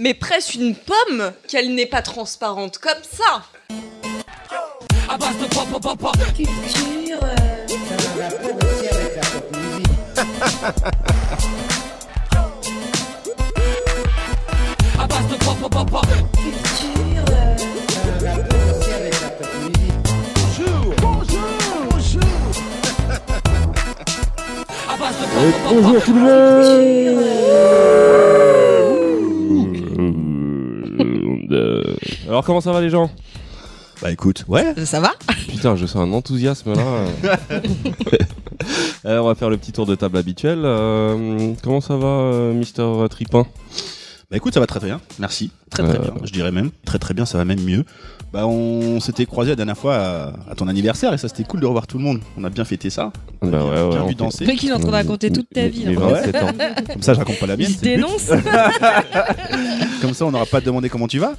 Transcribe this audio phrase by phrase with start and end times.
[0.00, 3.42] Mais presse une pomme qu'elle n'est pas transparente comme ça.
[6.34, 7.18] Culture.
[7.68, 7.90] Culture.
[25.70, 27.50] bonjour tout le monde
[32.40, 33.10] Alors comment ça va les gens
[34.00, 34.74] Bah écoute, ouais.
[34.86, 35.12] Ça va
[35.46, 37.04] Putain, je sens un enthousiasme là.
[39.04, 40.62] Alors, on va faire le petit tour de table habituel.
[40.64, 43.46] Euh, comment ça va, euh, Mister Tripin?
[44.30, 45.00] Bah écoute, ça va très très bien.
[45.18, 45.50] Merci.
[45.70, 46.02] Très très Euh.
[46.02, 46.14] bien.
[46.24, 47.26] Je dirais même très très bien.
[47.26, 47.84] Ça va même mieux.
[48.32, 51.58] Bah on s'était croisé la dernière fois à, à ton anniversaire et ça c'était cool
[51.58, 52.20] de revoir tout le monde.
[52.38, 53.10] On a bien fêté ça.
[53.42, 54.44] On a Bah bien, ouais, ouais, bien on vu danser.
[54.44, 55.84] Le mec, il est en train de raconter toute ta vie.
[55.84, 56.00] mes là.
[56.00, 56.50] 27 ans.
[56.92, 57.72] Comme ça je raconte pas la mienne.
[57.72, 57.82] But.
[57.82, 58.30] dénonce.
[60.00, 61.34] Comme ça on n'aura pas à te demander comment tu vas.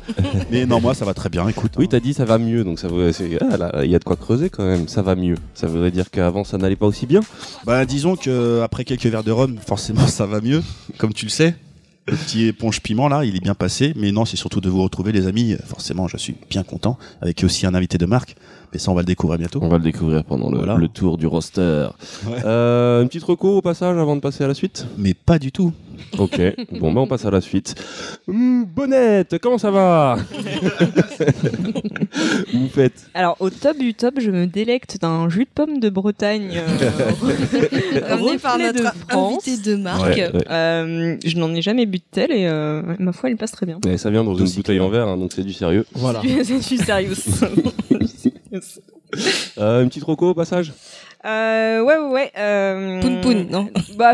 [0.51, 1.47] Mais non moi ça va très bien.
[1.47, 1.71] Écoute.
[1.77, 1.87] Oui, hein.
[1.91, 3.13] t'as dit ça va mieux, donc ça veut.
[3.13, 4.89] c'est- ah, il y a de quoi creuser quand même.
[4.89, 5.35] Ça va mieux.
[5.53, 7.21] Ça voudrait dire qu'avant ça n'allait pas aussi bien.
[7.65, 10.61] Bah disons que après quelques verres de rhum, forcément ça va mieux.
[10.97, 11.55] Comme tu le sais.
[12.07, 13.93] Le petit éponge piment là, il est bien passé.
[13.95, 15.55] Mais non, c'est surtout de vous retrouver les amis.
[15.65, 16.97] Forcément, je suis bien content.
[17.21, 18.35] Avec aussi un invité de marque.
[18.73, 19.59] Mais ça on va le découvrir bientôt.
[19.61, 20.75] On va le découvrir pendant le, Voilà.
[20.75, 21.87] le tour du roster.
[22.27, 22.37] Ouais.
[22.45, 24.85] Euh, une petite reco au passage avant de passer à la suite.
[24.97, 25.73] Mais pas du tout.
[26.17, 26.41] Ok,
[26.79, 27.75] bon bah on passe à la suite.
[28.27, 30.17] Hum, Bonnette, comment ça va
[32.53, 35.89] Vous faites Alors au top du top, je me délecte d'un jus de pomme de
[35.89, 36.49] Bretagne.
[36.55, 39.47] euh, Ramené par notre de France.
[39.47, 40.15] invité de marque.
[40.17, 40.45] Ouais, ouais.
[40.49, 43.65] Euh, je n'en ai jamais bu de tel et euh, ma foi, il passe très
[43.65, 43.79] bien.
[43.85, 45.85] Mais ça vient dans une bouteille en verre, hein, donc c'est du sérieux.
[45.93, 46.21] Voilà.
[46.23, 47.13] je suis sérieux.
[49.57, 50.71] Euh, une petite reco au passage
[51.25, 52.31] Euh, ouais, ouais, ouais.
[52.37, 54.13] Euh, Poun Poun, non Bah,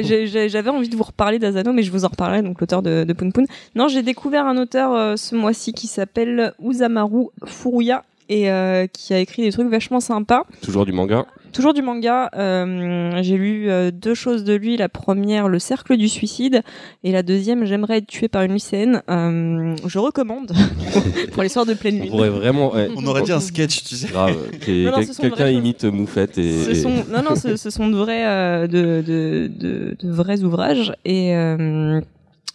[0.00, 3.12] j'avais envie de vous reparler d'Azano, mais je vous en reparlerai, donc l'auteur de, de
[3.12, 3.46] Poun Poun.
[3.74, 9.14] Non, j'ai découvert un auteur euh, ce mois-ci qui s'appelle Uzamaru Furuya et euh, qui
[9.14, 10.44] a écrit des trucs vachement sympas.
[10.62, 11.26] Toujours du manga.
[11.56, 12.30] Toujours du manga.
[12.36, 14.76] euh, j'ai lu euh, deux choses de lui.
[14.76, 16.62] La première, Le Cercle du Suicide,
[17.02, 19.02] et la deuxième, J'aimerais être tué par une lycéenne.
[19.10, 20.52] Euh, je recommande
[21.32, 22.10] pour les soirs de pleine On lune.
[22.10, 22.74] pourrait vraiment.
[22.74, 24.08] ouais, On aurait dit un sketch, tu sais.
[24.08, 24.36] Grave.
[24.60, 26.62] qu'il y ait Non, non, quel- ce sont de Quelqu'un imite Moufette et.
[26.64, 30.42] Ce sont, non, non, ce, ce sont de vrais, euh, de, de, de, de vrais
[30.42, 30.92] ouvrages.
[31.04, 32.00] Et euh,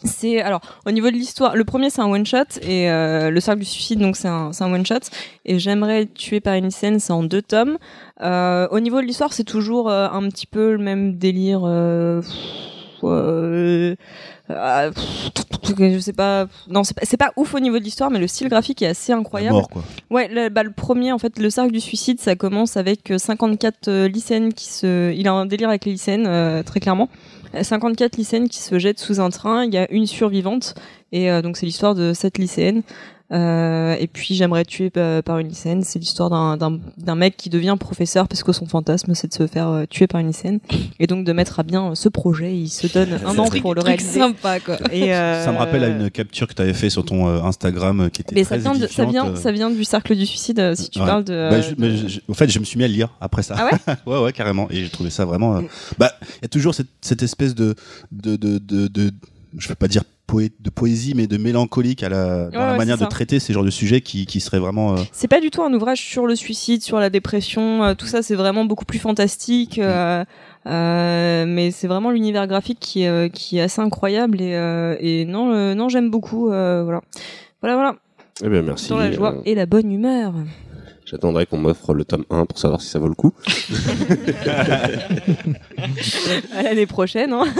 [0.03, 3.39] c'est alors au niveau de l'histoire, le premier c'est un one shot et euh, le
[3.39, 4.99] cercle du suicide donc c'est un, c'est un one shot.
[5.45, 7.77] Et j'aimerais tué par une scène, c'est en deux tomes.
[8.21, 11.61] Euh, au niveau de l'histoire, c'est toujours euh, un petit peu le même délire.
[11.65, 12.29] Euh, pff,
[13.03, 13.95] euh,
[14.49, 15.31] euh, pff,
[15.77, 16.47] je sais pas.
[16.69, 18.87] Non, c'est pas, c'est pas ouf au niveau de l'histoire, mais le style graphique est
[18.87, 19.55] assez incroyable.
[19.55, 19.83] Mort quoi.
[20.09, 23.17] Ouais, le, bah, le premier, en fait, le cercle du suicide, ça commence avec euh,
[23.17, 25.13] 54 euh, lycéennes qui se.
[25.13, 27.09] Il a un délire avec les lycéennes, euh, très clairement.
[27.55, 29.65] Euh, 54 lycéennes qui se jettent sous un train.
[29.65, 30.75] Il y a une survivante,
[31.11, 32.83] et euh, donc c'est l'histoire de cette lycéenne.
[33.31, 35.83] Euh, et puis j'aimerais tuer euh, par une lycéenne.
[35.83, 39.33] C'est l'histoire d'un- d'un d'un mec qui devient professeur parce que son fantasme c'est de
[39.33, 40.59] se faire euh, tuer par une lycéenne
[40.99, 42.55] et donc de mettre à bien ce projet.
[42.55, 44.19] Il se donne un an pour le réaliser.
[44.19, 44.77] sympa, quoi.
[44.91, 47.41] Et, euh, Ça me rappelle à une capture que tu avais fait sur ton euh,
[47.41, 50.25] Instagram qui était Mais très ça vient, de, ça vient, ça vient du cercle du
[50.25, 50.73] suicide.
[50.75, 51.05] si tu Ouais.
[51.05, 51.49] parles de.
[51.49, 53.43] Bah, je- mais je- je- au fait, je me suis mis à le lire après
[53.43, 53.55] ça.
[53.57, 54.67] Ah ouais Ouais, ouais, carrément.
[54.71, 55.55] Et j'ai trouvé ça vraiment.
[55.57, 55.61] euh,
[55.97, 57.75] Bah, il y a toujours cette, cette espèce de,
[58.11, 59.11] de, de, de, de-
[59.57, 62.71] je veux pas dire poé- de poésie, mais de mélancolique à la, dans Ouais, la
[62.71, 64.93] ouais, manière de traiter ces genres de sujets qui, qui seraient vraiment.
[64.97, 68.05] euh, C'est pas du tout un ouvrage sur le suicide, sur la dépression, euh, tout
[68.05, 69.77] ça, c'est vraiment beaucoup plus fantastique.
[69.79, 70.23] euh,
[70.67, 74.95] euh, mais c'est vraiment l'univers graphique qui est, euh, qui est assez incroyable et, euh,
[74.99, 76.51] et non, euh, non, j'aime beaucoup.
[76.51, 77.01] euh, voilà,
[77.61, 77.95] voilà, voilà.
[78.43, 78.89] Eh bien, merci.
[78.89, 80.33] Dans la joie Euh, et la bonne humeur.
[81.11, 83.33] J'attendrai qu'on m'offre le tome 1 pour savoir si ça vaut le coup.
[86.55, 87.33] à l'année prochaine.
[87.33, 87.43] Hein.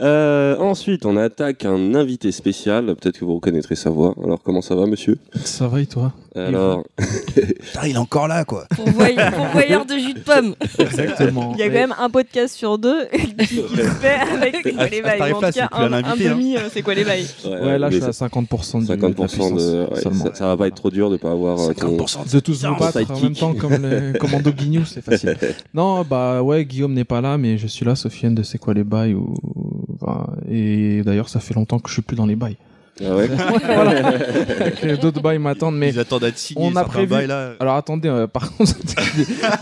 [0.00, 2.86] Euh, ensuite, on attaque un invité spécial.
[2.96, 4.14] Peut-être que vous reconnaîtrez sa voix.
[4.22, 5.18] Alors, comment ça va, monsieur?
[5.44, 6.12] Ça va et toi?
[6.34, 6.82] Alors.
[7.34, 8.66] Putain, il est encore là, quoi.
[8.74, 10.56] Pourvoyeur, de jus de pomme.
[10.78, 11.52] Exactement.
[11.54, 13.06] Il y a quand même un podcast sur deux
[13.38, 15.32] qui, se fait avec les bails.
[15.32, 16.14] En tout cas, un, un hein.
[16.18, 17.26] demi, euh, c'est quoi les bails?
[17.44, 20.74] Ouais, ouais là, je suis à 50% de 50% de, ça, ça, va pas être
[20.74, 21.60] trop dur de ne pas avoir.
[21.60, 25.36] Euh, 50% danse, de tous vous en même temps comme les commando Guignou, c'est facile.
[25.72, 28.74] Non, bah ouais, Guillaume n'est pas là, mais je suis là, Sofiane de C'est quoi
[28.74, 29.34] les bails ou...
[30.50, 32.58] Et d'ailleurs, ça fait longtemps que je suis plus dans les bails.
[33.02, 33.28] Ah ouais.
[35.02, 37.08] D'autres bails m'attendent, mais ils attendent à te On a prévu.
[37.08, 37.54] Bail, là.
[37.58, 38.72] Alors attendez, euh, par contre,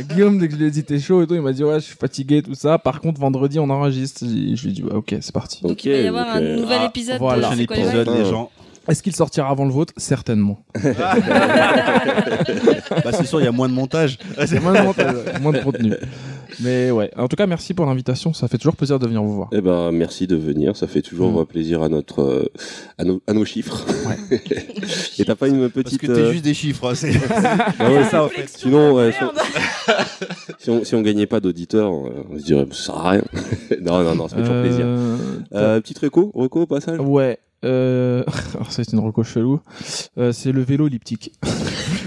[0.02, 1.80] Guillaume, dès que je lui ai dit t'es chaud et tout, il m'a dit ouais,
[1.80, 2.78] je suis fatigué, et tout ça.
[2.78, 4.24] Par contre, vendredi, on enregistre.
[4.26, 5.62] Je lui ai dit ouais, ok, c'est parti.
[5.64, 7.18] Il va y avoir un nouvel ah, épisode.
[7.18, 7.50] Voilà.
[7.50, 8.24] Un épisode, les ah.
[8.24, 8.50] gens.
[8.88, 9.92] Est-ce qu'il sortira avant le vôtre?
[9.96, 10.64] Certainement.
[13.04, 14.18] Bah, c'est sûr, il y a moins de montage.
[14.46, 15.94] C'est moins de montage, moins de contenu.
[16.60, 18.32] Mais ouais, en tout cas, merci pour l'invitation.
[18.34, 19.48] Ça fait toujours plaisir de venir vous voir.
[19.52, 20.76] Eh ben, merci de venir.
[20.76, 21.38] Ça fait toujours Mm.
[21.38, 22.52] euh, plaisir à notre, euh,
[22.98, 23.84] à, nos, à nos chiffres.
[25.18, 26.00] Et t'as pas une Parce petite.
[26.00, 26.90] que t'es euh, juste des chiffres.
[26.90, 27.12] hein, c'est
[27.78, 28.48] ah ouais, ça en fait.
[28.48, 29.30] Sinon, ouais, si, on...
[30.58, 33.22] si, on, si on gagnait pas d'auditeurs, on, on se dirait, ça sert à rien.
[33.80, 34.84] non, non, non, ça fait toujours plaisir.
[34.86, 35.16] Euh,
[35.54, 36.98] Euh, petite reco, reco au passage?
[37.00, 37.38] Ouais.
[37.64, 38.24] Euh...
[38.54, 39.60] alors, c'est une reco chelou.
[40.18, 41.32] Euh, c'est le vélo elliptique.
[41.42, 41.48] Bah,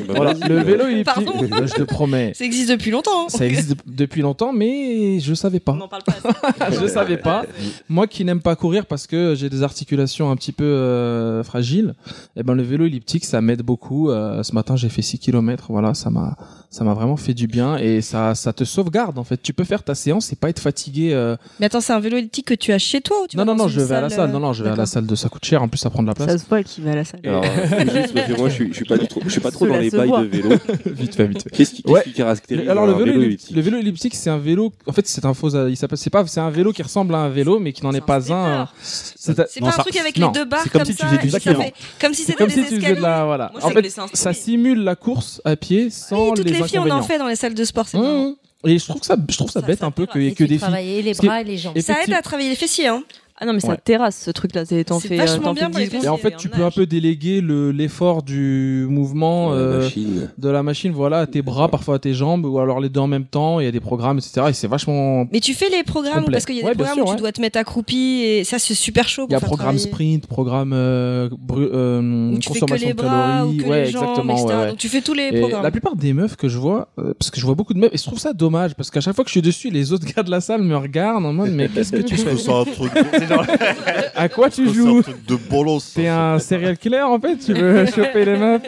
[0.16, 1.06] Voilà, le vélo elliptique.
[1.26, 2.34] Pardon je te promets.
[2.36, 3.26] Ça existe depuis longtemps.
[3.26, 3.30] hein.
[3.30, 5.72] Ça existe de- depuis longtemps, mais je savais pas.
[5.74, 6.70] On n'en parle pas.
[6.82, 7.46] je savais pas.
[7.90, 11.94] Moi qui n'aime pas courir parce que j'ai des articulations un petit peu euh, fragiles,
[12.36, 14.10] et ben le vélo elliptique ça m'aide beaucoup.
[14.10, 16.36] Euh, ce matin j'ai fait 6 km, voilà, ça m'a
[16.70, 19.42] ça m'a vraiment fait du bien et ça ça te sauvegarde en fait.
[19.42, 21.12] Tu peux faire ta séance et pas être fatigué.
[21.14, 21.36] euh.
[21.60, 23.54] Mais attends, c'est un vélo elliptique que tu as chez toi ou tu Non vas
[23.54, 24.32] non non, je vais à la salle.
[24.32, 26.02] Non non, je vais à la salle de ça coûte cher en plus ça prend
[26.04, 26.30] de la place.
[26.30, 27.22] Ça se voit qu'il va à la salle.
[27.24, 29.52] Alors, euh, juste parce que moi, je suis, je suis pas, tout- je suis pas
[29.52, 30.22] trop dans les bails voit.
[30.24, 30.50] de vélo.
[30.86, 31.50] vite fait vite fait.
[31.50, 32.04] Qu'est-ce qui, Ouais.
[32.04, 34.74] qui caractérise Alors le vélo, vélo elliptique, le vélo elliptique, c'est un vélo.
[34.88, 35.50] En fait, c'est un faux.
[35.68, 35.98] Il s'appelle.
[35.98, 36.26] C'est pas.
[36.28, 38.68] C'est un vélo qui ressemble à un vélo, mais qui n'en est pas un.
[38.82, 41.54] C'est pas ça- un truc avec les deux barres comme comme si tu ça.
[42.00, 43.00] Comme si c'était des escaliers.
[43.00, 43.26] la.
[43.26, 43.52] Voilà.
[43.62, 47.18] En fait, ça simule la course à pied sans les les filles on en fait
[47.18, 47.88] dans les salles de sport.
[47.88, 48.30] c'est marrant.
[48.30, 48.36] Mmh.
[48.68, 50.48] Et je trouve ça, je trouve ça, Ça, bête ça un peu que tu des
[50.48, 50.58] filles.
[50.60, 51.78] travailler les que- bras et les jambes.
[51.78, 52.88] Et- Ça aide à travailler les fessiers.
[52.88, 53.04] Hein.
[53.38, 53.78] Ah non, mais ça Ouais.
[53.84, 54.64] terrasse ce truc-là.
[54.64, 56.06] C'est- T'en C'est fais, vachement t'en bien pour les 10 secondes.
[56.06, 59.90] Et en fait, tu peux un peu déléguer le l'effort du mouvement La euh,
[60.38, 63.02] de la machine, voilà, à tes bras, parfois à tes jambes, ou alors les deux
[63.02, 63.60] en même temps.
[63.60, 64.42] Il y a des programmes, etc.
[64.50, 65.28] Et c'est vachement.
[65.34, 66.32] Mais tu fais les programmes Complet.
[66.32, 67.16] parce qu'il y a des Ouais, programmes sûr, où ouais.
[67.16, 69.26] tu dois te mettre accroupi et ça c'est super chaud.
[69.28, 69.80] Il y a programme travailler.
[69.92, 73.58] sprint, programme euh, bru- euh, Où tu fais que consommation de ou calories.
[73.58, 74.66] que ouais, les jambes, exactement.
[74.68, 75.64] Donc tu fais tous les Et programmes.
[75.64, 77.94] la plupart des meufs que je vois, euh, parce que je vois beaucoup de meufs,
[77.94, 80.06] et je trouve ça dommage, parce qu'à chaque fois que je suis dessus, les autres
[80.06, 82.36] gars de la salle me regardent en mode, mais qu'est-ce que tu fais
[83.28, 83.46] Genre-
[84.16, 85.94] À quoi tu joues de bolos.
[85.94, 88.62] T'es un serial killer en fait, tu veux choper les meufs,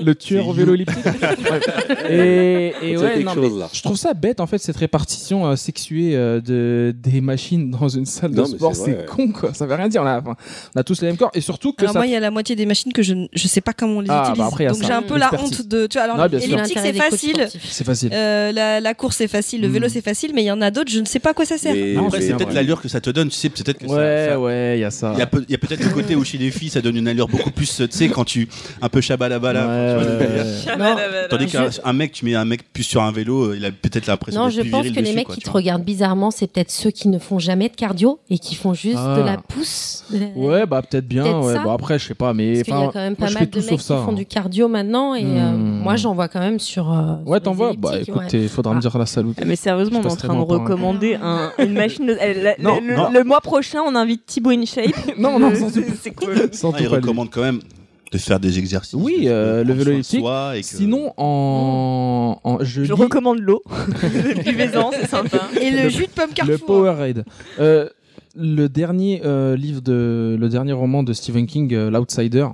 [0.00, 0.96] le tueur au vélo elliptique.
[2.08, 3.68] et et ouais, non, chose, là.
[3.72, 7.88] je trouve ça bête en fait cette répartition euh, sexuée euh, de des machines dans
[7.88, 10.02] une salle de Non, sport, c'est con quoi, ça veut rien dire.
[10.02, 10.36] On a, enfin,
[10.74, 11.98] on a tous les mêmes corps et surtout que Alors ça.
[11.98, 13.98] moi il y a la moitié des machines que je ne je sais pas comment
[13.98, 14.46] on les Ah, bah utilise.
[14.48, 17.48] après, a Donc j'ai un peu la honte de tu vois alors c'est facile.
[17.68, 18.10] c'est facile.
[18.12, 19.90] Euh, la, la course c'est facile, le vélo Mm.
[19.90, 21.58] c'est facile, mais il y en a d'autres, je ne sais pas à quoi ça
[21.58, 21.72] sert.
[21.74, 23.28] Mais- Non, Après, c'est peut-être l'allure que ça te donne.
[23.28, 25.12] Tu sais, peut-être que Ouais, ça- ouais, il y a ça.
[25.14, 27.28] Il y a, y peut-être le côté où chez les filles ça donne une allure
[27.28, 28.48] beaucoup plus, tu sais, quand tu
[28.82, 29.66] un peu chabalabala.
[29.66, 30.04] Ouais,
[30.62, 31.28] tu vois, ouais, ouais.
[31.28, 33.70] Tandis qu'un un mec, tu mets un mec plus sur un vélo, euh, il a
[33.70, 35.46] peut-être l'impression Non, d'être je plus pense viril que les dessus, mecs quoi, qui tu
[35.46, 35.60] te vois.
[35.60, 38.96] regardent bizarrement, c'est peut-être ceux qui ne font jamais de cardio et qui font juste
[38.98, 39.16] Ah.
[39.18, 40.04] de la pousse.
[40.10, 41.22] de la- Ouais, bah peut-être bien.
[41.24, 41.54] Peut-être ouais.
[41.54, 41.62] ça.
[41.62, 43.32] Bon après, je sais pas, mais Parce qu'il y a enfin, quand même moi, pas
[43.32, 43.96] je mal de tout mecs sauf qui ça.
[44.04, 44.14] font hein.
[44.14, 45.80] du cardio maintenant et euh, Hmm.
[45.82, 46.92] moi j'en vois quand même sur.
[46.92, 47.72] euh, Ouais, t'en vois.
[47.76, 49.30] Bah elliptiques, écoute, il faudra me dire la salut.
[49.40, 52.06] Ah, Mais sérieusement, on Je est en train de un- recommander un- une machine.
[52.06, 53.10] de- elle- la- Non, le, non.
[53.10, 53.40] le mois
[53.76, 54.94] prochain, on invite Thibaut InShape.
[55.18, 55.56] Non, non, Le-
[56.00, 56.48] c'est cool.
[56.52, 56.96] Sans Ah, il pas lui.
[56.96, 57.60] recommande quand même
[58.12, 58.94] de faire des exercices.
[58.94, 60.20] Oui, de- euh, de le prendre vélo soin de elliptique.
[60.20, 63.62] soi et que- Sinon, en, en je, Je lis recommande l'eau.
[64.44, 65.48] Buvez-en, c'est sympa.
[65.60, 66.66] Et le, Le- jus de pomme le Carrefour.
[66.66, 67.24] Powerade.
[67.58, 67.88] Euh,
[68.34, 72.46] le dernier euh, livre de, le dernier roman de Stephen King, euh, l'Outsider.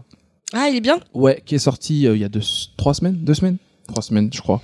[0.54, 2.40] Ah, il est bien Ouais, qui est sorti euh, il y a deux,
[2.76, 3.56] trois semaines, deux semaines,
[3.88, 4.60] trois semaines, je crois,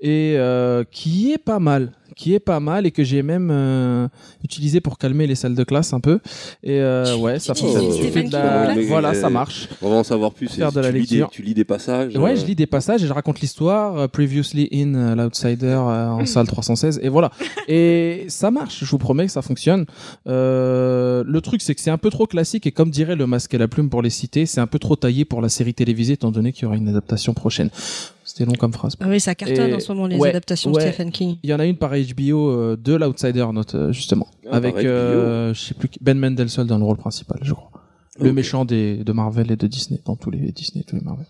[0.00, 4.08] et euh, qui est pas mal, qui est pas mal et que j'ai même euh,
[4.44, 6.18] utilisé pour calmer les salles de classe un peu.
[6.62, 7.86] Et euh, ouais, ça fonctionne.
[7.96, 9.68] Tu fais de la- Voilà, ça marche.
[9.82, 10.48] On va en savoir plus.
[10.48, 11.30] Faire de la tu lis des- lecture.
[11.30, 12.16] tu lis des passages.
[12.16, 13.96] Ouais, euh, je lis des passages et je raconte l'histoire.
[13.98, 17.30] euh, previously in euh, l'Outsider euh, en salle 316 et voilà.
[17.68, 18.84] Et ça marche.
[18.84, 19.86] Je vous promets que ça fonctionne.
[20.40, 23.54] Euh, le truc, c'est que c'est un peu trop classique et comme dirait le masque
[23.54, 26.14] et la plume pour les citer, c'est un peu trop taillé pour la série télévisée
[26.14, 27.70] étant donné qu'il y aura une adaptation prochaine.
[28.32, 28.94] C'était long comme phrase.
[29.00, 30.84] Ah oui, ça cartonne Et- en ce moment les ouais, adaptations ouais.
[30.86, 31.38] de Stephen King.
[31.42, 34.76] Il y en a une par HBO euh, de l'Outsider, note euh, justement, Ah, avec
[34.76, 37.69] euh, je sais plus qui- Ben Mendelsohn dans le rôle principal, je crois.
[38.20, 41.26] Le méchant des, de Marvel et de Disney, dans tous les Disney, tous les Marvel.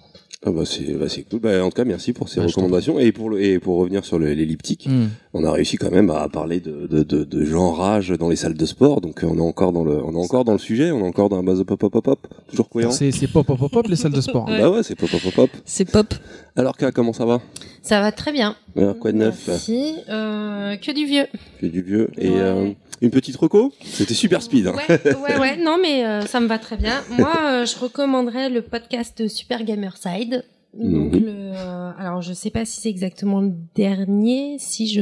[0.47, 1.39] Ah bah c'est bah c'est cool.
[1.41, 2.99] Bah, en tout cas, merci pour ces Bah, recommandations.
[2.99, 5.09] Et pour, le, et pour revenir sur le- l'elliptique, Hmm.
[5.35, 8.37] on a réussi quand même à parler de, de, de, de gens rage dans les
[8.37, 9.03] salles de sport.
[9.03, 10.93] Donc euh, on est encore dans le, on est encore dans le sujet.
[10.93, 12.27] On est encore dans un base pop pop pop pop.
[12.49, 12.91] Toujours cohérent.
[12.91, 14.49] C'est pop pop pop pop les salles de sport.
[14.49, 14.57] hein.
[14.59, 15.51] Bah ouais, c'est pop pop pop pop.
[15.67, 16.15] C'est pop.
[16.57, 17.43] Alors K, comment ça va?
[17.83, 18.57] Ça va très bien.
[18.79, 19.95] Alors, Quoi de neuf Merci.
[20.09, 21.27] Euh, que du vieux.
[21.61, 22.09] Que du vieux.
[22.17, 22.37] Et Ouais.
[22.39, 22.71] euh,
[23.01, 24.67] une petite reco C'était super speed.
[24.67, 24.75] Hein.
[24.77, 25.57] Ouais, ouais, ouais.
[25.57, 27.03] Non, mais euh, ça me va très bien.
[27.19, 30.45] Moi, euh, je recommanderais le podcast de Super Gamerside.
[30.75, 31.25] Donc, Mhm.
[31.25, 35.01] le, euh, alors, je sais pas si c'est exactement le dernier, si je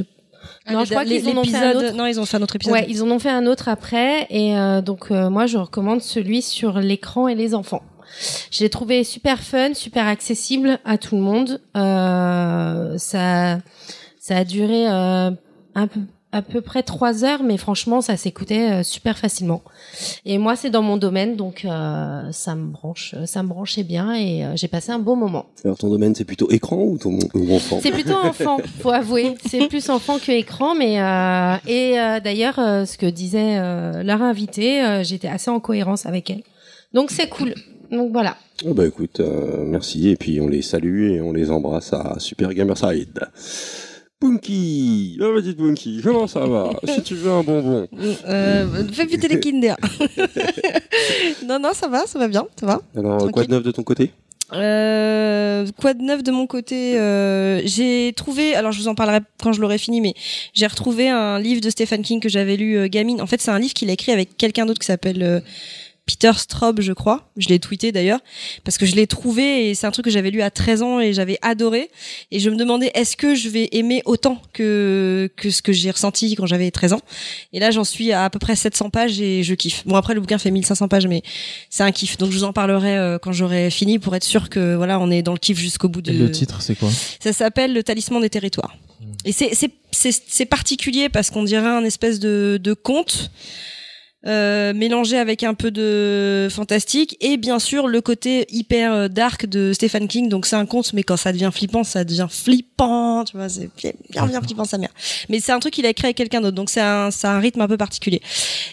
[0.71, 1.95] Non, Ah, je crois qu'ils en ont fait un autre.
[1.97, 2.73] Non, ils ont fait un autre épisode.
[2.73, 6.00] Ouais, ils en ont fait un autre après et euh, donc euh, moi je recommande
[6.00, 7.83] celui sur l'écran et les enfants.
[8.52, 11.61] Je l'ai trouvé super fun, super accessible à tout le monde.
[11.76, 13.59] Euh, ça,
[14.21, 15.31] ça a duré euh,
[15.75, 19.62] un peu à peu près trois heures, mais franchement, ça s'écoutait euh, super facilement.
[20.26, 24.14] Et moi, c'est dans mon domaine, donc euh, ça me branche, ça me branchait bien
[24.14, 25.47] et euh, j'ai passé un beau moment.
[25.64, 27.78] Alors ton domaine c'est plutôt écran ou ton ou enfant?
[27.82, 29.37] C'est plutôt enfant, faut avouer.
[29.47, 34.02] C'est plus enfant que écran, mais euh, et euh, d'ailleurs, euh, ce que disait euh,
[34.02, 36.42] leur invitée, euh, j'étais assez en cohérence avec elle.
[36.92, 37.54] Donc c'est cool.
[37.90, 38.37] Donc voilà.
[38.66, 42.16] Oh bah écoute, euh, merci et puis on les salue et on les embrasse à
[42.18, 43.20] Super Gamerside.
[44.20, 47.87] Punky, la petite Punky, comment ça va Si tu veux un bonbon.
[48.26, 49.76] Euh, fais péter les Kinder.
[51.46, 52.82] non, non, ça va, ça va bien, ça va.
[52.96, 54.10] Alors quoi de neuf de ton côté
[54.52, 59.20] Euh, quoi de neuf de mon côté euh, J'ai trouvé, alors je vous en parlerai
[59.40, 60.14] quand je l'aurai fini, mais
[60.52, 63.22] j'ai retrouvé un livre de Stephen King que j'avais lu euh, gamine.
[63.22, 65.40] En fait, c'est un livre qu'il a écrit avec quelqu'un d'autre qui s'appelle euh,
[66.09, 67.29] Peter Straub, je crois.
[67.37, 68.21] Je l'ai tweeté d'ailleurs
[68.65, 71.00] parce que je l'ai trouvé et c'est un truc que j'avais lu à 13 ans
[71.00, 71.91] et j'avais adoré.
[72.31, 75.91] Et je me demandais est-ce que je vais aimer autant que que ce que j'ai
[75.91, 77.03] ressenti quand j'avais 13 ans?
[77.53, 79.87] Et là, j'en suis à à peu près 700 pages et je kiffe.
[79.87, 81.23] Bon après, le bouquin fait 1500 pages, mais
[81.69, 82.17] c'est un kiff.
[82.17, 85.11] Donc je vous en parlerai euh, quand j'aurai fini pour être sûr que voilà, on
[85.11, 86.11] est dans le kiff jusqu'au bout de.
[86.11, 86.88] Et le titre, c'est quoi?
[87.21, 88.75] Ça s'appelle le talisman des territoires.
[89.27, 93.31] Et c'est c'est c'est c'est particulier parce qu'on dirait un espèce de de conte.
[94.26, 99.46] Euh, mélangé avec un peu de fantastique et bien sûr le côté hyper euh, dark
[99.46, 100.28] de Stephen King.
[100.28, 103.70] Donc c'est un conte mais quand ça devient flippant ça devient flippant tu vois c'est
[103.78, 103.92] bien
[104.26, 104.88] bien, flippant sa mère.
[105.28, 107.38] Mais c'est un truc qu'il a écrit avec quelqu'un d'autre donc c'est un c'est un
[107.38, 108.20] rythme un peu particulier.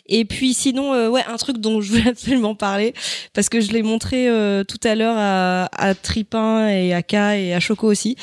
[0.08, 2.96] Et puis sinon euh, ouais un truc dont je voulais absolument parler
[3.34, 7.14] parce que je l'ai montré euh, tout à l'heure à, à Tripin et à K
[7.14, 8.16] et à Choco aussi.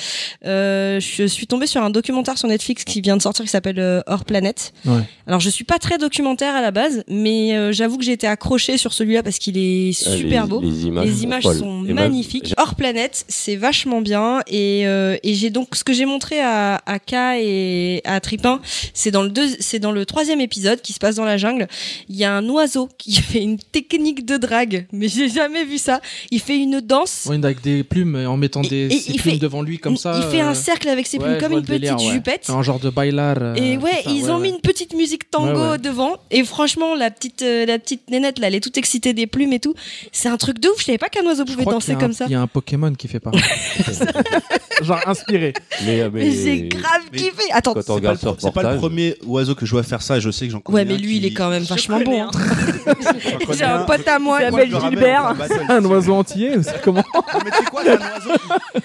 [0.45, 4.03] Euh, je suis tombée sur un documentaire sur Netflix qui vient de sortir qui s'appelle
[4.09, 4.73] Hors Planète.
[4.85, 5.03] Ouais.
[5.29, 8.27] alors je suis pas très documentaire à la base, mais euh, j'avoue que j'ai été
[8.27, 10.61] accrochée sur celui-là parce qu'il est super les, beau.
[10.61, 11.57] Les images, Les images folles.
[11.59, 12.55] sont magnifiques.
[12.57, 14.41] Hors planète, c'est vachement bien.
[14.49, 18.61] Et, euh, et j'ai donc ce que j'ai montré à, à K et à Tripin,
[18.95, 21.69] c'est dans le deux, c'est dans le troisième épisode qui se passe dans la jungle.
[22.09, 25.79] Il y a un oiseau qui fait une technique de drague, mais j'ai jamais vu
[25.79, 26.01] ça.
[26.31, 27.27] Il fait une danse.
[27.29, 29.63] Ouais, avec des plumes et en mettant Et- des et ses il plumes fait- devant
[29.63, 30.15] lui comme ça.
[30.17, 32.15] il fait euh, un cercle avec ses ouais, plumes comme une délire, petite ouais.
[32.15, 32.51] jupette.
[32.51, 33.37] Un genre de bailar.
[33.41, 34.43] euh, Et ouais, ça, ils ouais, ont ouais.
[34.43, 35.79] mis une petite musique tango Ouais, ouais.
[35.79, 36.17] devant.
[36.31, 39.53] Et franchement, la petite, euh, la petite nénette là, elle est toute excitée des plumes
[39.53, 39.75] et tout.
[40.13, 40.79] C'est un truc de ouf.
[40.81, 42.25] Je savais pas qu'un oiseau pouvait danser un- comme ça.
[42.27, 43.41] Il y a un Pokémon qui fait pareil.
[44.83, 45.53] Genre inspiré.
[45.85, 47.43] Mais, euh, Mais j'ai grave mais- kiffé.
[47.53, 47.75] Attends.
[47.77, 50.03] C'est pas, regarde le, ce pro- c'est pas le premier oiseau que je vois faire
[50.03, 52.01] ça et je sais que j'en connais Ouais, mais lui, il est quand même vachement
[52.01, 52.05] bon.
[52.29, 54.41] connais J'ai un pote à moi.
[54.43, 55.35] Il Gilbert.
[55.69, 57.05] un oiseau entier, c'est comment
[57.45, 57.51] mais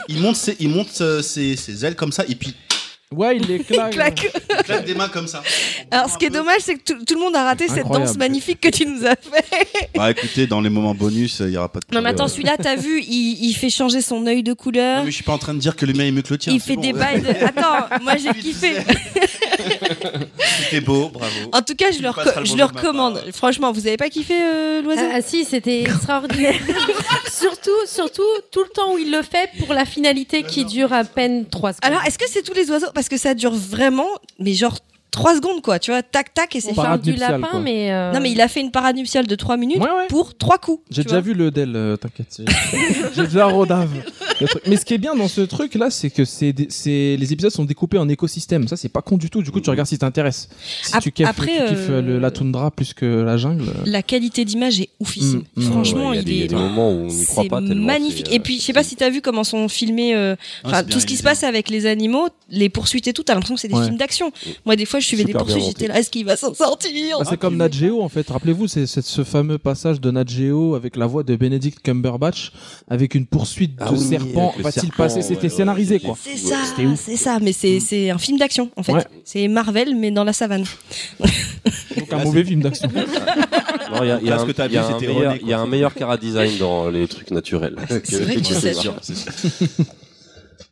[0.10, 2.54] il, monte, ses, il monte euh, ses, ses ailes comme ça et puis
[3.16, 3.92] Ouais, il les claque.
[3.94, 4.32] Claque.
[4.50, 5.42] il claque des mains comme ça.
[5.92, 8.06] Alors, ce qui est dommage, c'est que tout, tout le monde a raté cette Incroyable.
[8.08, 9.90] danse magnifique que tu nous as fait.
[9.96, 12.58] Bah écoutez, dans les moments bonus, il y aura pas de Non, mais attends, celui-là,
[12.62, 15.00] t'as vu, il, il fait changer son œil de couleur.
[15.00, 16.34] Non, mais je suis pas en train de dire que le mien est mieux que
[16.34, 16.52] le tien.
[16.54, 16.82] il fait bon.
[16.82, 17.30] des bails de.
[17.30, 18.74] Attends, moi j'ai kiffé.
[20.64, 21.50] C'était beau, bravo.
[21.54, 23.24] En tout cas, je le, reco- je recommande.
[23.34, 25.02] Franchement, vous avez pas kiffé euh, l'oiseau?
[25.12, 26.56] Ah, ah, si, c'était extraordinaire.
[27.32, 28.22] surtout, surtout
[28.52, 31.74] tout le temps où il le fait pour la finalité qui dure à peine 3
[31.74, 31.80] secondes.
[31.92, 32.88] Alors, est-ce que c'est tous les oiseaux?
[32.94, 34.10] Parce que ça dure vraiment,
[34.40, 34.78] mais genre
[35.12, 35.80] 3 secondes, quoi.
[35.80, 37.02] Tu vois, tac, tac, et c'est fait.
[37.02, 37.60] du lapin, quoi.
[37.60, 40.08] mais euh, Non, mais il a fait une parade nuptiale de 3 minutes Ouais, ouais.
[40.10, 40.84] pour 3 coups.
[40.92, 42.42] J'ai déjà vu le Dell, euh, t'inquiète.
[43.16, 43.90] J'ai déjà rodave.
[44.42, 44.64] le truc.
[44.68, 46.54] Mais ce qui est bien dans ce truc là, c'est que c'est
[46.88, 48.68] les épisodes sont découpés en écosystèmes.
[48.68, 49.42] Ça, c'est pas con du tout.
[49.42, 50.50] Du coup, tu regardes si t'intéresse.
[50.84, 53.64] Si Ap- tu kiffes, après, tu kiffes, euh, le- la toundra plus que la jungle.
[53.86, 55.44] La qualité d'image est oufissime.
[55.56, 55.72] Mm, mm.
[55.72, 56.48] Franchement, Ouais, il est.
[56.48, 57.86] des moments où on n'y croit C'est pas tellement.
[57.86, 58.28] magnifique.
[58.30, 60.84] c'est, Et puis, je sais pas si t'as vu comment sont filmés, euh, Ah, enfin,
[60.84, 63.24] tout ce qui se passe avec les animaux, les poursuites et tout.
[63.24, 64.32] T'as l'impression que c'est des films d'action.
[64.66, 67.20] Moi, des fois, je suivais Super des poursuites, j'étais là, est-ce qu'il va s'en sortir
[67.20, 68.30] Bah, c'est comme Nat Geo en fait.
[68.30, 72.52] Rappelez-vous, c'est ce fameux passage de Nat Geo avec la voix de Benedict Cumberbatch
[72.90, 74.54] avec une poursuite Ah de oui, serpent.
[74.60, 75.22] Va-t-il passer?
[75.22, 76.18] C'était ouais, scénarisé quoi.
[76.22, 76.58] C'est ça,
[76.96, 78.94] c'est ça, mais c'est c'est un film d'action en fait.
[78.94, 79.06] Ouais.
[79.24, 80.66] C'est Marvel mais dans la savane.
[81.20, 82.90] Donc un mauvais film d'action.
[83.90, 87.32] Non, il y a, y un, y a meilleur, meilleur cara design dans les trucs
[87.32, 87.78] naturels.
[88.04, 88.74] c'est vrai que tu sais.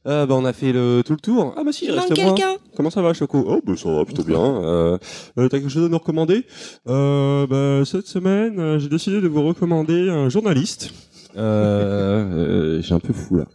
[0.07, 1.53] Euh, bah, on a fait le, tout le tour.
[1.57, 2.57] Ah bah si, il reste quelqu'un.
[2.75, 3.43] Comment ça va, Choco?
[3.47, 4.39] Oh, bah ça va plutôt bien.
[4.39, 4.97] Euh,
[5.39, 6.45] euh, T'as quelque chose à nous recommander?
[6.87, 10.91] Euh, bah, Cette semaine, euh, j'ai décidé de vous recommander un journaliste.
[11.37, 13.45] Euh, euh, j'ai un peu fou là.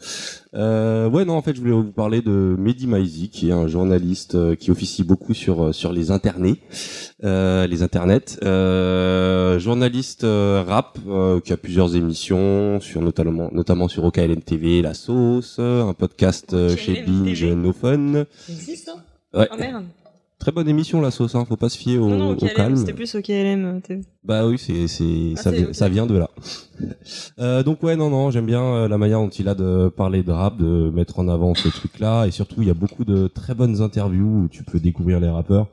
[0.54, 3.68] Euh, ouais, non, en fait, je voulais vous parler de Mehdi Maizi, qui est un
[3.68, 6.58] journaliste euh, qui officie beaucoup sur euh, sur les internets,
[7.24, 8.38] euh, les internets.
[8.42, 14.94] Euh, journaliste rap euh, qui a plusieurs émissions sur notamment notamment sur OKLM TV, La
[14.94, 17.44] Sauce, un podcast chez Binge.
[17.44, 18.24] No Fun.
[18.46, 18.94] Ça existe, ça
[19.32, 19.48] Ouais.
[19.52, 19.84] Oh merde.
[20.40, 21.44] Très bonne émission la sauce, hein.
[21.46, 22.76] faut pas se fier au, Non, non, au OKLM, calme.
[22.76, 23.64] c'était plus OKLM.
[23.66, 26.30] euh, t'es- Bah oui, c'est c'est Ah, ça, ça vient de là.
[27.38, 30.22] Euh, donc ouais, non non, j'aime bien euh, la manière dont il a de parler
[30.22, 33.26] de rap, de mettre en avant ce truc-là, et surtout il y a beaucoup de
[33.28, 35.66] très bonnes interviews où tu peux découvrir les rappeurs.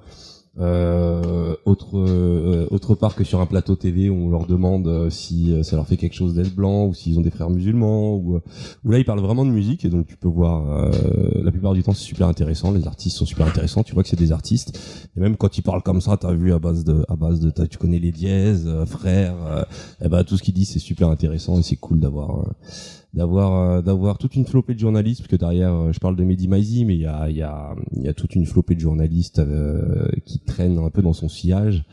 [0.60, 5.10] Euh, autre euh, autre part que sur un plateau TV où on leur demande euh,
[5.12, 8.42] si ça leur fait quelque chose d'être blanc ou s'ils ont des frères musulmans ou
[8.84, 10.92] où là ils parlent vraiment de musique et donc tu peux voir
[11.36, 14.10] la plupart du temps c'est super intéressant les artistes sont super intéressants tu vois que
[14.10, 14.80] c'est des artistes.
[15.16, 17.52] Et même quand ils parlent comme ça t'as vu à base de à base de
[17.66, 19.66] tu connais les dièses frères
[20.04, 22.46] et ben tout ce qu'ils disent c'est super intéressant et c'est cool d'avoir
[23.14, 26.24] d'avoir euh, d'avoir toute une flopée de journalistes parce que derrière euh, je parle de
[26.24, 28.76] Mehdi Maizi mais il y a il y a il y a toute une flopée
[28.76, 31.84] de journalistes euh, qui traînent un peu dans son sillage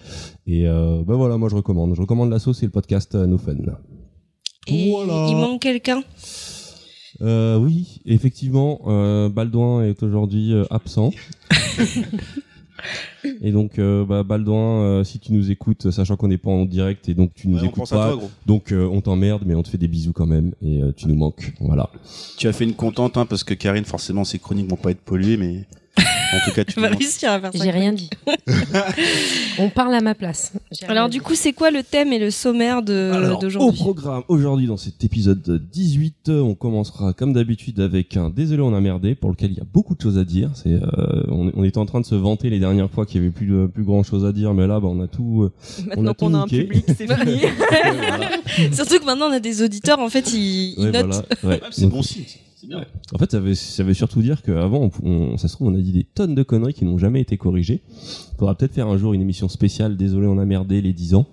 [0.46, 3.26] et euh, ben voilà moi je recommande je recommande la sauce et le podcast euh,
[3.26, 3.54] No Fun
[4.66, 5.26] Et Voilà.
[5.30, 6.02] il manque quelqu'un?
[7.22, 11.10] euh, oui effectivement euh, Baldouin est aujourd'hui absent
[13.42, 16.64] et donc euh, bah, Baldouin euh, si tu nous écoutes sachant qu'on n'est pas en
[16.64, 18.30] direct et donc tu nous Ouais, on écoutes pense à pas toi, gros.
[18.46, 21.06] donc euh, on t'emmerde mais on te fait des bisous quand même et euh, tu
[21.08, 21.88] nous manques voilà
[22.36, 25.00] Tu as fait une contente, hein, parce que Karine, forcément, ses chroniques vont pas être
[25.00, 25.64] polluées, mais
[26.36, 27.64] en tout cas, tu vas réussir à faire ça.
[27.64, 28.10] J'ai rien dit.
[29.58, 30.52] On parle à ma place.
[30.88, 31.24] Alors du dit.
[31.24, 34.76] coup, c'est quoi le thème et le sommaire de Alors, au d'aujourd'hui programme, aujourd'hui, dans
[34.76, 39.30] cet épisode 18, euh, on commencera comme d'habitude avec un Désolé, on a merdé, pour
[39.30, 40.50] lequel il y a beaucoup de choses à dire.
[40.54, 40.80] C'est, euh,
[41.28, 43.46] on, on était en train de se vanter les dernières fois qu'il y avait plus,
[43.46, 45.42] de, plus grand chose à dire, mais là, bah, on a tout.
[45.44, 45.52] euh,
[45.88, 47.40] Maintenant tout qu'on a un public, c'est fini.
[47.70, 48.30] Voilà.
[48.72, 51.24] Surtout que maintenant on a des auditeurs, en fait, ils, ils Ouais, notent.
[51.42, 51.62] voilà, ouais.
[51.62, 52.24] Ouais, c'est bon signe,
[52.64, 52.84] c'est bien.
[53.12, 55.74] En fait, ça veut, ça veut surtout dire qu'avant, on, on- ça se trouve, on
[55.74, 57.82] a dit des tonnes de conneries qui n'ont jamais été corrigées.
[58.38, 61.26] Faudra peut-être faire un jour une émission spéciale, Désolé, on a merdé les 10 ans.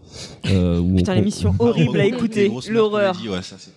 [0.47, 2.51] Euh, où Putain, on- l'émission horrible à écouter.
[2.69, 3.15] L'horreur.
[3.15, 3.71] dit, ouais, ça, c'est-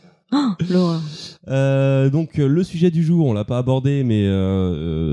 [0.69, 1.01] L'horreur.
[1.47, 4.33] Euh, donc euh, le sujet du jour, on l'a pas abordé, mais euh,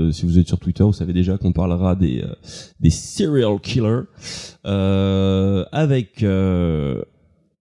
[0.08, 2.34] euh, si vous êtes sur Twitter, vous savez déjà qu'on parlera des euh,
[2.80, 4.00] des serial killers
[4.66, 7.02] euh, avec euh,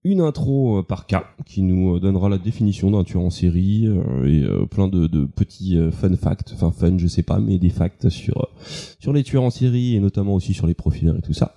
[0.03, 3.85] une intro euh, par cas qui nous euh, donnera la définition d'un tueur en série
[3.85, 8.09] euh, et plein de, petits fun facts, enfin fun, je sais pas, mais des facts
[8.09, 8.49] sur
[8.99, 11.55] sur les tueurs en série et notamment aussi sur les profilers et tout ça.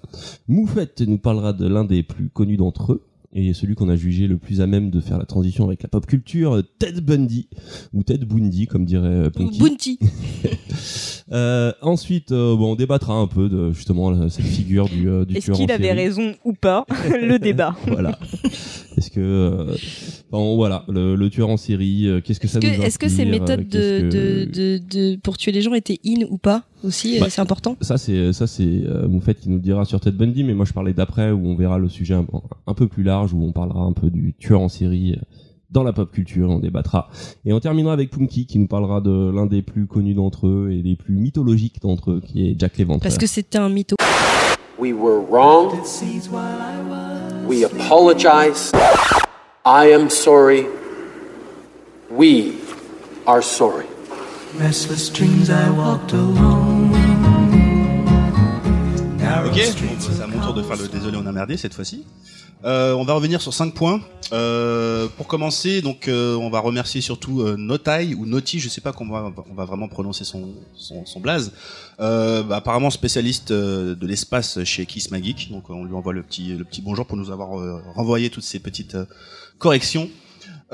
[0.48, 3.02] Moufette nous parlera de l'un des plus connus d'entre eux
[3.34, 5.88] et celui qu'on a jugé le plus à même de faire la transition avec la
[5.88, 7.48] pop culture, Ted Bundy,
[7.92, 9.58] ou Ted Bundy, comme dirait euh, Punky.
[9.58, 9.98] Bounty.
[11.32, 15.36] Euh, ensuite, euh, bon, on débattra un peu de justement cette figure du, euh, du
[15.38, 16.84] Est-ce qu'il avait raison ou pas?
[17.10, 17.74] Le débat.
[17.86, 18.18] Voilà.
[18.98, 19.74] Est-ce que, euh,
[20.30, 22.98] bon, voilà, le, le tueur en série, euh, qu'est-ce que ça Est-ce nous que, est-ce
[22.98, 26.36] que ces méthodes euh, de, de, de, de- pour tuer les gens étaient in ou
[26.36, 26.64] pas?
[26.84, 27.76] Aussi Bah, C'est important?
[27.80, 30.64] Ça c'est ça c'est euh, Moufette qui nous le dira sur Ted Bundy, mais moi
[30.64, 32.26] je parlais d'après où on verra le sujet un,
[32.66, 35.22] un peu plus large où on parlera un peu du tueur en série euh,
[35.70, 37.08] dans la pop culture, on débattra.
[37.44, 40.70] Et on terminera avec Punky qui nous parlera de l'un des plus connus d'entre eux
[40.70, 43.02] et des plus mythologiques d'entre eux, qui est Jack l'Éventreur.
[43.02, 43.96] Parce que c'était un mytho.
[44.78, 45.72] We were wrong.
[47.48, 48.70] We apologize.
[49.66, 50.66] I am sorry.
[52.10, 52.52] We
[53.26, 53.86] are sorry.
[54.60, 56.73] Restless dreams I walked alone.
[59.54, 59.60] Ok,
[60.00, 62.04] c'est à mon tour de faire le désolé on a merdé cette fois-ci.
[62.64, 64.00] Euh, on va revenir sur cinq points.
[64.32, 68.80] Euh, pour commencer, donc euh, on va remercier surtout euh, Notai ou Noti, je sais
[68.80, 71.52] pas comment on va, on va vraiment prononcer son son, son blaze.
[72.00, 76.24] Euh, bah, apparemment spécialiste euh, de l'espace chez Kiss Magic, donc on lui envoie le
[76.24, 79.04] petit le petit bonjour pour nous avoir euh, renvoyé toutes ces petites euh,
[79.58, 80.10] corrections.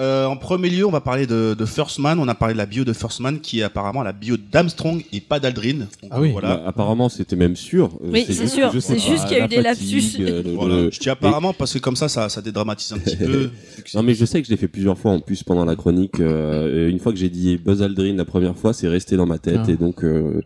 [0.00, 2.18] Euh, en premier lieu, on va parler de, de First Man.
[2.18, 5.04] On a parlé de la bio de First Man, qui est apparemment la bio d'Armstrong
[5.12, 5.88] et pas d'Aldrin.
[6.10, 6.32] Ah oui.
[6.32, 6.56] Voilà.
[6.56, 7.90] Bah, apparemment, c'était même sûr.
[8.02, 8.72] Euh, Oui, c'est sûr.
[8.80, 10.16] C'est juste qu'il y a eu des lapsus.
[10.20, 10.74] euh, le- Voilà.
[10.76, 13.50] le- Je dis apparemment parce que comme ça, ça, ça dédramatise un petit peu.
[13.94, 16.18] Non mais je sais que je l'ai fait plusieurs fois en plus pendant la chronique.
[16.20, 19.38] euh, une fois que j'ai dit Buzz Aldrin la première fois, c'est resté dans ma
[19.38, 19.70] tête Ah.
[19.70, 20.40] et donc euh,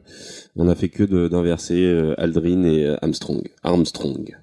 [0.56, 3.42] on a fait que d'inverser euh, Aldrin et Armstrong.
[3.62, 4.34] Armstrong.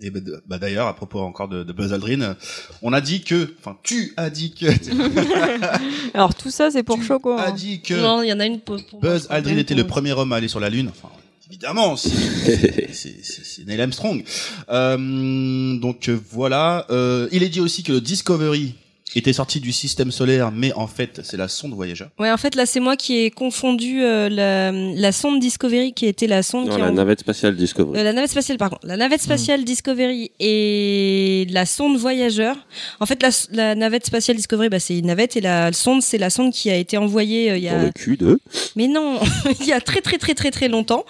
[0.00, 2.36] Et bah, bah, d'ailleurs, à propos encore de, de Buzz Aldrin,
[2.82, 4.66] on a dit que, enfin, tu as dit que,
[6.14, 7.32] Alors tout ça, c'est pour Choco.
[7.32, 7.52] a hein.
[7.52, 10.12] dit que Non, il y en a une pour, Buzz Aldrin était pour- le premier
[10.12, 10.90] homme à aller sur la Lune.
[10.90, 11.08] Enfin,
[11.48, 14.22] évidemment, c'est- Neil Armstrong.
[14.68, 16.86] Euh, donc voilà.
[16.90, 18.74] Euh, il est dit aussi que le Discovery
[19.14, 22.08] était sorti du système solaire, mais en fait, c'est la sonde voyageur.
[22.18, 26.06] Ouais, en fait, là, c'est moi qui ai confondu euh, la, la sonde Discovery, qui
[26.06, 27.98] était la sonde Non, qui la en- navette spatiale Discovery.
[27.98, 28.86] Euh, la navette spatiale, par contre.
[28.86, 32.56] La navette spatiale Discovery et la sonde Voyageur.
[33.00, 36.18] En fait, la, la navette spatiale Discovery, bah, c'est une navette et la sonde, c'est
[36.18, 37.84] la sonde qui a été envoyée euh, il y Dans a.
[37.84, 38.38] le cul de.
[38.74, 39.18] Mais non,
[39.60, 41.04] il y a très très très très très longtemps,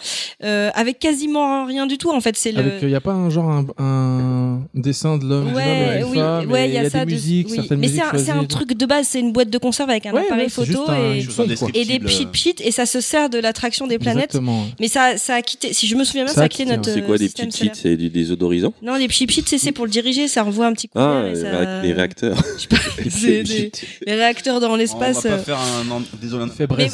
[0.44, 2.10] euh, avec quasiment rien du tout.
[2.10, 2.62] En fait, c'est le.
[2.82, 6.18] Il y a pas un genre un, un dessin de l'homme, Ouais, oui,
[6.52, 7.56] ouais, il y a des ça de- musiques, oui.
[7.56, 10.22] certaines Mais c'est un, truc de base, c'est une boîte de conserve avec un Ouais,
[10.26, 10.98] appareil photo et, quoi.
[10.98, 12.08] et des Indescriptible.
[12.08, 14.26] cheat sheets et ça se sert de l'attraction des planètes.
[14.26, 14.66] Exactement.
[14.80, 16.90] Mais ça, ça a quitté, si je me souviens bien, Ça ça, a quitté notre
[16.92, 17.52] C'est quoi euh, des solaire.
[17.52, 20.66] cheats C'est du désodorisant Non, les cheat sheets, c'est c'est pour le diriger, ça renvoie
[20.66, 20.98] un petit coup.
[20.98, 22.36] Ah, et les, ça- réac- les réacteurs.
[22.56, 22.76] Je sais pas,
[23.10, 23.72] c'est des-
[24.06, 25.22] les réacteurs dans On va l'espace.
[25.22, 25.38] pas euh.
[25.38, 26.02] faire un.
[26.20, 26.92] Désolé, on Fait bref,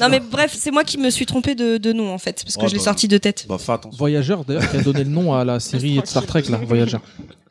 [0.00, 2.62] Non mais bref, c'est moi qui me suis trompé de, nom en fait, parce que
[2.64, 2.84] Oh, je l'ai bah.
[2.84, 3.46] sorti de tête.
[3.48, 3.58] Bah.
[3.92, 7.00] Voyageur, d'ailleurs, qui a donné le nom à la série de Star Trek, là, Voyageur.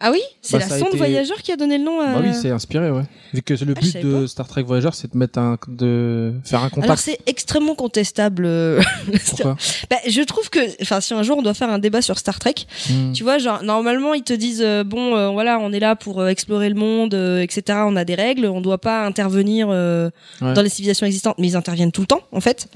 [0.02, 2.14] Ah oui C'est Bah, la sonde été- voyageur qui a donné le nom à...
[2.14, 3.04] Bah oui, c'est inspiré, ouais.
[3.34, 6.60] Vu que le Ah, but de Star Trek Voyageur, c'est de mettre un, de faire
[6.60, 7.00] un Alors contact.
[7.00, 8.46] c'est extrêmement contestable.
[8.46, 8.82] euh,
[9.30, 9.58] Pourquoi
[9.90, 12.40] bah, je trouve que, enfin, si un jour on doit faire un débat sur Star
[12.40, 12.56] Trek,
[12.90, 13.12] Hmm.
[13.12, 16.22] tu vois, genre normalement ils te disent euh, bon, euh, voilà, on est là pour
[16.22, 17.80] euh, explorer le monde, euh, etc.
[17.86, 20.10] On a des règles, on doit pas intervenir euh,
[20.42, 20.54] Ouais.
[20.54, 22.68] dans les civilisations existantes, mais ils interviennent tout le temps, en fait.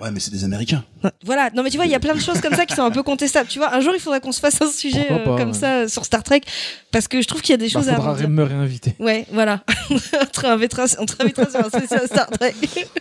[0.00, 0.82] Ouais, mais c'est des Américains.
[1.24, 1.50] Voilà.
[1.54, 2.90] Non, mais tu vois, il y a plein de choses comme ça qui sont un
[2.90, 3.48] peu contestables.
[3.48, 5.58] Tu vois, un jour il faudrait qu'on se fasse un sujet euh, pas, comme ouais.
[5.58, 6.42] ça euh, sur Star Trek,
[6.90, 8.94] parce que je trouve qu'il y a des Bah, choses à faudra me réinviter.
[8.98, 9.64] Ouais, voilà.
[9.90, 12.54] on te réinvitera, on te réinvitera sur un spécial Star Trek.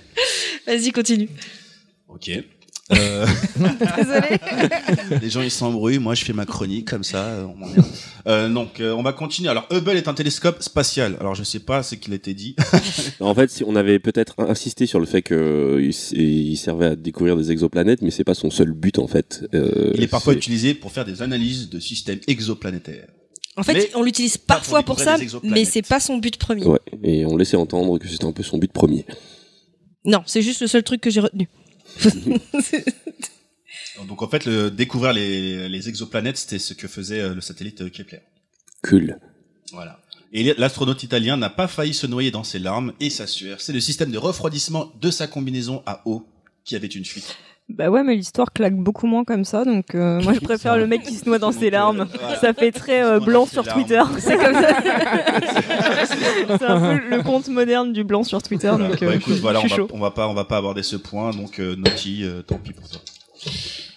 [0.67, 1.29] Vas-y, continue.
[2.09, 2.29] Ok.
[2.91, 3.25] Euh,
[3.97, 4.39] Désolé.
[5.21, 8.29] les gens ils s'embrouillent, moi je fais ma chronique comme ça, euh, on.
[8.29, 9.49] Euh, donc euh, on va continuer.
[9.49, 11.15] Alors Hubble est un télescope spatial.
[11.19, 12.55] Alors je sais pas ce qu'il a été dit.
[13.19, 17.37] En fait, si on avait peut-être insisté sur le fait qu'il il servait à découvrir
[17.37, 19.45] des exoplanètes, mais c'est pas son seul but en fait.
[19.53, 23.07] Euh, Il est parfois utilisé pour faire des analyses de systèmes exoplanétaires.
[23.57, 26.65] En fait, Mais on l'utilise parfois pour ça, mais c'est pas son but premier.
[26.65, 29.05] Ouais, et on laissait entendre que c'était un peu son but premier.
[30.05, 31.47] Non, c'est juste le seul truc que j'ai retenu.
[34.07, 37.81] Donc en fait, le, découvrir les, les exoplanètes, c'était ce que faisait euh, le satellite
[37.81, 38.21] euh, Kepler.
[38.83, 39.19] Cool.
[39.71, 39.99] Voilà.
[40.33, 43.59] Et l'astronaute italien n'a pas failli se noyer dans ses larmes et sa sueur.
[43.59, 46.25] C'est le système de refroidissement de sa combinaison à eau
[46.63, 47.35] qui avait une fuite.
[47.69, 50.87] Bah ouais, mais l'histoire claque beaucoup moins comme ça, donc euh, moi je préfère le
[50.87, 52.05] mec qui se noie dans ses larmes.
[52.19, 52.35] voilà.
[52.37, 53.63] Ça fait très euh, blanc sur.
[53.65, 54.01] Twitter.
[54.19, 54.67] C'est comme ça.
[56.57, 58.89] C'est un peu le compte moderne du blanc sur Twitter, Voilà.
[58.89, 59.87] donc Bah, euh, écoute, je voilà, on suis va, chaud.
[59.93, 62.73] on va pas, on va pas aborder ce point, donc euh, Naughty, euh, tant pis
[62.73, 62.99] pour toi.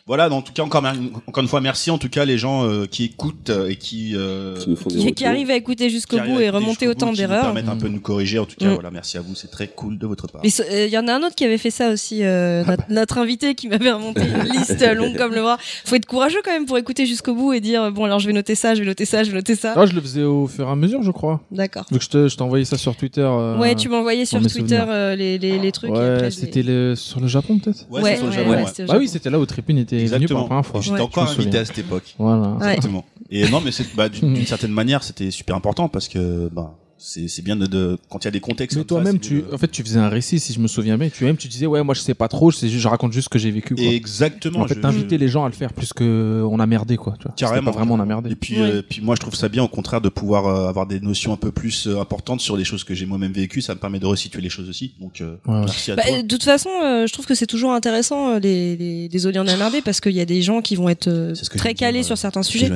[0.07, 2.85] Voilà, donc, en tout cas, encore, une fois, merci en tout cas les gens euh,
[2.85, 5.27] qui écoutent euh, et qui, euh, Qui nous font des Qui, qui retours.
[5.29, 7.45] arrive à écouter jusqu'au arrivent bout et remonter autant bout, qui nous d'erreurs.
[7.45, 8.39] permettent un peu de nous corriger.
[8.39, 8.75] En tout cas, Mm.
[8.75, 10.43] voilà, merci à vous, c'est très cool de votre part.
[10.45, 12.65] Mais ce- euh, il y en a un autre qui avait fait ça aussi, euh,
[12.67, 15.57] notre, notre invité qui m'avait remonté une liste longue comme le bras.
[15.87, 18.35] Faut être courageux quand même pour écouter jusqu'au bout et dire bon alors je vais
[18.35, 19.73] noter ça, je vais noter ça, je vais noter ça.
[19.75, 21.41] Ah, je le faisais au fur et à mesure, je crois.
[21.51, 21.87] D'accord.
[21.91, 23.23] Vu que je te- je t'ai envoyé ça sur Twitter.
[23.23, 25.93] euh, Ouais, tu m'as envoyé sur Twitter euh, les, les, les trucs.
[25.93, 26.95] Ouais, c'était les- le...
[26.95, 27.87] sur le Japon, peut-être?
[27.91, 30.45] Ouais, Ouais, ouais, Bah oui, c'était là où Tripune était venu pour la Exactement.
[30.47, 30.81] première fois.
[30.81, 31.01] J'étais Ouais.
[31.03, 32.15] encore invité à cette époque.
[32.19, 32.49] Voilà.
[32.53, 32.69] Ouais.
[32.75, 33.05] Exactement.
[33.31, 36.75] Et non, mais c'est bah, d'une d'une certaine manière, c'était super important parce que bah,
[37.07, 38.77] c'est c'est bien de, de quand il y a des contextes.
[38.77, 40.97] Mais ça, toi-même, tu, de- en fait, tu faisais un récit, si je me souviens
[40.97, 41.09] bien.
[41.11, 43.13] Tu même, tu disais, ouais, moi, je sais pas trop, je, sais juste- je raconte
[43.13, 43.75] juste ce que j'ai vécu.
[43.75, 43.85] Quoi.
[43.85, 44.61] Exactement.
[44.61, 47.15] en fait, je- t'invitais les gens à le faire plus que on a merdé, quoi.
[47.19, 47.35] Tu vois.
[47.37, 47.71] Carrément.
[47.71, 48.31] Pas vraiment on a merdé.
[48.31, 48.71] Et puis, Ouais.
[48.71, 51.33] euh, puis moi, je trouve ça bien, au contraire, de pouvoir euh, avoir des notions
[51.33, 53.61] un peu plus euh, importantes sur les choses que j'ai moi-même vécues.
[53.61, 54.93] Ça me permet de resituer les choses aussi.
[55.01, 55.61] Donc, euh, Ouais, ouais.
[55.61, 56.17] merci à Bah, toi.
[56.19, 59.27] euh, de toute façon, euh, je trouve que c'est toujours intéressant euh, les, les, les
[59.27, 62.01] audios en emmerdés parce qu'il y a des gens qui vont être euh, très calés
[62.01, 62.71] euh, sur certains sujets.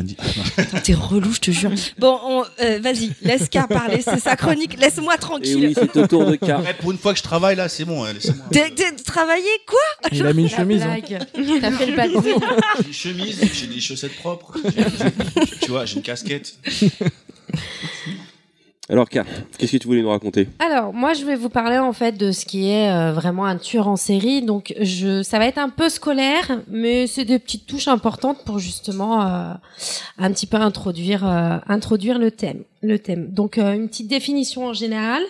[0.84, 1.70] T'es relou, je te jure.
[1.98, 5.56] Bon, on- euh, vas-y, laisse Car parler, c'est sa chronique, laisse-moi Et tranquille.
[5.68, 6.42] oui, c'est au tour de K.
[6.42, 8.04] Ouais, pour une fois que je travaille là, c'est bon.
[8.04, 8.12] hein,
[9.04, 9.78] travaillé quoi
[10.12, 10.82] Il a mis une La chemise.
[10.82, 10.96] hein.
[11.60, 11.96] T'as fait le.
[12.80, 14.56] J'ai une chemise, j'ai des chaussettes propres.
[15.62, 16.54] tu vois, j'ai une casquette.
[18.90, 19.20] Alors K,
[19.58, 20.48] qu'est-ce que tu voulais nous raconter?
[20.60, 23.58] Alors, moi, je vais vous parler en fait de ce qui est euh, vraiment un
[23.58, 24.40] tueur en série.
[24.40, 28.58] Donc, je, ça va être un peu scolaire, mais c'est des petites touches importantes pour
[28.58, 29.52] justement euh,
[30.16, 32.64] un petit peu introduire, euh, introduire le thème.
[32.80, 33.28] Le thème.
[33.30, 35.22] Donc, euh, une petite définition en général.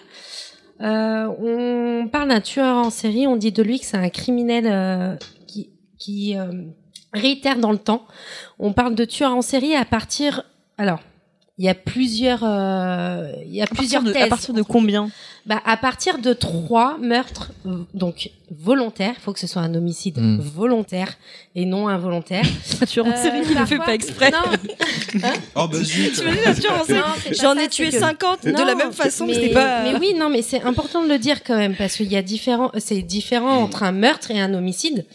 [0.80, 3.26] Euh, on parle d'un tueur en série.
[3.26, 5.16] On dit de lui que c'est un criminel euh,
[5.48, 6.36] qui, qui
[7.12, 8.06] réitère dans le temps.
[8.60, 10.44] On parle de tueur en série à partir.
[10.76, 11.00] Alors.
[11.60, 14.22] Il y a plusieurs, euh, il y a À partir plusieurs de, thèses.
[14.22, 15.10] à partir de combien
[15.44, 17.50] Bah, à partir de trois meurtres,
[17.94, 20.38] donc volontaires, il faut que ce soit un homicide Mm.
[20.40, 21.14] volontaire
[21.56, 22.44] et non involontaire.
[22.80, 24.30] Un tueur en Euh, série qui le fait pas exprès.
[24.30, 24.38] Non,
[25.56, 26.22] Oh bah zut.
[27.40, 29.82] J'en ai tué c'est que- 50 de Non, la même façon, mais, pas.
[29.82, 32.22] mais oui, non, mais c'est important de le dire quand même parce qu'il y a
[32.22, 35.06] différents, c'est différent entre un meurtre et un homicide.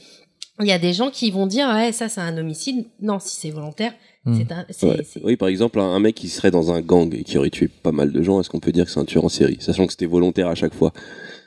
[0.59, 2.85] Il y a des gens qui vont dire, ouais, ça c'est un homicide.
[3.01, 3.93] Non, si c'est volontaire,
[4.25, 4.41] Mm.
[4.51, 5.03] un, Ouais.
[5.03, 7.49] c'est- Oui, par exemple, un un mec qui serait dans un gang et qui aurait
[7.49, 9.57] tué pas mal de gens, est-ce qu'on peut dire que c'est un tueur en série
[9.59, 10.93] Sachant que c'était volontaire à chaque fois?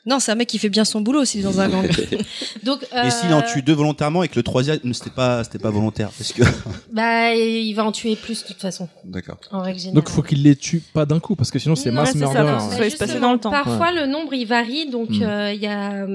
[0.04, 1.84] Non, c'est un mec qui fait bien son boulot s'il est dans un gang.
[2.62, 5.58] Donc, Et s'il en euh, tue deux volontairement et que le troisième, c'était pas, c'était
[5.58, 6.42] pas volontaire, parce que.
[6.92, 9.38] bah, il va en tuer plus de toute façon, D'accord.
[9.50, 9.94] en règle générale.
[9.96, 12.38] Donc, faut qu'il les tue pas d'un coup, parce que sinon, c'est Non, mass murder.
[12.38, 13.18] hein.
[13.20, 13.50] dans le temps.
[13.50, 14.88] Parfois, le nombre il varie.
[14.90, 15.22] Donc, Mm.
[15.22, 16.06] euh, il y a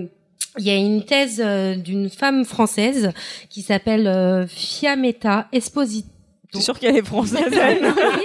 [0.58, 3.12] il y a une thèse euh, d'une femme française
[3.50, 6.08] qui s'appelle euh, Fiametta Esposito.
[6.52, 8.24] T'es sûr qu'elle est française elle Oui,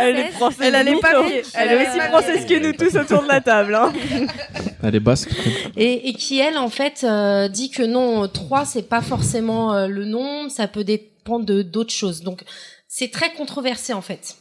[0.00, 0.72] elle est française.
[0.74, 1.52] Elle est française.
[1.54, 3.74] Elle est aussi française que nous tous autour de la table.
[3.74, 3.92] Hein.
[4.82, 5.30] Elle est basque.
[5.76, 9.86] et, et qui elle en fait euh, dit que non, 3 c'est pas forcément euh,
[9.86, 12.22] le nombre, ça peut dépendre de d'autres choses.
[12.22, 12.42] Donc
[12.88, 14.36] c'est très controversé en fait.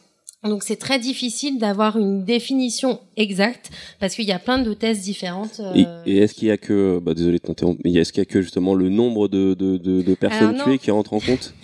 [0.45, 5.01] Donc c'est très difficile d'avoir une définition exacte parce qu'il y a plein de thèses
[5.01, 5.59] différentes.
[5.59, 5.73] euh,
[6.05, 8.25] Et, et est-ce qu'il y a que, bah désolé de t'interrompre, mais est-ce qu'il y
[8.25, 10.63] a que justement le nombre de, de, de, de personnes non.
[10.63, 11.53] tuées qui rentrent en compte?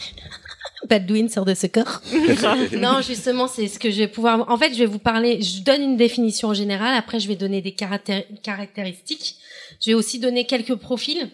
[0.88, 2.02] Baldwin sort de ce corps.
[2.80, 4.50] non, justement, c'est ce que je vais pouvoir.
[4.50, 5.42] En fait, je vais vous parler.
[5.42, 6.96] Je donne une définition générale.
[6.98, 9.36] Après, je vais donner des caractér- caractéristiques.
[9.84, 11.30] Je vais aussi donner quelques profils.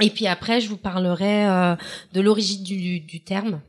[0.00, 1.74] Et puis après, je vous parlerai euh,
[2.12, 3.60] de l'origine du, du terme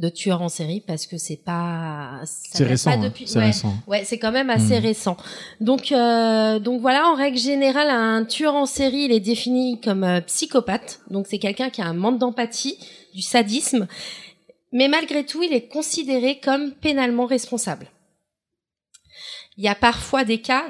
[0.00, 2.20] de tueur en série parce que c'est pas.
[2.24, 2.90] C'est récent.
[2.90, 3.00] pas hein.
[3.00, 3.44] depuis- C'est ouais.
[3.46, 3.74] récent.
[3.86, 4.82] Ouais, c'est quand même assez Mm.
[4.82, 5.16] récent.
[5.60, 10.02] Donc, euh, donc voilà, en règle générale, un tueur en série, il est défini comme
[10.02, 11.00] euh, psychopathe.
[11.10, 12.76] Donc c'est quelqu'un qui a un manque d'empathie,
[13.14, 13.86] du sadisme,
[14.74, 17.86] mais malgré tout, il est considéré comme pénalement responsable.
[19.56, 20.66] Il y a parfois des cas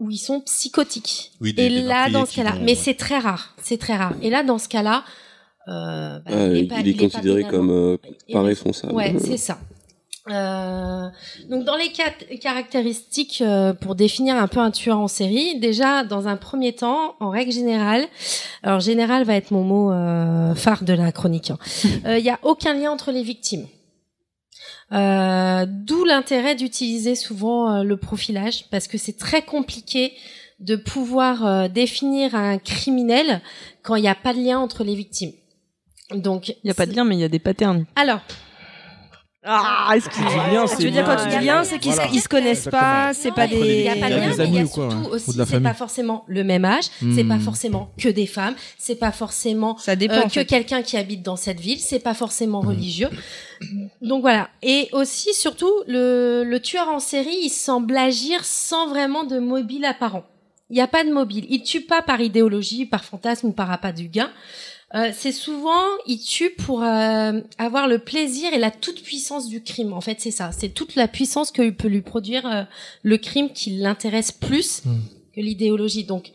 [0.00, 1.32] où ils sont psychotiques.
[1.40, 3.96] Oui, des- Et des là, dans ce cas-là, vont- mais c'est très rare, c'est très
[3.96, 4.14] rare.
[4.22, 5.04] Et là, dans ce cas-là,
[5.68, 7.96] euh, bah, Ah, il, pas- il est considéré comme euh,
[8.32, 8.92] pas responsable.
[8.92, 9.58] Ouais, c'est ça.
[10.30, 11.08] Euh,
[11.50, 16.02] donc dans les quatre caractéristiques euh, pour définir un peu un tueur en série, déjà
[16.02, 18.06] dans un premier temps, en règle générale,
[18.62, 21.50] alors général va être mon mot euh, phare de la chronique.
[21.50, 21.58] hein.
[22.06, 23.66] Euh, Il y a aucun lien entre les victimes.
[24.92, 30.12] Euh, D'où l'intérêt d'utiliser souvent euh, le profilage parce que c'est très compliqué
[30.60, 33.40] de pouvoir euh, définir un criminel
[33.82, 35.32] quand il n'y a pas de lien entre les victimes.
[36.14, 37.86] Donc Il y a pas de lien, mais il y a des patterns.
[37.96, 38.20] Alors,
[39.46, 40.46] Ah, excusez-moi.
[40.52, 43.12] lien, Tu veux dire quand tu dis lien, c'est qu'ils se- ils se connaissent pas,
[43.12, 43.56] c'est pas des.
[43.56, 45.32] Il y a pas de lien, mais il amis y a ou quoi, surtout aussi,
[45.46, 47.40] c'est pas forcément le même âge, c'est pas Hmm.
[47.40, 50.14] forcément que des femmes, c'est pas forcément Ça dépend.
[50.14, 50.46] euh, en que fait.
[50.46, 52.68] quelqu'un qui habite dans cette ville, c'est pas forcément Hmm.
[52.68, 53.10] religieux.
[54.02, 54.48] Donc voilà.
[54.62, 59.84] Et aussi, surtout, le, le tueur en série, il semble agir sans vraiment de mobile
[59.84, 60.24] apparent.
[60.70, 61.44] Il n'y a pas de mobile.
[61.50, 64.30] Il tue pas par idéologie, par fantasme ou par appât du gain.
[64.94, 69.62] Euh, c'est souvent, il tue pour euh, avoir le plaisir et la toute puissance du
[69.62, 69.92] crime.
[69.92, 70.50] En fait, c'est ça.
[70.52, 72.62] C'est toute la puissance que peut lui produire euh,
[73.02, 75.00] le crime qui l'intéresse plus Mm.
[75.34, 76.04] que l'idéologie.
[76.04, 76.28] Donc,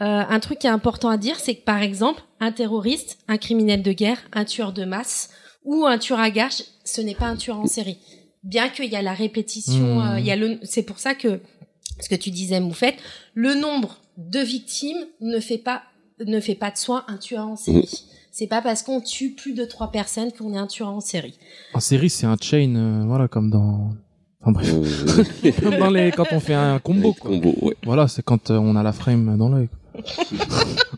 [0.00, 3.36] euh, un truc qui est important à dire, c'est que par exemple, un terroriste, un
[3.36, 5.30] criminel de guerre, un tueur de masse
[5.64, 7.98] ou un tueur à gages, ce n'est pas un tueur en série.
[8.42, 10.08] Bien qu'il y a la répétition, Mm.
[10.14, 11.40] euh, il y a le, c'est pour ça que
[12.00, 12.96] ce que tu disais, Moufette,
[13.34, 15.82] le nombre de victimes ne fait pas
[16.26, 18.04] ne fait pas de soi un tueur en série.
[18.30, 21.38] C'est pas parce qu'on tue plus de trois personnes qu'on est un tueur en série.
[21.74, 23.90] En série, c'est un chain, euh, voilà, comme dans.
[24.40, 24.72] Enfin bref,
[25.60, 27.12] comme dans les quand on fait un combo.
[27.12, 27.30] Quoi.
[27.30, 27.76] combo, ouais.
[27.84, 29.68] Voilà, c'est quand euh, on a la frame dans l'œil.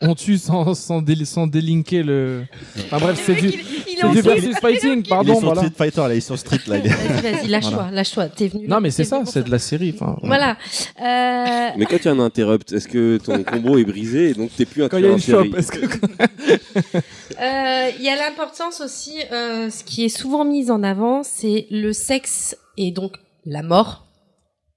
[0.00, 2.42] On tue sans sans, déli- sans délinquer le.
[2.78, 5.60] Enfin bref, c'est du Il est c'est du versus fighting, il est pardon, sur voilà.
[5.62, 6.78] Street Fighter, là, il est sur Street, là.
[6.78, 7.90] il Vas-y, vas-y, lâche-toi, Voilà.
[7.92, 8.28] lâche-toi.
[8.28, 8.66] T'es venu.
[8.68, 9.92] Non, mais c'est ça, c'est de la série.
[9.94, 10.56] Enfin, Voilà.
[11.00, 14.34] Euh, Mais quand il y a un interrupt, est-ce que ton combo est brisé et
[14.34, 15.80] donc t'es plus un Quand il y a tueur en série est-ce que
[17.40, 21.66] Euh, Il y a l'importance aussi, euh, ce qui est souvent mis en avant, c'est
[21.70, 23.12] le sexe et donc
[23.46, 24.06] la mort.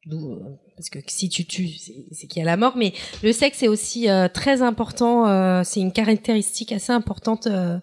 [0.05, 0.38] D'où, euh,
[0.75, 1.69] Parce que si tu tues,
[2.12, 5.27] c'est- qu'il y a la mort, mais le sexe est aussi euh, très important.
[5.27, 7.77] euh, c'est une caractéristique assez importante euh,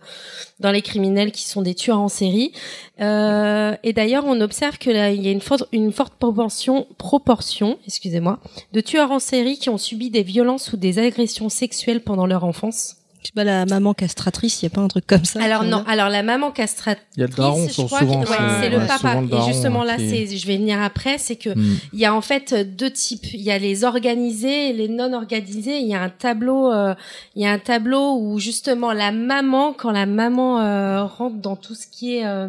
[0.59, 2.53] dans les criminels qui sont des tueurs en série.
[3.01, 6.87] Euh, et d'ailleurs, on observe que là, il y a une forte, une forte proportion,
[6.99, 8.41] proportion, excusez-moi,
[8.73, 12.45] de tueurs en série qui ont subi des violences ou des agressions sexuelles pendant leur
[12.45, 12.97] enfance.
[13.23, 15.43] C'est pas la maman castratrice, il y a pas un truc comme ça.
[15.43, 18.31] Alors non, alors la maman castratrice, Il y a le daron, je crois souvent, que-
[18.31, 19.21] ouais, c'est- le ouais, papa.
[19.21, 21.77] Et justement là, qui- c'est, je vais venir après, c'est que Hmm.
[21.93, 23.33] il y a en fait deux types.
[23.35, 25.79] Il y a les organisés et les non organisés.
[25.81, 26.95] Il y a un tableau, euh,
[27.37, 31.57] il y a un tableau où justement la maman, quand la maman euh, rentre dans
[31.57, 32.49] tout ce qui est euh,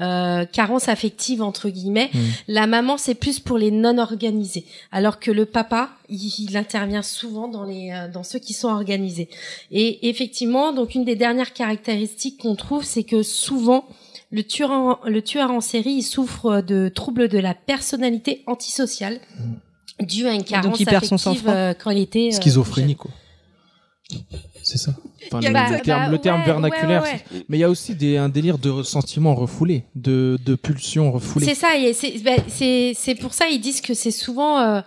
[0.00, 2.18] euh, carence affective entre guillemets, Hmm.
[2.48, 7.02] la maman c'est plus pour les non organisés, alors que le papa, il, il intervient
[7.02, 9.28] souvent dans les euh, dans ceux qui sont organisés.
[9.70, 13.84] Et effectivement, donc une des dernières caractéristiques qu'on trouve, c'est que souvent
[14.30, 19.20] le tueur, en, le tueur en série, il souffre de troubles de la personnalité antisociale
[20.00, 21.52] dû à une carence il perd son affective sang-froid.
[21.54, 23.10] euh, quand il était euh, Schizophrénie, quoi.
[24.62, 24.92] C'est ça.
[25.26, 27.02] Enfin, le, bah, le terme, bah, le terme ouais, vernaculaire.
[27.02, 30.38] ouais, ouais, c'est- Mais il y a aussi des, un délire de ressentiment refoulé, de,
[30.44, 31.46] de pulsion refoulée.
[31.46, 32.14] C'est ça, c'est
[32.48, 34.80] c'est c'est pour ça ils disent que c'est souvent euh,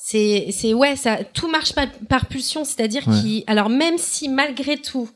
[0.00, 3.20] c'est c'est ouais ça tout marche par, par pulsion, c'est-à-dire Ouais.
[3.20, 5.10] qu'il alors même si malgré tout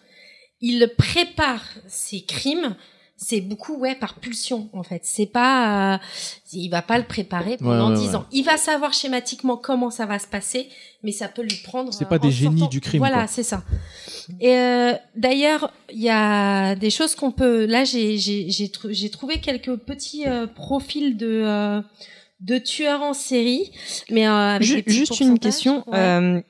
[0.61, 2.75] il prépare ses crimes,
[3.17, 5.01] c'est beaucoup ouais par pulsion en fait.
[5.05, 5.99] C'est pas, euh,
[6.53, 8.15] il va pas le préparer pendant Ouais, ouais, 10 ouais.
[8.17, 8.27] ans.
[8.33, 10.69] Il va savoir schématiquement comment ça va se passer,
[11.05, 11.93] mais ça peut lui prendre.
[11.95, 13.63] C'est pas des génies sortant- du crime, Voilà, c'est ça.
[14.41, 17.65] Et euh, d'ailleurs, il y a des choses qu'on peut.
[17.67, 21.81] Là, j'ai j'ai j'ai trouvé quelques petits euh, profils de euh,
[22.43, 23.73] de tueurs en série,
[24.11, 25.79] mais euh, avec Ju- des petits juste une question.
[25.89, 25.99] Ouais.
[25.99, 26.41] euh,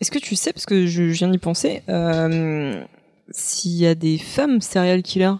[0.00, 2.82] Est-ce que tu sais, parce que je, viens d'y penser, euh,
[3.30, 5.34] s'il y a des femmes serial killers?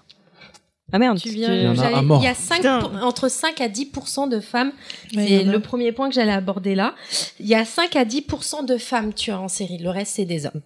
[0.92, 2.18] Ah merde, Tu viens, Il y en a.
[2.20, 2.78] Il y a 5 Putain.
[2.80, 4.70] pour- entre 5 à 10% de femmes.
[5.16, 6.94] Ouais, c'est le premier point que j'allais aborder là.
[7.40, 9.78] Il y a 5 à 10% de femmes tueurs en série.
[9.78, 10.60] Le reste, c'est des hommes.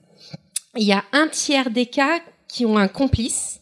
[0.76, 3.60] Il y a un tiers des cas qui ont un complice.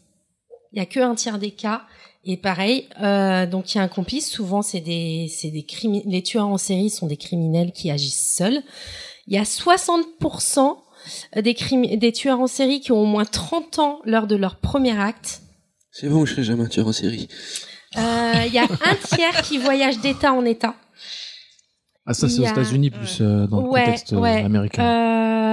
[0.73, 1.83] Il y a que un tiers des cas.
[2.31, 4.31] Et pareil, euh, donc il y a un complice.
[4.31, 8.35] Souvent, c'est des, c'est des crimi- Les tueurs en série sont des criminels qui agissent
[8.37, 8.63] seuls.
[9.27, 10.77] Il y a 60%
[11.43, 14.57] des, crimi- des tueurs en série qui ont au moins 30 ans lors de leur
[14.57, 15.41] premier acte.
[15.91, 17.29] C'est bon, je serai jamais un tueur en série.
[17.97, 20.75] Euh, Il y a un tiers qui voyage d'état en état.
[22.11, 24.43] Ah, ça, c'est aux États-Unis plus euh, dans le Ouais, contexte euh, ouais.
[24.43, 24.83] américain.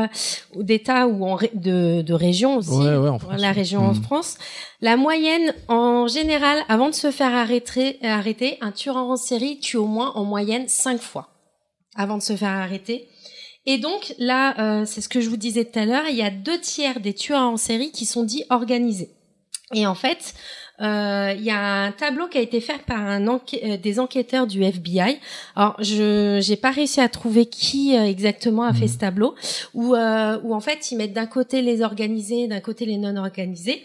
[0.03, 0.07] Euh,
[0.55, 2.69] ou d'état ou en de, de région aussi.
[2.71, 3.39] Ouais, ouais, en France.
[3.41, 4.03] La région en Mhm.
[4.03, 4.37] France.
[4.81, 9.77] La moyenne, en général, avant de se faire arrêter, arrêter, un tueur en série tue
[9.77, 11.29] au moins en moyenne cinq fois
[11.95, 13.07] avant de se faire arrêter.
[13.65, 16.21] Et donc là, euh, c'est ce que je vous disais tout à l'heure, il y
[16.21, 19.09] a deux tiers des tueurs en série qui sont dits organisés.
[19.73, 20.35] Et en fait,
[20.81, 23.99] euh, il y a un tableau qui a été fait par un enquê- euh, des
[23.99, 25.19] enquêteurs du FBI.
[25.55, 29.35] Alors, je j'ai pas réussi à trouver qui euh, exactement a fait ce tableau,
[29.73, 33.15] où euh, où en fait ils mettent d'un côté les organisés, d'un côté les non
[33.15, 33.83] organisés.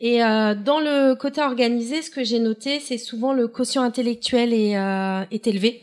[0.00, 4.52] Et euh, dans le côté organisé, ce que j'ai noté, c'est souvent le quotient intellectuel
[4.52, 5.80] est, euh, est élevé.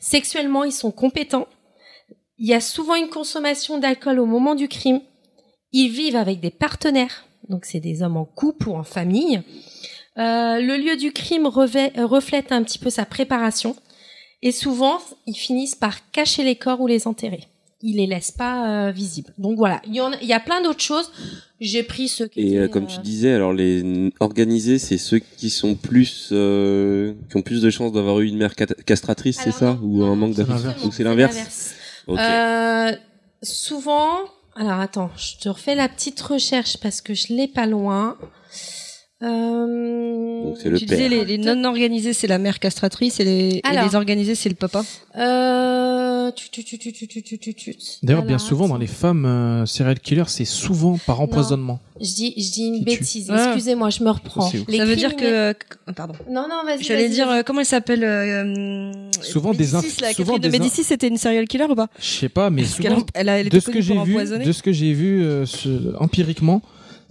[0.00, 1.46] Sexuellement, ils sont compétents.
[2.38, 5.00] Il y a souvent une consommation d'alcool au moment du crime.
[5.70, 9.40] Ils vivent avec des partenaires, donc c'est des hommes en couple ou en famille.
[10.18, 13.76] Euh, le lieu du crime revêt- euh, reflète un petit peu sa préparation.
[14.42, 17.44] Et souvent, ils finissent par cacher les corps ou les enterrer.
[17.82, 19.32] Ils les laissent pas euh, visibles.
[19.38, 21.10] Donc voilà, il y, en a, il y a plein d'autres choses.
[21.60, 25.50] J'ai pris ceux qui Et étaient, comme tu disais, alors les organisés, c'est ceux qui
[25.50, 29.80] sont plus, qui ont plus de chances d'avoir eu une mère castratrice, c'est ça, non,
[29.82, 31.74] ou un manque justement, ou c'est l'inverse?
[33.42, 34.18] Souvent,
[34.54, 38.18] alors attends, je te refais la petite recherche parce que je l'ai pas loin.
[39.22, 41.24] Euh, Donc c'est le Tu disais père.
[41.24, 43.84] les, les non organisés c'est la mère castratrice et les, et Alors.
[43.88, 44.82] les organisés c'est le papa.
[45.16, 47.74] Euh, tu, tu, tu, tu, tu, tu, tu, tu, tu.
[48.02, 51.80] D'ailleurs, bien souvent, dans les femmes euh, serial killers, c'est souvent par empoisonnement.
[52.00, 52.98] Je dis, je dis une Qui tue.
[53.00, 53.26] bêtise.
[53.30, 53.46] Ah.
[53.48, 54.48] Excusez-moi, je me reprends.
[54.50, 54.64] C'est ouf.
[54.68, 55.54] Les ça veut dire que
[55.86, 56.14] ah, pardon.
[56.30, 56.82] Non, non, vas-y.
[56.82, 57.38] J'allais vas-y, dire vas-y.
[57.40, 60.60] euh, comment elle s'appelle euh, Souvent des Médicis, inf- la souvent Catherine de des inf-
[60.60, 61.88] Médicis c'était une serial killer ou pas?
[62.00, 63.94] Je sais pas, mais Parce qu'elle souvent, elle a- elle de ce que connue j'ai
[63.94, 64.44] pour vu, empoisonner.
[64.44, 66.62] de ce que j'ai vu euh, ce- empiriquement,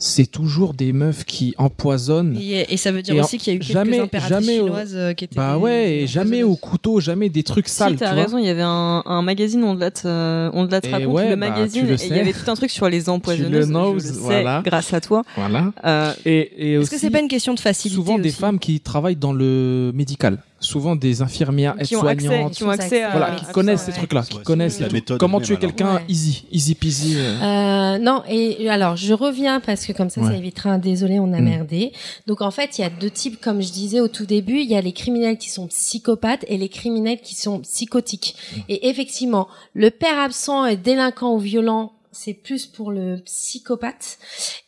[0.03, 2.35] c'est toujours des meufs qui empoisonnent.
[2.41, 4.57] Et, et ça veut dire Et aussi qu'il y a eu quelques jamais- impératrices jamais
[4.57, 7.91] chinoises euh, qui étaient Bah ouais, et jamais au couteau, jamais des trucs sales.
[7.91, 11.07] Si, t'as raison, il y avait un, un magazine, on te la, te- Et raconte,
[11.13, 13.51] ouais, le bah, magazine, le et il y avait tout un truc sur les empoisonneuses.
[13.67, 14.63] Tu le knows, je le sais, voilà.
[14.65, 15.21] grâce à toi.
[15.35, 15.71] Voilà.
[15.85, 18.79] Euh, Et, et Est-ce que c'est pas une question de facilité souvent des femmes qui
[18.79, 23.09] travaillent dans le médical, souvent des infirmières, qui ont accès, aides-soignantes, qui ont accès à,
[23.11, 23.91] voilà, à qui ça, connaissent ouais.
[23.91, 26.05] ces trucs-là, qui connaissent la les méthode comment tuer quelqu'un Ouais.
[26.07, 27.15] easy, easy peasy.
[27.17, 27.41] euh.
[27.41, 31.33] Euh, non, et alors je reviens parce que comme ça, ça évitera un désolé, on
[31.33, 31.43] a Mm.
[31.43, 31.91] merdé.
[32.27, 34.69] Donc en fait, il y a deux types, comme je disais au tout début, il
[34.69, 38.35] y a les criminels qui sont psychopathes et les criminels qui sont psychotiques.
[38.55, 38.59] Mm.
[38.69, 44.17] Et effectivement, le père absent et délinquant ou violent, c'est plus pour le psychopathe,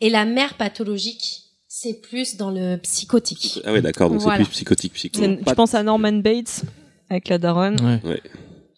[0.01, 1.42] et la mère pathologique,
[1.83, 3.61] c'est plus dans le psychotique.
[3.65, 4.37] Ah ouais, d'accord, donc Voilà.
[4.37, 5.19] c'est plus psychotique, psycho.
[5.19, 6.63] C'est- Tu penses à Norman Bates
[7.09, 7.75] avec la daronne.
[8.05, 8.21] Ouais.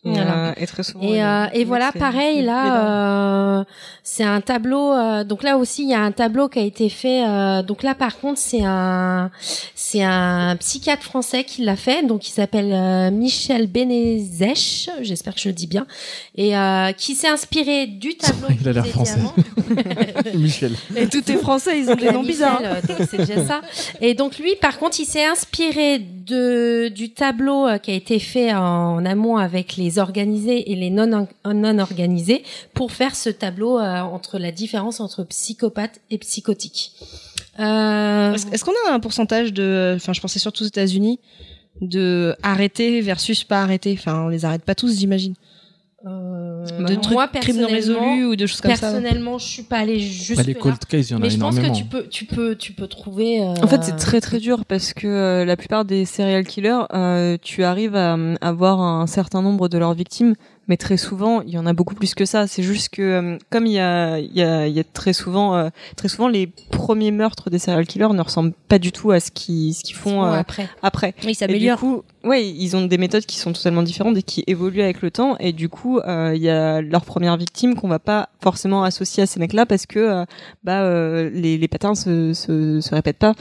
[0.05, 0.49] Et, Voilà.
[0.49, 1.03] euh, et très souvent.
[1.03, 3.63] Et, euh, et voilà, pareil, là, euh,
[4.03, 4.93] c'est un tableau.
[4.93, 7.25] euh, donc là aussi, il y a un tableau qui a été fait.
[7.27, 9.31] euh, donc là, par contre, c'est un,
[9.73, 12.05] c'est un psychiatre français qui l'a fait.
[12.05, 15.87] Donc il s'appelle euh, Michel Benezech, j'espère que je le dis bien,
[16.35, 18.47] et euh, qui s'est inspiré du tableau.
[18.61, 19.19] Il a l'air français.
[20.35, 20.73] Michel.
[20.95, 22.61] Et tous tes français ils ont des noms bizarres.
[22.87, 23.61] donc c'est déjà ça.
[24.01, 28.19] Et donc lui, par contre, il s'est inspiré de du tableau euh, qui a été
[28.19, 33.99] fait en, amont avec les organisés et les non organisés pour faire ce tableau euh,
[33.99, 36.91] entre la différence entre psychopathe et psychotique.
[37.59, 41.19] Euh, Est-ce qu'on a un pourcentage de, enfin, je pensais surtout aux États-Unis,
[41.81, 43.95] de arrêter versus pas arrêter.
[43.97, 45.35] Enfin, on les arrête pas tous, j'imagine.
[46.07, 48.79] Euh, De trucs moi, crimes non personnellement- résolus ou de choses comme ça.
[48.91, 51.29] Personnellement, je suis pas allée jusque Bah, les cold cases, il y en a Mais
[51.29, 51.73] je pense énormément.
[51.73, 53.41] que tu peux, tu peux, tu peux trouver.
[53.41, 56.81] euh, En fait, c'est très très dur parce que euh, la plupart des serial killers,
[56.93, 60.35] euh, tu arrives à à avoir un certain nombre de leurs victimes,
[60.67, 62.47] mais très souvent il y en a beaucoup plus que ça.
[62.47, 65.13] C'est juste que euh, comme il y a, il y a, il y a très
[65.13, 69.11] souvent, euh, très souvent les premiers meurtres des serial killers ne ressemblent pas du tout
[69.11, 70.69] à ce qu'ils ce qu'ils font font euh, après.
[70.81, 71.15] après.
[71.25, 74.43] Oui, ça du coup, ouais, ils ont des méthodes qui sont totalement différentes et qui
[74.47, 75.37] évoluent avec le temps.
[75.39, 79.23] Et du coup, euh, il y a leur première victime qu'on va pas forcément associer
[79.23, 80.25] à ces mecs-là parce que
[80.63, 83.33] bah euh, les, les patterns se, se, se répètent pas.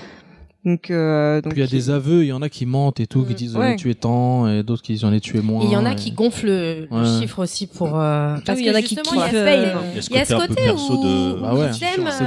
[0.64, 2.98] Donc, euh, donc Puis il y a des aveux, il y en a qui mentent
[2.98, 5.40] et tout, qui disent j'en ai tué tant, et d'autres qui disent j'en ai tué
[5.42, 5.62] moins.
[5.62, 6.88] Et il y en a et- qui gonflent le,
[7.20, 7.98] chiffre aussi pour.
[8.00, 9.98] euh, parce il y en a qui justement, il y a kiffent, euh, Il y
[9.98, 11.70] a ce Il y a ce côté un peu côté perso où, de- Bah ouais.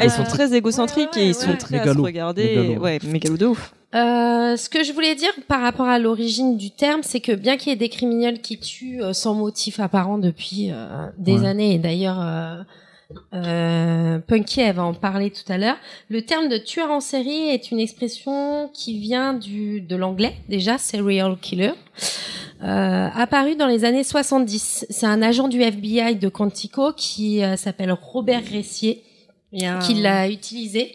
[0.04, 1.58] ils sont euh, très égocentriques ouais, et ils sont ouais.
[1.58, 2.00] très à Mégalo.
[2.02, 2.56] se regarder.
[2.58, 2.82] Mégalo.
[2.82, 3.74] Ouais, mégalo de ouf.
[3.96, 7.58] Euh, ce que je voulais dire par rapport à l'origine du terme, c'est que bien
[7.58, 11.48] qu'il y ait des criminels qui tuent euh, sans motif apparent depuis euh, des Ouais.
[11.48, 12.20] années, et d'ailleurs
[13.34, 15.78] euh, Punky elle va en parler tout à l'heure,
[16.10, 20.78] le terme de tueur en série est une expression qui vient du de l'anglais déjà,
[20.78, 21.72] serial killer.
[22.64, 24.88] Euh, apparu dans les années 70.
[24.90, 29.04] C'est un agent du FBI de Quantico qui euh, s'appelle Robert Ressier
[29.82, 30.94] qui l'a utilisé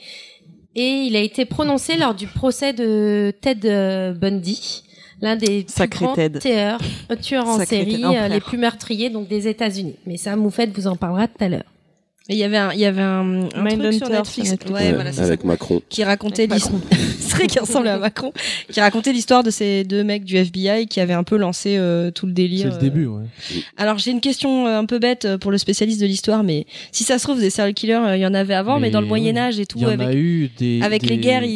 [0.75, 4.85] et il a été prononcé lors du procès de Ted Bundy,
[5.23, 6.79] l'un des plus grands tueurs,
[7.23, 9.97] tueurs en Sacré série, les plus meurtriers donc des États-Unis.
[10.07, 11.72] Mais ça, Moufette vous en parlera tout à l'heure.
[12.29, 14.71] Il y avait un, il y avait un, un truc sur Netflix, sur Netflix.
[14.71, 15.25] Ouais, Ouais, voilà, c'est ça.
[15.25, 15.83] avec Macron.
[15.89, 16.81] qui racontait Avec l'histoire.
[17.19, 18.33] c'est vrai qu'il ressemble à Macron.
[18.71, 22.11] Qui racontait l'histoire de ces deux mecs du FBI qui avaient un peu lancé euh,
[22.13, 22.69] tout le délire.
[22.69, 23.23] C'est le début, ouais.
[23.55, 23.59] euh.
[23.77, 27.03] Alors j'ai une question euh, un peu bête pour le spécialiste de l'histoire, mais si
[27.03, 29.01] ça se trouve des serial killers, euh, il y en avait avant, mais, Mais dans
[29.01, 29.09] le oui.
[29.11, 30.81] Moyen Âge et tout, Il y en avec, a eu des.
[30.83, 31.51] avec les guerres, ils,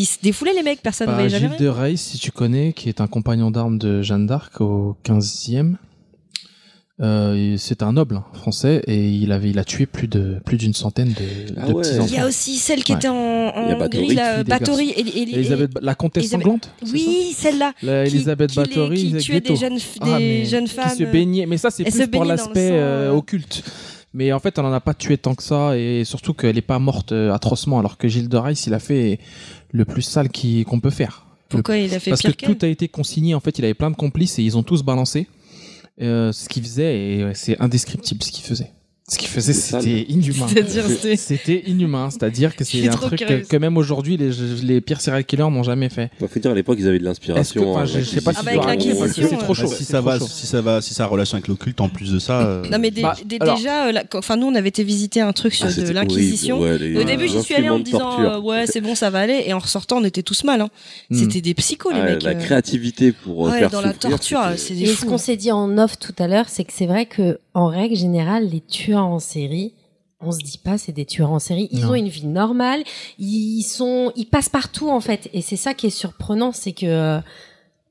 [0.00, 1.48] ils se défoulaient les mecs, personne ne Bah, voyait jamais.
[1.56, 4.96] Gilles de Reis, si tu connais, qui est un compagnon d'armes de Jeanne d'Arc au
[5.04, 5.74] 15e.
[7.00, 10.56] Euh, c'est un noble hein, français et il avait il a tué plus de plus
[10.56, 11.82] d'une centaine de, Ah de ouais.
[11.82, 12.22] petits Il y enfants.
[12.22, 12.98] a aussi celle qui Ouais.
[12.98, 14.90] était en, en Bathory gris, là, qui Bathory.
[14.90, 17.72] et- et- et- Elisabeth, la comtesse Elisabeth- sanglante Oui, celle-là.
[17.82, 20.96] Elisabeth Bathory qui tuait des jeunes, Ah, des jeunes qui femmes.
[20.96, 23.12] se baignait mais ça c'est Elle plus pour le l'aspect euh, euh.
[23.12, 23.64] occulte
[24.12, 26.62] mais en fait on en a pas tué tant que ça et surtout qu'elle est
[26.62, 29.18] pas morte euh, atrocement alors que Gilles de Reis il a fait
[29.72, 32.86] le plus sale qu'on peut faire Pourquoi il a fait parce que tout a été
[32.86, 35.26] consigné en fait il avait plein de complices et ils ont tous balancé
[36.00, 38.72] euh, ce qu'il faisait et ouais, c'est indescriptible ce qu'il faisait
[39.06, 40.84] ce qu'il faisait c'était inhumain C'est-à-dire,
[41.16, 44.30] c'était- inhumain c'est-à-dire que c'est un truc que, même aujourd'hui les,
[44.62, 47.04] les pires serial killers n'ont jamais fait Il faut dire à l'époque ils avaient de
[47.04, 47.70] l'inspiration.
[47.72, 49.84] enfin, hein, je, je sais pas Ah si bah, dois- l'Inquisition, c'est trop chaud si
[49.84, 50.26] ça trop va, chaud.
[50.26, 52.40] si ça va, si ça a relation avec l'occulte en plus de ça.
[52.46, 55.20] euh, Non mais Bah, alors- déjà, euh, la- quand- enfin nous on avait été visiter
[55.20, 56.56] un truc sur Ah, l'Inquisition.
[56.60, 58.94] horrible, ouais, les- Au début, j'y suis allée en me disant euh, ouais c'est bon
[58.94, 60.62] ça va aller et en ressortant on était tous mal.
[60.62, 60.70] Hein.
[61.10, 61.16] Hmm.
[61.18, 62.22] C'était des psychos les Ah, mecs.
[62.22, 62.34] la euh.
[62.34, 65.36] créativité pour Ouais, faire dans la souffrir, torture, c'était- c'est des Et ce qu'on s'est
[65.36, 68.60] dit en off tout à l'heure, c'est que c'est vrai que en règle générale, les
[68.60, 69.72] tueurs en série,
[70.20, 71.68] on se dit pas c'est des tueurs en série.
[71.70, 71.90] Ils Non.
[71.90, 72.82] ont une vie normale,
[73.18, 75.28] ils sont, ils passent partout en fait.
[75.32, 77.20] Et c'est ça qui est surprenant, c'est que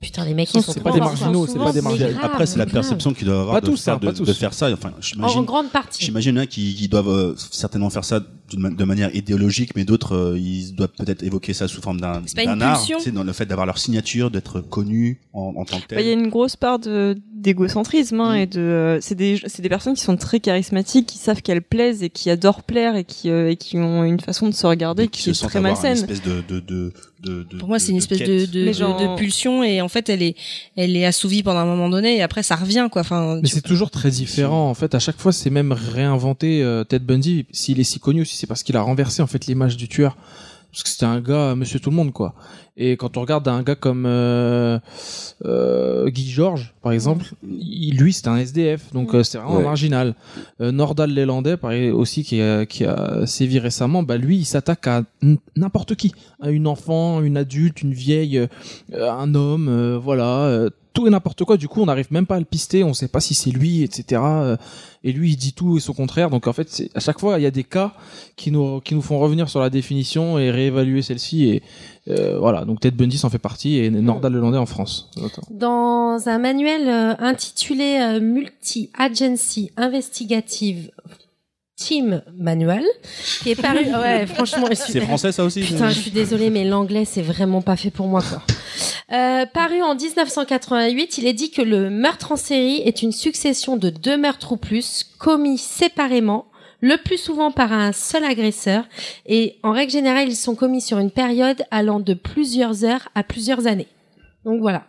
[0.02, 2.10] putain les mecs ils sont c'est pas des marginaux, c'est pas des marginaux.
[2.22, 4.26] Après, c'est la perception qu'ils doivent avoir Pas de, tous, faire, hein, de, pas tous.
[4.26, 4.70] de faire ça.
[4.74, 5.40] Enfin, En, j'imagine.
[5.40, 6.04] en grande partie.
[6.04, 8.20] J'imagine hein, qui, qui doivent euh, certainement faire ça
[8.52, 12.46] de manière idéologique, mais d'autres euh, ils doivent peut-être évoquer ça sous forme d'un C'est
[12.46, 15.98] art, sais, dans le fait d'avoir leur signature, d'être connu en, en tant que tel.
[15.98, 18.40] Bah, Il y a une grosse part de d'égocentrisme hein, Mm.
[18.40, 21.62] et de euh, c'est des c'est des personnes qui sont très charismatiques, qui savent qu'elles
[21.62, 24.66] plaisent et qui adorent plaire et qui euh, et qui ont une façon de se
[24.66, 25.94] regarder qui, est très avoir une malsaine.
[26.10, 29.00] espèce de, de, de, de, de- Pour moi, c'est une espèce de, de, de- genre-
[29.00, 30.36] de pulsion et en fait, elle est,
[30.76, 33.02] elle est assouvie pendant un moment donné et après, ça revient, quoi.
[33.02, 34.70] Enfin, Mais c'est toujours très différent.
[34.70, 36.62] En fait, à chaque fois, c'est même réinventé.
[36.64, 39.46] euh, Ted Bundy, s'il est si connu aussi, c'est parce qu'il a renversé en fait
[39.46, 40.18] l'image du tueur.
[40.74, 42.34] Parce que c'était un gars, Monsieur Tout le Monde, quoi.
[42.78, 44.80] Et quand on regarde un gars comme euh,
[45.46, 49.64] euh, Guy Georges, par exemple, il- lui, c'était un SDF, donc euh, c'est vraiment Ouais.
[49.64, 50.16] marginal.
[50.62, 54.88] Euh, Nordal Lélandais, pareil aussi, qui a, qui a sévi récemment, bah lui, il s'attaque
[54.88, 55.04] à
[55.56, 56.12] n'importe qui,
[56.42, 60.70] à une enfant, une adulte, une vieille, euh, un homme, euh, voilà.
[60.94, 61.58] Tout et n'importe quoi.
[61.58, 62.84] Du coup, on n'arrive même pas à le pister.
[62.84, 64.22] On sait pas si c'est lui, etc.
[64.24, 64.58] Euh,
[65.04, 66.30] Et lui, il dit tout et son contraire.
[66.30, 67.92] Donc en fait, à chaque fois, il y a des cas
[68.38, 71.46] qui nous qui nous font revenir sur la définition et réévaluer celle-ci.
[71.50, 71.64] Et
[72.08, 72.64] euh, voilà.
[72.64, 75.10] Donc Ted Bundy s'en fait partie et Nordal Lelandais en France.
[75.52, 80.92] Dans un manuel euh, intitulé euh, Multi-Agency Investigative
[81.76, 82.84] Team Manual,
[83.42, 83.80] qui est paru.
[84.04, 87.22] Ouais, franchement, je suis- C'est français ça aussi Putain, je suis désolée, mais l'anglais, c'est
[87.22, 88.42] vraiment pas fait pour moi, quoi.
[89.12, 93.78] Euh, paru en 1988, il est dit que le meurtre en série est une succession
[93.78, 96.46] de deux meurtres ou plus commis séparément,
[96.82, 98.86] le plus souvent par un seul agresseur,
[99.26, 103.24] et en règle générale, ils sont commis sur une période allant de plusieurs heures à
[103.24, 103.88] plusieurs années.
[104.46, 104.84] Donc voilà.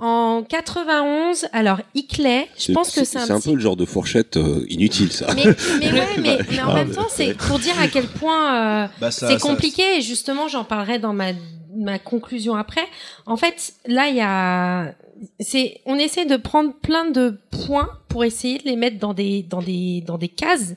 [0.00, 3.76] En 91, alors Hickley, je pense que c'est un, C'est un petit- peu le genre
[3.76, 5.26] de fourchette euh, inutile, ça.
[5.34, 5.44] mais,
[5.80, 8.84] mais ouais, mais, mais en Ah, même mais- temps, c'est pour dire à quel point
[8.84, 9.98] euh, Bah, ça- c'est ça- compliqué.
[9.98, 11.32] Et justement, j'en parlerai dans ma
[11.78, 12.86] ma conclusion après.
[13.26, 14.94] En fait, là, il y a
[15.40, 19.42] c'est, on essaie de prendre plein de points pour essayer de les mettre dans des,
[19.42, 20.72] dans des, dans des cases.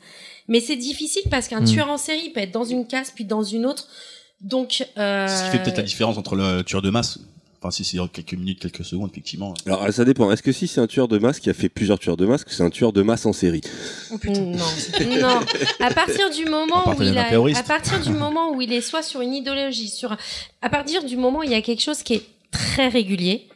[0.50, 1.66] Mais c'est difficile parce qu'un Mm.
[1.66, 3.88] tueur en série peut être dans une case puis dans une autre.
[4.42, 7.20] Donc, euh, Ce qui fait peut-être la différence entre le tueur de masse.
[7.62, 9.54] Enfin, si c'est quelques minutes, quelques secondes, effectivement.
[9.66, 10.32] Alors ça dépend.
[10.32, 12.46] Est-ce que si c'est un tueur de masse qui a fait plusieurs tueurs de masse,
[12.46, 13.60] que c'est un tueur de masse en série?
[14.26, 14.54] Non,
[15.20, 15.40] non.
[15.82, 18.80] À partir du moment En où il a, à partir du moment où il est
[18.80, 20.16] soit sur une idéologie, sur,
[20.62, 23.50] à partir du moment où il y a quelque chose qui est très régulier,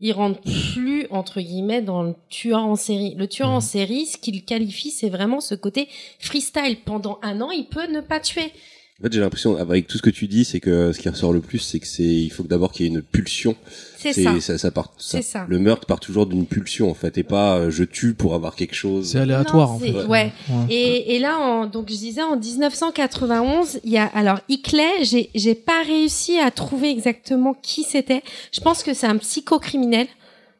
[0.00, 0.40] il rentre
[0.72, 3.14] plus entre guillemets dans le tueur en série.
[3.16, 6.78] Le tueur en série, ce qu'il qualifie, c'est vraiment ce côté freestyle.
[6.84, 8.52] Pendant un an, il peut ne pas tuer.
[9.00, 11.32] En fait, j'ai l'impression, avec tout ce que tu dis, c'est que ce qui ressort
[11.32, 13.54] le plus, c'est que c'est, il faut que d'abord qu'il y ait une pulsion.
[13.96, 14.58] C'est ça.
[14.58, 15.46] ça, part, C'est ça.
[15.48, 18.56] Le meurtre part toujours d'une pulsion, en fait, et pas euh, je tue pour avoir
[18.56, 19.10] quelque chose.
[19.12, 20.32] C'est aléatoire, Non, c'est- Ouais.
[20.68, 25.04] Et, et là, en, donc je disais en 1991, il y a alors Hickley.
[25.04, 28.22] J'ai j'ai pas réussi à trouver exactement qui c'était.
[28.52, 30.08] Je pense que c'est un psychocriminel.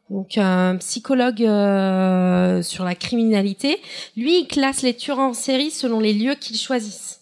[0.09, 3.77] Donc un psychologue euh, sur la criminalité.
[4.17, 7.18] Lui, il classe les tueurs en série selon les lieux qu'ils choisissent.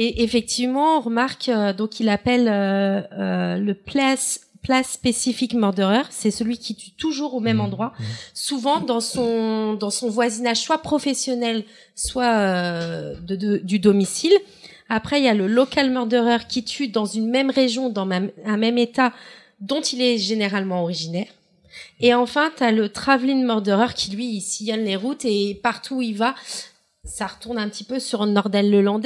[0.00, 6.02] Et effectivement, on remarque euh, donc il appelle euh, euh, le place place specific murderer,
[6.10, 7.92] c'est celui qui tue toujours au même endroit,
[8.34, 14.32] souvent dans son dans son voisinage soit professionnel, soit euh, de, de- du domicile.
[14.88, 18.30] Après, il y a le local murderer qui tue dans une même région, dans même-
[18.44, 19.12] un même état
[19.60, 21.28] dont il est généralement originaire.
[22.00, 25.96] Et enfin, tu as le traveling murderer qui, lui, il sillonne les routes et partout
[25.96, 26.34] où il va,
[27.08, 28.24] ça retourne un petit peu sur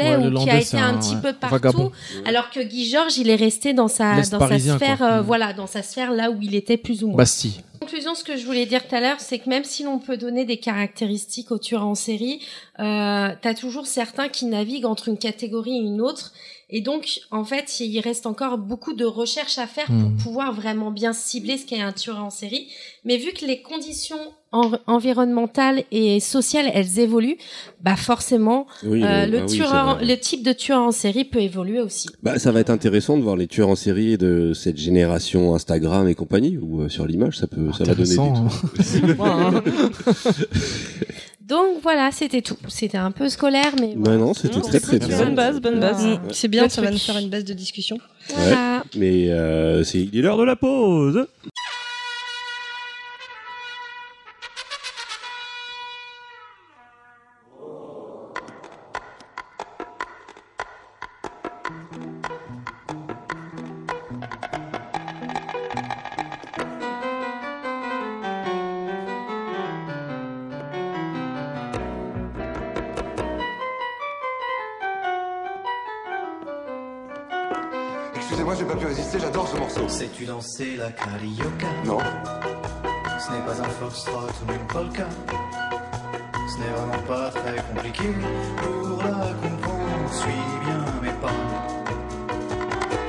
[0.03, 1.55] Ouais, le ou qui Landais, a été un, un- petit peu partout.
[1.55, 1.93] vagabond.
[2.27, 5.25] Alors que Guy Georges, il est resté dans sa, dans sa sphère, euh, Mm.
[5.25, 7.17] voilà, dans sa sphère là où il était plus ou moins.
[7.17, 7.63] Bastille.
[7.77, 9.99] En conclusion, ce que je voulais dire tout à l'heure, c'est que même si l'on
[9.99, 12.41] peut donner des caractéristiques aux tueurs en série,
[12.79, 16.33] euh, t'as toujours certains qui naviguent entre une catégorie et une autre.
[16.75, 20.91] Et donc, en fait, il reste encore beaucoup de recherches à faire pour pouvoir vraiment
[20.91, 22.69] bien cibler ce qu'est un tueur en série.
[23.05, 24.17] Mais vu que les conditions
[24.53, 27.37] en- environnementales et sociales, elles évoluent,
[27.83, 29.41] bah forcément, Oui, euh, le-
[30.01, 32.09] le, oui, type de tueur en série peut évoluer aussi.
[32.23, 36.09] Bah, ça va être intéressant de voir les tueurs en série de cette génération Instagram
[36.09, 39.19] et compagnie, ou euh, sur l'image, ça peut, ça va donner trucs.
[41.49, 42.57] Donc voilà, c'était tout.
[42.69, 45.19] C'était un peu scolaire, mais Bah non, c'était très très bien.
[45.19, 46.07] Bonne base, bonne base.
[46.31, 47.99] C'est bien, ça va nous faire une base de discussion.
[48.35, 48.79] Voilà.
[48.79, 51.27] Ouais, mais euh, c'est il est l'heure de la pause.
[80.93, 81.99] Carioca Non.
[83.19, 85.07] Ce n'est pas un foxtrot ou une polka.
[86.49, 88.15] Ce n'est vraiment pas très compliqué.
[88.57, 91.39] Pour la comprendre, suis bien mes pas.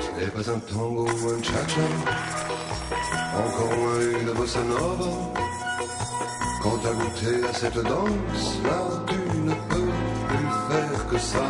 [0.01, 1.81] Ce n'est pas un tango ou un cha-cha.
[3.37, 5.11] Encore moins une bossa nova.
[6.61, 9.91] Quand t'as goûté à cette danse, là tu ne peux
[10.29, 11.43] plus faire que ça.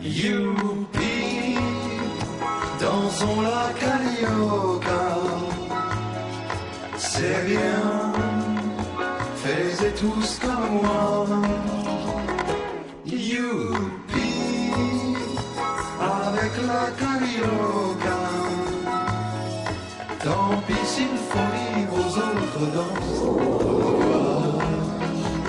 [0.00, 0.85] Youpi,
[3.24, 5.04] la carioca.
[6.96, 8.12] C'est bien,
[9.36, 11.26] faites tous comme moi.
[13.06, 14.32] Youpi,
[16.00, 18.20] avec la carioca.
[20.24, 24.15] Tant pis s'il faut vivre aux autres danses.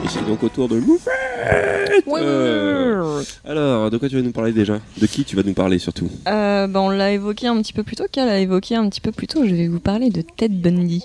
[0.07, 1.11] Et c'est donc au tour de Moufette
[2.07, 4.79] Euh, Alors, de quoi tu vas nous parler déjà?
[5.01, 6.09] De qui tu vas nous parler surtout?
[6.29, 8.05] Euh, bah, on l'a évoqué un petit peu plus tôt.
[8.09, 9.41] Qu'elle l'a évoqué un petit peu plus tôt.
[9.45, 11.03] Je vais vous parler de Ted Bundy.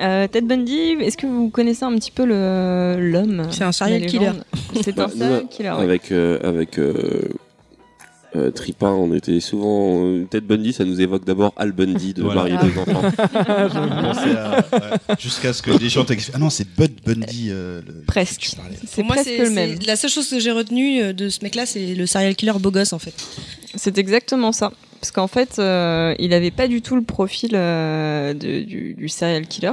[0.00, 3.48] Euh, Ted Bundy, est-ce que vous connaissez un petit peu l'homme?
[3.50, 4.30] C'est un serial killer.
[4.82, 5.68] C'est un Bah, serial killer.
[5.68, 6.78] Avec, euh, avec
[8.36, 10.04] euh, Tripa, on était souvent.
[10.04, 12.42] euh, Ted Bundy, ça nous évoque d'abord Al Bundy de Voilà.
[12.42, 12.64] marier Ah.
[12.64, 13.02] deux enfants.
[13.32, 14.64] Je pensais à-
[15.10, 16.34] ouais, Jusqu'à ce que les gens t'expliquent.
[16.36, 17.48] Ah non, c'est Bud Bundy.
[17.50, 18.50] euh, le- Presque.
[18.86, 19.78] C'est moi, presque c'est le même.
[19.86, 22.70] La seule chose que j'ai retenue euh, de ce mec-là, c'est le serial killer beau
[22.70, 23.14] gosse, en fait.
[23.74, 24.72] C'est exactement ça.
[25.00, 29.08] Parce qu'en fait, euh, il avait pas du tout le profil euh, de- du, du
[29.08, 29.72] serial killer.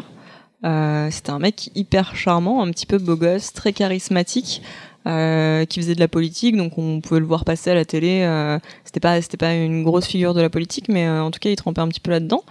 [0.64, 4.62] Euh, C'était un mec hyper charmant, un petit peu beau gosse, très charismatique,
[5.08, 8.22] euh, qui faisait de la politique, donc on pouvait le voir passer à la télé.
[8.24, 11.40] Euh, c'était pas, c'était pas une grosse figure de la politique, mais euh, en tout
[11.40, 12.44] cas, il trempait un petit peu là-dedans.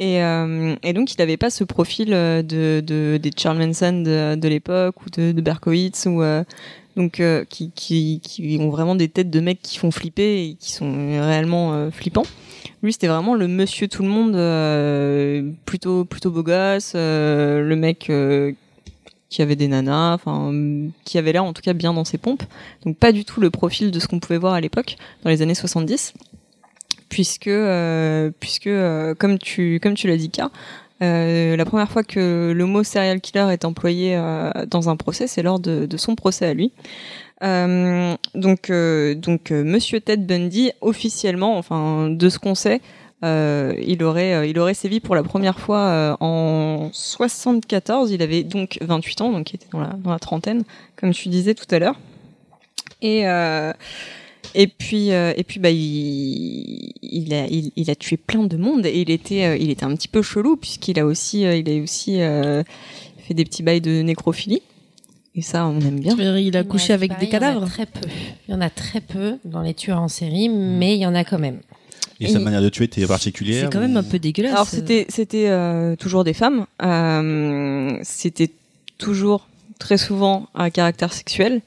[0.00, 4.02] Et, euh, et donc, il n'avait pas ce profil euh, de, de, des Charles Manson
[4.02, 6.44] de, de l'époque ou de, de Berkowitz ou euh,
[6.96, 10.72] donc qui, qui, qui ont vraiment des têtes de mecs qui font flipper et qui
[10.72, 12.26] sont réellement flippants.
[12.82, 14.32] Lui, c'était vraiment le monsieur tout le monde,
[15.64, 18.10] plutôt plutôt beau gosse, le mec
[19.28, 20.52] qui avait des nanas, enfin
[21.04, 22.42] qui avait l'air en tout cas bien dans ses pompes.
[22.84, 25.42] Donc pas du tout le profil de ce qu'on pouvait voir à l'époque dans les
[25.42, 26.14] années 70
[27.08, 30.42] puisque euh, puisque euh, comme tu comme tu l'as dit K,
[31.02, 35.26] euh, la première fois que le mot serial killer est employé euh, dans un procès,
[35.26, 36.72] c'est lors de, de son procès à lui.
[37.42, 42.80] Euh, donc euh, donc Monsieur Ted Bundy officiellement, enfin de ce qu'on sait,
[43.24, 48.10] euh, il aurait euh, il aurait sévi pour la première fois euh, en 74.
[48.10, 50.64] Il avait donc 28 ans, donc il était dans la dans la trentaine,
[50.96, 51.98] comme tu disais tout à l'heure.
[53.02, 53.72] Et euh,
[54.54, 58.56] et puis, euh, et puis, bah, il, il a, il, il a tué plein de
[58.56, 61.56] monde et il était, euh, il était un petit peu chelou puisqu'il a aussi, euh,
[61.56, 62.62] il a aussi euh,
[63.18, 64.62] fait des petits bails de nécrophilie.
[65.34, 66.16] Et ça, on aime bien.
[66.38, 67.68] Il a couché avec Pareil, des cadavres.
[67.68, 68.08] Il y en a très peu.
[68.48, 71.14] Il y en a très peu dans les tueurs en série, mais il y en
[71.14, 71.60] a quand même.
[72.20, 74.52] Et sa manière de tuer était particulière C'est quand même ou- un peu dégueulasse.
[74.52, 76.66] Alors c'était, c'était euh, toujours des femmes.
[76.82, 78.50] Euh, c'était
[78.98, 79.46] toujours,
[79.78, 81.60] très souvent, à caractère sexuel.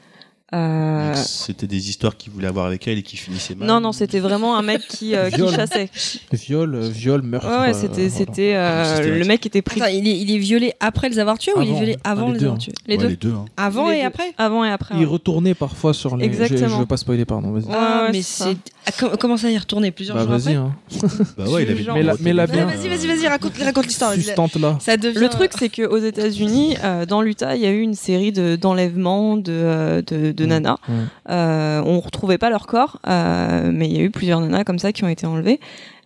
[0.54, 3.68] Euh, C'était des histoires qu'il voulait avoir avec elle et qui finissaient mal.
[3.68, 5.90] non, non, c'était vraiment un mec qui, euh, qui chassait.
[6.34, 7.48] Viol, euh, viol, meurtre.
[7.48, 9.82] Ouais, ouais, euh, c'était, euh, le mec était pris.
[9.82, 11.78] Attends, il est, il est violé après les avoir tués ou il est Avant.
[11.80, 12.60] violé Ah, avant les les deux, avoir hein.
[12.60, 13.08] tués Les Ouais, deux.
[13.10, 13.32] les deux.
[13.34, 13.46] hein.
[13.56, 14.08] Avant Les et deux.
[14.08, 14.96] après Avant et après.
[14.96, 15.06] Il ouais.
[15.06, 16.26] retournait parfois sur les.
[16.28, 16.80] Je, je Exactement.
[16.80, 17.64] veux pas spoiler, pardon, vas-y.
[17.72, 18.58] Ah, ouais, mais c'est.
[18.86, 21.26] Ah, com- comment ça y retourner plusieurs Bah jours vas-y, après hein.
[21.38, 22.66] Bah ouais, il avait Mais la, mais la Ouais, bien.
[22.66, 24.14] Vas-y, vas-y, vas-y, raconte, raconte l'histoire.
[24.60, 24.78] là.
[24.82, 25.18] Ça devient.
[25.20, 28.56] Le truc, c'est qu'aux États-Unis, euh, dans l'Utah, il y a eu une série de
[28.58, 30.04] d'enlèvements de,
[30.42, 30.78] de, de nanas.
[30.88, 30.96] Ouais.
[31.30, 34.80] Euh, on retrouvait pas leur corps, euh, mais il y a eu plusieurs nanas comme
[34.80, 35.60] ça qui ont été enlevées.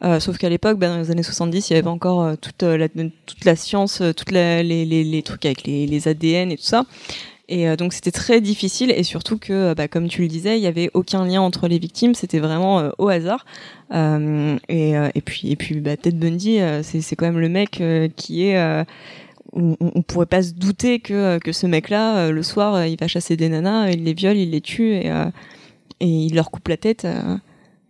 [0.04, 2.64] Euh, sauf qu'à l'époque, bah, dans les années 70, il y avait pas encore toute,
[2.64, 6.58] la, toute la science, toutes les, les, les, les trucs avec les, les ADN et
[6.58, 6.84] tout ça.
[7.48, 10.68] Et donc c'était très difficile et surtout que, bah, comme tu le disais, il y
[10.68, 13.46] avait aucun lien entre les victimes, c'était vraiment au hasard.
[13.94, 17.84] Et, et puis, et puis bah, Ted Bundy, c'est c'est quand même le mec
[18.16, 18.86] qui est
[19.56, 22.98] on, on pourrait pas se douter que, que ce mec-là, euh, le soir, euh, il
[23.00, 25.26] va chasser des nanas, il les viole, il les tue et, euh,
[26.00, 27.06] et il leur coupe la tête.
[27.06, 27.38] euh,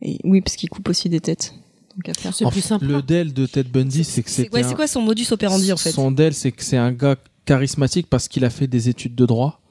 [0.02, 1.54] et oui, parce qu'il coupe aussi des têtes.
[1.96, 2.34] Donc à faire.
[2.34, 2.86] C'est En plus simple.
[2.86, 5.72] Le Dell de Ted Bundy, c'est que C'est c'est ouais, c'est quoi son modus operandi
[5.72, 8.90] en fait Son Dell, c'est que c'est un gars charismatique parce qu'il a fait des
[8.90, 9.62] études de droit.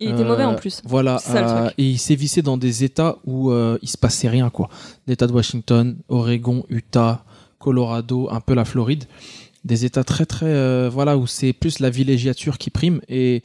[0.00, 0.82] Il était Euh, mauvais en plus.
[0.84, 4.50] Voilà, ça, euh, et il sévissait dans des États où euh, il se passait rien,
[4.50, 4.68] quoi.
[5.06, 7.24] L'État de Washington, Oregon, Utah,
[7.60, 9.04] Colorado, un peu la Floride.
[9.64, 13.42] Des États très très euh, voilà où c'est plus la villégiature qui prime et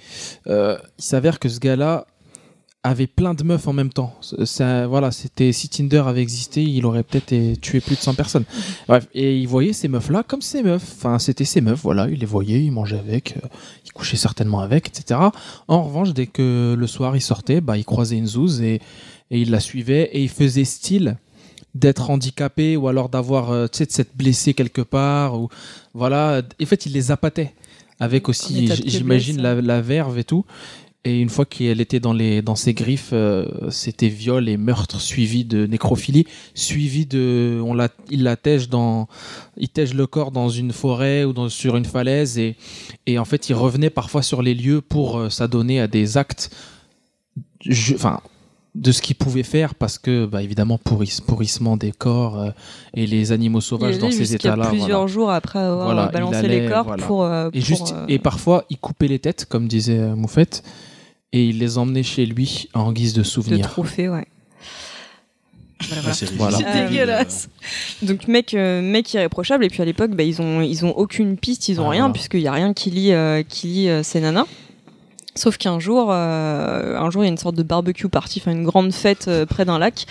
[0.48, 2.08] euh, il s'avère que ce gars-là
[2.84, 4.16] avait plein de meufs en même temps.
[4.46, 8.46] C'est- voilà, c'était si Tinder avait existé, il aurait peut-être tué plus de 100 personnes.
[8.88, 10.96] Bref, et il voyait ces meufs-là comme ses meufs.
[10.98, 13.48] Enfin, c'était ses meufs, voilà, il les voyait, il mangeait avec, euh,
[13.86, 15.20] il couchait certainement avec, etc.
[15.68, 18.76] En revanche, dès que le soir il sortait, bah, il croisait une zouze et,
[19.32, 21.18] et il la suivait et il faisait style
[21.80, 25.40] d'être handicapé ou alors d'avoir, euh, tu sais, de s'être blessé quelque part.
[25.40, 25.50] Ou,
[25.94, 27.54] voilà, en fait, il les appâtait
[28.00, 29.56] avec aussi, j'imagine, faiblesse.
[29.56, 30.46] la, la verve et tout.
[31.08, 35.00] Et une fois qu'elle était dans, les, dans ses griffes, euh, c'était viol et meurtre
[35.00, 39.08] suivi de nécrophilie, suivi de, on la, il la tège dans,
[39.56, 42.58] il tège le corps dans une forêt ou dans, sur une falaise et,
[43.06, 46.54] et en fait il revenait parfois sur les lieux pour euh, s'adonner à des actes,
[47.94, 48.20] enfin
[48.78, 52.50] de ce qu'il pouvait faire parce que bah, évidemment pourris- pourrissement des corps euh,
[52.94, 54.68] et les animaux sauvages dans ces états-là.
[54.70, 55.08] plusieurs voilà.
[55.08, 57.04] jours après avoir Voilà, euh, il balancé allait, les corps voilà.
[57.06, 60.16] pour, euh, Et, pour, juste, euh, et parfois, il coupait les têtes, comme disait euh,
[60.16, 60.64] Moufette,
[61.34, 63.68] et il les emmenait chez lui en guise de de souvenir.
[63.68, 64.28] trophée, ouais.
[65.90, 66.14] Voilà.
[66.14, 66.36] C'est
[66.90, 67.50] dégueulasse.
[68.02, 69.64] Donc mec, euh, mec irréprochable.
[69.66, 72.02] Et puis à l'époque, bah, ils ont ils ont aucune piste, ils ont Ah, rien
[72.02, 72.14] voilà.
[72.14, 74.46] puisqu'il y a rien qui lie euh, qui lie euh, ces nanas.
[75.38, 78.52] Sauf qu'un jour, euh, un jour, il y a une sorte de barbecue party, enfin
[78.52, 80.06] une grande fête euh, près d'un lac.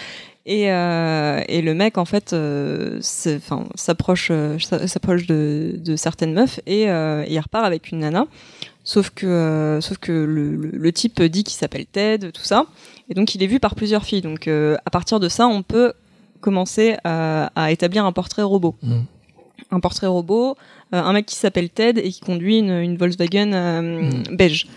[0.48, 6.32] Et, euh, et le mec, en fait, euh, s'approche, euh, s'a- s'approche de, de certaines
[6.32, 8.26] meufs et, il repart avec une nana.
[8.84, 12.66] Sauf que, sauf que le, le, le type dit qu'il s'appelle Ted, tout ça.
[13.10, 14.22] Et donc, il est vu par plusieurs filles.
[14.22, 15.92] Donc, à partir de ça, on peut
[16.40, 18.76] commencer à, à établir un portrait robot.
[18.82, 19.00] Mm.
[19.72, 20.54] Un portrait robot,
[20.92, 24.68] un mec qui s'appelle Ted et qui conduit une, une Volkswagen euh, beige.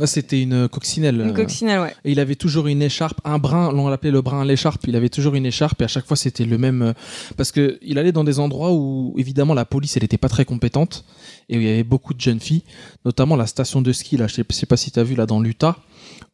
[0.00, 1.16] Là, c'était une coccinelle.
[1.20, 1.94] Une euh, coccinelle, ouais.
[2.06, 4.96] Et il avait toujours une écharpe, un brin, on l'appelait le brin à l'écharpe, il
[4.96, 6.80] avait toujours une écharpe et à chaque fois c'était le même.
[6.80, 6.92] euh,
[7.36, 10.46] Parce que il allait dans des endroits où évidemment la police elle était pas très
[10.46, 11.04] compétente
[11.50, 12.62] et où il y avait beaucoup de jeunes filles,
[13.04, 15.38] notamment la station de ski là, je sais pas si tu as vu là dans
[15.38, 15.76] l'Utah,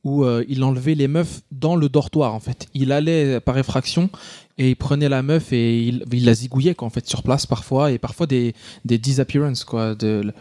[0.06, 2.68] où euh, il enlevait les meufs dans le dortoir en fait.
[2.74, 4.08] Il allait par effraction
[4.56, 7.44] et il prenait la meuf et il, il la zigouillait quoi, en fait sur place
[7.44, 8.54] parfois et parfois des,
[8.84, 10.32] des disappearances quoi, de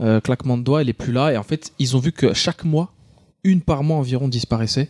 [0.00, 2.34] euh, claquement de doigts, elle est plus là et en fait ils ont vu que
[2.34, 2.92] chaque mois
[3.44, 4.88] une par mois environ disparaissait.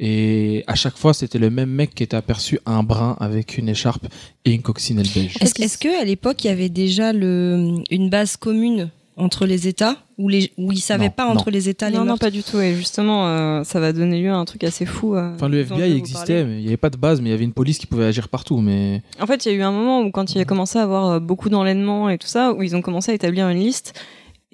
[0.00, 3.68] Et à chaque fois, c'était le même mec qui était aperçu un brun avec une
[3.68, 4.06] écharpe
[4.44, 5.36] et une coccinelle beige.
[5.40, 9.68] Est-ce est-ce que à l'époque il y avait déjà le, une base commune entre les
[9.68, 11.52] États où les où ils savaient Non, pas entre non.
[11.54, 12.60] les États les non, non, pas du tout.
[12.60, 15.14] Et justement, euh, ça va donner lieu à un truc assez fou.
[15.14, 17.34] euh, Enfin, le FBI existait, mais il n'y avait pas de base, mais il y
[17.34, 18.58] avait une police qui pouvait agir partout.
[18.58, 20.82] Mais En fait, il y a eu un moment où, quand il a commencé à
[20.82, 23.94] avoir euh, beaucoup d'enlèvements et tout ça, où ils ont commencé à établir une liste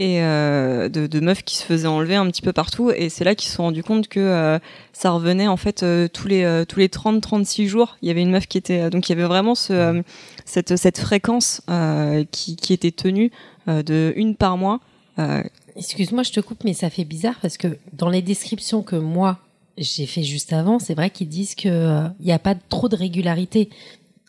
[0.01, 2.90] et euh, de, de meufs qui se faisaient enlever un petit peu partout.
[2.90, 4.59] Et c'est là qu'ils se sont rendus compte que euh,
[4.94, 7.98] ça revenait en fait euh, tous les euh, tous les 30-36 jours.
[8.01, 10.03] Il y avait une meuf qui était donc il y avait vraiment ce euh,
[10.46, 13.30] cette cette fréquence euh, qui qui était tenue
[13.68, 14.80] euh, de une par mois.
[15.18, 15.42] Euh,
[15.76, 19.38] Excuse-moi, je te coupe, mais ça fait bizarre parce que dans les descriptions que moi
[19.76, 22.88] j'ai fait juste avant, c'est vrai qu'ils disent que euh, il n'y a pas trop
[22.88, 23.68] de régularité.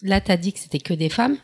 [0.03, 1.37] Là, tu as dit que c'était que des femmes.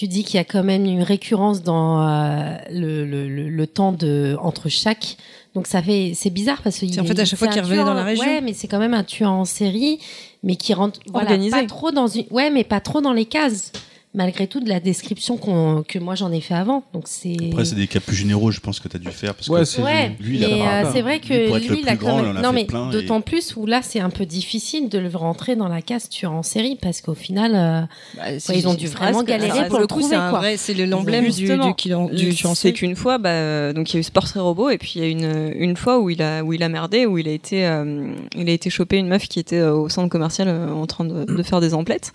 [0.00, 3.66] Tu dis qu'il y a quand même une récurrence dans euh, le, le, le, le
[3.66, 5.18] temps de entre chaque.
[5.54, 7.84] Donc ça fait c'est bizarre parce que C'est en fait à chaque fois qu'il revenait
[7.84, 8.24] dans la région.
[8.24, 9.98] Ouais, mais c'est quand même un tueur en série,
[10.42, 11.50] mais qui rentre voilà, Organisé.
[11.50, 12.24] pas trop dans une.
[12.30, 13.72] Ouais, mais pas trop dans les cases.
[14.12, 16.82] Malgré tout de la description qu'on que moi j'en ai fait avant.
[16.92, 17.36] Donc c'est.
[17.52, 19.36] Après, c'est des cas plus généraux, je pense que tu as dû faire.
[19.36, 21.46] Parce Ouais, que c'est- Ouais, lui, il a mais pas- euh, c'est vrai que lui,
[21.46, 22.42] pour être lui, le il a quand grand, même.
[22.42, 25.68] non, mais et- d'autant plus où là, c'est un peu difficile de le rentrer dans
[25.68, 27.82] la case tueur en série parce qu'au final, euh,
[28.16, 30.20] Bah, ouais, ils ont dû vraiment galérer ça pour le pour le coup, trouver, c'est
[30.20, 30.38] un quoi.
[30.40, 31.66] vrai, c'est le- l'emblème du, Justement.
[31.68, 32.08] du, tueur en
[32.56, 32.74] c'est série.
[32.74, 35.02] qu'une fois, bah, euh, donc il y a eu ce portrait robot, et puis il
[35.02, 37.32] y a une une fois où il a où il a merdé, où il a
[37.32, 41.04] été euh, il a été chopé une meuf qui était au centre commercial en train
[41.04, 42.12] de, de faire des emplettes.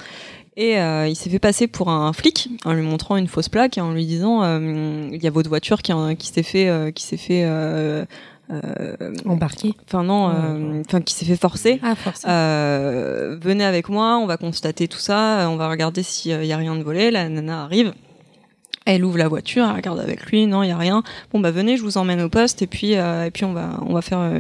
[0.58, 3.78] Et euh, il s'est fait passer pour un flic en lui montrant une fausse plaque
[3.78, 6.70] et en lui disant euh, il y a votre voiture qui, a- qui s'est fait
[6.70, 8.06] euh, qui s'est fait euh,
[8.52, 9.74] euh, embarqué.
[9.86, 11.94] enfin non euh, enfin qui s'est fait forcer Ah,
[12.32, 16.54] euh, venez avec moi, on va constater tout ça, euh, on va regarder s'il y
[16.54, 17.12] a rien de volé.
[17.12, 17.94] La nana arrive,
[18.86, 21.04] elle ouvre la voiture, elle regarde avec lui, non, il y a rien.
[21.34, 23.80] Bon bah venez, je vous emmène au poste et puis euh, et puis on va
[23.86, 24.40] on va faire euh,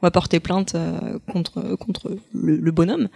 [0.00, 3.08] on va porter plainte euh, contre contre le, le bonhomme.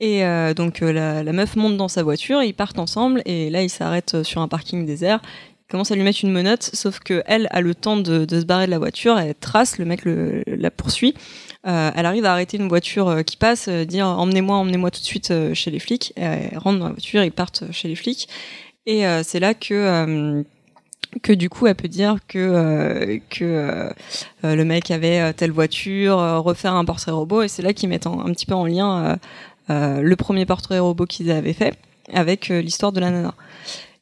[0.00, 3.62] Et euh, donc euh, la, meuf monte dans sa voiture, ils partent ensemble et là
[3.62, 5.20] ils s'arrêtent sur un parking désert.
[5.68, 8.44] Ils commencent à lui mettre une menotte, sauf que elle a le temps de, se
[8.44, 11.14] barrer de la voiture, elle trace, le mec la poursuit.
[11.66, 15.00] Euh, elle arrive à arrêter une voiture euh, qui passe, euh, dire emmenez-moi, emmenez-moi tout
[15.00, 16.12] de suite euh, chez les flics.
[16.16, 18.28] Et elle rentre dans la voiture, ils partent chez les flics.
[18.84, 20.42] Et euh, c'est là que euh,
[21.22, 23.90] que du coup elle peut dire que euh, que euh,
[24.44, 27.42] euh, le mec avait euh, telle voiture, euh, refaire un portrait robot.
[27.42, 29.16] Et c'est là qu'ils mettent en- un petit peu en lien euh, euh,
[29.68, 31.74] le premier portrait robot qu'ils avaient fait
[32.12, 33.34] avec euh, l'histoire de la nana.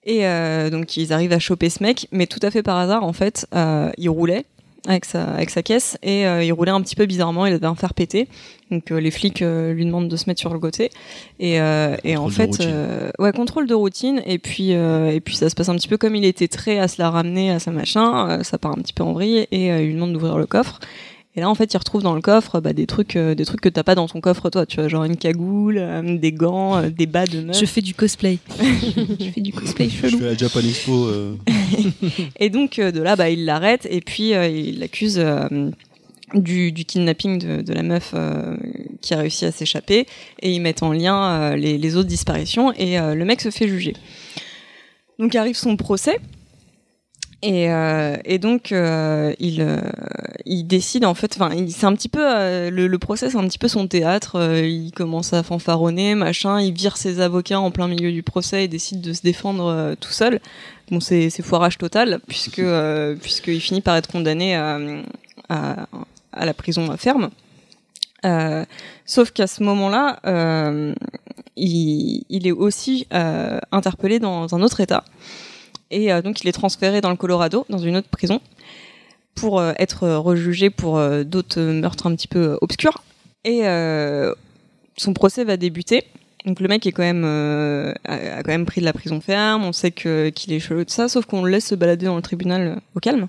[0.04, 3.04] Et euh, donc ils arrivent à choper ce mec, mais tout à fait par hasard
[3.04, 4.44] en fait, euh, il roulait
[4.86, 7.66] avec sa avec sa caisse et euh, il roulait un petit peu bizarrement, il avait
[7.66, 8.28] un fer pété.
[8.70, 10.90] Donc euh, les flics euh, lui demandent de se mettre sur le côté
[11.40, 15.36] et euh, et en fait euh, ouais contrôle de routine et puis euh, et puis
[15.36, 17.58] ça se passe un petit peu comme il était très à se la ramener à
[17.58, 20.12] sa machin, euh, ça part un petit peu en vrille et euh, il lui demande
[20.12, 20.80] d'ouvrir le coffre.
[21.36, 23.60] Et là, en fait, il retrouve dans le coffre bah, des trucs, euh, des trucs
[23.60, 24.66] que t'as pas dans ton coffre, toi.
[24.66, 27.58] Tu vois, genre une cagoule, euh, des gants, euh, des bas de meuf.
[27.58, 28.38] Je fais du cosplay.
[28.60, 30.18] Je fais du cosplay Je chelou.
[30.18, 31.06] fais la Japan Expo.
[31.06, 31.34] euh,
[32.38, 35.70] Et donc euh, de là, bah, il l'arrête et puis euh, il l'accuse euh,
[36.34, 38.56] du, du kidnapping de, de la meuf euh,
[39.00, 40.06] qui a réussi à s'échapper
[40.40, 41.16] et ils mettent en lien
[41.52, 43.94] euh, les, les autres disparitions et euh, le mec se fait juger.
[45.18, 46.16] Donc arrive son procès.
[47.46, 49.78] Et, euh, et donc euh, il, euh,
[50.46, 53.46] il décide en fait, enfin c'est un petit peu euh, le, le procès c'est un
[53.46, 54.40] petit peu son théâtre.
[54.64, 56.58] il commence à fanfaronner, machin.
[56.58, 60.10] Il vire ses avocats en plein milieu du procès et décide de se défendre tout
[60.10, 60.40] seul.
[60.90, 62.62] Bon c'est foirage total puisque
[63.20, 64.78] puisqu'il finit par être condamné à,
[65.50, 65.86] à,
[66.32, 67.28] à la prison ferme.
[68.24, 68.64] Euh,
[69.04, 70.18] sauf qu'à ce moment-là,
[71.56, 73.06] il, est aussi
[73.70, 75.04] interpellé dans un autre État.
[75.94, 78.40] Et euh, donc il est transféré dans le Colorado, dans une autre prison,
[79.36, 83.04] pour euh, être rejugé pour euh, d'autres meurtres un petit peu euh, obscurs.
[83.44, 84.34] Et euh,
[84.96, 86.02] son procès va débuter.
[86.46, 89.64] Donc le mec est quand même euh, a, quand même pris de la prison ferme.
[89.64, 92.22] On sait qu'il est chelou de ça, sauf qu'on le laisse se balader dans le
[92.22, 93.28] tribunal euh, au calme.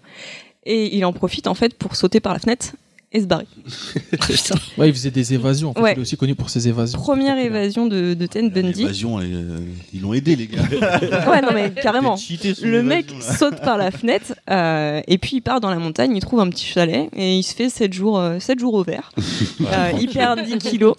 [0.66, 2.74] Et il en profite en fait pour sauter par la fenêtre
[3.16, 3.48] et se barrer.
[4.78, 5.70] Ouais, il faisait des évasions.
[5.72, 5.94] En fait, Ouais.
[5.94, 7.00] il est aussi connu pour ses évasions.
[7.00, 8.82] Première évasion de, de Ted Bundy.
[8.82, 9.60] L'évasion, elle, euh,
[9.94, 10.62] ils l'ont aidé, les gars.
[11.30, 12.16] Ouais, non, mais carrément.
[12.62, 13.22] Le mec là.
[13.38, 16.50] saute par la fenêtre euh, et puis il part dans la montagne, il trouve un
[16.50, 19.12] petit chalet et il se fait 7 jours, euh, 7 jours au vert.
[19.62, 20.96] Euh, il perd 10 kilos.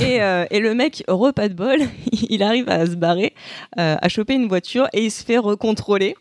[0.00, 1.78] Et, euh, et le mec, repas de bol,
[2.30, 3.32] il arrive à se barrer,
[3.78, 6.14] euh, à choper une voiture et il se fait recontrôler.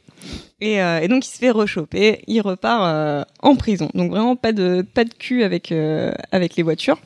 [0.59, 3.89] Et, euh, et donc il se fait rechoper, il repart euh, en prison.
[3.93, 6.99] Donc vraiment pas de pas de cul avec euh, avec les voitures.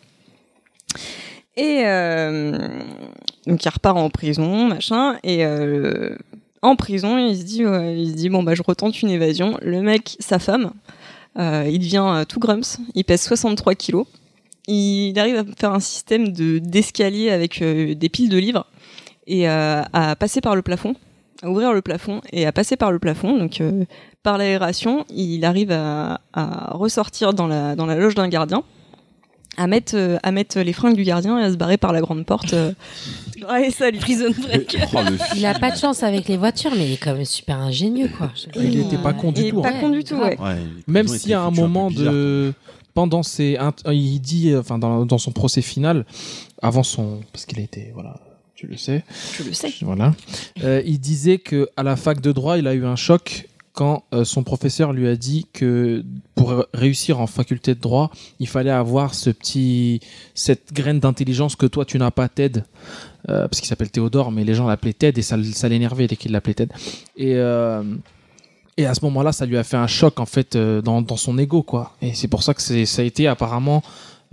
[1.58, 1.84] Et
[3.46, 5.18] donc il repart en prison, machin.
[5.24, 5.46] Et
[6.62, 9.58] en prison, il se dit, il se dit bon bah je retente une évasion.
[9.62, 10.72] Le mec, sa femme,
[11.38, 12.80] il devient tout grumps.
[12.96, 14.08] Il pèse 63 kilos.
[14.68, 18.66] Il arrive à faire un système de d'escalier avec des piles de livres
[19.28, 20.96] et à passer par le plafond,
[21.42, 23.38] à ouvrir le plafond et à passer par le plafond.
[23.38, 23.86] Donc euh,
[24.24, 28.64] par l'aération, il arrive à, à ressortir dans la dans la loge d'un gardien,
[29.58, 32.02] à mettre euh, à mettre les fringues du gardien et à se barrer par la
[32.02, 32.54] grande porte.
[32.54, 32.72] euh.
[33.50, 33.98] Ouais, salut.
[33.98, 34.78] Prison break.
[34.94, 35.00] Oh,
[35.36, 38.08] Il a pas de chance avec les voitures, mais il est quand même super ingénieux,
[38.16, 38.30] quoi.
[38.56, 39.62] Il dire, était pas con du Il tout.
[39.64, 39.80] pas hein.
[39.82, 40.38] con du tout, ouais.
[40.88, 42.54] Même si à un moment de
[42.94, 43.58] pendant ses
[43.92, 46.06] il dit euh, enfin dans, dans son procès final
[46.62, 48.20] avant son parce qu'il a été voilà
[48.62, 49.04] tu le sais
[49.40, 49.74] Je le sais.
[49.82, 50.14] voilà
[50.64, 54.04] Euh, il disait que à la fac de droit il a eu un choc quand
[54.14, 56.04] euh, son professeur lui a dit que
[56.36, 60.00] pour réussir en faculté de droit il fallait avoir ce petit
[60.36, 62.64] cette graine d'intelligence que toi tu n'as pas Ted
[63.30, 66.32] Euh, parce qu'il s'appelle Théodore mais les gens l'appelaient Ted et ça, l'énervait dès qu'il
[66.32, 66.72] l'appelait Ted
[67.18, 67.34] et
[68.78, 71.38] et à ce moment-là, ça lui a fait un choc en fait dans, dans son
[71.38, 71.94] ego, quoi.
[72.02, 73.84] Et c'est pour ça que ça a été apparemment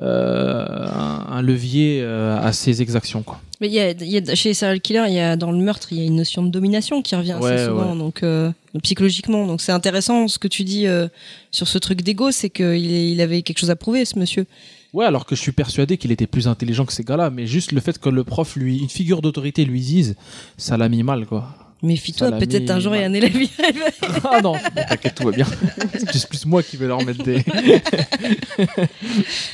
[0.00, 3.40] un, un levier euh, à ses exactions, quoi.
[3.60, 5.88] Mais y a, y a- chez les serial killers, il y a dans le meurtre,
[5.92, 7.98] il y a une notion de domination qui revient Ouais, assez souvent, ouais.
[7.98, 8.52] donc euh,
[8.84, 9.46] psychologiquement.
[9.48, 11.08] Donc c'est intéressant ce que tu dis euh,
[11.50, 14.46] sur ce truc d'ego, c'est qu'il il avait quelque chose à prouver, ce monsieur.
[14.94, 17.72] Ouais, alors que je suis persuadé qu'il était plus intelligent que ces gars-là, mais juste
[17.72, 20.14] le fait que le prof lui, une figure d'autorité lui dise,
[20.56, 21.48] ça l'a mis mal, quoi.
[21.82, 23.32] Méfie-toi, peut-être mis un jour il y a un élève.
[24.24, 25.46] ah non, t'inquiète, tout va bien.
[25.94, 27.44] c'est plus moi qui vais leur mettre des.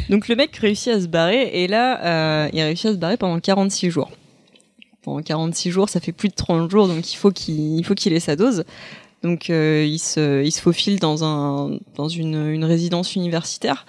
[0.09, 2.01] Donc le mec réussit à se barrer et là,
[2.47, 4.11] euh, il réussit à se barrer pendant 46 jours.
[5.03, 7.95] Pendant 46 jours, ça fait plus de 30 jours, donc il faut qu'il il faut
[7.95, 8.65] qu'il ait sa dose.
[9.23, 13.85] Donc euh, il, se, il se faufile dans, un, dans une, une résidence universitaire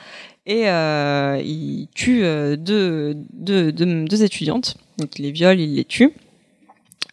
[0.45, 2.21] et euh, il tue
[2.57, 4.75] deux, deux, deux, deux étudiantes.
[4.97, 6.11] Donc il les viole, il les tue.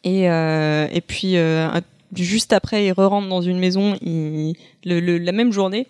[0.05, 1.69] Et, euh, et puis euh,
[2.15, 5.87] juste après, il re-rentre dans une maison il, le, le- la même journée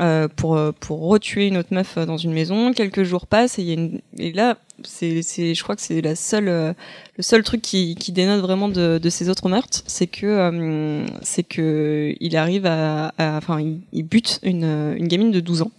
[0.00, 2.72] euh, pour euh, pour retuer une autre meuf dans une maison.
[2.72, 6.02] Quelques jours passent et, y a une, et là, c'est c'est je crois que c'est
[6.02, 10.06] la seule le seul truc qui, qui dénote vraiment de, de ces autres meurtres, c'est
[10.08, 15.40] que euh, c'est que il arrive à, enfin il, il bute une une gamine de
[15.40, 15.72] 12 ans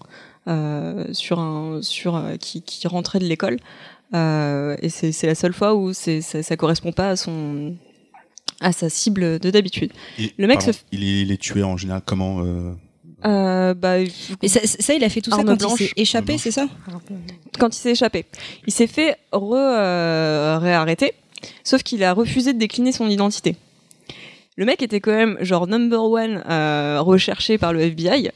[1.13, 3.57] sur un sur qui qui rentrait de l'école.
[4.15, 7.75] Euh, et c'est c'est la seule fois où c'est ça, ça correspond pas à son
[8.61, 9.91] à sa cible de d'habitude.
[10.19, 12.71] Et, Le mec pardon, se f- il, est, il est tué en général comment euh,
[13.25, 13.97] Euh, bah,
[14.41, 15.79] Mais ça, ça, il a fait tout ça quand blanche.
[15.81, 16.67] il s'est échappé, c'est ça
[17.59, 18.25] quand il s'est échappé.
[18.67, 21.13] Il s'est fait re, euh, réarrêter,
[21.63, 23.55] sauf qu'il a refusé de décliner son identité.
[24.57, 28.31] Le mec était quand même genre number one euh, recherché par le FBI.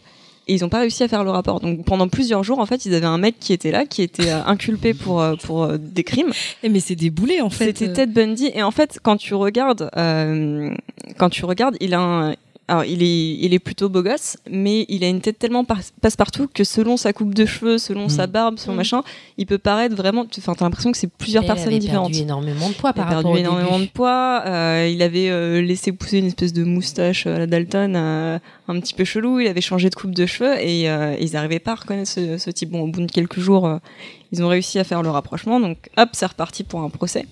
[0.49, 1.59] Et ils n'ont pas réussi à faire le rapport.
[1.59, 4.29] Donc pendant plusieurs jours, en fait, ils avaient un mec qui était là, qui était
[4.31, 6.31] euh, inculpé pour euh, pour euh, des crimes.
[6.63, 7.65] Eh, Mais c'est déboulé en fait.
[7.77, 7.93] C'était.
[7.93, 8.51] Ted Bundy.
[8.55, 10.71] Et en fait, quand tu regardes, euh,
[11.17, 12.35] quand tu regardes, il a un,
[12.67, 15.79] alors il est, il est plutôt beau gosse, mais il a une tête tellement par-
[16.01, 18.09] passe-partout que selon sa coupe de cheveux, selon Mm.
[18.09, 18.75] sa barbe, son Mm.
[18.75, 19.01] machin,
[19.39, 20.25] il peut paraître vraiment.
[20.37, 22.11] Enfin, t'as l'impression que c'est plusieurs Elle personnes avait différentes.
[22.11, 23.87] perdu énormément de poids Il par a rapport perdu au énormément début.
[23.87, 24.43] de poids.
[24.45, 28.37] euh, il avait euh, laissé pousser une espèce de moustache à la Dalton, euh,
[28.69, 29.39] un petit peu chelou.
[29.39, 32.37] Il avait changé de coupe de cheveux et euh, ils n'arrivaient pas à reconnaître ce,
[32.37, 32.69] ce type.
[32.69, 33.77] Bon, au bout de quelques jours, euh,
[34.31, 35.59] ils ont réussi à faire le rapprochement.
[35.59, 37.25] Donc, hop, c'est reparti pour un procès.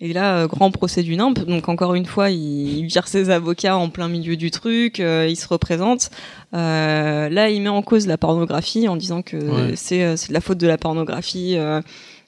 [0.00, 1.38] Et là, euh, grand procès du nimp.
[1.46, 4.98] Donc, encore une fois, il, il vire ses avocats en plein milieu du truc.
[4.98, 6.10] il se représente.
[6.52, 9.72] Là, il met en cause la pornographie en disant que Ouais.
[9.76, 11.56] c'est de la faute de la pornographie.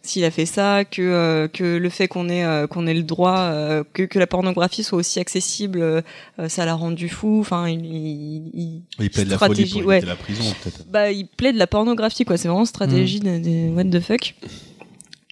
[0.05, 3.03] S'il a fait ça, que euh, que le fait qu'on ait euh, qu'on ait le
[3.03, 6.03] droit, euh, que que la pornographie soit aussi accessible,
[6.49, 7.39] ça l'a rendu fou.
[7.41, 10.01] Enfin, il, il, il- Il plaide de la folie pour ouais.
[10.03, 10.87] la prison, peut-être.
[10.89, 12.37] bah, il plaide la pornographie quoi.
[12.37, 14.35] C'est vraiment stratégie de, de what the fuck.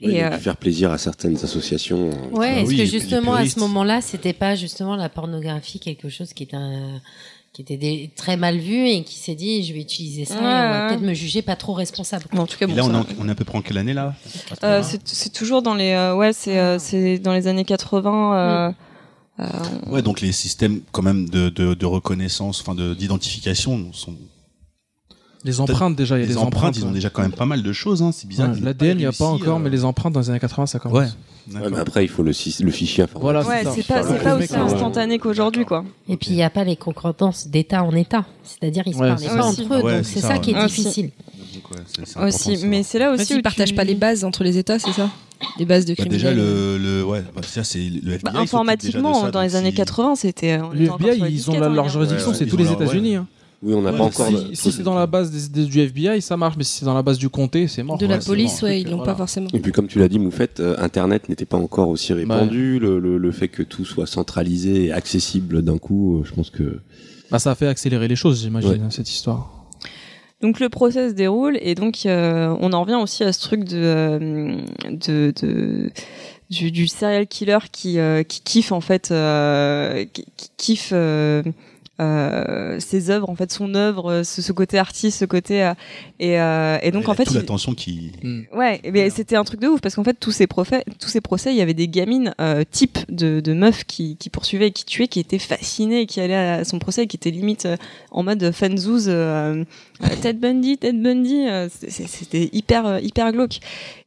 [0.05, 2.11] Oui, Et, il a euh, pu faire plaisir à certaines associations.
[2.33, 6.09] Ouais, Ah est-ce oui, que justement à ce moment-là, c'était pas justement la pornographie quelque
[6.09, 7.01] chose qui était un-
[7.53, 10.39] qui était des- très mal vu et qui s'est dit je vais utiliser ça et
[10.39, 10.89] on va ouais.
[10.89, 12.25] peut-être me juger pas trop responsable.
[12.37, 13.77] en tout cas, Et bon, là, on en- on est à peu près en quelle
[13.79, 14.15] année, là?
[14.65, 18.35] Euh, c'est c'est toujours dans les euh, ouais c'est euh, c'est dans les années 80
[18.35, 18.73] euh,
[19.41, 19.45] euh,
[19.91, 24.15] Ouais, donc les systèmes quand même de, de, de reconnaissance, enfin de d'identification sont
[25.45, 26.77] Les empreintes, déjà, il y a les des empreintes, empreintes.
[26.77, 28.01] ils ont déjà quand même pas mal de choses.
[28.03, 28.51] Hein, c'est bizarre.
[28.53, 30.67] Ouais, L'ADN, il n'y a pas encore, euh, mais les empreintes dans les années 80,
[30.67, 30.99] ça commence.
[30.99, 31.07] Ouais.
[31.71, 33.21] Mais après, il faut le, le fichier informatique.
[33.21, 35.85] Voilà, ouais c'est pas pas aussi instantané qu'aujourd'hui quoi.
[36.09, 39.29] Et puis il n'y a pas les concordances d'état en état, c'est-à-dire ils se c'est
[39.37, 41.11] pas entre eux, Ouais, donc c'est ça, qui est difficile.
[42.25, 44.93] Aussi, mais c'est là aussi ils partagent tu- pas les bases entre les États, c'est
[44.93, 45.11] ça?
[45.59, 46.21] Les bases de Bah, criminels.
[46.21, 49.71] déjà le, le ouais bah, ça c'est le FBI Bah, informatiquement ça, dans les années
[49.71, 53.17] si- 80 c'était Le FBI, ils ont hein, leur juridiction, Ouais, c'est tous les États-Unis.
[53.63, 54.27] Oui, on n'a Ouais, pas encore.
[54.27, 56.85] Si, si c'est dans la base des- des- du FBI, ça marche, mais si c'est
[56.85, 57.97] dans la base du comté, c'est mort.
[57.97, 59.13] De la Ouais, police, ouais, ils l'ont Voilà.
[59.13, 59.47] pas forcément.
[59.53, 62.81] Et puis, comme tu l'as dit, Moufette, euh, Internet n'était pas encore aussi répandu.
[62.81, 66.51] Le, le, le fait que tout soit centralisé et accessible d'un coup, euh, je pense
[66.51, 66.81] que.
[67.31, 68.79] Bah, ça a fait accélérer les choses, j'imagine, Ouais.
[68.91, 69.65] cette histoire.
[70.41, 73.63] Donc le procès se déroule et donc euh, on en revient aussi à ce truc
[73.63, 74.57] de euh,
[74.91, 75.91] de, de
[76.51, 80.93] du, du serial killer qui euh, qui kiffe en fait euh, qui, qui kiffe
[82.03, 85.75] euh, euh, ses œuvres en fait son œuvre ce, ce côté artiste ce côté euh,
[86.19, 88.13] et euh, et donc en fait toute il- l'attention qui.
[88.53, 91.09] Ouais, eh bien, c'était un truc de ouf parce qu'en fait tous ces procès, tous
[91.09, 94.69] ces procès, il y avait des gamines euh, types de, de meufs qui, qui poursuivaient
[94.69, 97.77] et qui tuaient, qui étaient fascinées, qui allaient à son procès, qui étaient limite euh,
[98.11, 99.65] en mode fanzouz, euh,
[100.03, 103.59] euh, Ted Bundy, Ted Bundy, euh, c'était hyper euh, hyper glauque.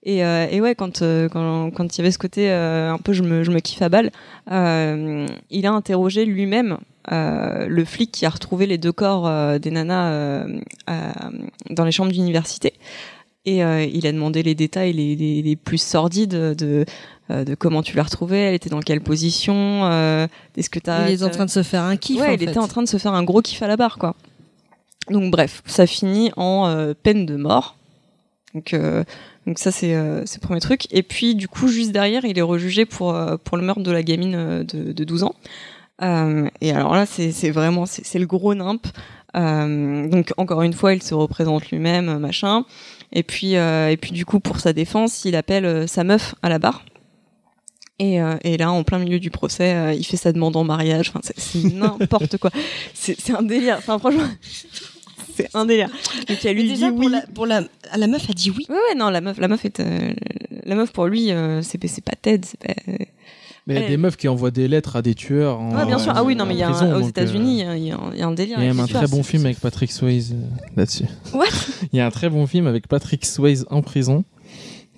[0.05, 2.99] Et, euh, et ouais, quand euh, quand quand il y avait ce côté euh, un
[2.99, 4.11] peu je me je me kiffe à balle,
[4.51, 6.77] euh, il a interrogé lui-même.
[7.11, 11.11] euh, le flic qui a retrouvé les deux corps euh, des nanas euh, euh,
[11.69, 12.73] dans les chambres d'université
[13.45, 16.85] et euh, il a demandé les détails les, les, les plus sordides de,
[17.29, 20.27] de comment tu l'as retrouvée, elle était dans quelle position, euh,
[20.57, 21.09] est-ce que t'as...
[21.09, 22.19] Il est en train de se faire un kiff.
[22.19, 22.45] Ouais, en il fait.
[22.45, 24.15] était en train de se faire un gros kiff à la barre, quoi.
[25.11, 27.77] Donc bref, ça finit en euh, peine de mort.
[28.55, 29.03] Donc, euh,
[29.45, 30.87] donc ça c'est euh, c'est le premier truc.
[30.91, 33.91] Et puis du coup juste derrière, il est rejugé pour euh, pour le meurtre de
[33.91, 35.35] la gamine de, de 12 ans.
[36.01, 38.87] Euh, et alors là c'est vraiment c'est le gros nimp.
[39.35, 42.63] Donc encore une fois, il se représente lui-même, machin.
[43.11, 46.57] Et puis et puis du coup pour sa défense, il appelle sa meuf à la
[46.57, 46.85] barre.
[47.97, 50.65] Et, euh, et là, en plein milieu du procès, euh, il fait sa demande en
[50.65, 51.09] mariage.
[51.15, 52.51] Enfin, c'est- n'importe quoi.
[52.93, 53.77] C'est c'est un délire.
[53.77, 54.25] Enfin, franchement,
[55.51, 55.89] c'est un délire.
[56.27, 57.11] Donc, elle lui Mais déjà, dit pour oui.
[57.11, 57.61] la, pour la,
[57.95, 58.65] la meuf a dit oui.
[58.69, 60.13] Ouais, ouais, non, la meuf, la meuf est, euh,
[60.65, 62.73] la meuf pour lui, euh, c'est c'est pas Ted, c'est pas.
[63.67, 65.59] Mais il y a des meufs qui envoient des lettres à des tueurs.
[65.59, 66.13] En, Ouais, bien sûr.
[66.15, 67.95] Ah oui, non, mais il y a un- prison, aux États-Unis, euh, il y, a
[67.95, 68.57] un- il y a un délire.
[68.59, 70.45] Il y a même un très bon film avec Patrick Swayze euh,
[70.77, 71.05] là-dessus.
[71.33, 71.45] What
[71.91, 74.23] Il y a un très bon film avec Patrick Swayze en prison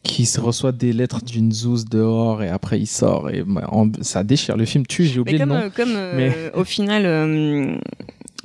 [0.03, 3.89] qui se reçoit des lettres d'une zouze dehors et après il sort et bah, en-
[4.01, 4.57] ça déchire.
[4.57, 5.61] Le film tue, j'ai Mais oublié comme, le nom.
[5.61, 7.75] euh, comme euh, Mais- au final, euh,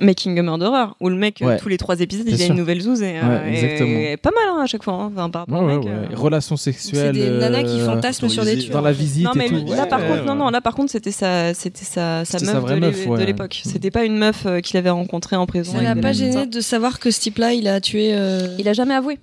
[0.03, 1.57] Making a Murderer, où le mec, euh, Ouais.
[1.57, 3.99] tous les trois épisodes, il Bien a une nouvelle zouze et, euh, Ouais, et- exactement.
[3.99, 4.93] et pas mal hein, à chaque fois.
[4.93, 6.05] hein, enfin, par Ouais, mec, euh.
[6.15, 7.15] Relations sexuelles.
[7.15, 8.73] C'est des nanas qui fantasment sur des tueurs.
[8.73, 9.73] Dans la visite Non mais et tout.
[9.73, 10.37] là par ouais, contre non ouais.
[10.39, 14.03] non là par contre c'était sa c'était sa sa meuf sa de l'époque c'était pas
[14.03, 17.11] une meuf euh, qu'il avait rencontrée en prison Ça des pas gêné de savoir que
[17.11, 18.11] ce type-là, il a tué.
[18.13, 19.17] euh, il a jamais avoué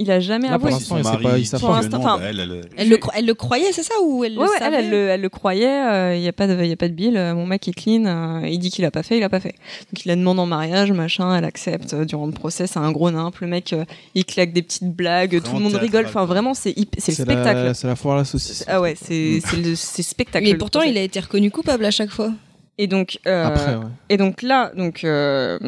[0.00, 1.76] il a jamais Là, pour avoué l'instant, il sait pas- il sait Pour pas.
[1.76, 4.46] l'instant, enfin, elle, elle- Elle le, cro- elle le croyait, c'est ça ou elle Ouais,
[4.46, 6.88] le savait elle, le, elle le croyait, il y a pas de, y a pas
[6.88, 9.22] de bill, euh, mon mec est clean, euh, il dit qu'il a pas fait, il
[9.24, 9.54] a pas fait.
[9.92, 12.92] Donc il la demande en mariage, machin, elle accepte euh, durant le procès, c'est un
[12.92, 13.84] gros nimp, le mec, euh,
[14.14, 17.74] il claque des petites blagues, tout le monde rigole, enfin vraiment c'est c'est le spectacle.
[17.74, 18.64] C'est la foire à la saucisse.
[18.68, 20.44] Ah ouais, c'est c'est le c'est spectacle.
[20.46, 22.30] Mais pourtant, il a été reconnu coupable à chaque fois.
[22.80, 23.82] Et donc euh, Après, ouais.
[24.08, 25.58] et donc là, donc euh,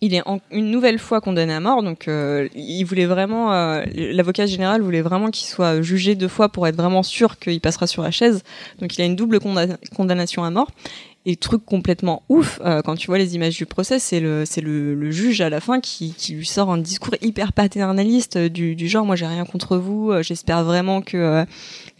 [0.00, 1.82] il est en- une nouvelle fois condamné à mort.
[1.82, 6.48] Donc euh, il voulait vraiment, euh, l'avocat général voulait vraiment qu'il soit jugé deux fois
[6.48, 8.42] pour être vraiment sûr qu'il passera sur la chaise.
[8.80, 10.70] Donc il a une double conda- condamnation à mort.
[11.28, 14.60] Et truc complètement ouf, euh, quand tu vois les images du procès, c'est le, c'est
[14.60, 18.48] le, le juge à la fin qui, qui lui sort un discours hyper paternaliste euh,
[18.48, 21.44] du, du genre, moi j'ai rien contre vous, euh, j'espère vraiment que, euh,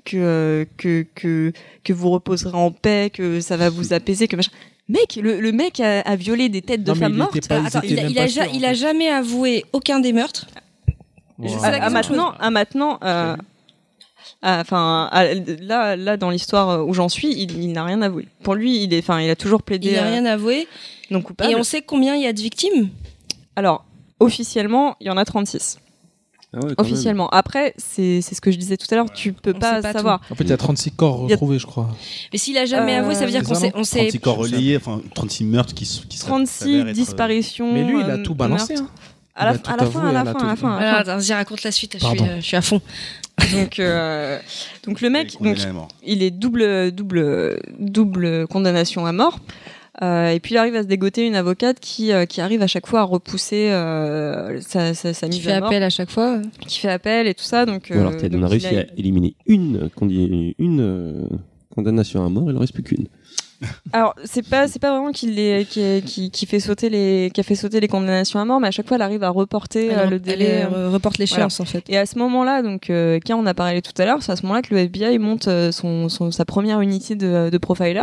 [0.05, 4.53] que, que, que, que vous reposerez en paix, que ça va vous apaiser, que machin.
[4.89, 7.49] Mec, le, le mec a, a violé des têtes de Non, femmes il mortes.
[7.49, 10.47] pas- Attends, il a, il il jamais avoué aucun des meurtres?
[11.39, 11.49] Ouais.
[11.49, 13.37] Je sais à, à maintenant, à maintenant, euh,
[14.43, 15.11] enfin,
[15.61, 18.29] là, là, dans l'histoire où j'en suis, il, il n'a rien avoué.
[18.43, 20.69] Pour lui, il est, enfin, il a toujours plaidé Il n'a euh, rien avoué.
[21.11, 21.51] non coupable.
[21.51, 22.89] Et on sait combien il y a de victimes?
[23.57, 23.85] Alors,
[24.21, 25.79] officiellement, il y en a 36.
[26.57, 26.93] Ah ouais, quand même.
[26.93, 27.29] Officiellement.
[27.29, 30.21] Après, c'est c'est ce que je disais tout à l'heure, tu peux On pas, savoir.
[30.31, 31.89] En fait, il y a 36 corps a- retrouvés, je crois.
[32.33, 33.99] Mais s'il a jamais Euh, avoué, ça veut dire c'est qu'on sait, non on sait
[34.01, 37.73] 36 corps relayés, enfin 36 meurtres qui, qui seraient- 36 s'avèrent être, euh, disparitions.
[37.73, 38.75] Mais lui, il a euh, tout balancé.
[38.77, 38.89] hein.
[39.39, 40.25] À la, à fin, à la fin, à la
[40.57, 40.77] fin.
[40.79, 41.35] à la fin.
[41.35, 41.99] raconte la suite.
[42.01, 42.25] Je suis, Pardon.
[42.33, 42.81] euh, je suis à fond.
[43.53, 44.39] Donc, euh,
[44.87, 45.59] donc le mec, donc,
[46.03, 49.39] il est double, double, double condamnation à mort.
[50.03, 52.67] Euh, et puis il arrive à se dégoter une avocate qui, euh, qui arrive à
[52.67, 56.11] chaque fois à repousser euh, sa, sa, sa mise fait à mort, appel à chaque
[56.11, 56.41] fois.
[56.67, 57.65] qui fait appel et tout ça.
[57.65, 60.81] Donc, Ou alors euh, Ted, donc on a réussi a- à éliminer une, condi- une
[60.81, 61.27] euh,
[61.75, 63.07] condamnation à mort, il en reste plus qu'une.
[63.95, 67.41] Alors c'est pas c'est pas vraiment qu'il les qui, qui, qui fait sauter les qui
[67.41, 69.97] a fait sauter les condamnations à mort, mais à chaque fois elle arrive à reporter
[69.97, 70.65] euh, le délai.
[70.65, 71.83] euh, euh, reporte l'échéance en fait.
[71.89, 74.37] Et à ce moment-là, donc, euh, quand on a parlé tout à l'heure, c'est à
[74.37, 78.03] ce moment-là que le FBI monte euh, son, son- sa première unité de, de profiler.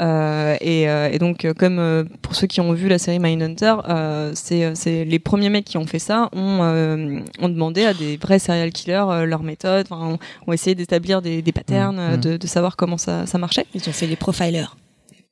[0.00, 3.18] Euh, et, euh, et donc, euh, comme euh, pour ceux qui ont vu la série
[3.18, 7.94] Mindhunter, euh, c'est les premiers mecs qui ont fait ça ont, euh, ont demandé à
[7.94, 12.10] des vrais serial killers euh, leur méthode, ont, ont essayé d'établir des, des patterns, euh,
[12.16, 12.20] Mhm.
[12.20, 13.66] de, de savoir comment ça, ça marchait.
[13.74, 14.76] Ils ont fait les profilers.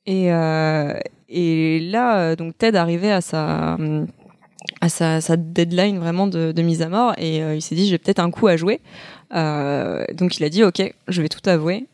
[0.07, 0.93] Et, euh,
[1.29, 3.77] et là, donc Ted arrivait à sa
[4.81, 7.87] à sa, sa deadline vraiment de, de mise à mort et euh, il s'est dit
[7.87, 8.81] j'ai peut-être un coup à jouer.
[9.35, 11.85] Euh, donc il a dit ok, je vais tout avouer.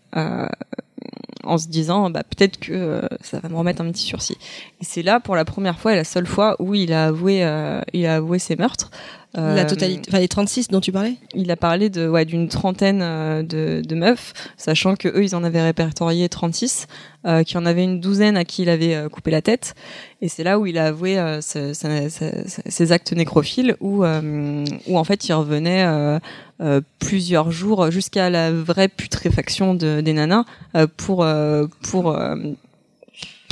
[1.44, 4.38] En se disant bah peut-être que euh, ça va me remettre un petit sursis.
[4.80, 7.44] Et c'est là pour la première fois et la seule fois où il a avoué
[7.44, 8.92] euh, il a avoué ses meurtres.
[9.34, 11.14] La Euh, totalité, enfin les 36 dont tu parlais?
[11.36, 15.36] Il a parlé de ouais d'une trentaine euh, de, de meufs, sachant que eux ils
[15.36, 16.88] en avaient répertorié 36,
[17.26, 19.74] euh, qu'il y en avait une douzaine à qui il avait euh, coupé la tête,
[20.22, 23.78] et c'est là où il a avoué euh, ce- ce- ce- ce- ses actes nécrophiles,
[23.80, 26.20] où euh, où en fait il revenait euh,
[26.62, 30.44] euh, plusieurs jours jusqu'à la vraie putréfaction de, des nanas
[30.76, 32.36] euh, pour euh, pour euh,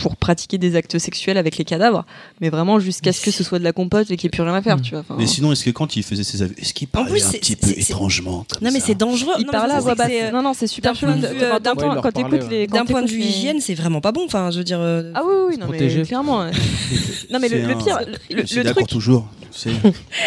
[0.01, 2.05] pour pratiquer des actes sexuels avec les cadavres,
[2.41, 4.43] mais vraiment jusqu'à ce que ce soit de la compote et qu'il n'y ait plus
[4.43, 4.99] rien à faire, tu vois.
[5.01, 7.31] Enfin, Mais sinon, est-ce que quand il faisait ses aveux, est-ce qu'il parlait plus, un
[7.31, 9.33] petit peu étrangement comme Non mais c'est dangereux.
[9.39, 10.11] il Non, parlait à c'est- voix basse.
[10.33, 11.33] Non, non, c'est super d'un point de chelou.
[11.39, 14.11] vue, euh, d'un quand- point- t'écoutes les, D'un point de vue hygiène, c'est vraiment pas
[14.11, 14.25] bon.
[14.25, 14.79] Enfin, je veux dire.
[14.79, 16.43] euh, Ah oui, oui, non, mais clairement.
[17.31, 18.89] non, mais le, pire, Je le, suis le d'accord truc.
[18.89, 19.27] toujours.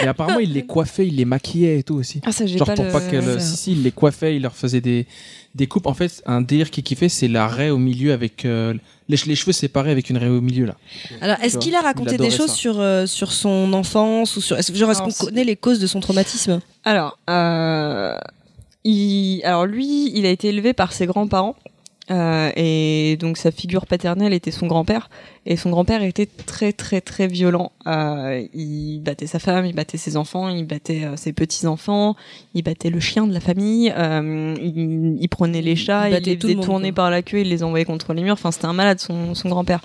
[0.03, 2.20] Et apparemment, il les coiffait, il les maquillait et tout aussi.
[2.27, 3.23] Ah, ça, j'ai Genre pas pour le- pas qu'elle.
[3.25, 3.41] ça.
[3.41, 5.07] Si, si, il les coiffait, il leur faisait des,
[5.55, 5.86] des coupes.
[5.86, 8.74] En fait, un délire qui kiffait, c'est la raie au milieu avec euh,
[9.09, 10.76] les, les cheveux séparés avec une raie au milieu là.
[11.20, 12.55] Alors, est-ce qu'il a raconté des choses ça.
[12.55, 15.86] sur euh, sur son enfance ou sur est-ce, genre est-ce qu'on connaît les causes de
[15.86, 16.61] son traumatisme?
[16.84, 18.16] Alors, euh,
[18.84, 21.57] il, alors lui, il a été élevé par ses grands-parents.
[22.11, 25.09] Euh, et donc sa figure paternelle était son grand-père
[25.46, 27.70] et son grand-père était très très très violent.
[27.86, 32.16] Euh, il battait sa femme, il battait ses enfants, il battait euh, ses petits enfants,
[32.55, 36.30] il battait le chien de la famille, euh, il, il prenait les chats, il, battait
[36.30, 36.96] les le faisait monde, tourner quoi.
[36.96, 38.34] par la queue, il les envoyait contre les murs.
[38.34, 39.80] Enfin c'était un malade son, son grand-père.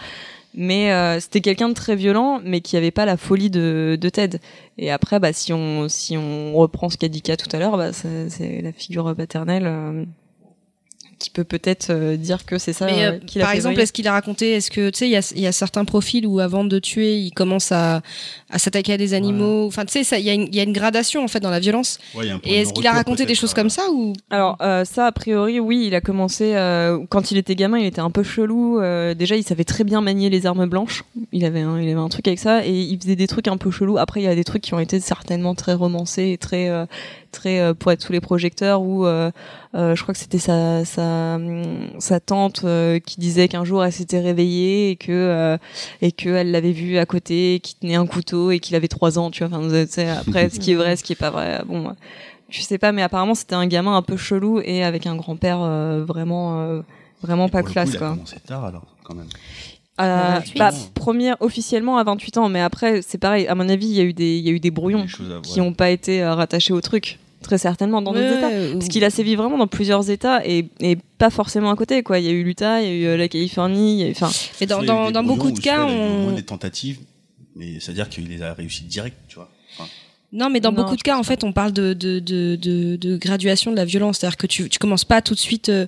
[0.59, 4.09] Mais euh, c'était quelqu'un de très violent, mais qui avait pas la folie de, de
[4.09, 4.39] Ted.
[4.80, 7.78] Et après, bah, si on si on reprend ce qu'a dit Kat tout à l'heure,
[7.78, 10.03] bah, c'est c'est la figure paternelle euh,
[11.20, 13.80] qui peut peut-être euh, dire que c'est ça Mais euh, euh, qui l'a par exemple,
[13.80, 16.26] est-ce qu'il a raconté Est-ce que tu sais, il y a, y a certains profils
[16.28, 18.01] où avant de tuer, il commence à,
[18.49, 19.65] à s'attaquer à des animaux.
[19.68, 21.39] Enfin, tu sais, ça, il y, a une- il y a une gradation en fait
[21.39, 21.97] dans la violence.
[22.15, 23.89] Ouais, il y a un point Et est-ce qu'il a raconté des choses comme ça
[23.91, 24.13] ou?
[24.30, 27.86] Alors euh, ça, a priori, oui, il a commencé euh, quand il était gamin, il
[27.88, 28.80] était un peu chelou.
[28.80, 31.03] euh, déjà, il savait très bien manier les armes blanches.
[31.32, 33.57] Il avait un, il avait un truc avec ça et il faisait des trucs un
[33.57, 33.97] peu chelous.
[33.97, 36.86] Après, il y a des trucs qui ont été certainement très romancés et très euh,
[37.32, 39.32] très euh, pour être sous les projecteurs où euh,
[39.75, 43.84] euh, je crois que c'était sa sa, hum, sa tante euh, qui disait qu'un jour
[43.84, 45.57] elle s'était réveillée et que euh,
[46.01, 49.19] et que elle l'avait vu à côté qui tenait un couteau et qu'il avait trois
[49.19, 49.57] ans tu vois.
[49.57, 49.69] Enfin
[50.19, 51.61] après ce qui est vrai ce qui est pas vrai.
[51.67, 51.93] Bon
[52.49, 55.36] je sais pas mais apparemment c'était un gamin un peu chelou et avec un grand
[55.36, 55.59] père
[56.05, 56.82] vraiment euh,
[57.21, 58.09] vraiment pas coup, classe il a quoi.
[58.11, 59.28] commencé tard alors, quand même.
[60.00, 60.60] Euh, 28.
[60.60, 64.00] bah, première officiellement à 28 ans mais après c'est pareil à mon avis il y
[64.00, 65.68] a eu des il y a eu des brouillons Des choses à- qui ouais.
[65.68, 68.38] ont pas été euh, rattachés au truc très certainement dans d'autres Ouais,
[68.68, 72.04] états parce qu'il a sévi vraiment dans plusieurs états et, et pas forcément à côté
[72.04, 74.04] quoi il y a eu l'Utah il y a eu euh, la Californie il y
[74.04, 74.30] a eu- enfin
[74.60, 76.32] Mais dans, dans, beaucoup de cas, on...
[76.34, 77.00] des tentatives,
[77.56, 79.50] mais c'est-à-dire qu'il les a réussi direct, tu vois.
[79.78, 79.89] Enfin,
[80.34, 82.97] Non, mais dans Non, beaucoup de cas, en fait, on parle de, de, de, de,
[82.97, 84.17] de graduation de la violence.
[84.17, 85.88] C'est-à-dire que tu, tu commences pas tout de suite, euh,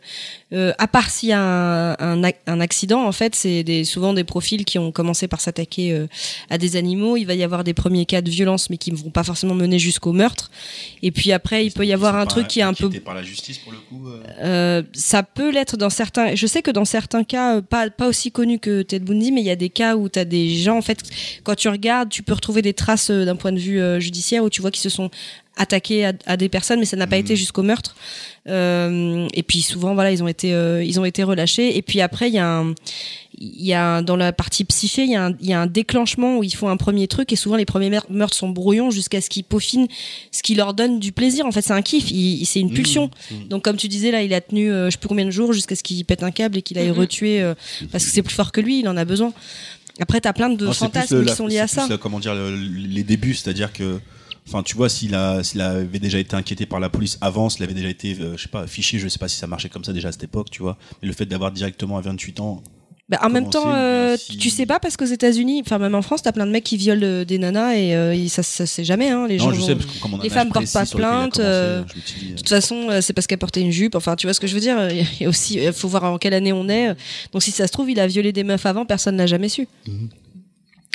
[0.54, 4.14] euh, à part s'il y a un, un, un accident, en fait, c'est des, souvent
[4.14, 6.08] des profils qui ont commencé par s'attaquer euh,
[6.50, 7.18] à des animaux.
[7.18, 9.56] Il va y avoir des premiers cas de violence, mais qui ne vont pas forcément
[9.56, 10.52] mener jusqu'au meurtre.
[11.04, 13.24] Et puis après, il peut y avoir un truc qui est un peu par la
[13.24, 14.08] justice pour le coup.
[14.08, 16.36] euh, Euh, ça peut l'être dans certains.
[16.36, 19.48] Je sais que dans certains cas, pas pas aussi connus que Ted Bundy, mais il
[19.48, 21.00] y a des cas où tu as des gens en fait.
[21.44, 24.00] Quand tu regardes, tu peux retrouver des traces d'un point de vue euh,
[24.44, 25.10] où tu vois qu'ils se sont
[25.58, 27.22] attaqués à, à des personnes, mais ça n'a pas Mhm.
[27.26, 27.96] été jusqu'au meurtre.
[28.48, 31.78] Euh, et puis souvent, voilà, ils ont été euh, ils ont été relâchés.
[31.78, 32.74] Et puis après, il y a un
[33.42, 35.62] il y a un- dans la partie psyché, il y, a un, il y a
[35.62, 38.92] un déclenchement où ils font un premier truc et souvent les premiers meurtres sont brouillons
[38.92, 39.88] jusqu'à ce qu'ils peaufinent
[40.32, 41.46] ce qui leur donne du plaisir.
[41.46, 42.08] En fait, c'est un kiff,
[42.46, 42.74] c'est une Mhm.
[42.74, 43.12] pulsion.
[43.32, 43.48] Mhm.
[43.48, 45.54] Donc comme tu disais là, il a tenu euh, je sais plus combien de jours
[45.54, 46.98] jusqu'à ce qu'il pète un câble et qu'il aille Mhm.
[47.00, 47.54] retuer euh,
[47.94, 49.32] parce que c'est plus fort que lui, il en a besoin.
[50.02, 51.98] Après t'as plein de Non, fantasmes le- qui la- sont liés à plus ça.
[51.98, 54.00] comment dire, le- les débuts, c'est-à-dire que,
[54.48, 57.90] enfin, tu vois, s'il avait déjà été inquiété par la police avant, s'il avait déjà
[57.90, 60.10] été, euh, je sais pas, fiché, je sais pas si ça marchait comme ça déjà
[60.10, 60.78] à cette époque, tu vois.
[61.02, 62.64] Mais le fait d'avoir directement à 28 ans,
[63.10, 65.96] Bah, en même temps, euh, bien, si- tu sais pas parce qu'aux États-Unis, enfin même
[65.96, 68.68] en France, t'as plein de mecs qui violent euh, des nanas et euh, ça, ça
[68.68, 69.52] c'est jamais hein, les non, gens.
[69.54, 71.42] je vont- sais, parce que comme on a les femmes portent pas a plainte, commencé,
[71.42, 71.84] euh,
[72.20, 73.96] dit, De toute façon, euh, c'est parce qu'elle portait une jupe.
[73.96, 74.78] Enfin, tu vois ce que je veux dire
[75.20, 76.96] Il aussi, faut voir en quelle année on est.
[77.34, 79.68] Donc, si ça se trouve, il a violé des meufs avant, personne n'a jamais su.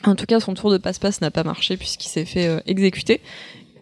[0.05, 3.21] En tout cas, son tour de passe-passe n'a pas marché puisqu'il s'est fait euh, exécuter.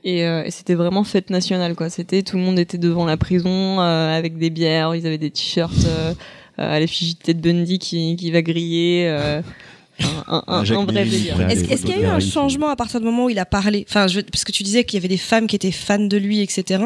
[0.05, 1.89] Et, euh, et c'était vraiment fête nationale, quoi.
[1.91, 5.31] C'était tout le monde était devant la prison euh, avec des bières, ils avaient des
[5.31, 5.87] t-shirts
[6.59, 9.07] à l'effigie de Ted Bundy qui, qui va griller.
[9.09, 9.41] euh,
[10.29, 11.41] un, un, délire.
[11.51, 13.85] Est-ce qu'il y a eu un changement à partir du moment où il a parlé
[13.89, 16.17] Enfin, je, parce que tu disais qu'il y avait des femmes qui étaient fans de
[16.17, 16.83] lui, etc.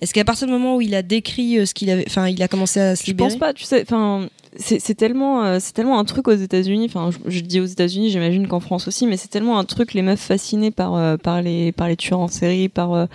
[0.00, 2.48] Est-ce qu'à partir du moment où il a décrit ce qu'il avait, enfin, il a
[2.48, 3.30] commencé à se Je libérer?
[3.30, 6.86] pense pas, tu sais, enfin, c'est tellement, euh, c'est tellement un truc aux États-Unis.
[6.86, 9.94] Enfin, je, je dis aux États-Unis, j'imagine qu'en France aussi, mais c'est tellement un truc
[9.94, 13.06] les meufs fascinées par euh, par les par les tueurs en série, par euh,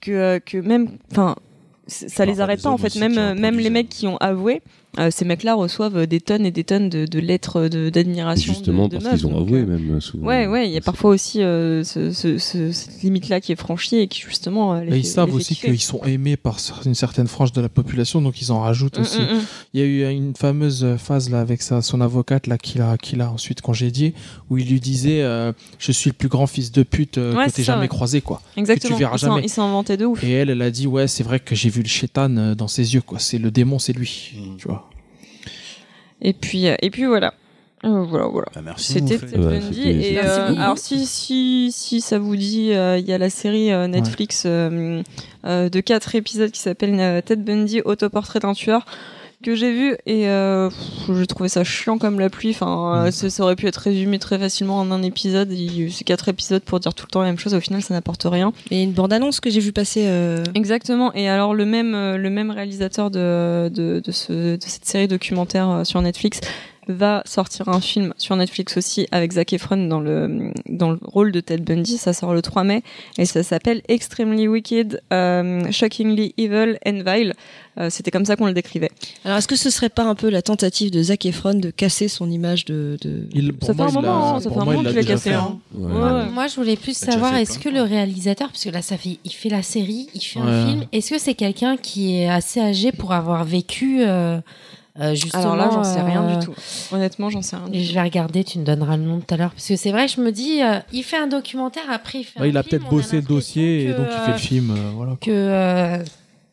[0.00, 1.36] que euh, que même, enfin,
[1.86, 2.96] ça les arrête pas en fait.
[2.96, 4.60] Même même les mecs qui ont avoué,
[4.98, 8.52] euh, ces mecs-là reçoivent des tonnes et des tonnes de, de lettres de- d'admiration.
[8.52, 10.26] Justement, de, de parce qu'ils ont donc, avoué euh, même souvent.
[10.26, 13.56] Ouais, ouais, il y a parfois aussi euh, ce, ce- ce- cette limite-là qui est
[13.56, 14.74] franchie et qui justement.
[14.80, 17.68] les Mais ils savent les aussi qu'ils sont aimés par une certaine frange de la
[17.68, 19.18] population, donc ils en rajoutent Mm, aussi.
[19.20, 19.40] mm, mm.
[19.74, 22.96] Il y a eu une fameuse phase là avec sa, son avocate là qu'il a,
[22.96, 24.14] qu'il a ensuite congédié,
[24.50, 27.46] où il lui disait euh, je suis le plus grand fils de pute euh, Ouais,
[27.46, 27.88] que t'aies jamais ouais.
[27.88, 28.90] croisé quoi, Exactement.
[28.90, 29.42] que tu verras il s'en- jamais.
[29.44, 30.22] Il s'est inventé de ouf.
[30.24, 32.94] Et elle, elle a dit ouais c'est vrai que j'ai vu le chétan dans ses
[32.94, 34.85] yeux quoi, c'est le démon, c'est lui, tu vois.
[36.22, 37.34] Et puis, euh, et puis voilà.
[37.84, 38.48] Euh, voilà, voilà.
[38.54, 39.18] Bah, merci, C'était.
[39.18, 39.88] Ted Ouais, Bundy.
[39.90, 43.70] Et euh, alors si si si ça vous dit, euh, il y a la série
[43.70, 45.02] euh, Netflix euh,
[45.44, 48.86] euh, de quatre épisodes qui s'appelle euh, Ted Bundy autoportrait d'un tueur
[49.46, 50.68] que j'ai vu et euh,
[51.14, 52.50] j'ai trouvé ça chiant comme la pluie.
[52.50, 55.52] Enfin, euh, ça, ça aurait pu être résumé très facilement en un épisode.
[55.52, 57.54] Il- C'est quatre épisodes pour dire tout le temps la même chose.
[57.54, 58.52] Au final, ça n'apporte rien.
[58.72, 60.02] Et une bande-annonce que j'ai vu passer.
[60.06, 61.14] euh, Exactement.
[61.14, 65.08] Et alors le même euh, le même réalisateur de de, de, ce, de cette série
[65.08, 66.40] documentaire sur Netflix
[66.88, 71.32] va sortir un film sur Netflix aussi avec Zac Efron dans le dans le rôle
[71.32, 71.96] de Ted Bundy.
[71.98, 72.82] Ça sort le 3 mai
[73.18, 77.34] et ça s'appelle Extremely Wicked, euh, Shockingly Evil and Vile.
[77.78, 78.90] Euh, C'était comme ça qu'on le décrivait.
[79.26, 82.08] Alors, est-ce que ce serait pas un peu la tentative de Zac Efron de casser
[82.08, 82.96] son image de.
[83.02, 83.28] de...
[83.34, 85.28] Il, Ça fait moi, un moment, hein, ça fait un moi, moment qu'il a cassé.
[85.30, 85.58] fait, hein.
[85.74, 85.92] Ouais.
[85.92, 86.26] Ouais, ouais.
[86.32, 89.30] Moi, je voulais plus savoir, est-ce que le réalisateur, parce que là, ça fait, il
[89.32, 90.46] fait la série, il fait Ouais.
[90.46, 94.38] un film, est-ce que c'est quelqu'un qui est assez âgé pour avoir vécu euh,
[95.00, 96.54] euh, justement Alors là, j'en sais rien euh, du tout.
[96.92, 97.68] Honnêtement, j'en sais rien.
[97.68, 99.50] du Je vais regarder, tu me donneras le nom tout à l'heure.
[99.52, 102.40] Parce que c'est vrai, je me dis, euh, il fait un documentaire, après il fait
[102.40, 104.38] Ouais, un il a film, peut-être bossé le dossier et donc il fait euh, le
[104.38, 104.70] film.
[104.70, 105.16] euh, voilà.
[105.20, 106.04] Que, euh,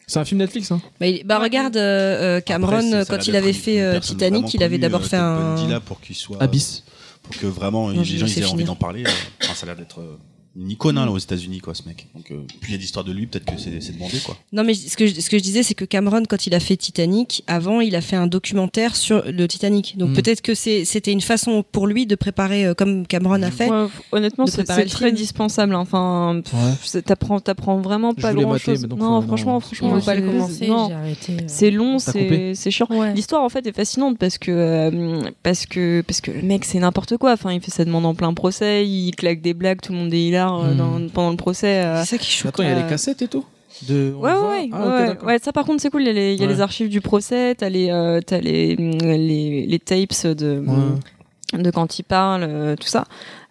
[0.07, 0.81] C'est un film Netflix, hein.
[0.99, 4.61] Bah, il- bah, regarde euh, euh, Cameron, Après, quand il avait fait euh, Titanic, il
[4.63, 5.55] avait d'abord euh, fait un.
[5.55, 6.41] Bundy, là, pour qu'il soit.
[6.41, 6.83] Abyss.
[7.23, 9.03] Pour que vraiment Non, les gens aient envie d'en parler.
[9.05, 9.09] euh,
[9.43, 10.17] enfin, ça a l'air d'être euh,
[10.55, 12.07] une icône hein, là, aux États-Unis, quoi, ce mec.
[12.15, 14.37] Donc, euh, plus il y a d'histoires de lui, peut-être que c'est c'est demandé, quoi.
[14.51, 16.59] Non, mais ce que, je, ce que je disais, c'est que Cameron, quand il a
[16.59, 19.97] fait Titanic, avant, il a fait un documentaire sur le Titanic.
[19.97, 20.13] Donc Mm.
[20.13, 23.69] peut-être que c'est- c'était une façon pour lui de préparer, euh, comme Cameron a fait.
[23.69, 25.11] Ouais, honnêtement, c'est très film.
[25.15, 25.73] dispensable.
[25.73, 25.79] hein.
[25.79, 27.01] Enfin, pff, Ouais.
[27.01, 28.81] t'apprends, t'apprends vraiment pas voulais grand mater, chose.
[28.83, 29.99] mais donc, non, non, franchement, franchement, bon.
[29.99, 30.67] faut pas le commencer.
[30.67, 31.33] Non, j'ai arrêté.
[31.33, 31.43] euh.
[31.47, 32.87] c'est long, c'est c'est chiant.
[32.91, 33.13] Ouais.
[33.13, 36.79] L'histoire en fait est fascinante parce que euh, parce que parce que le mec c'est
[36.79, 37.33] n'importe quoi.
[37.33, 40.13] Enfin, il fait sa demande en plein procès, il claque des blagues, tout le monde
[40.13, 40.77] est hilar euh, Hmm.
[40.77, 41.83] dans- pendant le procès.
[41.83, 42.01] euh.
[42.03, 42.47] C'est ça qui est chaud.
[42.49, 43.45] Attends, il y a Euh, les cassettes et tout
[43.87, 46.01] de, Ouais, ouais, Ah, ok, ouais, ça par contre c'est cool.
[46.03, 46.53] Il y a les, y a Ouais.
[46.53, 51.61] les archives du procès, t'as les, euh, t'as les, les, les tapes de, Ouais.
[51.63, 53.05] de quand il parle, euh, tout ça.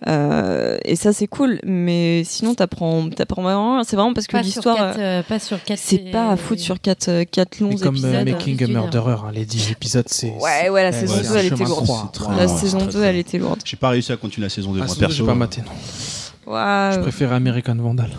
[0.08, 3.74] Euh, et ça c'est cool, mais sinon t'apprends, t'apprends vraiment.
[3.74, 3.84] rien.
[3.84, 5.78] C'est vraiment parce que l'histoire, euh, euh, pas sur quatre.
[5.78, 8.14] c'est pas à foutre sur quatre, euh, quatre longs Et comme épisodes.
[8.14, 8.66] euh, Making a.
[8.68, 10.32] Murderer, hein, les 10 épisodes, c'est.
[10.40, 11.88] Ouais, ouais, la saison c'est 2 un elle était lourde.
[12.36, 13.60] La saison c'est 2 très elle était lourde.
[13.64, 15.14] J'ai pas réussi à continuer la saison 2 Ah, moi perso.
[15.16, 15.72] j'ai pas maté, non.
[16.46, 18.10] Je préfère American Vandal.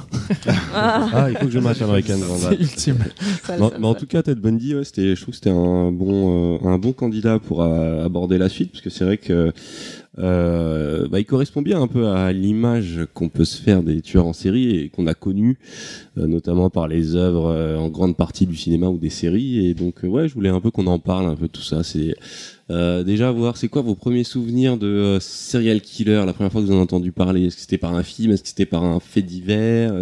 [0.74, 2.62] ah, Ah, il faut que je mate American C'est Vandal.
[2.62, 2.98] ultime.
[3.44, 4.00] ça, Non, ça, mais en ça.
[4.00, 6.94] tout cas, Ted Bundy, ouais, c'était, je trouve que c'était un bon, euh, un bon
[6.94, 9.52] candidat pour euh, aborder la suite, parce que c'est vrai que
[10.20, 14.28] euh, bah, il correspond bien un peu à l'image qu'on peut se faire des tueurs
[14.28, 15.58] en série et qu'on a connu,
[16.18, 19.68] euh, notamment par les œuvres euh, en grande partie du cinéma ou des séries.
[19.68, 21.84] Et donc, euh, ouais, je voulais un peu qu'on en parle un peu tout ça.
[21.84, 22.16] C'est
[22.69, 26.61] euh, déjà voir, c'est quoi vos premiers souvenirs de euh, serial killer, la première fois
[26.61, 27.45] que vous en avez entendu parler?
[27.45, 28.31] Est-ce que c'était par un film?
[28.31, 29.94] Est-ce que c'était par un fait divers?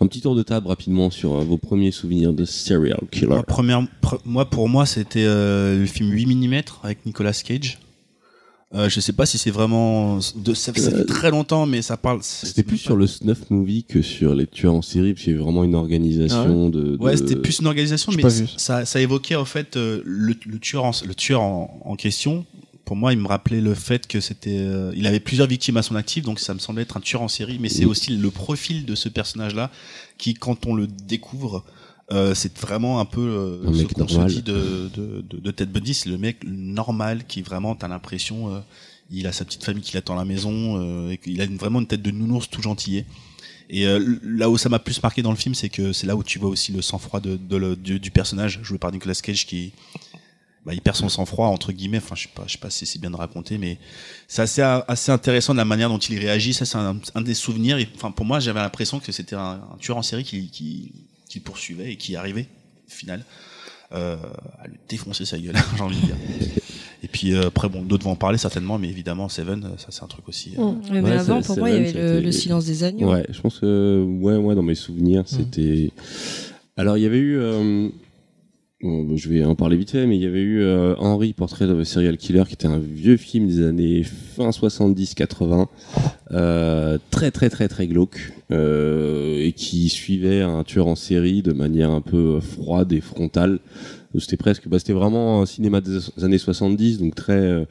[0.00, 3.26] Un petit tour de table rapidement sur euh, vos premiers souvenirs de serial killer.
[4.02, 7.78] Pr- moi, pour moi, c'était le film 8 mm avec Nicolas Cage.
[8.74, 11.96] Euh, je sais pas si c'est vraiment de ça, ça fait très longtemps, mais ça
[11.96, 12.18] parle.
[12.22, 15.32] c'est- C'était plus sur le snuff movie que sur les tueurs en série, parce qu'il
[15.32, 18.22] y avait vraiment une organisation de, de- Ouais, c'était plus une organisation, mais
[18.56, 22.44] ça, ça évoquait en fait euh, le, le tueur, en, le tueur en, en question.
[22.84, 25.82] Pour moi, il me rappelait le fait que c'était, euh, il avait plusieurs victimes à
[25.82, 27.58] son actif, donc ça me semblait être un tueur en série.
[27.60, 27.90] Mais c'est Oui.
[27.92, 29.70] aussi le profil de ce personnage-là
[30.18, 31.64] qui, quand on le découvre,
[32.12, 35.70] euh, c'est vraiment un peu euh, ce qu'on se dit de, de, de, de Ted
[35.72, 38.60] Bundy, c'est le mec normal qui vraiment, t'as l'impression, euh,
[39.10, 41.56] il a sa petite famille qui l'attend à la maison, euh, et qu'il a une-
[41.56, 43.04] vraiment une tête de nounours tout gentillet.
[43.68, 46.14] Et euh, là où ça m'a plus marqué dans le film, c'est que c'est là
[46.14, 49.14] où tu vois aussi le sang-froid de, de le- du, du personnage joué par Nicolas
[49.14, 49.72] Cage qui
[50.64, 51.98] bah, il perd son sang-froid entre guillemets.
[51.98, 53.78] Enfin, je sais pas, je sais pas si c'est bien de raconter, mais
[54.28, 56.54] c'est assez assez intéressant de la manière dont il réagit.
[56.54, 57.78] Ça, c'est un, un des souvenirs.
[57.78, 60.92] Et, Enfin, pour moi, j'avais l'impression que c'était un, un tueur en série qui, qui
[61.36, 62.46] qui poursuivait et qui arrivait
[62.88, 63.22] au final
[63.92, 64.16] euh,
[64.58, 65.54] à lui défoncer sa gueule.
[65.76, 66.16] j'ai envie de dire.
[67.02, 69.88] Et puis euh, après, bon, d'autres vont en parler certainement, mais évidemment, Seven, euh, ça
[69.90, 70.54] c'est un truc aussi.
[70.58, 73.12] euh, Ouais, mais Ouais, avant, pour moi, il y avait le, silence des agneaux.
[73.12, 75.90] Ouais, je pense que ouais, ouais, dans mes souvenirs, c'était.
[76.78, 77.38] Alors, il y avait eu.
[78.84, 81.66] Euh, je vais en parler vite fait, mais il y avait eu euh, Henry, Portrait
[81.66, 85.66] de Serial Killer, qui était un vieux film des années fin 70-80,
[86.32, 91.52] euh, très très très très glauque, euh, et qui suivait un tueur en série de
[91.52, 93.60] manière un peu froide et frontale.
[94.18, 97.64] C'était presque, bah, c'était vraiment un cinéma des années 70, donc très euh,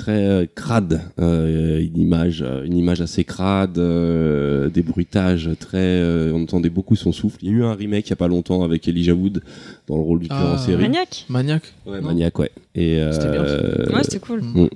[0.00, 5.78] très euh, crade, euh, une image, euh, une image assez crade, euh, des bruitages très,
[5.78, 7.38] euh, on entendait beaucoup son souffle.
[7.42, 9.42] Il y a eu un remake il y a pas longtemps avec Elijah Wood
[9.86, 10.54] dans le rôle du tueur Ah.
[10.54, 10.82] en série.
[10.82, 11.62] Maniac Maniac.
[11.86, 12.00] Ouais.
[12.00, 12.50] Maniac, ouais.
[12.74, 14.40] Et C'était bien, euh, Ouais, c'était cool.
[14.42, 14.68] mm.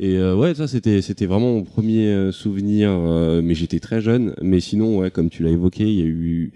[0.00, 4.34] Et euh, ouais, ça c'était c'était vraiment mon premier souvenir, euh, mais j'étais très jeune.
[4.42, 6.52] Mais sinon, ouais, comme tu l'as évoqué, il y a eu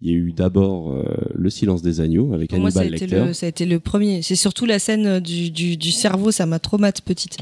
[0.00, 1.04] il y a eu d'abord euh,
[1.34, 3.24] Le Silence des agneaux avec Pour moi, ça a, Hannibal Lecter.
[3.26, 4.22] le, ça a été le premier.
[4.22, 7.36] C'est surtout la scène du, du, du cerveau, ça m'a traumatisé petite.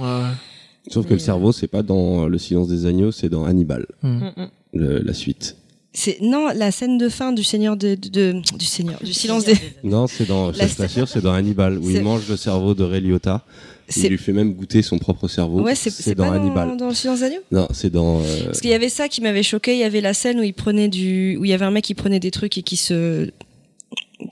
[0.90, 3.86] Sauf que le cerveau, c'est pas dans Le Silence des agneaux, c'est dans Hannibal.
[4.02, 4.48] Mm, mm.
[4.74, 5.56] le- la suite.
[5.92, 9.44] C'est non la scène de fin du Seigneur de, de- de- du Seigneur du silence
[9.46, 9.54] des.
[9.82, 13.00] Non, c'est dans, La c'est dans Hannibal où C'est- il mange le cerveau de Ray
[13.00, 13.44] Liotta.
[13.94, 15.60] Il lui fait même goûter son propre cerveau.
[15.62, 16.68] Ouais, c'est dans pas Hannibal.
[16.70, 17.38] dans, dans le silence d'agneau.
[17.52, 18.20] Non, c'est dans.
[18.20, 19.74] euh, Parce qu'il y avait ça qui m'avait choqué.
[19.74, 21.84] Il y avait la scène où il prenait du, où il y avait un mec
[21.84, 23.30] qui prenait des trucs et qui se,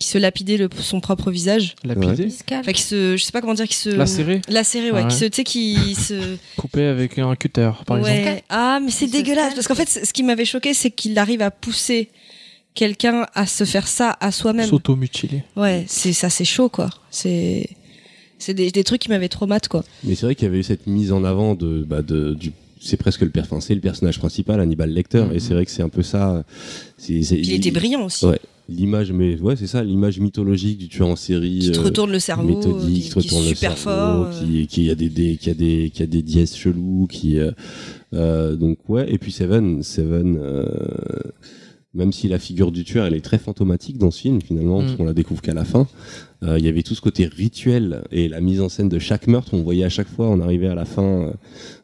[0.00, 1.76] qui se lapidait le, son propre visage.
[1.84, 3.90] Lapidé Enfin, qui se, je sais pas comment dire, qui se.
[3.90, 5.00] Lacéré Lacéré, ouais.
[5.00, 5.08] Ah ouais.
[5.10, 6.36] Qui se, tu sais, qui se.
[6.56, 8.18] Coupé avec un cutter, par ouais.
[8.20, 8.42] exemple.
[8.48, 9.54] Ah, mais c'est dégueulasse.
[9.54, 12.08] Parce qu'en fait, ce qui m'avait choqué, c'est qu'il arrive à pousser
[12.74, 14.68] quelqu'un à se faire ça à soi-même.
[14.68, 15.44] S'auto-mutiler.
[15.54, 16.90] Ouais, c'est ça, c'est chaud, quoi.
[17.10, 17.68] C'est,
[18.44, 19.84] c'est des, des trucs qui m'avaient traumatisé, quoi.
[20.04, 22.52] Mais c'est vrai qu'il y avait eu cette mise en avant de, bah, de du.
[22.80, 25.70] C'est presque le père, enfin, c'est le personnage principal, Hannibal Lecter, et c'est vrai que
[25.70, 26.44] c'est un peu ça.
[27.08, 28.26] il était brillant aussi.
[28.26, 28.38] Ouais.
[28.68, 31.58] L'image, mais ouais, c'est ça, l'image mythologique du tueur en série.
[31.60, 34.24] Qui te retourne le cerveau, méthodique, qui- qui, te qui est retourne le super cerveau,
[34.24, 34.44] fort, euh.
[34.46, 37.50] qui, qui a des, des, qui a des, qui a des dièses chelous, qui, euh,
[38.14, 39.06] euh, donc ouais.
[39.12, 40.66] Et puis Seven, Seven, euh,
[41.94, 44.92] même si la figure du tueur, elle est très fantomatique dans ce film finalement, parce
[44.92, 44.96] Mm.
[44.96, 45.86] qu'on la découvre qu'à la fin.
[46.44, 49.26] Euh, Il y avait tout ce côté rituel et la mise en scène de chaque
[49.26, 49.50] meurtre.
[49.54, 51.32] On voyait à chaque fois, on arrivait à la fin, euh,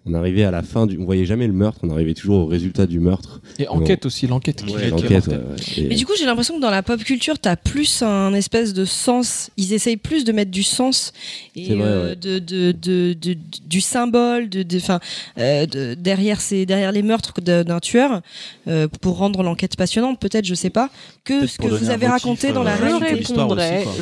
[0.06, 2.46] on arrivait à la fin du, on voyait jamais le meurtre, on arrivait toujours au
[2.46, 3.40] résultat du meurtre.
[3.58, 5.30] Et enquête aussi, l'enquête qui, Ouais, qui ouais, ouais.
[5.76, 8.72] Et- Mais du coup, j'ai l'impression que dans la pop culture, t'as plus un espèce
[8.72, 9.50] de sens.
[9.56, 11.12] Ils essayent plus de mettre du sens
[11.56, 12.16] et vrai, euh, ouais.
[12.16, 15.00] de, de, de, de- du symbole, de, de, fin,
[15.38, 18.22] euh, de- derrière ces, derrière les meurtres d'un tueur,
[18.68, 20.90] euh, pour rendre l'enquête passionnante, peut-être, je sais pas,
[21.24, 22.94] que ce que vous avez motif, raconté dans la Je aussi,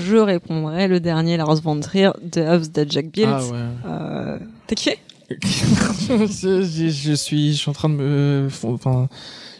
[0.06, 3.28] je répondrai le dernier Lars von Trier de House de Jack Bill.
[3.28, 3.58] Ah ouais.
[3.86, 4.98] Euh, T'as kiffé
[5.30, 9.08] je, je- je suis, je suis en train de me, enfin,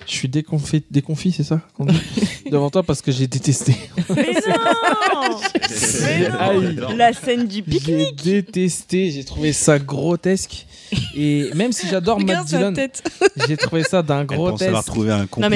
[0.06, 2.01] je suis déconfit, déconfit, c'est ça qu'on dit
[2.51, 3.74] devant toi parce que j'ai détesté.
[4.09, 5.40] Mais non
[6.62, 10.66] Mais non La scène du pique-nique J'ai détesté, j'ai trouvé ça grotesque.
[11.16, 12.73] Et même si j'adore Matt Dillon,
[13.48, 14.24] j'ai trouvé ça d'un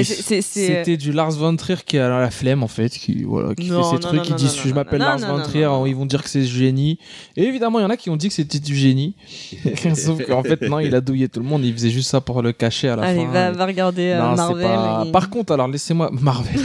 [0.04, 3.54] c'est- c'est- C'était du Lars von Trier qui a la flemme en fait, qui voilà,
[3.54, 5.36] qui Non, fait ses non, trucs, non, qui non, dit non, je m'appelle Lars non,
[5.36, 5.86] von Trier, non.
[5.86, 6.98] ils vont dire que c'est génie.
[7.36, 9.14] Et évidemment, il y en a qui ont dit que c'était du génie.
[9.94, 12.42] Sauf qu'en fait non, il a douillé tout le monde, il faisait juste ça pour
[12.42, 13.30] le cacher à la Allez, fin.
[13.30, 14.62] va, va regarder euh, Marvel.
[14.66, 16.60] pas- et- Par contre, alors laissez-moi Marvel.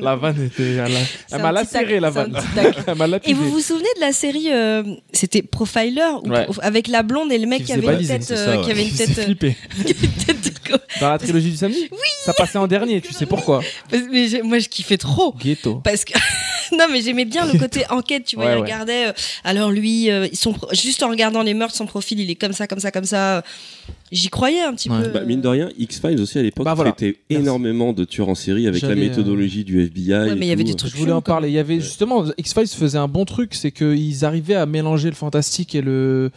[0.00, 0.76] la vanne était,
[1.32, 2.36] elle, m'a lacéré la vanne.
[3.24, 6.46] Et vous vous souvenez de la série, euh, c'était Profiler, Ouais.
[6.80, 8.84] Avec la blonde et le mec Qui qui, avait une tête, euh, ça, qui avait
[8.88, 11.88] une tête, euh, de Dans la trilogie du samedi?
[11.90, 13.60] Oui Ça passait en dernier, tu sais pourquoi?
[13.92, 15.34] Mais moi, je kiffais trop.
[15.38, 15.76] Ghetto.
[15.84, 16.12] Parce que
[16.76, 18.24] non, mais j'aimais bien le côté enquête.
[18.24, 18.62] Tu vois, Ouais, il ouais.
[18.62, 19.08] regardait.
[19.08, 19.12] euh,
[19.44, 22.52] alors lui, euh, son pro- juste en regardant les meurtres, son profil, il est comme
[22.52, 23.42] ça, comme ça, comme ça.
[24.12, 25.02] J'y croyais un petit Ouais.
[25.04, 25.08] peu.
[25.10, 26.92] Bah, mine de rien, X-Files aussi à l'époque Bah, voilà.
[26.92, 27.42] traitait Merci.
[27.44, 30.12] énormément de tueurs en série avec la euh, méthodologie du FBI.
[30.12, 30.70] Ouais, et mais il y avait tout.
[30.70, 31.48] des trucs Je voulais en parler.
[31.48, 35.14] Il y avait justement X-Files faisait un bon truc, c'est qu'ils arrivaient à mélanger le
[35.14, 36.30] fantastique et le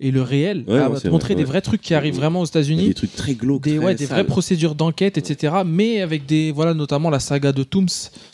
[0.00, 1.44] et le réel, Ouais, à montrer vrai, des ouais.
[1.44, 2.88] vrais trucs qui arrivent vraiment aux États-Unis.
[2.88, 3.62] des trucs très glauques.
[3.64, 4.16] Des, très ouais, des sales.
[4.18, 5.54] vraies procédures d'enquête, etc.
[5.64, 7.86] Mais avec des, voilà, notamment la saga de Tooms.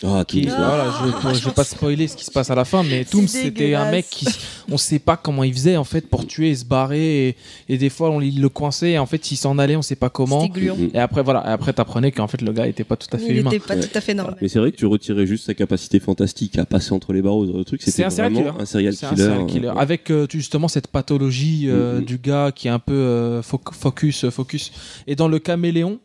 [0.03, 0.87] Ah, Qui, voilà,
[1.33, 3.75] je, je vais pas spoiler ce qui se passe à la fin, mais Tooms, c'était
[3.75, 4.27] un mec qui,
[4.69, 7.29] on sait pas comment il faisait, en fait, pour tuer et se barrer.
[7.29, 7.37] Et,
[7.69, 9.97] et des fois, on il le coinçait, et en fait, il s'en allait, on sait
[9.97, 10.49] pas comment.
[10.95, 13.27] Et après, voilà, et après, t'apprenais qu'en fait, le gars était pas tout à fait
[13.31, 13.51] Il humain.
[13.51, 13.81] était pas Ouais.
[13.81, 14.37] tout à fait normal.
[14.41, 17.65] Mais c'est vrai que tu retirais juste sa capacité fantastique à passer entre les barreaux
[17.65, 17.83] trucs.
[17.83, 18.63] C'est C'était un serial vraiment killer.
[18.63, 19.11] un serial killer.
[19.13, 19.69] un serial killer.
[19.69, 22.05] euh, Avec euh, justement cette pathologie euh, Mhm.
[22.05, 24.73] du gars qui est un peu euh, foc- focus, focus.
[25.07, 25.99] Et dans le caméléon,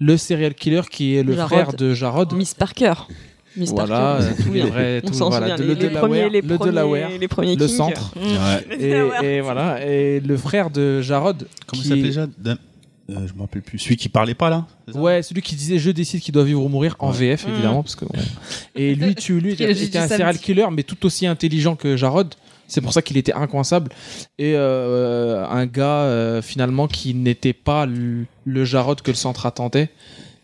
[0.00, 1.48] le serial killer qui est le Jarod.
[1.52, 2.32] frère de Jarod.
[2.34, 2.94] Miss Parker.
[3.56, 7.10] Voilà, Parker, euh, les vrais- voilà, le les, les Delaware, premiers, les le premiers, Delaware,
[7.20, 8.14] les premiers le centre.
[8.16, 8.78] Ouais.
[9.22, 11.46] Et, et voilà, et le frère de Jarod.
[11.66, 12.26] Comment qui- il s'appelait déjà
[13.10, 13.78] euh, Je me rappelle plus.
[13.78, 16.68] Celui qui parlait pas là Ouais, celui qui disait je décide qui doit vivre ou
[16.68, 17.50] mourir en VF Mm.
[17.50, 18.04] évidemment parce que
[18.74, 22.34] et lui tu lui était un serial killer mais tout aussi intelligent que Jarod.
[22.68, 23.90] C'est pour ça qu'il était incoinçable
[24.38, 29.44] et euh, un gars euh, finalement qui n'était pas le, le Jarod que le centre
[29.44, 29.90] attendait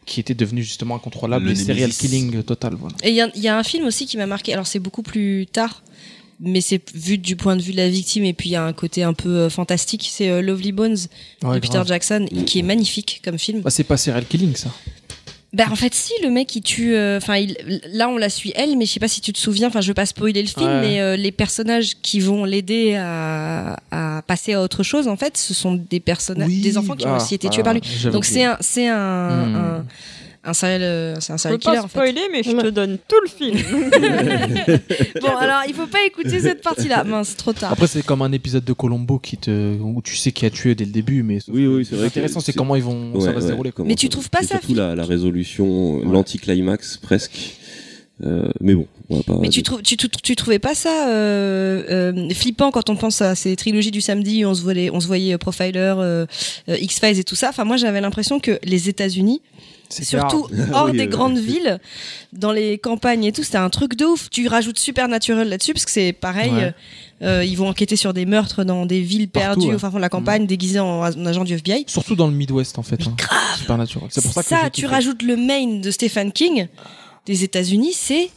[0.09, 2.75] qui était devenu justement incontrôlable, Le et serial killing total.
[2.75, 2.97] Voilà.
[3.03, 4.53] Et il y, a- il y a un film aussi qui m'a marqué.
[4.53, 5.83] Alors c'est beaucoup plus tard,
[6.41, 8.25] mais c'est vu du point de vue de la victime.
[8.25, 10.09] Et puis il y a un côté un peu euh, fantastique.
[10.11, 10.97] C'est euh, Lovely Bones
[11.43, 11.87] Ouais, de Peter grave.
[11.89, 13.61] Jackson, qui est magnifique comme film.
[13.63, 14.73] Bah, c'est pas serial killing ça.
[15.55, 17.57] Bah en fait si le mec il tue euh, enfin il
[17.95, 19.89] là on la suit elle mais je sais pas si tu te souviens enfin je
[19.89, 20.81] veux pas spoiler le film Ouais.
[20.83, 25.39] mais euh, les personnages qui vont l'aider à, à passer à autre chose en fait
[25.39, 27.73] ce sont des personnages Oui, des enfants qui ont ah, aussi été ah, tués par
[27.73, 27.81] lui
[28.13, 29.57] donc c'est un c'est un, Hmm.
[29.57, 29.85] un
[30.45, 31.99] un serial euh, c'est un Je serial peux pas killer en fait.
[31.99, 33.59] spoiler, mais je te donne tout le film.
[35.21, 37.73] Bon alors il faut pas écouter cette partie là mince trop tard.
[37.73, 40.75] Après, c'est comme un épisode de Colombo qui te, où tu sais qui a tué
[40.75, 42.07] dès le début, mais Oui, oui, c'est vrai.
[42.07, 43.73] intéressant, c'est comment ils vont, ça Ouais, va se dérouler.
[43.73, 47.57] comment Mais tu trouves pas ça Surtout la, la résolution, l'anticlimax presque.
[48.25, 49.39] Euh, mais bon, on va pas.
[49.41, 53.23] Mais tu, trouves, tu, tu, tu trouvais pas ça euh, euh, flippant quand on pense
[53.23, 56.27] à ces trilogies du samedi où on se voyait, on se voyait Profiler, euh,
[56.69, 57.51] euh, X-Files et tout ça?
[57.51, 59.41] Enfin, moi j'avais l'impression que les États-Unis,
[59.91, 60.71] surtout grave.
[60.75, 61.07] hors Oui, des euh.
[61.07, 61.79] grandes villes,
[62.33, 64.29] dans les campagnes et tout, c'était un truc de ouf.
[64.31, 66.51] Tu rajoutes Supernatural là-dessus parce que c'est pareil.
[66.53, 66.75] Ouais.
[67.23, 69.75] euh, ils vont enquêter sur des meurtres dans des villes Partout, perdues ouais.
[69.75, 71.85] au fin fond de la campagne, déguisés en, en agent du FBI.
[71.87, 73.01] Surtout dans le Midwest en fait.
[73.07, 73.15] hein.
[73.59, 74.09] Supernatural.
[74.11, 76.69] C'est pour ça que tu rajoutes le main de Stephen King
[77.27, 78.31] des États-Unis, c'est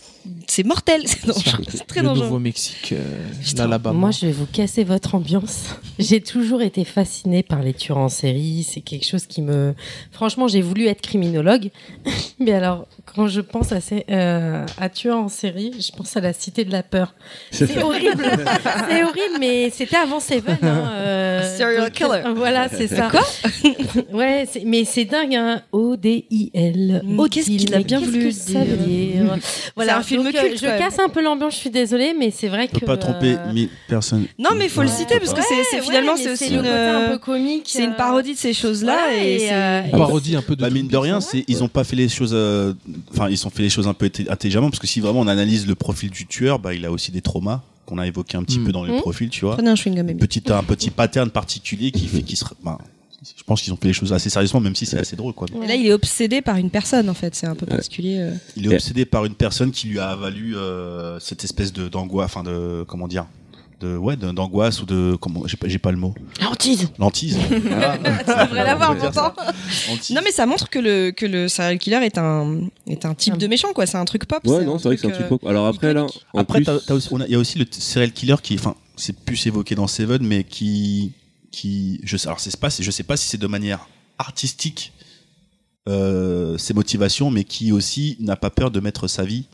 [0.47, 2.25] c'est mortel, c'est dangereux, c'est très le dangereux.
[2.25, 3.01] Nouveau-Mexique, euh,
[3.43, 3.63] Putain.
[3.63, 3.97] l'Alabama.
[3.97, 5.65] Moi, je vais vous casser votre ambiance.
[5.99, 8.65] J'ai toujours été fascinée par les tueurs en série.
[8.69, 9.73] C'est quelque chose qui me.
[10.11, 11.69] Franchement, j'ai voulu être criminologue.
[12.39, 16.21] Mais alors, quand je pense à, ces, euh, à tueurs en série, je pense à
[16.21, 17.13] la cité de la peur.
[17.51, 18.25] C'est horrible.
[18.89, 20.57] c'est horrible, mais c'était avant Seven.
[20.63, 22.21] Hein, euh, Serial donc, killer.
[22.25, 23.09] euh, Voilà, c'est ça.
[23.11, 23.21] Quoi
[24.11, 25.61] Ouais, c'est- mais c'est dingue, hein.
[25.71, 27.01] O-D-I-L.
[27.05, 29.37] Mm, qu'est-ce qu'il a Mais bien qu'est-ce voulu que ça dire
[29.75, 32.13] Voilà, C'est un film donc, euh, culte, Je casse un peu l'ambiance, je suis désolée,
[32.17, 32.79] mais c'est vrai que.
[32.79, 34.25] peut pas tromper euh, mille personnes.
[34.39, 37.17] Non, mais il faut le citer parce que c'est- finalement c'est aussi une un peu
[37.17, 37.63] comique.
[37.67, 40.61] c'est une euh, parodie de ces choses-là et, euh, Une parodie un peu de.
[40.61, 42.31] Bah, mine de rien, c'est ils ont pas fait les choses.
[42.33, 42.73] euh,
[43.11, 45.67] Enfin, ils ont fait les choses un peu intelligemment parce que si vraiment on analyse
[45.67, 48.59] le profil du tueur, bah il a aussi des traumas qu'on a évoqué un petit
[48.59, 48.65] Mm.
[48.65, 48.99] peu dans le Mm.
[49.01, 49.55] profil, tu vois.
[49.55, 52.45] Prenez un un petit pattern particulier qui fait qu'il se.
[52.63, 52.77] bah,
[53.23, 55.47] je pense qu'ils ont fait les choses assez sérieusement, même si c'est assez drôle, quoi.
[55.63, 57.71] Et là, il est obsédé par une personne en fait, c'est un peu Ouais.
[57.75, 58.17] particulier.
[58.19, 58.31] euh.
[58.55, 62.25] Il est obsédé par une personne qui lui a valu euh, cette espèce de d'angoisse,
[62.25, 63.27] enfin de comment dire,
[63.79, 66.13] de ouais, d'angoisse ou de comment, j'ai pas, j'ai pas le mot.
[66.41, 66.89] Hantise.
[66.99, 67.37] L'antise.
[67.49, 67.97] Voilà.
[67.97, 68.03] Tu
[68.45, 69.33] devrais l'avoir pourtant.
[70.11, 73.37] Non mais ça montre que le que le serial killer est un est un type
[73.37, 74.39] de méchant quoi, c'est un truc pop.
[74.47, 75.45] Ouais, non, c'est vrai que c'est un truc, pop.
[75.45, 76.71] Alors après, là, Après, plus,
[77.27, 80.21] il y a aussi le t- serial killer qui, enfin, c'est plus évoqué dans Seven,
[80.25, 81.11] mais qui,
[81.51, 82.51] qui, je sais, alors c'est
[82.91, 83.87] sais pas si c'est de manière
[84.17, 84.93] artistique
[85.89, 89.45] euh, ses motivations, mais qui aussi n'a pas peur de mettre sa vie,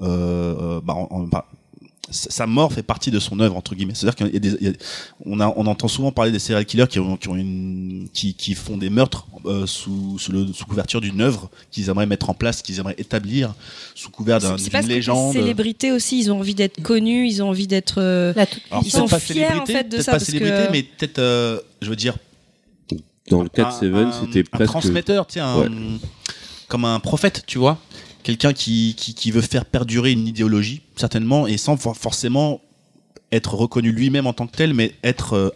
[0.00, 1.46] euh, euh, bah, bah,
[2.10, 3.94] sa mort fait partie de son œuvre entre guillemets.
[3.94, 4.72] C'est-à-dire qu'il y a des, il y a-
[5.26, 8.34] on a, on entend souvent parler des serial killers qui ont, qui ont une, qui,
[8.34, 12.30] qui font des meurtres euh, sous, sous, le, sous couverture d'une œuvre qu'ils aimeraient mettre
[12.30, 13.54] en place, qu'ils aimeraient établir
[13.94, 15.32] sous couvert d'un- C'est d'une parce que les légende.
[15.32, 18.00] célébrités aussi, ils ont envie d'être connus, ils ont envie d'être.
[18.00, 18.32] euh,
[18.84, 21.18] Ils sont pas fiers, en fait, de peut-être ça, pas parce célébrité, que- mais peut-être,
[21.18, 22.16] euh, je veux dire,
[23.30, 24.70] dans le cas de un- Seven, un- c'était un presque.
[24.70, 25.68] transmetteur, tu sais, un- Ouais.
[26.68, 27.78] comme un prophète, tu vois,
[28.28, 32.60] quelqu'un qui, veut faire perdurer une idéologie certainement et sans for- forcément
[33.32, 34.92] être reconnu lui-même en tant que tel, mais
[35.32, 35.50] euh,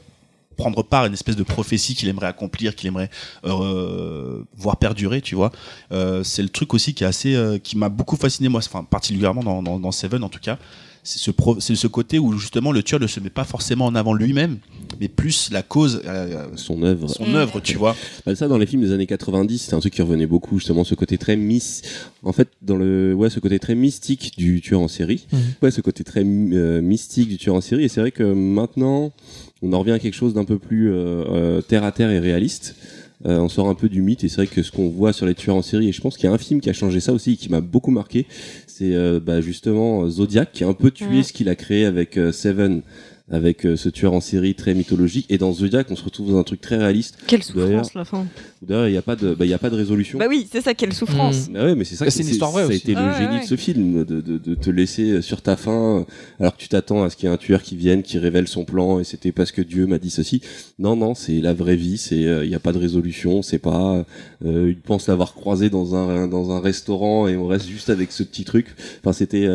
[0.57, 3.11] prendre part à une espèce de prophétie qu'il aimerait accomplir, qu'il aimerait
[3.45, 5.53] euh, voir perdurer, tu vois.
[5.93, 10.41] Euh, c'est le truc aussi qui m'a beaucoup fasciné moi, particulièrement dans Seven en tout
[10.41, 10.59] cas.
[11.05, 13.87] C'est ce, pro- c'est ce côté où justement le tueur ne se met pas forcément
[13.87, 14.59] en avant lui-même,
[15.01, 17.09] mais plus la cause, euh, Son œuvre.
[17.11, 17.97] son œuvre, tu vois.
[18.25, 20.85] Bah, ça, dans les films des années 90, c'était un truc qui revenait beaucoup, justement,
[20.85, 21.83] ce côté très mis,
[22.23, 25.27] en fait, dans le, ouais, ce côté très mystique du tueur en série.
[25.33, 25.41] Mhm.
[25.63, 27.83] Ouais, ce côté très euh, mystique du tueur en série.
[27.83, 29.13] Et c'est vrai que maintenant,
[29.61, 32.21] on en revient à quelque chose d'un peu plus euh, euh, terre à terre et
[32.21, 32.77] réaliste.
[33.25, 35.27] Euh, on sort un peu du mythe et c'est vrai que ce qu'on voit sur
[35.27, 36.99] les tueurs en série et je pense qu'il y a un film qui a changé
[36.99, 38.27] ça aussi et qui m'a beaucoup marqué
[38.67, 42.19] c'est euh, bah, justement Zodiac qui a un peu tué ce qu'il a créé avec
[42.19, 42.83] euh, Seven
[43.31, 46.39] avec euh, ce tueur en série très mythologique et dans Zodiac on se retrouve dans
[46.39, 48.27] un truc très réaliste Quelle souffrance la fin.
[48.63, 50.19] D'ailleurs, il n'y a pas de, bah, il y a pas de résolution.
[50.19, 51.49] Bah oui, c'est ça, quelle souffrance.
[51.49, 51.53] Mm.
[51.53, 52.09] Bah ouais, mais c'est ça.
[52.11, 53.43] C'est une histoire vraie Ça a été Ah le ouais, génie ouais.
[53.43, 56.07] de ce film, de, de, de te laisser sur ta faim,
[56.39, 58.47] alors que tu t'attends à ce qu'il y ait un tueur qui vienne, qui révèle
[58.47, 60.41] son plan, et c'était parce que Dieu m'a dit ceci.
[60.79, 61.99] Non, non, c'est la vraie vie.
[61.99, 63.43] C'est, euh, il n'y a pas de résolution.
[63.43, 64.05] C'est pas,
[64.45, 68.13] euh, il pense l'avoir croisé dans un dans un restaurant et on reste juste avec
[68.13, 68.67] ce petit truc.
[69.01, 69.49] Enfin, c'était.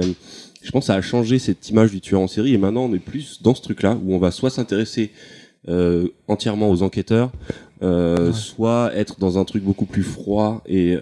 [0.68, 2.94] Je pense que ça a changé cette image du tueur en série et maintenant on
[2.94, 5.12] est plus dans ce truc-là où on va soit s'intéresser
[5.70, 7.32] euh, entièrement aux enquêteurs,
[7.84, 8.34] euh, Ouais.
[8.34, 11.00] soit être dans un truc beaucoup plus froid et, euh,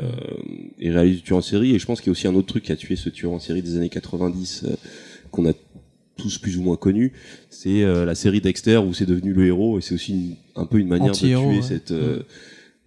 [0.80, 1.74] et réaliste du tueur en série.
[1.74, 3.32] Et je pense qu'il y a aussi un autre truc qui a tué ce tueur
[3.32, 4.76] en série des années 90 euh,
[5.32, 5.54] qu'on a
[6.16, 7.12] tous plus ou moins connu,
[7.50, 10.66] c'est euh, la série Dexter où c'est devenu le héros et c'est aussi une- un
[10.66, 11.62] peu une manière de tuer ouais.
[11.62, 12.22] cette euh,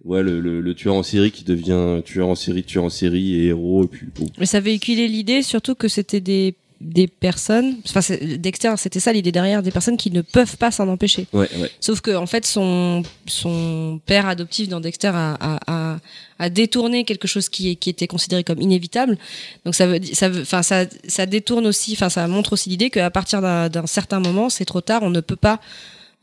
[0.05, 3.35] ouais le, le, le tueur en série qui devient tueur en série, tueur en série
[3.35, 4.25] et héros et puis bon.
[4.39, 7.99] Mais ça véhiculait l'idée surtout que c'était des des personnes, enfin
[8.37, 11.27] Dexter, c'était ça l'idée derrière, des personnes qui ne peuvent pas s'en empêcher.
[11.33, 11.69] Ouais, ouais.
[11.81, 15.97] Sauf que en fait son son père adoptif dans Dexter a, a, a,
[16.39, 19.17] a détourné quelque chose qui était considéré comme inévitable.
[19.65, 22.89] Donc ça veut ça veut enfin ça ça détourne aussi enfin ça montre aussi l'idée
[22.89, 25.59] qu'à partir d'un certain moment, c'est trop tard, on ne peut pas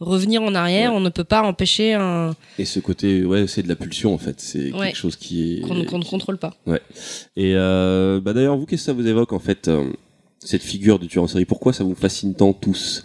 [0.00, 3.68] revenir en arrière, on ne peut pas empêcher un Et ce côté, ouais, c'est de
[3.68, 4.40] la pulsion en fait.
[4.40, 4.88] C'est Ouais.
[4.88, 6.54] quelque chose qui est qu'on qu'on ne contrôle pas.
[6.66, 6.80] Ouais.
[7.36, 9.84] Et euh, bah d'ailleurs, vous, qu'est-ce que ça vous évoque en fait euh,
[10.46, 13.02] cette figure de tueur en série Pourquoi ça vous fascine tant tous?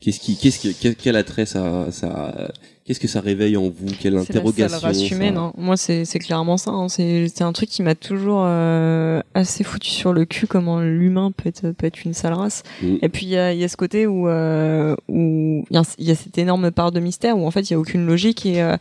[0.00, 2.52] Qu'est-ce qui, qu'est-ce qui, quel, quel attrait ça, ça,
[2.84, 3.86] qu'est-ce que ça réveille en vous?
[4.00, 5.36] Quelle C'est la interrogation sale race ça- humaine.
[5.36, 5.52] hein.
[5.56, 6.70] Moi, c'est c'est clairement ça.
[6.70, 6.88] hein.
[6.88, 11.32] C'est c'est un truc qui m'a toujours euh, assez foutu sur le cul comment l'humain
[11.36, 12.62] peut être peut être une sale race.
[12.80, 12.94] Mm.
[13.02, 15.78] Et puis il y a, il y a ce côté où euh, où il y,
[15.78, 18.46] a y cette énorme part de mystère où en fait il y a aucune logique
[18.46, 18.76] et euh,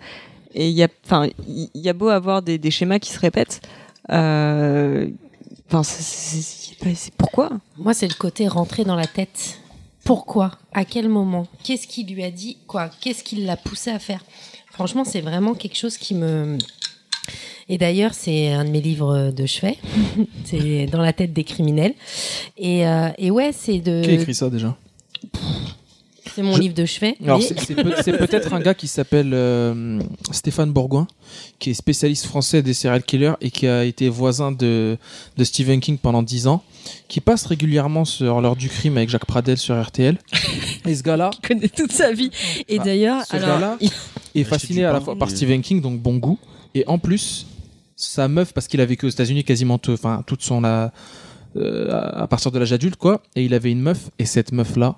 [0.53, 3.11] et il y a enfin il il y a beau avoir des, des schémas qui
[3.11, 3.61] se répètent.
[4.11, 5.07] euh,
[5.67, 9.59] Enfin, c'est- c'est c'est- c'est pourquoi Moi, c'est le côté rentrer dans la tête.
[10.03, 13.99] Pourquoi À quel moment Qu'est-ce qui lui a dit Quoi Qu'est-ce qui l'a poussé à
[13.99, 14.23] faire
[14.71, 16.57] Franchement, c'est vraiment quelque chose qui me.
[17.67, 19.77] Et d'ailleurs, c'est un de mes livres de chevet.
[20.45, 21.93] c'est dans la tête des criminels.
[22.57, 24.01] Et, euh, et ouais, c'est de.
[24.03, 24.77] Qui a écrit ça déjà?
[26.35, 27.15] C'est mon Je- livre de chevet.
[27.23, 29.99] Alors, c'est c'est peut- c'est peut-être un gars qui s'appelle euh,
[30.31, 31.07] Stéphane Bourgoin,
[31.59, 34.97] qui est spécialiste français des serial killers et qui a été voisin de,
[35.37, 36.63] de Stephen King pendant 10 ans,
[37.07, 40.17] qui passe régulièrement sur l'heure du crime avec Jacques Pradel sur RTL.
[40.85, 42.31] Et ce gars-là Il connaît toute sa vie.
[42.67, 43.91] Et Ah, d'ailleurs, ce alors gars-là il-
[44.35, 46.37] est fasciné à la fois par Stephen King, donc bon goût,
[46.75, 47.47] et en plus,
[47.95, 49.97] sa meuf, parce qu'il a vécu aux États-Unis quasiment tout-
[50.27, 50.61] toute son.
[50.61, 50.91] la-
[51.55, 54.51] euh, à à partir de l'âge adulte, quoi, et il avait une meuf, et cette
[54.51, 54.97] meuf-là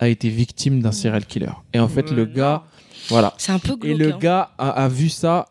[0.00, 1.52] a été victime d'un serial killer.
[1.72, 2.64] Et en fait, le gars.
[3.08, 3.32] Voilà.
[3.38, 4.18] c'est un peu Et le hein.
[4.20, 5.46] gars a, a vu ça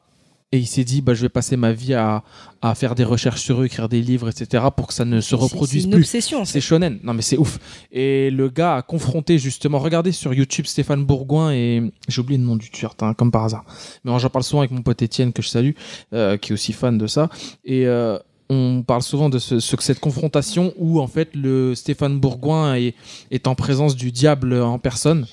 [0.52, 2.24] et il s'est dit bah, je vais passer ma vie à,
[2.62, 4.64] à faire des recherches sur eux, écrire des livres, etc.
[4.76, 6.02] pour que ça ne se reproduise C'est une plus.
[6.02, 6.46] obsession.
[6.46, 7.00] C'est shonen.
[7.04, 7.60] Non mais c'est ouf.
[7.92, 12.46] Et le gars a confronté justement, regardez sur YouTube Stéphane Bourgoin et j'ai oublié le
[12.46, 13.66] nom du tueur, t'as, comme par hasard.
[14.06, 15.72] Mais j'en parle souvent avec mon pote Étienne que je salue,
[16.14, 17.30] euh, qui est aussi fan de ça.
[17.66, 18.18] Et euh,
[18.50, 22.96] on parle souvent de ce, ce- cette confrontation où en fait le Stéphane Bourgoin est,
[23.32, 25.28] est en présence du diable en personne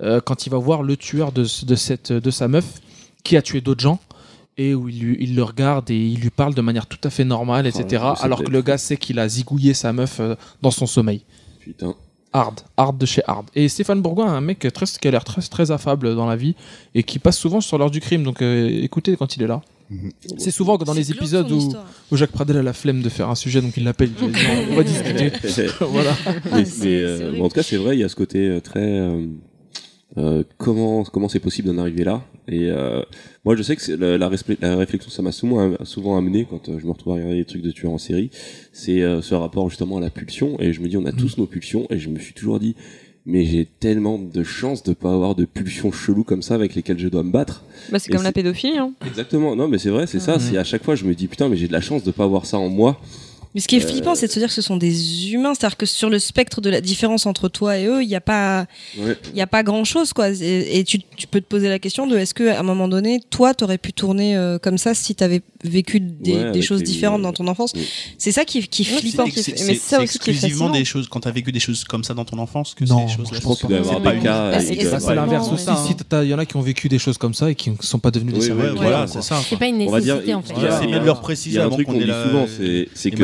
[0.00, 2.80] euh, quand il va voir le tueur de, de cette de sa meuf
[3.24, 3.98] qui a tué d'autres gens
[4.58, 7.66] et où il, le regarde et il lui parle de manire tout à fait normale,
[7.66, 7.84] etc.
[8.16, 11.22] C'est alors que le gars sait qu'il a zigouillé sa meuf euh, dans son sommeil.
[11.60, 11.94] Putain.
[12.34, 13.46] Hard, hard de chez hard.
[13.54, 16.54] Et Stéphane Bourgoin, un mec très, qui a l'air très, très affable dans la vie
[16.94, 18.22] et qui passe souvent sur l'heure du crime.
[18.24, 19.62] Donc euh, écoutez quand il est là.
[20.38, 21.72] C'est souvent que dans les épisodes où,
[22.10, 24.10] où Jacques Pradel a la flemme de faire un sujet, donc il l'appelle,
[24.70, 25.30] on va discuter.
[25.80, 26.14] voilà.
[26.52, 28.60] mais, mais, euh, bon, en tout cas, c'est vrai, il y a ce côté euh,
[28.60, 29.26] très euh,
[30.18, 32.22] euh, comment comment c'est possible d'en arriver là?
[32.48, 33.02] Et euh,
[33.44, 36.60] moi, je sais que la, la, respect- la réflexion, ça m'a souvent souvent amené quand
[36.78, 38.30] je me retrouve à regarder des trucs de tueurs en série,
[38.72, 40.60] c'est euh, ce rapport justement à la pulsion.
[40.60, 42.74] Et je me dis, on a tous nos pulsions, et je me suis toujours dit.
[43.24, 46.98] Mais j'ai tellement de chance de pas avoir de pulsions cheloues comme ça avec lesquelles
[46.98, 47.62] je dois me battre.
[47.90, 48.78] Bah, c'est comme la pédophilie.
[48.78, 48.92] Hein.
[49.06, 49.54] Exactement.
[49.54, 50.40] Non, mais c'est vrai, c'est ça.
[50.40, 52.24] C'est à chaque fois, je me dis putain, mais j'ai de la chance de pas
[52.24, 53.00] avoir ça en moi.
[53.54, 55.52] Mais ce qui est flippant, c'est de se dire que ce sont des humains.
[55.54, 58.20] C'est-à-dire que sur le spectre de la différence entre toi et eux, il n'y a
[58.22, 58.66] pas,
[58.98, 59.16] Ouais.
[59.32, 60.30] il y a pas grand-chose, quoi.
[60.30, 62.88] Et, et tu, tu peux te poser la question de est-ce que à un moment
[62.88, 66.62] donné, toi, t'aurais pu tourner euh, comme ça si t'avais vécu des, Ouais, des avec
[66.62, 67.72] choses les- différentes dans ton enfance?
[68.18, 69.26] C'est ça qui, est- qui est Ouais, flippant.
[69.26, 71.20] c'est- qui est- c'est- mais mais ça c'est aussi qui est exclusivement des choses quand
[71.20, 73.30] t'as vécu des choses comme ça dans ton enfance que Non, ces choses-là.
[73.32, 74.52] je Je pense qu'il doit y C'est avoir pas cas.
[74.60, 75.66] une- il c'est- l'inverse aussi.
[75.68, 75.74] ouais.
[75.86, 77.70] Si t'as- il y en a qui ont vécu des choses comme ça et qui
[77.70, 79.40] ne sont pas devenus des voilà, c'est ça.
[79.48, 80.54] C'est pas une On va dire, nécessité en fait.
[80.80, 82.46] C'est bien de leur Il y préciser a un avant truc qu'on la- souvent,
[82.94, 83.22] c'est que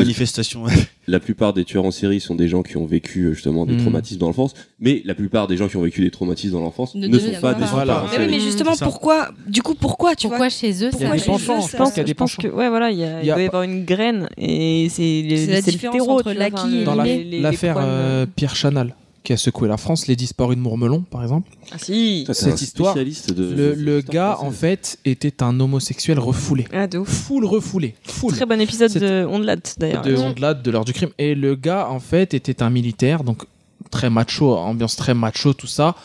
[1.07, 3.73] la plupart des tueurs en série sont des gens qui ont vécu euh, justement des
[3.73, 3.77] Mm.
[3.81, 6.95] traumatismes dans l'enfance, mais la plupart des gens qui ont vécu des traumatismes dans l'enfance
[6.95, 8.03] Ne ne, sont pas des Voilà.
[8.03, 8.31] Mais oui, série.
[8.31, 11.15] mais justement, pourquoi Du coup, pourquoi tu Pourquoi vois chez eux Il y a Pourquoi
[11.17, 13.35] des penchants, je pense je que ouais voilà il y a, Il il y a
[13.35, 17.89] doit y pas- avoir une graine et c'est le terreau, entre l'acquis et l'affaire couronnes,
[17.89, 21.49] euh, Pierre Chanal qui a secoué la France, les disparus de Mourmelon, par exemple.
[21.71, 22.25] Ah si.
[22.31, 26.65] Cette histoire, spécialiste de- Le, gars, en fait, était un homosexuel refoulé.
[26.73, 27.09] Ah de ouf.
[27.09, 27.95] Full refoulé.
[28.03, 28.33] Full.
[28.33, 30.03] Très bon épisode de Ondelat d'ailleurs.
[30.03, 31.09] de Ondelat, de l'heure du crime.
[31.17, 33.43] Et le gars, en fait, était un militaire, donc
[33.91, 35.95] très macho, ambiance très macho, tout ça.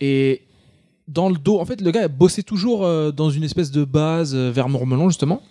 [0.00, 0.42] Et
[1.08, 4.34] dans le dos, en fait, le gars bossait toujours euh, dans une espèce de base
[4.34, 5.42] euh, vers Mourmelon, justement.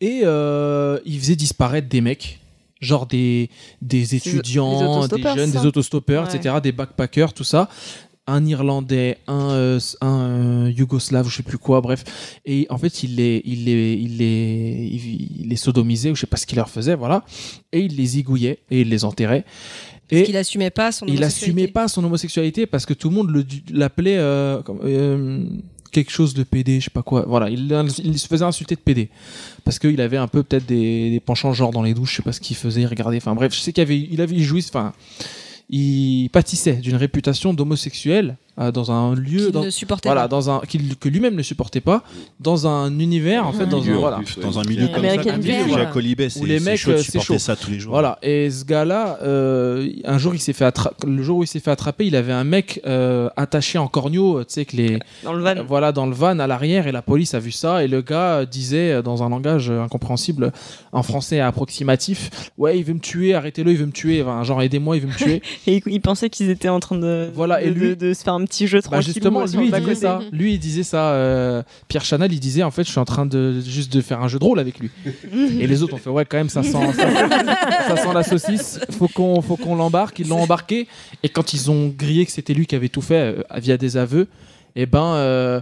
[0.00, 2.40] Et euh, il faisait disparaître des mecs.
[2.86, 3.50] Genre des,
[3.82, 6.36] des étudiants, des, jeunes, ça des autostoppeurs, Ouais.
[6.36, 7.68] etc., des backpackers, tout ça.
[8.28, 10.20] Un Irlandais, un, euh, un
[10.66, 12.02] euh, Yougoslave, je sais plus quoi, bref.
[12.44, 16.22] Et en fait, il les, il les, il les, il, il les sodomisait, ou je
[16.22, 17.24] sais pas ce qu'il leur faisait, voilà.
[17.72, 19.44] Et il les zigouillait et il les enterrait.
[20.08, 21.44] Parce Et qu'il assumait pas son il homosexualité.
[21.46, 24.16] assumait pas son homosexualité parce que tout le monde l'appelait
[24.64, 25.44] comme- euh,
[25.96, 27.24] quelque chose de PD, je sais pas quoi.
[27.26, 29.08] Voilà, il, se faisait insulter de PD
[29.64, 32.32] parce qu'il avait un peu peut-être des, penchants genre dans les douches, je sais pas
[32.32, 33.16] ce qu'il faisait, regarder.
[33.16, 34.92] Enfin bref, je sais qu'il avait, il joué, enfin,
[35.70, 40.28] il pâtissait d'une réputation d'homosexuel euh, dans un lieu Qu'il dans, ne supportait voilà pas.
[40.28, 42.02] dans un qu'il- que lui-même ne supportait pas
[42.40, 45.22] dans un univers en fait dans un en voilà plus, dans un milieu comme American
[45.30, 45.78] ça, un milieu où Dream.
[45.78, 47.92] Jacques Colibet, c'est où les c'est mecs euh, chaud ça tous les jours.
[47.92, 50.72] voilà et ce gars-là euh, un jour il s'est fait
[51.06, 54.40] le jour où il s'est fait attraper il avait un mec euh, attaché en corneau
[54.44, 55.56] tu sais que les Dans le van.
[55.58, 58.00] euh, voilà dans le van à l'arrière et la police a vu ça et le
[58.02, 60.52] gars disait dans un langage incompréhensible
[60.92, 64.62] en français approximatif ouais il veut me tuer arrêtez-le il veut me tuer Enfin, genre
[64.62, 67.66] aidez-moi il veut me tuer Et ils pensaient qu'ils étaient en train de, Voilà, de,
[67.66, 69.12] et lui- de, de se faire un petit jeu Bah tranquille.
[69.12, 70.20] justement, lui il disait ça.
[70.32, 71.10] Lui il disait ça.
[71.12, 74.22] euh, Pierre Chanel il disait en fait je suis en train de juste de faire
[74.22, 74.90] un jeu de rôle avec lui.
[75.60, 77.08] et les autres ont fait ouais quand même ça sent ça,
[77.88, 78.80] ça sent la saucisse.
[78.98, 80.18] Faut qu'on faut qu'on l'embarque.
[80.18, 80.86] Ils l'ont embarqué
[81.22, 83.96] et quand ils ont grillé que c'était lui qui avait tout fait euh, via des
[83.96, 84.28] aveux,
[84.74, 85.60] et ben euh,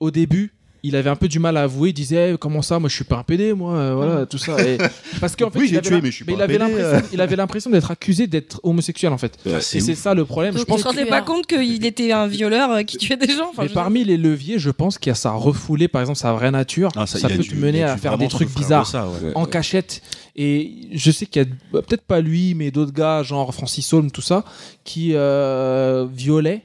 [0.00, 0.52] au début
[0.86, 2.94] il avait un peu du mal à avouer, il disait Eh, comment ça, moi je
[2.94, 4.60] suis pas un PD, moi, euh, voilà, tout ça.
[4.66, 4.78] Et-
[5.20, 6.58] parce qu'en fait, Oui, il j'ai avait tué, mais je suis il pas un avait
[6.58, 7.10] PD, l'impression- euh.
[7.12, 9.36] il avait l'impression d'être accusé d'être homosexuel en fait.
[9.46, 10.52] Ouais, et c'est ça le problème.
[10.54, 12.82] Je Donc, pense Je me rendais tu pas as- compte qu'il était un violeur euh,
[12.82, 13.48] qui tuait des gens.
[13.50, 16.32] Enfin, mais parmi les leviers, je pense qu'il y a ça refoulé, par exemple, sa
[16.32, 16.90] vraie nature.
[16.96, 19.32] Ah, ça il a peut te mener il à faire des trucs bizarres ça, ouais.
[19.34, 20.02] en cachette.
[20.36, 23.90] Et je sais qu'il y a bah, peut-être pas lui, mais d'autres gars, genre Francis
[23.92, 24.44] Holm, tout ça,
[24.84, 26.62] qui euh, violaient.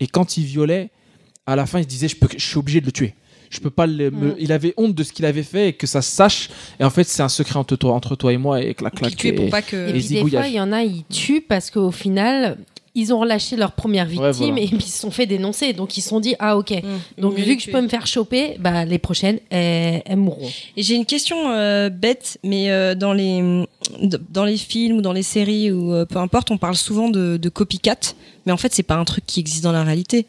[0.00, 0.90] Et quand il violait,
[1.46, 3.14] à la fin, il se disait je, peux, je suis obligé de le tuer.
[3.54, 4.36] Je peux pas le, me- Mm.
[4.38, 6.50] Il avait honte de ce qu'il avait fait et que ça se sache.
[6.80, 8.60] Et en fait, c'est un secret entre toi, entre toi et moi.
[8.62, 9.16] Et clac, clac.
[9.16, 9.76] tuait pour et- pas que.
[9.76, 12.58] Et Et puis des fois, il y en a, ils tuent parce qu'au final,
[12.96, 14.60] ils ont relâché leur première victime Ouais, voilà.
[14.62, 15.72] et puis ils se sont fait dénoncer.
[15.72, 16.70] Donc ils se sont dit, ah ok.
[16.70, 17.20] Mmh.
[17.22, 20.48] Donc vu que je peux me faire choper, bah les prochaines, elles, elles mourront.
[20.76, 23.64] Et j'ai une question euh, bête, mais euh, dans les
[24.30, 27.36] dans les films ou dans les séries ou euh, peu importe, on parle souvent de,
[27.36, 27.96] de copycat,
[28.46, 30.26] mais en fait c'est pas un truc qui existe dans la réalité.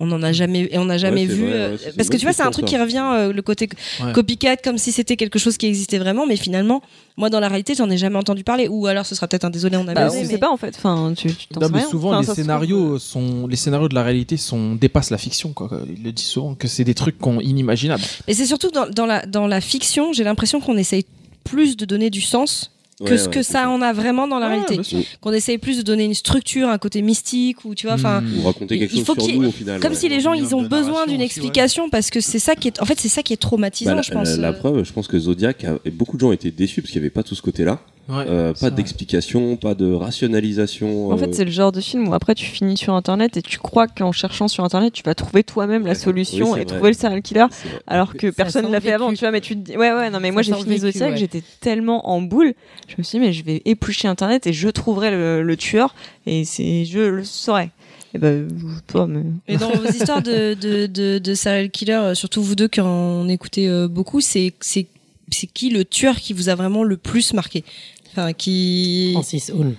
[0.00, 2.22] On en a jamais et on n'a jamais vu vrai, euh, ouais, parce que tu
[2.24, 2.76] vois c'est un truc ça.
[2.76, 3.68] qui revient euh, le côté
[4.00, 4.12] Ouais.
[4.12, 6.82] copycat comme si c'était quelque chose qui existait vraiment, mais finalement
[7.16, 9.50] moi dans la réalité j'en ai jamais entendu parler ou alors ce sera peut-être un
[9.50, 10.72] désolé on a Bah, on mais- sait pas en fait.
[10.76, 11.88] Enfin, tu, tu t'en Non, mais rien.
[11.88, 15.68] souvent Enfin, les scénarios sont les scénarios de la réalité sont dépassent la fiction quoi.
[15.96, 18.02] Il le dit souvent que c'est des trucs qu'on inimaginables.
[18.28, 21.06] Et c'est surtout dans, dans la dans la fiction, j'ai l'impression qu'on essaye
[21.42, 22.70] plus de donner du sens
[23.04, 24.82] que Ouais, ce ouais, que ça en a vraiment dans la réalité.
[24.82, 25.00] sûr.
[25.20, 28.20] Qu'on essaye plus de donner une structure, un côté mystique ou tu vois, enfin.
[28.22, 28.38] Hmm.
[28.40, 29.80] Ou raconter quelque Il chose faut sur nous au final.
[29.80, 29.96] Comme ouais.
[29.98, 32.68] si les gens ils ont de besoin d'une aussi, explication parce que c'est ça qui
[32.68, 34.28] est en fait c'est ça qui est traumatisant Bah, la, je pense.
[34.30, 34.52] la- la euh.
[34.52, 37.06] preuve, je pense que Zodiac, a- et beaucoup de gens étaient déçus parce qu'il n'y
[37.06, 37.78] avait pas tout ce côté-là.
[38.08, 41.08] Ouais, Euh, pas d'explication, pas de rationalisation.
[41.10, 43.42] En euh, fait, c'est le genre de film où après tu finis sur internet et
[43.42, 46.64] tu crois qu'en cherchant sur internet, tu vas trouver toi-même la solution Oui, et vrai.
[46.64, 47.44] trouver le serial killer.
[47.86, 49.92] Alors que Ça personne ne l'a fait avant, tu vois, mais tu te dis, ouais,
[49.92, 51.16] ouais, non, mais moi j'ai fini Zodiac, ouais.
[51.18, 52.54] j'étais tellement en boule,
[52.88, 55.94] je me suis dit, mais je vais éplucher internet et je trouverai le, le tueur
[56.26, 57.70] et c'est, je le saurai.
[58.14, 58.48] Et ben,
[58.86, 59.22] toi, mais.
[59.46, 62.80] Et dans vos histoires de, de, de, de serial killer, euh, surtout vous deux qui
[62.80, 64.86] en écoutez euh, beaucoup, c'est c'est
[65.30, 67.64] c'est qui le tueur qui vous a vraiment le plus marqué?
[68.10, 69.10] Enfin, qui.
[69.12, 69.74] Francis Holm.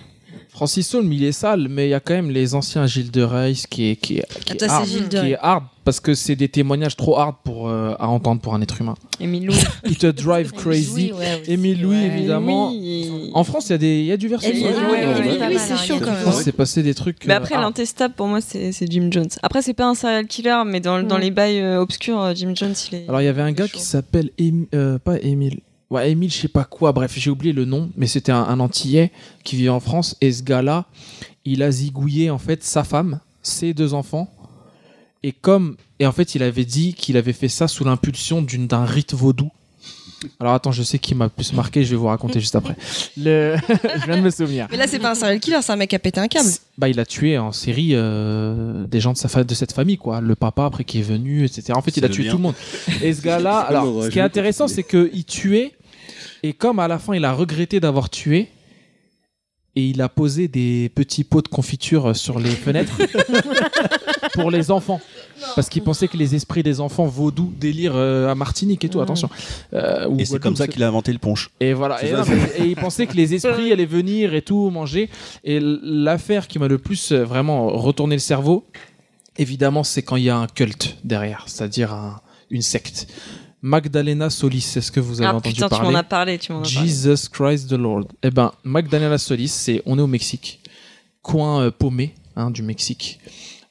[0.60, 3.22] Francis Holm, il est sale, mais il y a quand même les anciens Gilles de
[3.22, 5.30] Reis qui est, qui est, qui Ah, c'est hard, Gilles de qui Reis.
[5.32, 8.60] est hard, parce que c'est des témoignages trop hard pour, euh, à entendre pour un
[8.60, 8.94] être humain.
[9.20, 9.56] Émile Louis.
[9.86, 11.12] Il te drive crazy.
[11.48, 12.72] Émile Louis, évidemment.
[12.72, 13.30] Oui.
[13.32, 14.48] En France, il y a des, il y a du versant.
[14.50, 16.20] Émile Ouais, Louis, ouais, Émile ouais, Louis, ouais, c'est ouais, chaud quand même.
[16.20, 17.24] France, c'est passé des trucs.
[17.24, 17.64] Mais euh, après, hard.
[17.64, 19.28] l'intestable, pour moi, c'est c'est Jim Jones.
[19.42, 21.20] Après, c'est pas un serial killer, mais dans, dans Mm.
[21.22, 23.08] les bails euh, obscurs, euh, Jim Jones, il est.
[23.08, 23.78] Alors il y avait un gars chaud.
[23.78, 25.60] qui s'appelle Émi- euh, pas Émile.
[25.90, 26.92] Ouais, Émile, je sais pas quoi.
[26.92, 29.10] Bref, j'ai oublié le nom, mais c'était un, un Antillais
[29.42, 30.16] qui vivait en France.
[30.20, 30.86] Et ce gars-là,
[31.44, 34.32] il a zigouillé en fait sa femme, ses deux enfants.
[35.22, 38.66] Et comme et en fait, il avait dit qu'il avait fait ça sous l'impulsion d'une
[38.66, 39.50] d'un rite vaudou.
[40.38, 41.82] Alors attends, je sais qui m'a plus marqué.
[41.82, 42.76] Je vais vous raconter juste après.
[43.16, 43.56] Le...
[43.68, 44.68] je viens de me souvenir.
[44.70, 46.48] Mais là, c'est pas un serial killer, c'est un mec qui a pété un câble.
[46.78, 49.96] Bah, il a tué en série euh, des gens de, sa fa- de cette famille,
[49.96, 50.20] quoi.
[50.20, 51.72] Le papa, après, qui est venu, etc.
[51.74, 52.54] En fait, il a tué tout le monde.
[53.02, 55.72] Et ce gars-là, alors, ce qui est intéressant, c'est qu'il tuait,
[56.42, 58.48] et comme à la fin, il a regretté d'avoir tué,
[59.76, 62.96] et il a posé des petits pots de confiture sur les fenêtres
[64.34, 65.00] pour les enfants.
[65.54, 69.00] Parce qu'il pensait que les esprits des enfants vaudou délire euh, à Martinique et tout,
[69.00, 69.30] attention.
[69.72, 71.50] Euh, Et c'est comme ça qu'il a inventé le punch.
[71.60, 72.02] et voilà.
[72.04, 74.70] Et, ça, non, c'est- mais- et il pensait que les esprits allaient venir et tout
[74.70, 75.08] manger.
[75.44, 78.64] Et l'affaire qui m'a le plus euh, vraiment retourné le cerveau,
[79.38, 83.06] évidemment, c'est quand il y a un culte derrière, c'est-à-dire un- une secte.
[83.62, 86.60] Magdalena Solis, est-ce que vous avez Ah entendu putain, tu m'en as parlé, tu m'en
[86.60, 86.88] as parlé.
[86.88, 88.04] Jesus Christ the Lord.
[88.22, 90.60] Eh ben, Magdalena Solis, c'est on est au Mexique,
[91.22, 93.20] coin euh, paumé hein, du Mexique.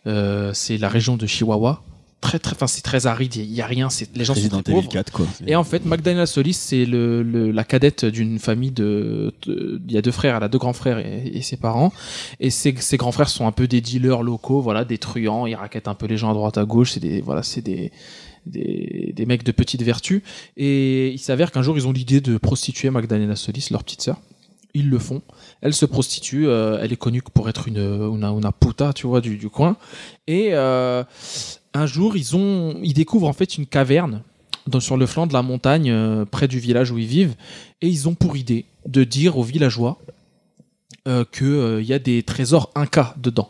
[0.07, 1.81] Euh, c'est la région de Chihuahua.
[2.21, 3.35] très très, enfin c'est très aride.
[3.35, 3.89] Il y a rien.
[3.89, 4.89] C'est les gens sont très pauvres.
[4.89, 5.25] 4, quoi.
[5.47, 9.91] Et en fait, Magdalena Solis, c'est le, le- la cadette d'une famille de, de- Il
[9.93, 11.91] y a deux frères, elle a deux grands frères et, et ses parents.
[12.39, 15.47] Et ses, ses grands frères sont un peu des dealers locaux, voilà, des truands.
[15.47, 16.91] Ils raquettent un peu les gens à droite à gauche.
[16.91, 17.91] C'est des, voilà, c'est des,
[18.45, 20.23] des, mecs de petite vertu.
[20.57, 24.17] Et il s'avère qu'un jour, ils ont l'idée de prostituer Magdalena Solis, leur petite sœur.
[24.73, 25.21] Ils le font.
[25.61, 26.47] Elle se prostitue.
[26.47, 28.19] euh, elle est connue pour être une,
[28.59, 29.77] puta, tu vois, du, du coin.
[30.27, 31.03] Et euh,
[31.73, 34.21] un jour, ils ont, découvrent en fait une caverne
[34.67, 37.35] dans- sur le flanc de la montagne, euh, près du village où ils vivent,
[37.81, 39.99] et ils ont pour idée de dire aux villageois
[41.07, 43.49] euh, que euh, il y a des trésors incas dedans,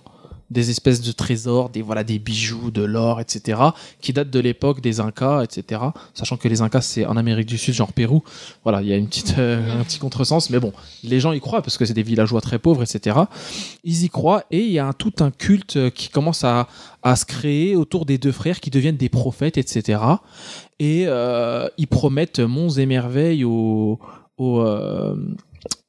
[0.51, 3.61] des espèces de trésors, des voilà, des bijoux, de l'or, etc.,
[4.01, 5.81] qui datent de l'époque des Incas, etc.
[6.13, 8.23] Sachant que les Incas c'est en Amérique du Sud, genre Pérou.
[8.63, 10.73] Voilà, il y a une petite, euh, un petit contresens, mais bon,
[11.03, 13.17] les gens y croient parce que c'est des villageois très pauvres, etc.
[13.83, 16.67] Ils y croient et il y a un, tout un culte euh, qui commence à,
[17.03, 20.01] à se créer autour des deux frères qui deviennent des prophètes, etc.
[20.79, 23.99] Et euh, ils promettent monts et merveilles aux,
[24.37, 25.15] aux, euh,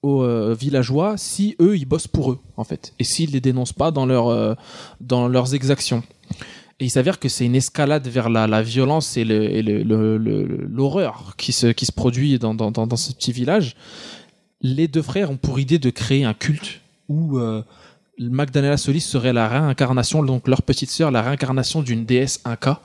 [0.03, 3.73] aux, euh, villageois si eux ils bossent pour eux en fait et s'ils les dénoncent
[3.75, 4.55] pas dans, euh,
[5.01, 6.03] dans leurs exactions.
[6.79, 9.83] Et il s'avère que c'est une escalade vers la, la violence et et le-
[10.17, 13.77] le- l'horreur qui se, qui se produit dans, dans, dans, dans ce petit village.
[14.63, 17.63] Les deux frères ont pour idée de créer un culte où euh,
[18.19, 22.81] Magdalena Solis serait la réincarnation, donc leur petite sœur, la réincarnation d'une déesse Inca.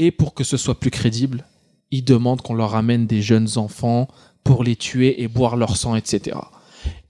[0.00, 1.44] Et pour que ce soit plus crédible,
[1.92, 4.08] ils demandent qu'on leur amène des jeunes enfants
[4.44, 6.36] pour les tuer et boire leur sang, etc.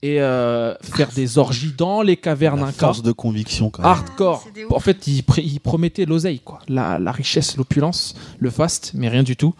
[0.03, 2.73] Et euh, faire des orgies dans les cavernes Incas.
[2.87, 3.91] Force de conviction, quand même.
[3.93, 4.45] Hardcore.
[4.71, 6.59] En fait, ils, pr- ils promettaient l'oseille, quoi.
[6.69, 9.55] La, la richesse, l'opulence, le faste, mais rien du tout.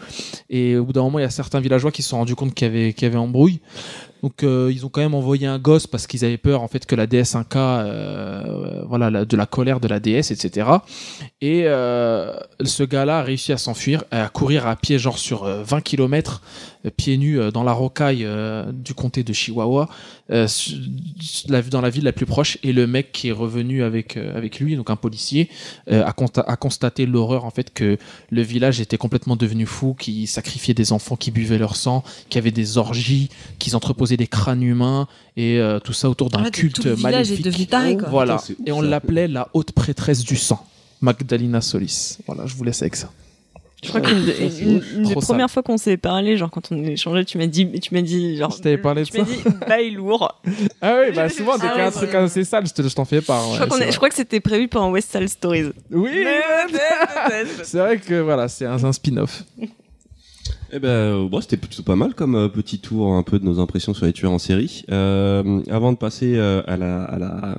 [0.49, 2.55] Et au bout d'un moment, il y a certains villageois qui se sont rendus compte
[2.55, 3.61] qu'il y avait, qu'il y avait embrouille.
[4.23, 6.85] Donc, euh, ils ont quand même envoyé un gosse parce qu'ils avaient peur, en fait,
[6.87, 10.69] que la déesse Inca, euh, voilà, la- de la colère de la déesse, etc.
[11.43, 12.33] Et euh,
[12.65, 16.43] ce gars-là a réussi à s'enfuir, à courir à pied, genre sur euh, 20 km,
[16.97, 19.89] pieds nus euh, dans la rocaille euh, du comté de Chihuahua,
[20.31, 20.47] euh,
[21.71, 22.57] dans la ville la plus proche.
[22.63, 25.49] Et le mec qui est revenu avec, euh, avec lui, donc un policier,
[25.91, 27.99] euh, a, consta- a constaté l'horreur, en fait, que
[28.31, 32.39] le village était complètement devenu fou, qui sacrifiait des enfants qui buvaient leur sang, qui
[32.39, 33.29] avaient des orgies,
[33.59, 36.85] qu'ils entreposaient des crânes humains, et euh, tout ça autour d'un En fait, culte tout
[36.85, 37.45] le village est maléfique.
[37.45, 38.09] devenu taré, quoi.
[38.09, 38.35] Voilà.
[38.37, 40.65] Putain, c'est ouf, Et on l'appelait la haute prêtresse du sang.
[41.03, 42.19] Magdalena Solis.
[42.27, 43.11] Voilà, je vous laisse avec ça.
[43.83, 46.71] Je crois qu'une de- une- une des Trop premières fois qu'on s'est parlé, genre quand
[46.71, 49.19] on a échangé, tu m'as dit, tu m'as dit, genre, Je t'avais parlé de tu
[49.19, 49.33] m'as ça.
[49.33, 50.41] dit, bail lourd.
[50.83, 52.67] Ah oui, bah souvent, dès Ah qu'il y a un ouais, truc c'est- assez sale,
[52.67, 53.43] je te- je t'en fais part.
[53.43, 53.93] je, ouais, crois qu'on c'est est- vrai.
[53.93, 55.71] je crois que c'était prévu pour un West Side Stories.
[55.91, 56.11] Oui,
[57.63, 59.45] c'est vrai que voilà, c'est un, un spin-off.
[60.73, 63.45] Eh ben, euh, bon, c'était plutôt pas mal comme euh, petit tour un peu de
[63.45, 64.85] nos impressions sur les tueurs en série.
[64.91, 67.55] Euh, avant de passer euh, à, la, à, la, à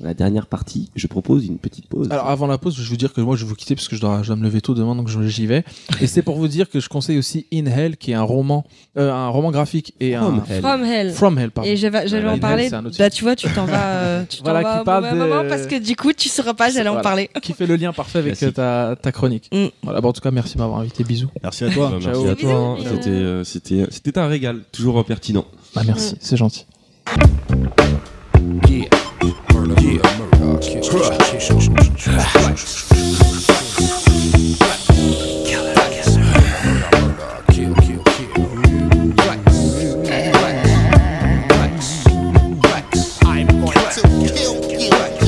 [0.00, 2.08] la dernière partie, je propose une petite pause.
[2.10, 3.88] Alors avant la pause, je vais vous dire que moi je vais vous quitter parce
[3.88, 5.64] que je dois, je dois me lever tôt demain, donc je- j'y vais.
[6.00, 8.64] Et c'est pour vous dire que je conseille aussi In Hell, qui est un roman,
[8.96, 10.60] euh, un roman graphique et From un Hell.
[10.60, 11.12] From Hell.
[11.12, 11.70] From Hell, pardon.
[11.70, 12.64] Et j'allais Voilà, en parler.
[12.72, 15.16] Hell, Bah tu vois, tu t'en vas, euh, tu t'en Voilà, vas qui parle de-
[15.18, 17.30] moment parce que du coup tu sauras pas, j'allais en parler.
[17.42, 19.48] qui fait le lien parfait avec euh, ta, ta chronique.
[19.52, 19.66] Mm.
[19.82, 21.02] Voilà, bah, en tout cas, merci de m'avoir invité.
[21.04, 21.28] Bisous.
[21.42, 21.90] Merci à toi.
[21.90, 22.52] Bah, merci à toi.
[22.52, 22.76] hein.
[22.76, 22.88] Bisous.
[22.94, 25.44] C'était, euh, c'était, c'était un régal, toujours pertinent.
[25.76, 26.66] Ah, merci, c'est gentil.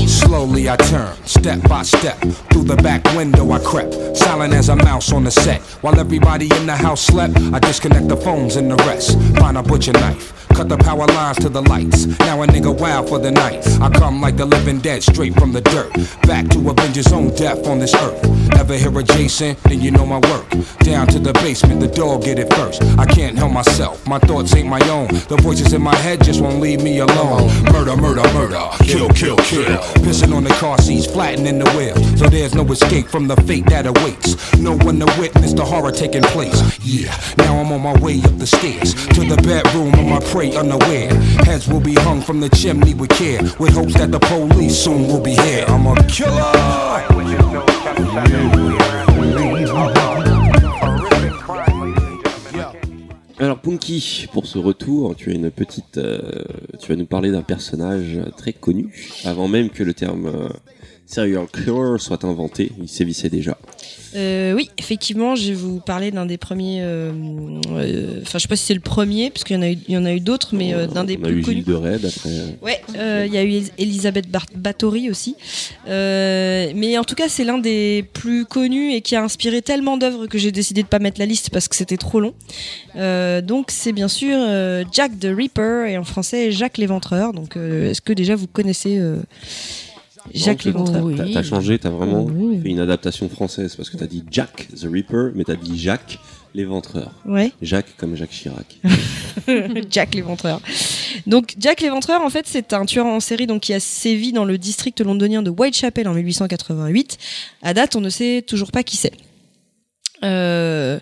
[0.07, 2.17] Slowly I turn, step by step.
[2.51, 5.61] Through the back window I crept, silent as a mouse on the set.
[5.83, 9.19] While everybody in the house slept, I disconnect the phones and the rest.
[9.39, 12.07] Find a butcher knife, cut the power lines to the lights.
[12.21, 13.67] Now a nigga wild for the night.
[13.81, 15.93] I come like the living dead, straight from the dirt.
[16.23, 18.25] Back to avenge his own death on this earth.
[18.59, 19.57] Ever hear a Jason?
[19.65, 20.49] Then you know my work.
[20.81, 22.83] Down to the basement, the dog get it first.
[22.99, 25.09] I can't help myself, my thoughts ain't my own.
[25.09, 27.49] The voices in my head just won't leave me alone.
[27.73, 29.81] Murder, murder, murder, kill, kill, kill.
[30.05, 31.97] Pissing on the car seats, flattening the wheel.
[32.17, 34.37] So there's no escape from the fate that awaits.
[34.59, 36.79] No one to witness the horror taking place.
[36.85, 40.21] Yeah, now I'm on my way up the stairs to the bedroom of my
[53.39, 56.21] Alors Punky, pour ce retour, tu as une petite, euh,
[56.79, 58.95] tu vas nous parler d'un personnage très connu,
[59.25, 60.49] avant même que le terme euh,
[61.11, 63.59] serial killer soit inventé, il sévissait déjà.
[64.17, 66.81] Euh, oui, effectivement, je vais vous parler d'un des premiers.
[66.83, 67.13] euh,
[67.71, 69.79] euh, Enfin, je sais pas si c'est le premier, parce qu'il y en a eu,
[69.87, 71.63] il y en a eu d'autres, mais euh, d'un des On a plus eu connus.
[71.63, 72.31] De Red après.
[72.61, 74.27] Ouais, euh, il y a eu Elis- Elisabeth
[74.57, 75.37] Bathory aussi.
[75.89, 79.97] Euh, mais en tout cas, c'est l'un des plus connus et qui a inspiré tellement
[79.97, 82.35] d'œuvres que j'ai décidé de pas mettre la liste parce que c'était trop long.
[82.97, 87.33] Euh, donc, c'est bien sûr euh, Jack the Ripper et en français Jacques l'Éventreur.
[87.33, 89.17] Donc, euh, est-ce que déjà vous connaissez euh,
[90.35, 94.25] Jacques l'Éventreur T'as t'as changé, t'as vraiment fait une adaptation française parce que t'as dit
[94.31, 96.19] Jack the Ripper, mais t'as dit Jacques
[96.55, 97.13] l'éventreur.
[97.27, 97.53] Ouais.
[97.63, 98.79] Jacques comme Jacques Chirac.
[99.91, 100.61] Jack l'Éventreur.
[101.27, 104.45] Donc Jack l'Éventreur, en fait, c'est un tueur en série donc qui a sévi dans
[104.45, 107.19] le district londonien de Whitechapel en 1888.
[107.63, 109.13] À date, on ne sait toujours pas qui c'est.
[110.23, 110.99] Euh,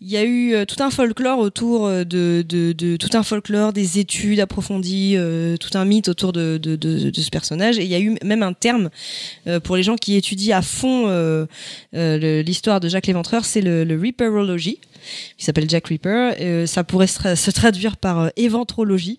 [0.00, 3.22] Il y a eu euh, tout un folklore autour euh, de, de, de tout un
[3.22, 5.16] folklore, des études approfondies,
[5.60, 7.78] tout un mythe autour de, de, de, ce personnage.
[7.78, 8.90] Et il y a eu même un terme
[9.64, 11.06] pour les gens qui étudient à fond
[11.92, 14.78] l'histoire de Jack l'Éventreur, c'est le, le Reaperology
[15.36, 15.84] qui s'appelle Jack.
[16.06, 19.18] Euh, ça pourrait se, se traduire par éventrologie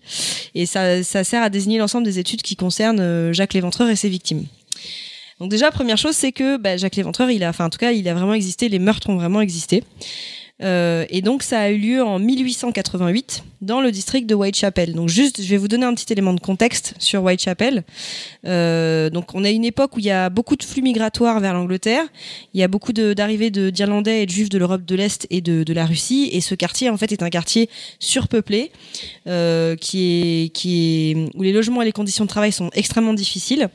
[0.54, 4.08] et ça, ça sert à désigner l'ensemble des études qui concernent Jacques l'Éventreur et ses
[4.08, 4.44] victimes.
[5.40, 7.92] Donc déjà, première chose, c'est que bah, Jacques l'Éventreur, il a, enfin en tout cas,
[7.92, 9.82] il a vraiment existé, les meurtres ont vraiment existé.
[10.62, 14.94] Euh, et donc ça a eu lieu en 1888 dans le district de Whitechapel.
[14.94, 17.84] Donc juste, je vais vous donner un petit élément de contexte sur Whitechapel.
[18.46, 21.52] Euh, donc on a une époque où il y a beaucoup de flux migratoires vers
[21.54, 22.04] l'Angleterre.
[22.54, 25.62] Il y a beaucoup d'arrivées d'Irlandais et de Juifs de l'Europe de l'Est et de,
[25.62, 26.30] de la Russie.
[26.32, 27.68] Et ce quartier en fait est un quartier
[27.98, 28.70] surpeuplé,
[29.26, 33.14] euh, qui est qui est où les logements et les conditions de travail sont extrêmement
[33.14, 33.68] difficiles.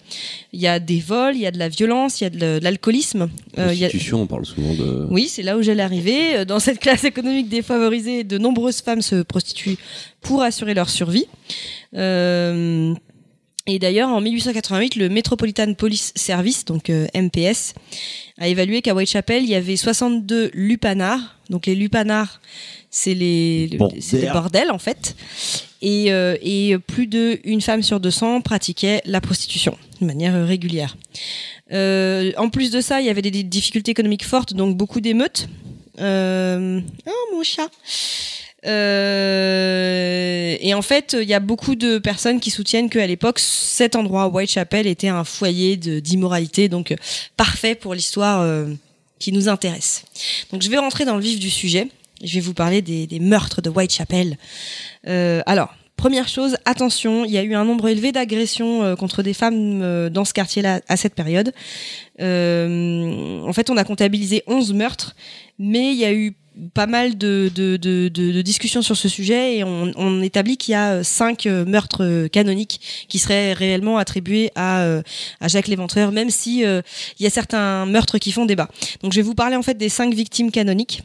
[0.51, 2.39] Il y a des vols, il y a de la violence, il y a de
[2.39, 3.29] la- de l'alcoolisme.
[3.59, 5.07] Euh, il y a- Prostitution, on parle souvent de.
[5.11, 6.45] oui, c'est là où j'allais arriver.
[6.45, 9.77] Dans cette classe économique défavorisée, de nombreuses femmes se prostituent
[10.21, 11.25] pour assurer leur survie.
[11.95, 12.93] Euh,
[13.67, 17.73] et d'ailleurs, en 1888, le Metropolitan Police Service, donc euh, MPS,
[18.37, 21.37] a évalué qu'à Whitechapel, il y avait 62 lupanards.
[21.49, 22.41] Donc les lupanards,
[22.91, 24.31] c'est les, le- Bordel.
[24.31, 25.15] bordels en fait.
[25.81, 30.95] Et, euh, et plus de une femme sur 200 pratiquait la prostitution de manière régulière.
[31.71, 35.47] Euh, en plus de ça, il y avait des difficultés économiques fortes, donc beaucoup d'émeutes.
[35.99, 36.81] Euh...
[37.07, 37.69] Oh mon chat.
[38.65, 43.95] Euh, et en fait, il y a beaucoup de personnes qui soutiennent qu'à l'époque, cet
[43.95, 46.95] endroit, Whitechapel, était un foyer d'immoralité, donc euh,
[47.37, 48.67] parfait pour l'histoire euh,
[49.19, 50.05] qui nous intéresse.
[50.51, 51.87] Donc je vais rentrer dans le vif du sujet.
[52.23, 54.37] Je vais vous parler des, meurtres de Whitechapel.
[55.07, 59.33] Euh, alors, première chose, attention, il y a eu un nombre élevé d'agressions contre des
[59.33, 61.53] femmes dans ce quartier-là à cette période.
[62.21, 65.15] Euh, en fait, on a comptabilisé 11 meurtres,
[65.59, 66.33] mais il y a eu
[66.73, 70.55] pas mal de, de, de, de- de discussions sur ce sujet et on, on établit
[70.55, 72.79] qu'il y a euh, cinq euh, meurtres canoniques
[73.09, 74.85] qui seraient réellement attribués à,
[75.41, 76.81] à Jacques l'Éventreur, même si euh,
[77.19, 78.69] il y a certains meurtres qui font débat.
[79.03, 81.03] Donc je vais vous parler en fait des cinq victimes canoniques.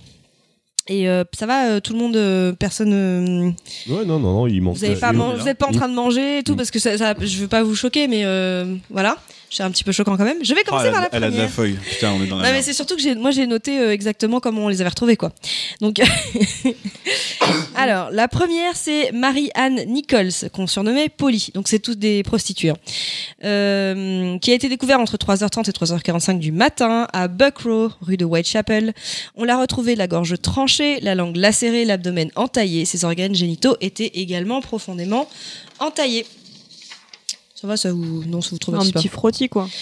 [0.89, 3.55] Et euh, ça va, euh, tout le monde, euh, personne.
[3.89, 4.77] Ouais, non, non, non, il manque.
[4.77, 6.57] vous n'êtes pas, man- en train de manger et tout, Mm.
[6.57, 8.25] parce que ça, ça, je veux pas vous choquer, mais
[8.89, 9.17] voilà,
[9.51, 10.39] c'est un petit peu choquant quand même.
[10.45, 11.43] Je vais Ah, commencer elle, par a, la elle a première.
[11.43, 11.77] de la feuille.
[11.91, 13.93] Putain, on est dans la Non, mais c'est surtout que j'ai, moi j'ai noté euh,
[13.93, 15.33] exactement comment on les avait retrouvés quoi.
[15.81, 16.01] Donc,
[17.77, 21.51] alors la première c'est Marie-Anne Nichols qu'on surnommait Polly.
[21.55, 22.77] Donc c'est toutes des prostituées, hein.
[23.45, 28.25] Euh, qui a été découverte entre 3h30 et 3h45 du matin à Buckrow, rue de
[28.25, 28.93] Whitechapel.
[29.37, 32.85] On l'a retrouvée la gorge tranchée, la langue lacérée, l'abdomen entaillé.
[32.85, 35.29] Ses organes génitaux étaient également profondément
[35.79, 36.27] entaillés.
[37.61, 39.69] Ça va, ça vous non, ça vous Un traumatise pas petit frottis, quoi.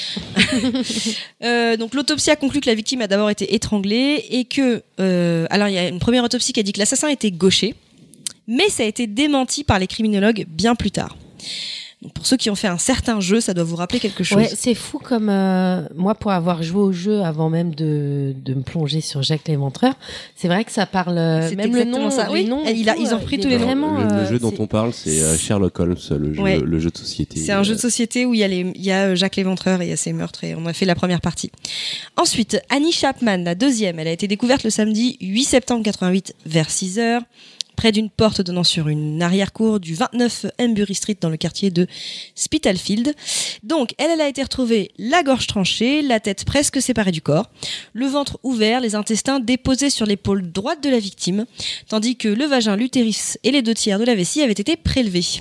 [1.44, 5.46] Euh, donc l'autopsie a conclu que la victime a d'abord été étranglée et que euh,
[5.50, 7.76] alors il y a une première autopsie qui a dit que l'assassin était gaucher,
[8.48, 11.16] mais ça a été démenti par les criminologues bien plus tard.
[12.00, 14.38] Donc, pour ceux qui ont fait un certain jeu, ça doit vous rappeler quelque chose.
[14.38, 18.54] Ouais, c'est fou comme euh, moi pour avoir joué au jeu avant même de, de
[18.54, 19.94] me plonger sur Jacques l'Éventreur,
[20.36, 22.30] c'est vrai que ça parle euh, C'est même le nom, ça.
[22.30, 23.64] Oui, il a- tout, ils ont euh, repris il tous les noms.
[23.64, 26.60] Vraiment, le, le jeu dont on parle, c'est Sherlock Holmes, le jeu, Ouais.
[26.60, 27.40] le jeu de société.
[27.40, 29.82] C'est un jeu de société où il y a, les, il y a Jacques l'Éventreur
[29.82, 31.50] et il y a ses meurtres et on a fait la première partie.
[32.16, 36.70] Ensuite, Annie Chapman, la deuxième, elle a été découverte le samedi 8 septembre 88 vers
[36.70, 37.22] 6 heures
[37.78, 41.86] près d'une porte donnant sur une arrière-cour du 29 Embury Street dans le quartier de
[42.34, 43.14] Spitalfield.
[43.62, 47.48] Donc, elle, elle a été retrouvée la gorge tranchée, la tête presque séparée du corps,
[47.92, 51.46] le ventre ouvert, les intestins déposés sur l'épaule droite de la victime,
[51.88, 55.38] tandis que le vagin, l'utérus et les deux tiers de la vessie avaient été prélevés.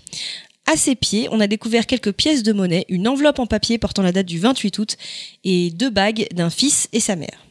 [0.71, 4.03] À ses pieds, on a découvert quelques pièces de monnaie, une enveloppe en papier portant
[4.03, 4.97] la date du 28 août
[5.43, 7.46] et deux bagues d'un fils et sa mère.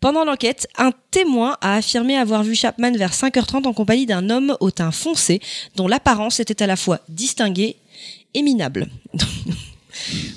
[0.00, 4.56] Pendant l'enquête, un témoin a affirmé avoir vu Chapman vers 5h30 en compagnie d'un homme
[4.60, 5.40] au teint foncé
[5.76, 7.76] dont l'apparence était à la fois distinguée
[8.34, 8.88] et minable.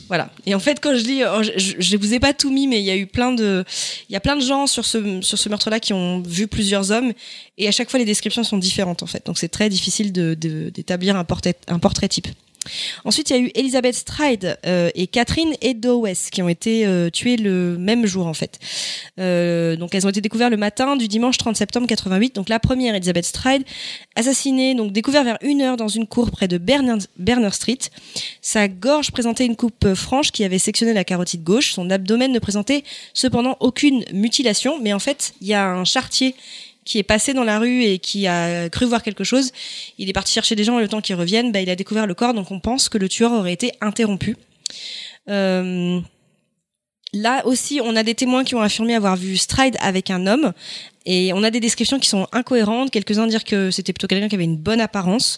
[0.07, 0.31] Voilà.
[0.45, 2.79] Et en fait, quand je lis, oh, je, je vous ai pas tout mis, mais
[2.79, 3.63] il y a eu plein de,
[4.09, 6.91] il y a plein de gens sur ce sur ce meurtre-là qui ont vu plusieurs
[6.91, 7.13] hommes,
[7.57, 9.25] et à chaque fois les descriptions sont différentes en fait.
[9.25, 12.27] Donc c'est très difficile d'établir un portrait un portrait type.
[13.05, 17.09] Ensuite, il y a eu Elizabeth Stride euh, et Catherine Eddowes qui ont été euh,
[17.09, 18.59] tuées le même jour en fait.
[19.19, 22.35] Euh, donc elles ont été découvertes le matin du dimanche 30 septembre 88.
[22.35, 23.63] Donc la première, Elizabeth Stride,
[24.15, 27.79] assassinée, donc découverte vers une heure dans une cour près de Berner, Berner Street.
[28.41, 31.73] Sa gorge présentait une coupe franche qui avait sectionné la carotide gauche.
[31.73, 32.83] Son abdomen ne présentait
[33.13, 36.35] cependant aucune mutilation, mais en fait, il y a un chartier
[36.85, 39.51] qui est passé dans la rue et qui a cru voir quelque chose.
[39.97, 42.07] Il est parti chercher des gens et le temps qu'ils reviennent, bah, il a découvert
[42.07, 44.37] le corps, donc on pense que le tueur aurait été interrompu.
[45.29, 46.01] Euh,
[47.13, 50.51] Là aussi, on a des témoins qui ont affirmé avoir vu Stride avec un homme.
[51.05, 52.89] Et on a des descriptions qui sont incohérentes.
[52.91, 55.37] Quelques-uns disent que c'était plutôt quelqu'un qui avait une bonne apparence.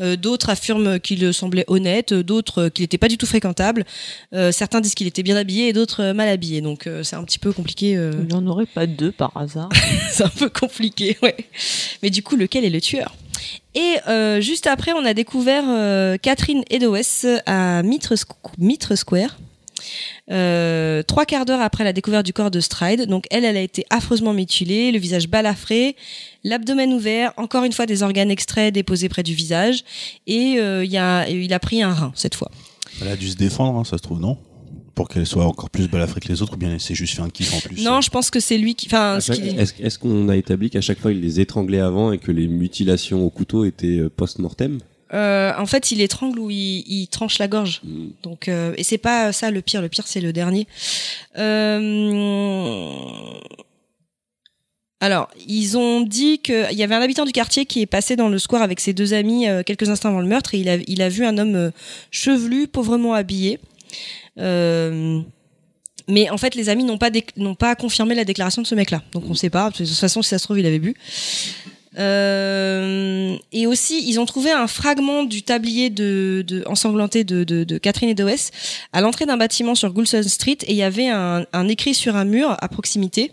[0.00, 2.14] Euh, d'autres affirment qu'il semblait honnête.
[2.14, 3.84] D'autres euh, qu'il n'était pas du tout fréquentable.
[4.32, 6.62] Euh, certains disent qu'il était bien habillé et d'autres mal habillé.
[6.62, 7.90] Donc euh, c'est un petit peu compliqué.
[7.92, 9.68] Il n'y en aurait pas deux par hasard.
[10.10, 11.36] c'est un peu compliqué, ouais.
[12.02, 13.14] Mais du coup, lequel est le tueur?
[13.74, 13.96] Et
[14.40, 15.64] juste après, on a découvert
[16.20, 19.36] Catherine Eddowes à Mitre, Squ- Mitre Square.
[20.30, 23.60] Euh, trois quarts d'heure après la découverte du corps de Stride, donc elle, elle a
[23.60, 25.96] été affreusement mutilée, le visage balafré,
[26.44, 29.84] l'abdomen ouvert, encore une fois des organes extraits déposés près du visage,
[30.26, 32.50] et euh, il y a, il a pris un rein cette fois.
[33.00, 34.38] Elle a dû se défendre, hein, ça se trouve, non?
[34.94, 37.22] Pour qu'elle soit encore plus balafrée que les autres, ou bien elle s'est juste fait
[37.22, 37.82] un kiff en plus?
[37.82, 40.98] Non, je pense que c'est lui qui, enfin, ce est-ce qu'on a établi qu'à chaque
[40.98, 44.80] fois il les étranglait avant et que les mutilations au couteau étaient euh, post-mortem?
[45.14, 47.82] Euh, en fait, il étrangle ou il, il tranche la gorge.
[48.22, 49.82] Donc, euh, et c'est pas ça le pire.
[49.82, 50.66] Le pire, c'est le dernier.
[51.38, 52.90] Euh,
[55.00, 58.28] Alors, ils ont dit qu'il y avait un habitant du quartier qui est passé dans
[58.28, 61.02] le square avec ses deux amis quelques instants avant le meurtre et il a, il
[61.02, 61.72] a vu un homme
[62.10, 63.58] chevelu, pauvrement habillé.
[66.08, 69.02] Mais en fait, les amis n'ont pas, n'ont pas confirmé la déclaration de ce mec-là.
[69.12, 69.70] Donc on sait pas.
[69.70, 70.94] De toute façon, si ça se trouve, il avait bu.
[71.98, 75.92] Euh, et aussi, ils ont trouvé un fragment du tablier
[76.66, 78.50] ensanglanté de, de, de Catherine Eddowes
[78.92, 82.24] à l'entrée d'un bâtiment sur Goulson Street et il y avait un, écrit sur un
[82.24, 83.32] mur à proximité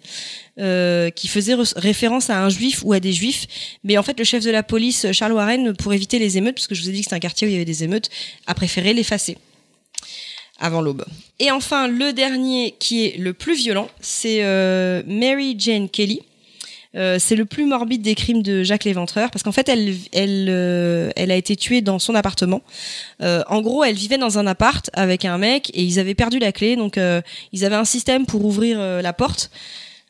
[0.60, 3.48] euh, qui faisait re- référence à un juif ou à des juifs.
[3.86, 6.68] Mais en fait, le chef de la police, Charles Warren, pour éviter les émeutes, parce
[6.68, 8.10] que je vous ai dit que c'était un quartier où il y avait des émeutes,
[8.45, 9.38] a préféré l'effacer
[10.60, 11.06] avant l'aube.
[11.40, 16.19] Et enfin, le dernier qui est le plus violent, c'est euh, Mary Jane Kelly.
[16.95, 20.48] Euh, c'est le plus morbide des crimes de Jacques Léventreur parce qu'en fait elle elle
[20.49, 22.61] euh, elle a été tuée dans son appartement.
[23.22, 26.40] Euh, en gros, elle vivait dans un appart avec un mec et ils avaient perdu
[26.40, 27.22] la clé donc euh,
[27.53, 29.52] ils avaient un système pour ouvrir la porte.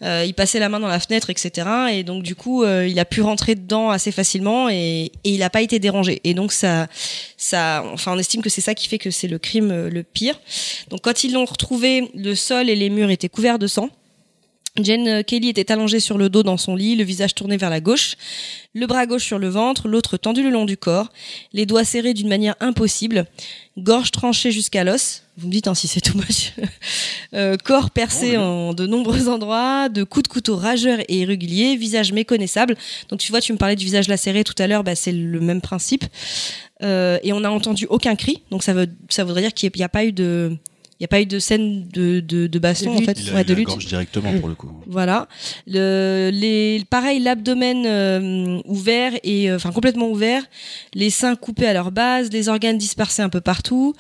[0.02, 1.68] Il passait la main dans la fenêtre, etc.
[1.92, 5.50] Et donc du coup, il a pu rentrer dedans assez facilement et, et il n'a
[5.50, 6.22] pas été dérangé.
[6.24, 6.88] Et donc ça,
[7.36, 10.40] ça, enfin, on estime que c'est ça qui fait que c'est le crime le pire.
[10.90, 13.90] Donc quand ils l'ont retrouvé, le sol et les murs étaient couverts de sang.
[14.78, 17.70] Jane euh, Kelly était allongée sur le dos dans son lit, le visage tourné vers
[17.70, 18.16] la gauche,
[18.74, 21.10] le bras gauche sur le ventre, l'autre tendu le long du corps,
[21.54, 23.26] les doigts serrés d'une manière impossible,
[23.78, 25.24] gorge tranchée jusqu'à l'os.
[25.38, 26.54] Vous me dites hein, si c'est tout much.
[27.36, 32.12] Euh, corps percé en de nombreux endroits, de coups de couteau rageurs et irréguliers, visage
[32.12, 32.76] méconnaissable.
[33.10, 35.40] Donc tu vois, tu me parlais du visage lacéré tout à l'heure, bah, c'est le
[35.40, 36.06] même principe.
[36.82, 39.84] Euh, et on n'a entendu aucun cri, donc ça veut ça voudrait dire qu'il n'y
[39.84, 40.58] a pas eu de
[41.02, 43.42] n'y a pas eu de scène de, de, de baston en fait, Il a Ouais,
[43.42, 43.68] eu de la lutte.
[43.68, 44.70] gorge directement pour le coup.
[44.88, 45.28] Voilà.
[45.68, 50.44] Le, les, pareil, l'abdomen euh, ouvert et euh, enfin complètement ouvert,
[50.94, 53.94] les seins coupés à leur base, les organes dispersés un peu partout.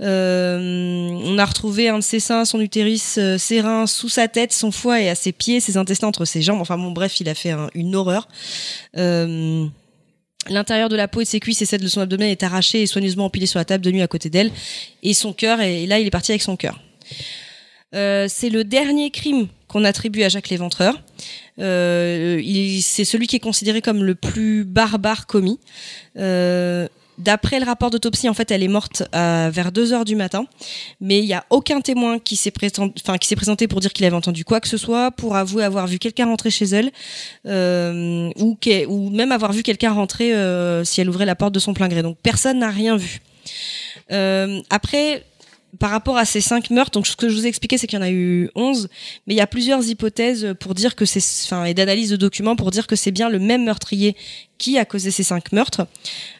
[0.00, 4.28] Euh, on a retrouvé un de ses seins, son utérus, euh, ses reins sous sa
[4.28, 6.60] tête, son foie et à ses pieds, ses intestins entre ses jambes.
[6.60, 8.28] Enfin bon, bref, il a fait un- une horreur.
[8.96, 9.66] Euh,
[10.48, 12.82] L'intérieur de la peau et de ses cuisses et celle de son abdomen est arraché
[12.82, 14.50] et soigneusement empilé sur la table de nuit à côté d'elle.
[15.02, 16.80] Et son cœur, et là, il est parti avec son cœur.
[17.94, 21.00] Euh, c'est le dernier crime qu'on attribue à Jacques Léventreur.
[21.58, 22.40] Euh,
[22.80, 25.60] c'est celui qui est considéré comme le plus barbare commis.
[26.16, 26.88] Euh,
[27.22, 30.44] D'après le rapport d'autopsie, en fait, elle est morte euh, vers 2 heures du matin,
[31.00, 34.44] mais il n'y a aucun témoin qui s'est présenté, présenté pour dire qu'il avait entendu
[34.44, 36.90] quoi que ce soit, pour avouer avoir vu quelqu'un rentrer chez elle,
[37.46, 38.58] euh, ou,
[38.88, 41.86] ou même avoir vu quelqu'un rentrer euh, si elle ouvrait la porte de son plein
[41.86, 42.02] gré.
[42.02, 43.20] Donc personne n'a rien vu.
[44.68, 45.24] Après,
[45.78, 47.98] par rapport à ces cinq meurtres, donc ce que je vous ai expliqué, c'est qu'il
[47.98, 48.88] y en a eu 11,
[49.26, 52.56] mais il y a plusieurs hypothèses pour dire que c'est, enfin, et d'analyse de documents
[52.56, 54.14] pour dire que c'est bien le même meurtrier
[54.58, 55.86] qui a causé ces cinq meurtres.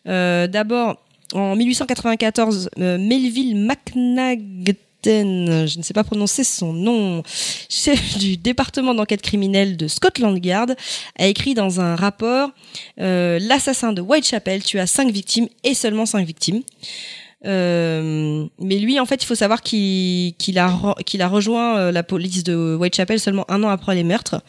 [0.07, 0.99] Euh, D'abord,
[1.33, 7.23] en 1894, euh, Melville McNagten, je ne sais pas prononcer son nom,
[7.71, 10.77] chef du département d'enquête criminelle de Scotland Yard,
[11.19, 12.51] a écrit dans un rapport
[13.01, 16.63] euh, L'assassin de Whitechapel tua cinq victimes et seulement cinq victimes.
[17.44, 20.69] Euh, mais lui, en fait, il faut savoir qu'il a
[21.28, 24.43] rejoint euh, la police de Whitechapel seulement un an après les meurtres.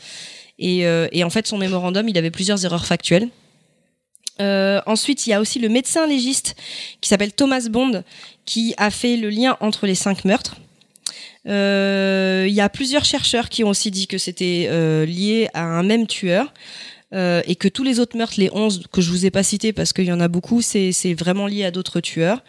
[0.60, 3.30] Et, euh, en fait, son mémorandum, il avait plusieurs erreurs factuelles.
[4.86, 6.56] Ensuite, il y a aussi le médecin légiste
[7.00, 8.04] qui s'appelle Thomas Bond,
[8.46, 10.58] qui a fait le lien entre les cinq meurtres.
[11.46, 14.68] Il y a plusieurs chercheurs qui ont aussi dit que c'était
[15.06, 16.52] lié à un même tueur.
[17.14, 19.72] Euh, et que tous les autres meurtres, les 11 que je vous ai pas cités
[19.72, 22.44] parce qu'il y en a beaucoup, c'est vraiment lié à d'autres tueurs.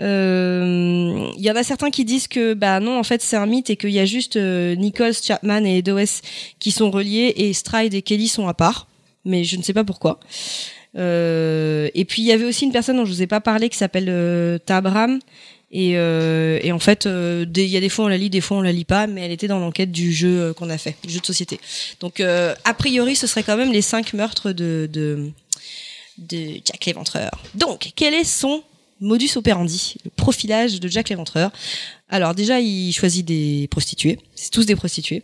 [0.00, 3.46] Euh, Il y en a certains qui disent que bah non, en fait c'est un
[3.46, 6.22] mythe et qu'il y a juste euh, Nichols, Chapman et Dowes
[6.58, 8.88] qui sont reliés et Stride et Kelly sont à part.
[9.24, 10.18] Mais je ne sais pas pourquoi.
[10.94, 13.78] Et puis il y avait aussi une personne dont je vous ai pas parlé qui
[13.78, 15.20] s'appelle Tabram.
[15.74, 18.42] Et, euh, et en fait, euh, il y a des fois on la lit, des
[18.42, 20.76] fois on la lit pas, mais elle était dans l'enquête du jeu euh, qu'on a
[20.76, 21.58] fait, du jeu de société.
[22.00, 25.30] Donc euh, a priori, ce serait quand même les cinq meurtres de, de,
[26.18, 27.30] de Jack l'Éventreur.
[27.54, 28.62] Donc, quel est son
[29.00, 31.50] modus operandi, le profilage de Jack l'Éventreur?
[32.10, 35.22] Alors déjà, il choisit des prostituées, c'est tous des prostituées.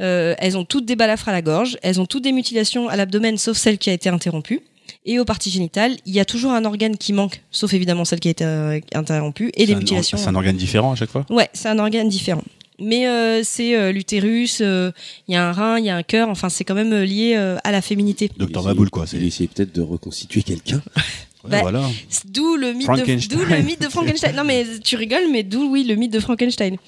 [0.00, 2.96] Euh, elles ont toutes des balafres à la gorge, elles ont toutes des mutilations à
[2.96, 4.62] l'abdomen, sauf celle qui a été interrompue.
[5.06, 8.20] Et aux parties génitales, il y a toujours un organe qui manque, sauf évidemment celle
[8.20, 10.16] qui a été euh, interrompue, et C'est or- mutilations.
[10.18, 11.26] C'est un organe différent à chaque fois?
[11.28, 12.42] Ouais, c'est un organe différent.
[12.80, 14.90] Mais euh, c'est euh, l'utérus, euh,
[15.28, 17.04] il y a un rein, il y a un cœur, enfin c'est quand même euh,
[17.04, 18.30] lié euh, à la féminité.
[18.36, 19.04] Docteur Maboul, quoi.
[19.12, 20.80] Il essayait peut-être de reconstituer quelqu'un.
[21.46, 21.82] Bah, voilà.
[22.08, 23.38] c'est D'où le mythe de Frankenstein.
[23.38, 24.34] d'où le mythe de Frankenstein.
[24.34, 26.78] Non mais tu rigoles, mais d'où oui le mythe de Frankenstein.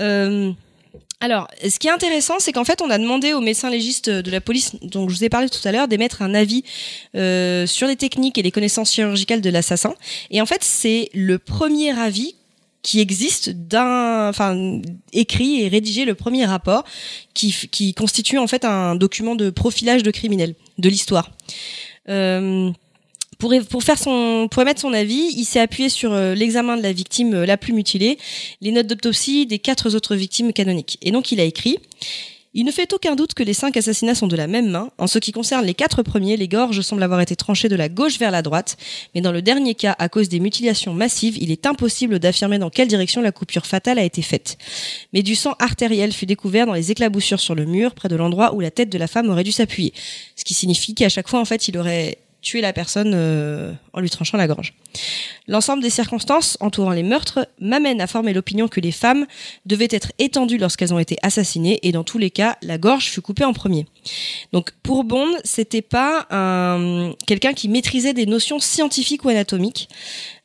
[0.00, 0.50] Euh,
[1.22, 4.28] alors, ce qui est intéressant, c'est qu'en fait, on a demandé au médecin légiste de
[4.28, 6.64] la police, dont je vous ai parlé tout à l'heure, d'émettre un avis
[7.14, 9.94] euh, sur les techniques et les connaissances chirurgicales de l'assassin.
[10.32, 12.34] Et en fait, c'est le premier avis
[12.82, 14.80] qui existe d'un, enfin,
[15.12, 16.82] écrit et rédigé le premier rapport
[17.34, 21.30] qui constitue en fait un document de profilage de criminels de l'histoire.
[22.08, 22.72] Euh,
[23.42, 27.56] pour, émettre son avis, il s'est appuyé sur euh, l'examen de la victime euh, la
[27.56, 28.16] plus mutilée,
[28.60, 30.98] les notes d'autopsie des quatre autres victimes canoniques.
[31.02, 31.78] Et donc il a écrit
[32.54, 34.90] il ne fait aucun doute que les cinq assassinats sont de la même main.
[34.98, 37.88] En ce qui concerne les quatre premiers, les gorges semblent avoir été tranchées de la
[37.88, 38.76] gauche vers la droite.
[39.14, 42.68] Mais dans le dernier cas, à cause des mutilations massives, il est impossible d'affirmer dans
[42.68, 44.58] quelle direction la coupure fatale a été faite.
[45.14, 48.54] Mais du sang artériel fut découvert dans les éclaboussures sur le mur, près de l'endroit
[48.54, 49.94] où la tête de la femme aurait dû s'appuyer.
[50.36, 54.00] Ce qui signifie qu'à chaque fois, en fait, il aurait tué la personne euh, en
[54.00, 54.74] lui tranchant la gorge.
[55.48, 59.26] L'ensemble des circonstances entourant les meurtres m'amène à former l'opinion que les femmes
[59.64, 63.22] devaient être étendues lorsqu'elles ont été assassinées et dans tous les cas, la gorge fut
[63.22, 63.86] coupée en premier.
[64.52, 69.88] Donc pour Bond, c'était pas un quelqu'un qui maîtrisait des notions scientifiques ou anatomiques.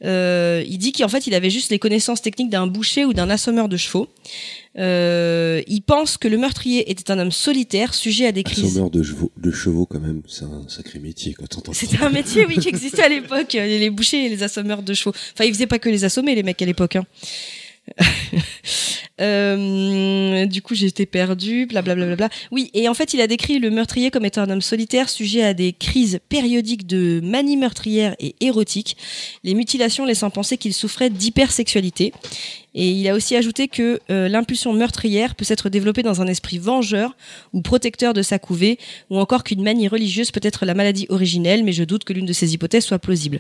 [0.04, 3.30] Euh, il dit qu'en fait, il avait juste les connaissances techniques d'un boucher ou d'un
[3.30, 4.08] assommeur de chevaux.
[4.78, 8.66] Euh, il pense que le meurtrier était un homme solitaire, sujet à des crises.
[8.66, 11.62] Assommeur de chevaux, de chevaux, quand même, c'est un sacré métier quand ça.
[11.74, 14.94] C'était un métier, oui, qui existait à l'époque, euh, les bouchers et les assommeurs de
[14.94, 15.16] chevaux.
[15.34, 16.98] Enfin, ils faisaient pas que les assommer, les mecs, à l'époque.
[16.98, 17.06] Hein.
[19.20, 22.30] Euh, du coup, j'étais perdue, blablabla.
[22.52, 25.44] Oui, et en fait, il a décrit le meurtrier comme étant un homme solitaire, sujet
[25.44, 28.96] à des crises périodiques de manie meurtrière et érotique,
[29.44, 32.14] les mutilations laissant penser qu'il souffrait d'hypersexualité.
[32.76, 36.60] Et il a aussi ajouté que euh, l'impulsion meurtrière peut s'être développée dans un esprit
[36.60, 37.16] vengeur
[37.54, 38.78] ou protecteur de sa couvée,
[39.10, 42.26] ou encore qu'une manie religieuse peut être la maladie originelle, mais je doute que l'une
[42.28, 43.40] de ces hypothèses soit plausible.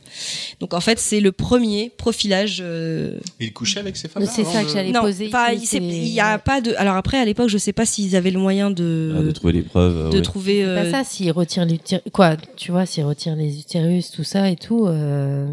[0.59, 2.59] Donc en fait, c'est le premier profilage.
[2.61, 5.25] euh, Il couchait avec ses femmes c'est ça que j'allais non, poser.
[5.53, 6.73] il s'est- c'est- il y a pas de.
[6.77, 9.13] Alors après, à l'époque, je sais pas s'ils avaient le moyen de.
[9.17, 10.09] Ah, de trouver les preuves.
[10.09, 10.21] de ouais.
[10.23, 10.61] trouver.
[10.63, 14.23] C'est euh, pas ça, s'il retire l'utérus, quoi, tu vois, s'il retire les utérus, tout
[14.23, 15.45] ça et tout, euh,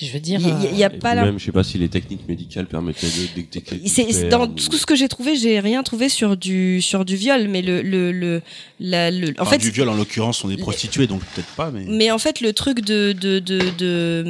[0.00, 0.40] je veux dire.
[0.40, 1.88] Il y a- il y a Et pas la- Même, je sais pas si les
[1.88, 3.80] techniques médicales permettaient de détecter.
[3.86, 7.48] C'est dans tout ce que j'ai trouvé, j'ai rien trouvé sur du sur du viol,
[7.48, 8.42] mais le le le,
[8.80, 11.70] la- le- en Enfin, fait du viol en l'occurrence sont des prostituées, donc peut-être pas,
[11.70, 11.84] mais.
[11.88, 14.24] Mais en fait, le truc de de de de,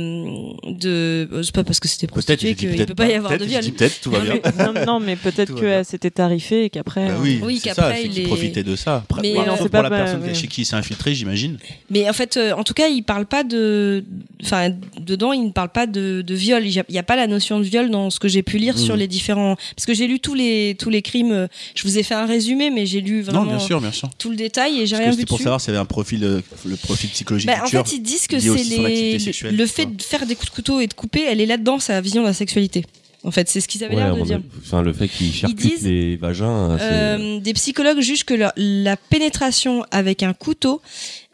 [0.72, 3.38] de euh, c'est pas parce que c'était Peut-être, prostitué qu'il peut pas y avoir de
[3.38, 3.72] Peut-être, viol.
[3.74, 4.34] peut-être, tout va bien.
[4.58, 7.06] non, non, mais peut-être que euh, c'était tarifé et qu'après.
[7.08, 8.96] Bah euh, oui, Oui, qu'après, il qu'il est- profitait de ça.
[9.08, 11.58] Après, Mais, euh, pour la personne chez qui il s'est infiltré, j'imagine.
[11.90, 14.04] Mais en fait, euh, en tout cas, il parle pas de,
[14.42, 14.70] enfin,
[15.00, 16.66] dedans, il ne parle pas de, de viol.
[16.66, 18.96] Il y a- pas la notion de viol dans ce que j'ai pu lire sur
[18.96, 21.32] les différents, parce que j'ai lu tous les tous les crimes.
[21.32, 23.92] euh, Je vous ai fait un résumé, mais j'ai lu vraiment Non, bien sûr, bien
[23.92, 24.08] sûr.
[24.18, 25.44] tout le détail et j'ai rien vu c'était pour dessus.
[25.44, 27.86] savoir s'il y avait un profil, euh, le profil psychologique Bah, du en tueur.
[27.88, 29.18] fait, ils disent que c'est les
[29.50, 32.00] le fait de faire des coups de couteau et de couper, elle est là-dedans sa
[32.00, 32.84] vision de la sexualité.
[33.22, 34.40] En fait, c'est ce qu'ils avaient Ouais, l'air à de dire.
[34.64, 38.96] Enfin, le fait qu'ils charcutent les vagins, c'est- Euh, des psychologues jugent que leur- la
[38.96, 40.80] pénétration avec un couteau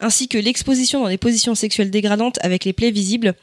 [0.01, 3.35] ainsi que l'exposition dans des positions sexuelles dégradantes avec les plaies visibles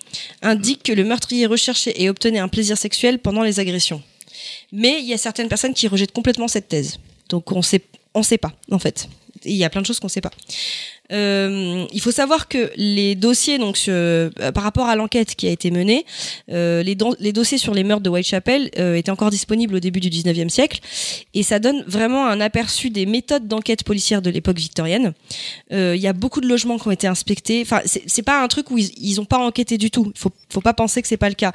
[0.42, 4.02] indiquent que le meurtrier recherchait et obtenait un plaisir sexuel pendant les agressions.
[4.74, 7.00] Mais il y a certaines personnes qui rejettent complètement cette thèse.
[7.30, 7.82] Donc on sait,
[8.14, 9.08] on sait pas en fait.
[9.46, 10.32] Il y a plein de choses qu'on sait pas.
[11.12, 15.52] Euh, il faut savoir que les dossiers, donc euh, par rapport à l'enquête qui a
[15.52, 16.06] été menée,
[16.50, 16.96] euh, les,
[17.34, 20.80] dossiers sur les meurtres de Whitechapel étaient encore disponibles au début du 19e siècle,
[21.34, 25.14] et ça donne vraiment un aperçu des méthodes d'enquête policière de l'époque victorienne.
[25.72, 27.62] Il y a beaucoup de logements qui ont été inspectés.
[27.64, 30.12] Enfin, c'est pas un truc où ils, ils ont pas enquêté du tout.
[30.16, 31.52] Faut, faut pas penser que c'est pas le cas.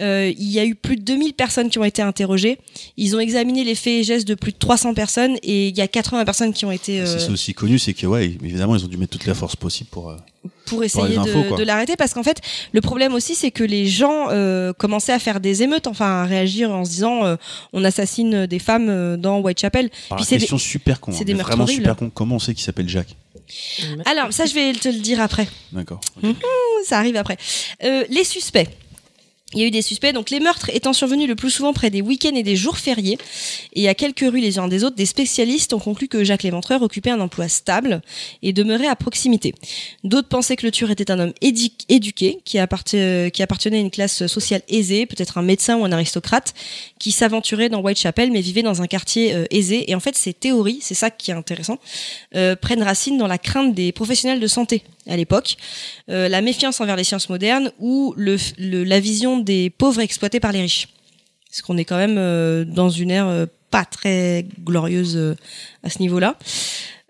[0.00, 2.58] Euh, il y a eu plus de 2000 personnes qui ont été interrogées.
[2.96, 5.80] Ils ont examiné les faits et gestes de plus de 300 personnes et il y
[5.80, 8.76] a 80 personnes qui ont été euh, Si c'est aussi connu, c'est que ouais, évidemment,
[8.76, 10.10] ils ont dû mettre toute la force possible pour.
[10.10, 10.16] euh,
[10.66, 11.56] pour essayer de, infos, quoi.
[11.56, 12.40] de l'arrêter parce qu'en fait
[12.72, 16.24] le problème aussi c'est que les gens euh, commençaient à faire des émeutes enfin à
[16.26, 17.36] réagir en se disant euh,
[17.72, 21.22] on assassine des femmes euh, dans Whitechapel Alors, Puis c'est question des- super con, c'est
[21.22, 21.80] hein, des mais meurtres vraiment horribles.
[21.82, 22.10] super con.
[22.14, 23.08] Comment on sait qu'il s'appelle Jack
[24.04, 26.00] alors ça je vais te le dire après D'accord.
[26.22, 26.34] Mhm,
[26.84, 27.38] ça arrive après.
[27.84, 28.68] Euh, les suspects.
[29.54, 31.88] Il y a eu des suspects, donc les meurtres étant survenus le plus souvent près
[31.88, 33.16] des week-ends et des jours fériés,
[33.72, 36.82] et à quelques rues les uns des autres, des spécialistes ont conclu que Jacques Léventreur
[36.82, 38.02] occupait un emploi stable
[38.42, 39.54] et demeurait à proximité.
[40.04, 43.30] D'autres pensaient que le tueur était un homme éduqué, qui appartenait
[43.78, 46.52] à une classe sociale aisée, peut-être un médecin ou un aristocrate,
[46.98, 49.90] qui s'aventurait dans Whitechapel mais vivait dans un quartier euh, aisé.
[49.90, 51.78] Et en fait, ces théories, c'est ça qui est intéressant,
[52.34, 55.56] euh, prennent racine dans la crainte des professionnels de santé à l'époque,
[56.10, 60.60] euh, la méfiance envers les sciences modernes ou la vision des pauvres exploités par les
[60.60, 60.88] riches.
[61.50, 65.36] Parce qu'on est quand même euh, dans une ère euh, pas très glorieuse
[65.82, 66.36] à ce niveau-là.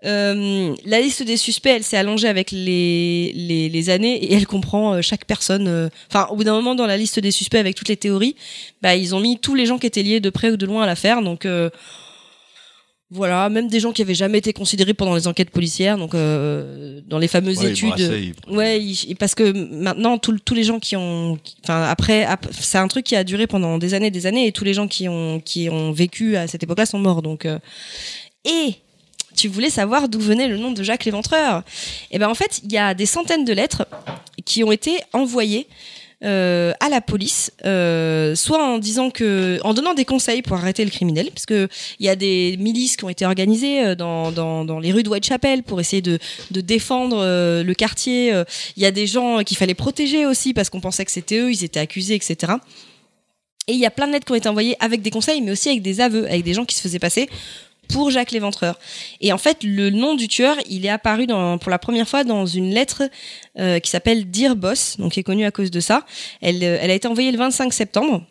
[0.01, 5.89] La liste des suspects, elle s'est allongée avec les, années et elle comprend chaque personne.
[6.09, 8.35] Enfin, au bout d'un moment, dans la liste des suspects avec toutes les théories,
[8.81, 10.83] bah, ils ont mis tous les gens qui étaient liés de près ou de loin
[10.83, 11.21] à l'affaire.
[11.21, 11.45] Donc,
[13.11, 17.01] voilà, même des gens qui avaient jamais été considérés pendant les enquêtes policières, donc euh,
[17.07, 17.93] dans les fameuses Ouais, études.
[17.97, 22.77] ils- Ouais, ils- parce que maintenant tous les gens qui ont, enfin après, ap- c'est
[22.77, 24.87] un truc qui a duré pendant des années, et des années, et tous les gens
[24.87, 27.23] qui ont qui ont vécu à cette époque-là sont morts.
[27.23, 27.57] Donc, euh,
[28.45, 28.75] et
[29.35, 31.63] tu voulais savoir d'où venait le nom de Jacques Léventreur
[32.11, 33.87] Eh ben en fait, il y a des centaines de lettres
[34.45, 35.65] qui ont été envoyées
[36.23, 40.83] euh, à la police, euh, soit en disant que, en donnant des conseils pour arrêter
[40.83, 41.69] le criminel, parce que
[41.99, 45.09] il y a des milices qui ont été organisées euh, dans, dans, les rues de
[45.09, 46.19] Whitechapel pour essayer de,
[46.51, 47.23] de défendre
[47.63, 48.33] le quartier.
[48.75, 51.51] Il y a des gens qu'il fallait protéger aussi parce qu'on pensait que c'était eux,
[51.51, 52.53] ils étaient accusés, etc.
[53.67, 55.51] Et il y a plein de lettres qui ont été envoyées avec des conseils, mais
[55.51, 57.29] aussi avec des aveux, avec des gens qui se faisaient passer
[57.89, 58.79] pour Jacques Léventreur.
[59.19, 62.45] Et en fait, le nom du tueur, il est apparu pour la première fois dans
[62.45, 63.03] une lettre
[63.59, 66.05] euh, qui s'appelle Dear Boss, donc qui est connue à cause de ça.
[66.41, 68.23] Elle, euh, a été envoyée le 25 septembre.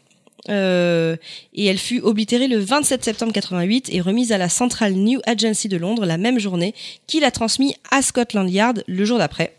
[0.49, 1.17] euh,
[1.53, 5.69] et elle fut oblitérée le 27 septembre 88 et remise à la Central New Agency
[5.69, 6.75] de Londres la même journée,
[7.07, 9.55] qui l'a transmis à Scotland Yard le jour d'après.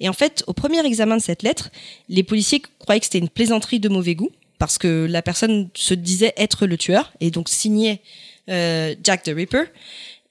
[0.00, 1.70] Et en fait, au premier examen de cette lettre,
[2.08, 5.92] les policiers croyaient que c'était une plaisanterie de mauvais goût, parce que la personne se
[5.92, 8.00] disait être le tueur, et donc signait
[8.48, 9.64] euh, Jack the Ripper.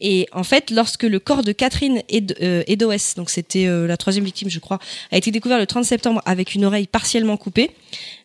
[0.04, 3.98] Et en fait, lorsque le corps de Catherine Ed- euh, Edoes, donc c'était euh, la
[3.98, 4.80] troisième victime, je crois,
[5.12, 7.70] a été découvert le 30 septembre avec une oreille partiellement coupée,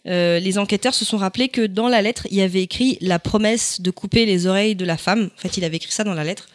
[0.06, 3.18] euh, les enquêteurs se sont rappelés que dans la lettre, il y avait écrit la
[3.18, 5.28] promesse de couper les oreilles de la femme.
[5.36, 6.48] En fait, il avait écrit ça dans la lettre.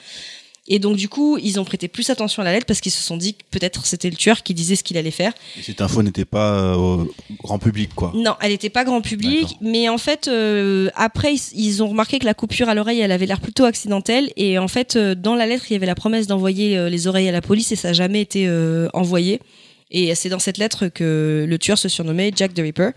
[0.68, 3.02] Et donc, du coup, ils ont prêté plus attention à la lettre parce qu'ils se
[3.02, 5.34] sont dit que peut-être c'était le tueur qui disait ce qu'il allait faire.
[5.58, 7.12] Et cette info n'était pas euh, au
[7.44, 8.12] grand public, quoi.
[8.16, 12.26] Non, elle n'était pas grand public, mais en fait, euh, après, ils, ont remarqué que
[12.26, 15.48] la coupure à l'oreille, elle avait l'air plutôt accidentelle, et en fait, euh, dans la
[15.48, 17.90] lettre, il y avait la promesse d'envoyer euh, les oreilles à la police, et ça
[17.90, 18.50] n'a jamais été
[18.94, 19.40] envoyé.
[19.92, 22.92] Et c'est dans cette lettre que le tueur se surnommait Jack the Ripper.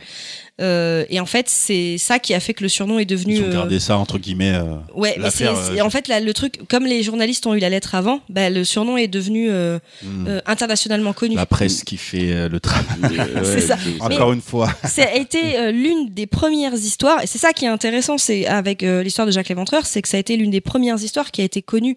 [0.60, 3.34] Euh, et en fait, c'est ça qui a fait que le surnom est devenu.
[3.34, 4.52] Ils ont euh, gardé ça entre guillemets.
[4.54, 7.44] euh, Ouais, mais c'est, l'affaire, c'est- euh, en fait là, le truc, comme les journalistes
[7.46, 9.80] ont eu la lettre avant, bah, le surnom est devenu euh,
[10.28, 11.34] euh, internationalement connu.
[11.34, 12.84] la presse qui fait euh, le travail.
[13.42, 13.76] C'est ça.
[13.98, 14.70] Encore Mais une fois.
[14.84, 18.46] Ça a été euh, l'une des premières histoires, et c'est ça qui est intéressant, c'est
[18.46, 21.32] avec euh, l'histoire de Jacques Léventreur, c'est que ça a été l'une des premières histoires
[21.32, 21.96] qui a été connue,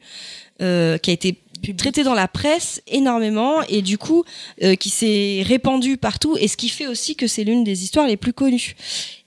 [0.64, 1.38] euh, qui a été
[1.77, 4.23] traitée dans la presse énormément, et du coup,
[4.63, 8.07] euh, qui s'est répandue partout, et ce qui fait aussi que c'est l'une des histoires
[8.07, 8.75] les plus connues.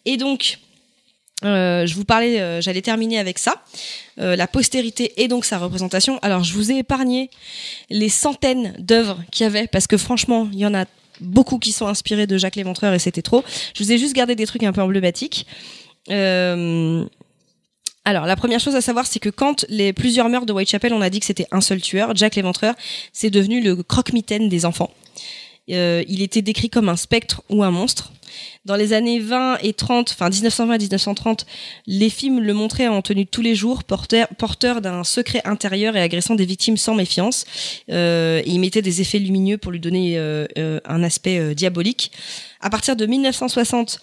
[0.04, 0.58] Et donc,
[1.44, 3.62] euh, je vous parlais, euh, j'allais terminer avec ça,
[4.16, 6.18] la postérité et donc sa représentation.
[6.20, 7.30] Alors, je vous ai épargné
[7.88, 10.84] les centaines d'œuvres qu'il y avait, parce que franchement, il y en a
[11.22, 13.42] beaucoup qui sont inspirés de Jacques Léventreur et c'était trop.
[13.74, 15.46] Je vous ai juste gardé des trucs un peu emblématiques.
[18.10, 21.00] Alors, la première chose à savoir, c'est que quand les plusieurs meurtres de Whitechapel, on
[21.00, 22.74] a dit que c'était un seul tueur, Jack Léventreur,
[23.12, 24.90] c'est devenu le croque-mitaine des enfants.
[25.70, 28.12] Euh, il était décrit comme un spectre ou un monstre.
[28.64, 31.46] Dans les années 20 et 30, enfin 1920 et 1930,
[31.86, 36.00] les films le montraient en tenue tous les jours, porteur, porteur d'un secret intérieur et
[36.02, 37.44] agressant des victimes sans méfiance.
[37.90, 42.12] Euh, et il mettait des effets lumineux pour lui donner euh, euh, un aspect diabolique.
[42.60, 44.00] À partir de 1960,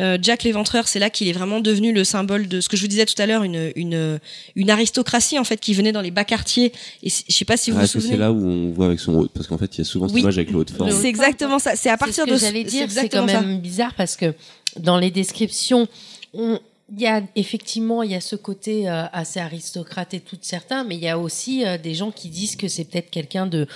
[0.00, 2.82] Euh, Jack l'Éventreur, c'est là qu'il est vraiment devenu le symbole de ce que je
[2.82, 4.18] vous disais tout à l'heure, une, une,
[4.56, 6.72] une aristocratie en fait qui venait dans les bas quartiers.
[7.02, 8.14] Et c'est- je sais pas si vous Ah, vous est-ce que souvenez.
[8.14, 10.08] c'est là où on voit avec son haut parce qu'en fait il y a souvent
[10.08, 10.22] cette Oui.
[10.22, 10.90] image avec le haut de forme.
[10.90, 11.76] C'est exactement ça.
[11.76, 13.40] C'est à partir ce que de j'allais dire, c'est quand ça.
[13.42, 14.34] même bizarre parce que
[14.78, 15.86] dans les descriptions,
[16.34, 16.58] on-
[16.92, 20.44] il y a effectivement il y a ce côté euh, assez aristocrate et tout de
[20.44, 23.46] certains, mais il y a aussi euh, des gens qui disent que c'est peut-être quelqu'un
[23.46, 23.66] de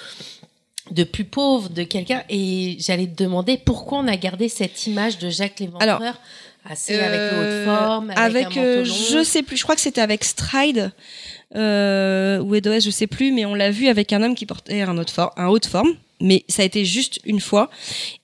[0.90, 2.22] de plus pauvre, de quelqu'un.
[2.28, 6.20] Et j'allais te demander pourquoi on a gardé cette image de Jacques Léventreur Alors,
[6.64, 8.94] assez avec Euh, forme, avec, avec, un manteau euh, long.
[9.12, 10.92] je sais plus, je crois que c'était avec Stride
[11.54, 14.82] euh, ou Edoes, je sais plus, mais on l'a vu avec un homme qui portait
[14.82, 15.94] un forme, un haut de forme.
[16.24, 17.70] Mais ça a été juste une fois.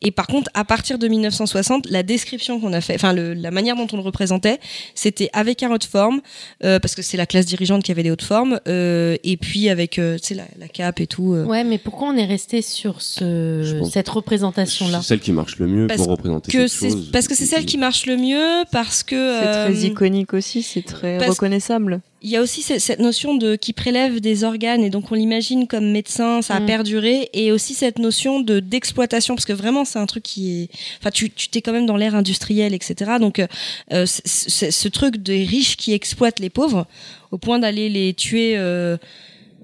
[0.02, 3.50] Et par contre, à partir de 1960, la description qu'on a fait, enfin le- la
[3.52, 4.58] manière dont on le représentait,
[4.96, 6.20] c'était avec un haut de forme,
[6.64, 9.36] euh, parce que c'est la classe dirigeante qui avait des hauts de forme, euh, et
[9.36, 11.34] puis avec, euh, tu sais, la, la cape et tout.
[11.34, 11.44] euh.
[11.44, 15.58] Ouais, mais pourquoi on est resté sur ce cette représentation là C'est celle qui marche
[15.58, 17.10] le mieux Parce pour représenter que quelque c'est chose.
[17.12, 20.62] parce que c'est celle qui marche le mieux parce que C'est euh, très iconique aussi,
[20.62, 22.00] c'est très reconnaissable.
[22.22, 25.14] Il y a aussi ce- cette notion de qui prélève des organes et donc on
[25.14, 26.66] l'imagine comme médecin, ça a Mm.
[26.66, 30.68] perduré et aussi cette notion de d'exploitation parce que vraiment c'est un truc qui est,
[31.00, 33.12] enfin tu tu t'es quand même dans l'ère industrielle etc.
[33.20, 33.46] Donc euh,
[33.92, 36.86] euh, ce truc des riches qui exploitent les pauvres
[37.30, 38.54] au point d'aller les tuer.
[38.56, 38.96] Euh,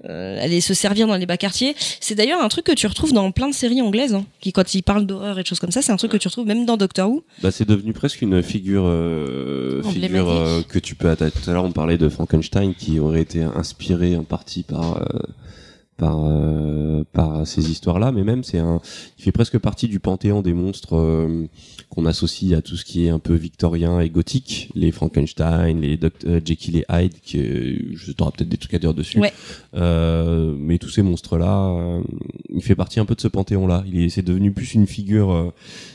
[0.09, 1.75] euh, aller se servir dans les bas quartiers.
[1.99, 4.73] C'est d'ailleurs un truc que tu retrouves dans plein de séries anglaises, hein, qui quand
[4.73, 6.65] ils parlent d'horreur et de choses comme ça, c'est un truc que tu retrouves même
[6.65, 7.23] dans Doctor Who.
[7.41, 11.39] Bah, c'est devenu presque une figure, euh, figure euh, que tu peux attaquer.
[11.39, 15.19] Tout à l'heure, on parlait de Frankenstein qui aurait été inspiré en partie par euh,
[15.97, 18.79] par euh, par ces histoires-là, mais même c'est un,
[19.17, 21.47] il fait presque partie du panthéon des monstres euh,
[21.89, 25.97] qu'on associe à tout ce qui est un peu victorien et gothique, les Frankenstein, les
[25.97, 29.19] Doct- euh, Jekyll et Hyde, que je t'aurai peut-être des trucs à dire dessus.
[29.19, 29.33] Ouais.
[29.73, 32.01] Euh, mais tous ces monstres-là, euh,
[32.53, 33.83] il fait partie un peu de ce panthéon-là.
[33.87, 35.53] Il est, c'est devenu plus une figure, euh,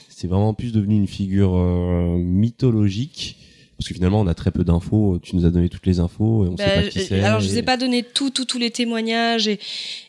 [0.09, 3.37] c'est vraiment plus devenu une figure euh, mythologique.
[3.83, 5.19] Parce que finalement, on a très peu d'infos.
[5.25, 7.21] Tu nous as donné toutes les infos et on Bah, sait pas qui je- c'est.
[7.21, 9.49] alors je vous ai pas donné tout, tout, tous les témoignages.
[9.49, 9.59] Et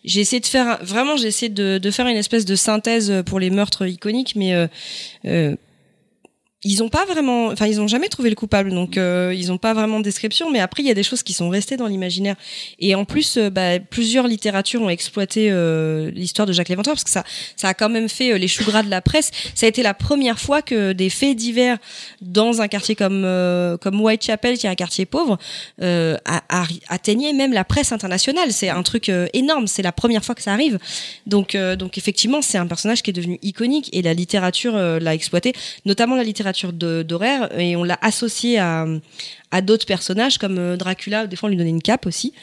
[0.05, 3.39] j'ai essayé de faire vraiment, j'ai essayé de, de faire une espèce de synthèse pour
[3.39, 4.67] les meurtres iconiques, mais euh,
[5.25, 5.55] euh,
[6.65, 9.57] ils ont pas vraiment, enfin ils ont jamais trouvé le coupable, donc euh, ils ont
[9.57, 10.49] pas vraiment de description.
[10.49, 12.35] Mais après il y a des choses qui sont restées dans l'imaginaire.
[12.79, 17.03] Et en plus, euh, bah, plusieurs littératures ont exploité euh, l'histoire de Jacques Léventreur parce
[17.03, 17.23] que ça,
[17.57, 19.31] ça a quand même fait euh, les choux gras de la presse.
[19.55, 21.77] Ça a été la première fois que des faits divers
[22.21, 25.37] dans un quartier comme euh, comme Whitechapel, qui est un quartier pauvre,
[25.81, 28.51] euh, a- a- atteignaient même la presse internationale.
[28.53, 29.67] C'est un truc énorme.
[29.67, 30.79] C'est la première fois que ça arrive.
[31.27, 35.13] Donc euh, donc effectivement, c'est un personnage qui est devenu iconique et la littérature l'a
[35.13, 35.53] exploité,
[35.85, 38.85] notamment la littérature de- d'horaire et on l'a associé à
[39.53, 42.33] à d'autres personnages comme euh, Dracula, des fois on lui donnait une cape aussi,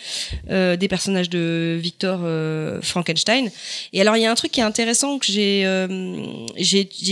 [0.49, 3.51] euh, des personnages de Victor euh, Frankenstein.
[3.93, 5.63] Et alors il y a un truc qui est intéressant que j'ai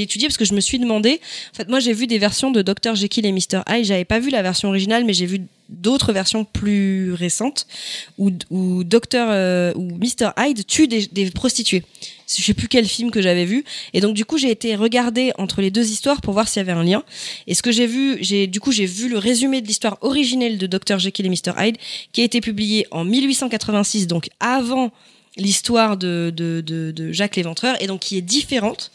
[0.00, 1.20] étudié parce que je me suis demandé.
[1.52, 3.84] En fait, moi j'ai vu des versions de Dr Jekyll et Mr Hyde.
[3.84, 7.66] J'avais pas vu la version originale, mais j'ai vu d'autres versions plus récentes
[8.16, 11.84] où où Dr euh, où Mr Hyde tue des, des prostituées.
[12.26, 13.64] Je sais plus quel film que j'avais vu.
[13.94, 16.62] Et donc du coup j'ai été regarder entre les deux histoires pour voir s'il y
[16.68, 17.02] avait un lien.
[17.46, 20.58] Et ce que j'ai vu, j'ai du coup j'ai vu le résumé de l'histoire originelle
[20.58, 21.76] de Dr Jekyll et Mr Hyde
[22.12, 24.90] qui a été publié en 1886, donc avant
[25.38, 28.90] l'histoire de, de, de, de Jacques l'Éventreur et donc qui est différente.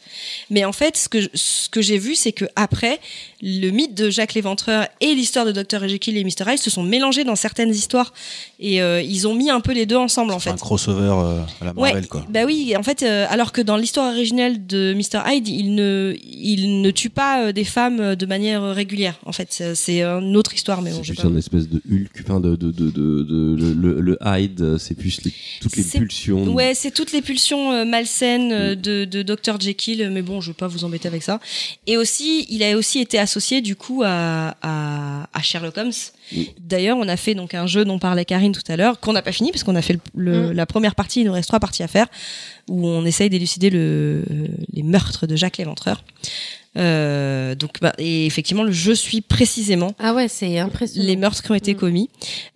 [0.50, 3.00] Mais en fait, ce que, ce que j'ai vu, c'est que après,
[3.42, 6.84] le mythe de Jacques l'Éventreur et l'histoire de Dr Jekyll et Mr Hyde se sont
[6.84, 8.14] mélangés dans certaines histoires
[8.60, 10.52] et euh, ils ont mis un peu les deux ensemble en fait.
[10.52, 12.26] Un crossover euh, à la Marvel, Ouais, quoi.
[12.30, 16.16] Bah oui, en fait, euh, alors que dans l'histoire originelle de Mr Hyde, il ne,
[16.24, 19.20] il ne tue pas euh, des femmes de manière régulière.
[19.26, 22.12] En fait, c'est- une autre histoire, mais bon, C'est plus pas- un espèce de Hulk,
[22.24, 25.84] enfin de, de, de, de, de- le, le, le Hyde, c'est plus les, toutes les
[25.84, 26.00] C'est-
[26.38, 26.54] pulsions.
[26.54, 30.50] Ouais, c'est toutes les pulsions euh, malsaines euh, de, de Dr Jekyll, mais bon, je
[30.52, 31.40] vais pas vous embêter avec ça.
[31.88, 35.92] Et aussi, il a aussi été associé du coup à, à, à Sherlock Holmes.
[36.60, 39.22] D'ailleurs, on a fait donc un jeu dont parlait Karine tout à l'heure, qu'on n'a
[39.22, 41.60] pas fini parce qu'on a fait le, le- la première partie, il nous reste trois
[41.60, 42.08] parties à faire,
[42.70, 44.24] où on essaye d'élucider le,
[44.72, 46.04] les meurtres de Jacques l'Éventreur.
[46.76, 51.06] Euh, donc, bah, et effectivement, le jeu suit précisément Ah ouais, c'est impressionnant.
[51.06, 52.10] les meurtres qui ont été commis.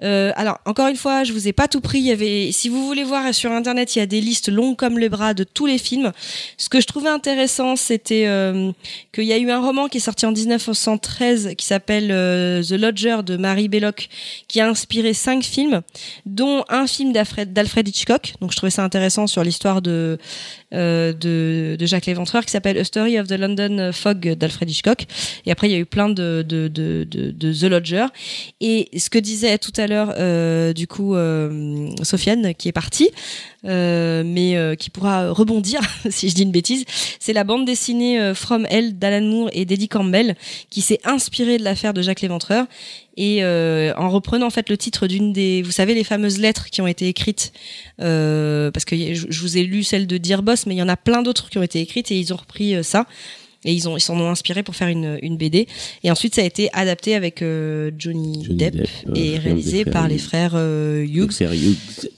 [0.03, 1.99] Euh, alors, encore une fois, je vous ai pas tout pris.
[1.99, 4.75] Il y avait, si vous voulez voir sur internet, il y a des listes longues
[4.75, 6.11] comme les bras de tous les films.
[6.57, 8.71] Ce que je trouvais intéressant, c'était euh,
[9.13, 12.71] qu'il y a eu un roman qui est sorti en 1913 qui s'appelle euh, The
[12.71, 14.09] Lodger de Mary Belloc,
[14.47, 15.81] qui a inspiré cinq films,
[16.25, 18.33] dont un film d'Alfred Hitchcock.
[18.41, 20.17] Donc, je trouvais ça intéressant sur l'histoire de
[20.73, 25.05] euh, de, de Jacques Léventreur qui s'appelle A Story of the London Fog d'Alfred Hitchcock.
[25.45, 28.07] Et après, il y a eu plein de, de, de, de, The Lodger.
[28.59, 33.09] Et ce que disait tout à l'heure, euh, du coup, euh, Sofiane, qui est partie,
[33.63, 36.85] mais euh, qui pourra rebondir si je dis une bêtise,
[37.19, 40.35] c'est la bande dessinée euh, From Hell d'Alan Moore et d'Eddie Campbell
[40.69, 42.65] qui s'est inspirée de l'affaire de Jacques Léventreur
[43.17, 46.69] et euh, en reprenant en fait le titre d'une des, vous savez, les fameuses lettres
[46.69, 47.51] qui ont été écrites,
[47.99, 50.87] euh, parce que je vous ai lu celle de Dear Boss, mais il y en
[50.87, 53.07] a plein d'autres qui ont été écrites et ils ont repris euh, ça.
[53.65, 55.67] Et ils ont ils s'en ont inspiré pour faire une, une BD.
[56.03, 59.83] Et ensuite, ça a été adapté avec euh, Johnny, Johnny Depp, Depp, euh, et réalisé
[59.83, 60.21] par frères les Hughes.
[60.21, 61.31] frères euh, Hughes.
[61.31, 61.75] Frère Hughes.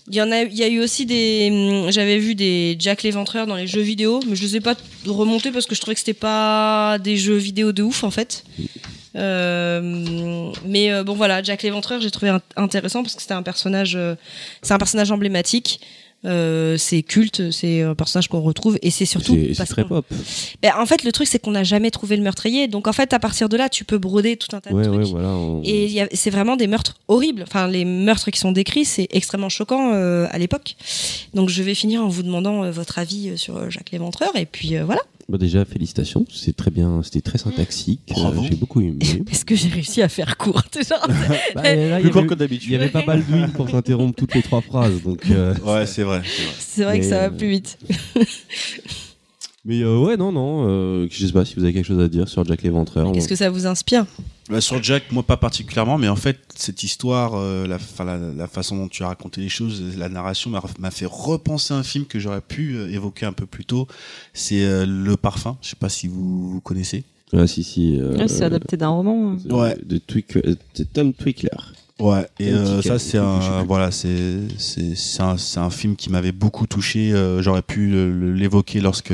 [0.10, 3.03] Il y en a, il y a eu aussi des, hum, j'avais vu des Jack
[3.03, 4.76] l'Éventreur dans les jeux vidéo, mais je les ai pas
[5.06, 8.44] remontés parce que je trouvais que c'était pas des jeux vidéo de ouf en fait.
[9.16, 13.44] Euh, mais euh, bon voilà, Jack l'Éventreur, j'ai trouvé int- intéressant parce que c'était un
[13.44, 14.16] personnage, euh,
[14.61, 15.80] c'est un personnage emblématique.
[16.26, 20.06] Euh, c'est culte, c'est un personnage qu'on retrouve et c'est surtout C'est très pop.
[20.62, 23.14] Ben, en fait le truc c'est qu'on n'a jamais trouvé le meurtrier, donc en fait
[23.14, 24.94] à partir de là tu peux broder tout un tas de trucs.
[24.98, 25.30] ouais, voilà.
[25.30, 27.44] on- Et c'est vraiment des meurtres horribles.
[27.44, 30.76] Enfin, les meurtres qui sont décrits, c'est extrêmement choquant euh, à l'époque.
[31.34, 34.36] Donc, je vais finir en vous demandant euh, votre avis euh, sur Jacques Léventreur.
[34.36, 35.02] Et puis, euh, voilà.
[35.30, 36.26] Bah déjà, félicitations.
[36.34, 37.02] C'est très bien.
[37.04, 38.02] C'était très syntaxique.
[38.10, 38.42] Bravo.
[38.42, 38.98] Euh, J'ai beaucoup aimé.
[39.32, 41.00] Est-ce que j'ai réussi à faire court déjà
[41.54, 42.70] Bah, là, il y Plus court avait- que d'habitude.
[42.70, 45.04] Il y avait pas Baldwin pour t'interrompre toutes les trois phrases.
[45.04, 46.24] Donc, euh, Ouais, c'est vrai.
[46.58, 47.00] c'est vrai.
[47.00, 47.78] Que ça va euh, plus vite.
[49.65, 50.65] Mais euh, ouais, non, non.
[50.69, 53.11] Euh, je sais pas si vous avez quelque chose à dire sur Jack l'Éventreur.
[53.11, 54.06] Qu'est-ce que ça vous inspire
[54.49, 58.18] Bah, sur Jack, moi pas particulièrement, mais en fait, cette histoire, euh, la, enfin, la,
[58.18, 60.49] la façon dont tu as raconté les choses, la narration
[60.80, 63.88] m'a fait repenser un film que j'aurais pu euh, évoquer un peu plus tôt.
[64.34, 65.57] C'est euh, Le Parfum.
[65.61, 67.03] Je sais pas si vous, vous connaissez.
[67.34, 67.99] Ah, si, si.
[67.99, 69.34] euh, Ouais, c'est adapté d'un roman.
[69.36, 69.77] de- Ouais.
[69.86, 71.49] De, Twick- de Tom Twickler.
[72.00, 76.10] Ouais, et euh, ça c'est un voilà, c'est c'est c'est un, c'est un film qui
[76.10, 77.12] m'avait beaucoup touché.
[77.12, 77.92] euh, J'aurais pu
[78.36, 79.14] l'évoquer lorsque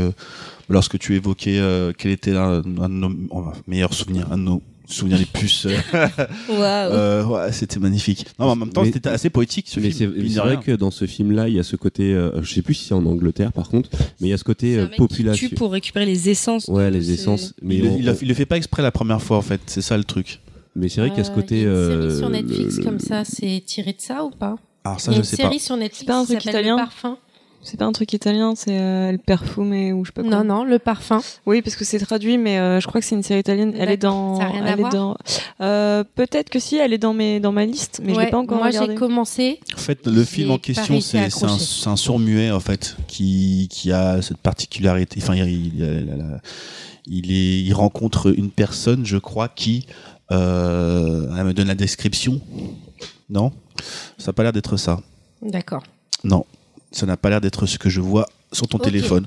[0.69, 4.61] lorsque tu évoquais euh, quel était un de nos oh, meilleurs souvenirs, un de nos
[4.87, 5.65] souvenirs les plus.
[5.65, 5.75] euh,
[6.49, 6.59] Waouh.
[6.61, 8.27] euh, ouais, c'était magnifique.
[8.37, 10.29] Non, mais en même temps, c'était assez poétique ce Mais c'est film.
[10.29, 10.57] c'est vrai rien.
[10.61, 12.13] que dans ce film-là, il y a ce côté.
[12.13, 13.89] euh, je sais plus si c'est en Angleterre par contre,
[14.21, 15.49] mais il y a ce côté un euh, mec qui population.
[15.49, 16.67] tue pour récupérer les essences.
[16.67, 17.55] Ouais, les essences.
[17.63, 19.97] Mais, il, on- il le fait pas exprès la première fois en fait, c'est ça
[19.97, 20.39] le truc.
[20.75, 21.55] Mais c'est vrai qu'il y a ce Euh, côté.
[21.57, 24.29] y a une euh, série sur Netflix le- comme ça, c'est tiré de ça ou
[24.31, 25.43] pas Alors Il ça, y a je une sais pas.
[25.43, 27.17] série sur Netflix C'est pas un qui truc s'appelle italien Le Parfum.
[27.67, 30.29] C'est pas un truc italien, c'est euh, El Perfume ou je sais pas quoi.
[30.29, 31.19] Non, non, Le Parfum.
[31.47, 33.73] Oui, parce que c'est traduit, mais euh, je crois que c'est une série italienne.
[33.75, 34.37] Elle est dans.
[34.37, 35.17] Ça a rien à elle est voir dans.
[35.61, 38.29] Euh, Peut-être que si, elle est dans mes dans ma liste, mais je Ouais, l'ai
[38.31, 38.91] pas encore Moi, regardée.
[38.93, 39.59] j'ai commencé.
[39.73, 43.91] En fait, le film en question, c'est un, un sourd muet en fait qui qui
[43.91, 45.19] a cette particularité.
[45.23, 46.39] Enfin, il, il, il-
[47.07, 49.85] il est, il rencontre une personne, je crois, qui
[50.31, 52.41] euh, elle me donne la description.
[53.29, 53.51] Non,
[54.17, 54.99] ça n'a pas l'air d'être ça.
[55.41, 55.83] D'accord.
[56.23, 56.45] Non,
[56.91, 59.25] ça n'a pas l'air d'être ce que je vois sur ton téléphone.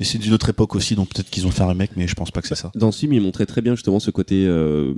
[0.00, 2.14] Et c'est d'une autre époque aussi, donc peut-être qu'ils ont fait un remake, mais je
[2.14, 2.70] pense pas que c'est ça.
[2.76, 4.92] Dans ce film, il montrait très bien justement ce côté euh,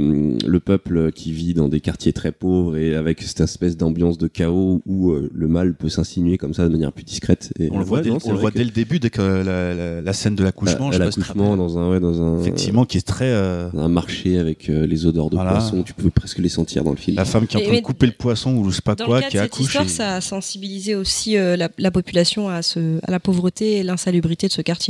[0.46, 4.26] le peuple qui vit dans des quartiers très pauvres et avec cette espèce d'ambiance de
[4.28, 7.50] chaos où euh, le mal peut s'insinuer comme ça de manière plus discrète.
[7.58, 8.98] Et On le voit, dès, non, on c'est le vrai voit que- dès le début,
[9.00, 12.40] dès que la, la- la scène de l'accouchement, je l'accouchement dans un ouais dans un
[12.40, 15.52] effectivement, qui est très euh, un marché avec euh, les odeurs de Voilà.
[15.52, 17.16] poisson, tu peux presque les sentir dans le film.
[17.16, 18.82] la femme qui est en Mais- train de mais couper le poisson ou je sais
[18.82, 19.66] pas Dans quoi, le cas qui de cette accouche.
[19.66, 23.78] histoire, et- ça a sensibilisé aussi euh, la, la population à, ce, à la pauvreté
[23.78, 24.89] et l'insalubrité de ce quartier.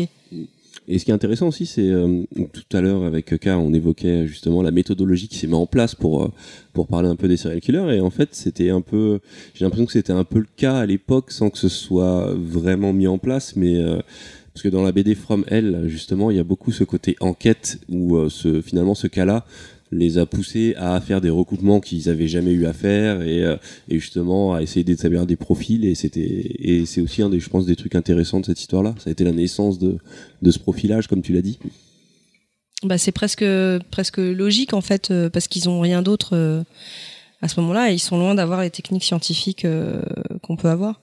[0.89, 4.27] Et ce qui est intéressant aussi, c'est euh, tout à l'heure avec K, on évoquait
[4.27, 6.33] justement la méthodologie qui s'est mise en place pour euh,
[6.73, 7.97] pour parler un peu des serial killers.
[7.97, 9.21] Et en fait, c'était un peu,
[9.55, 12.93] j'ai l'impression que c'était un peu le cas à l'époque, sans que ce soit vraiment
[12.93, 14.01] mis en place, mais euh,
[14.53, 17.79] parce que dans la BD From Hell, justement, il y a beaucoup ce côté enquête
[17.89, 19.47] où finalement ce cas-là
[19.93, 23.57] les a poussés à faire des recoupements qu'ils avaient jamais eu à faire et, euh,
[23.89, 25.85] et justement à essayer d'établir des profils.
[25.85, 26.21] Et c'était
[26.59, 29.11] et c'est aussi un des je pense des trucs intéressants de cette histoire là ça
[29.11, 29.99] a été la naissance de
[30.51, 31.59] ce profilage comme tu l'as dit.
[32.83, 33.43] Bah, c'est presque,
[34.17, 36.63] logique en fait, euh, parce qu'ils ont rien d'autre euh,
[37.43, 37.91] à ce moment-là.
[37.91, 39.67] Et ils sont loin d'avoir les techniques scientifiques
[40.43, 41.01] qu'on peut avoir.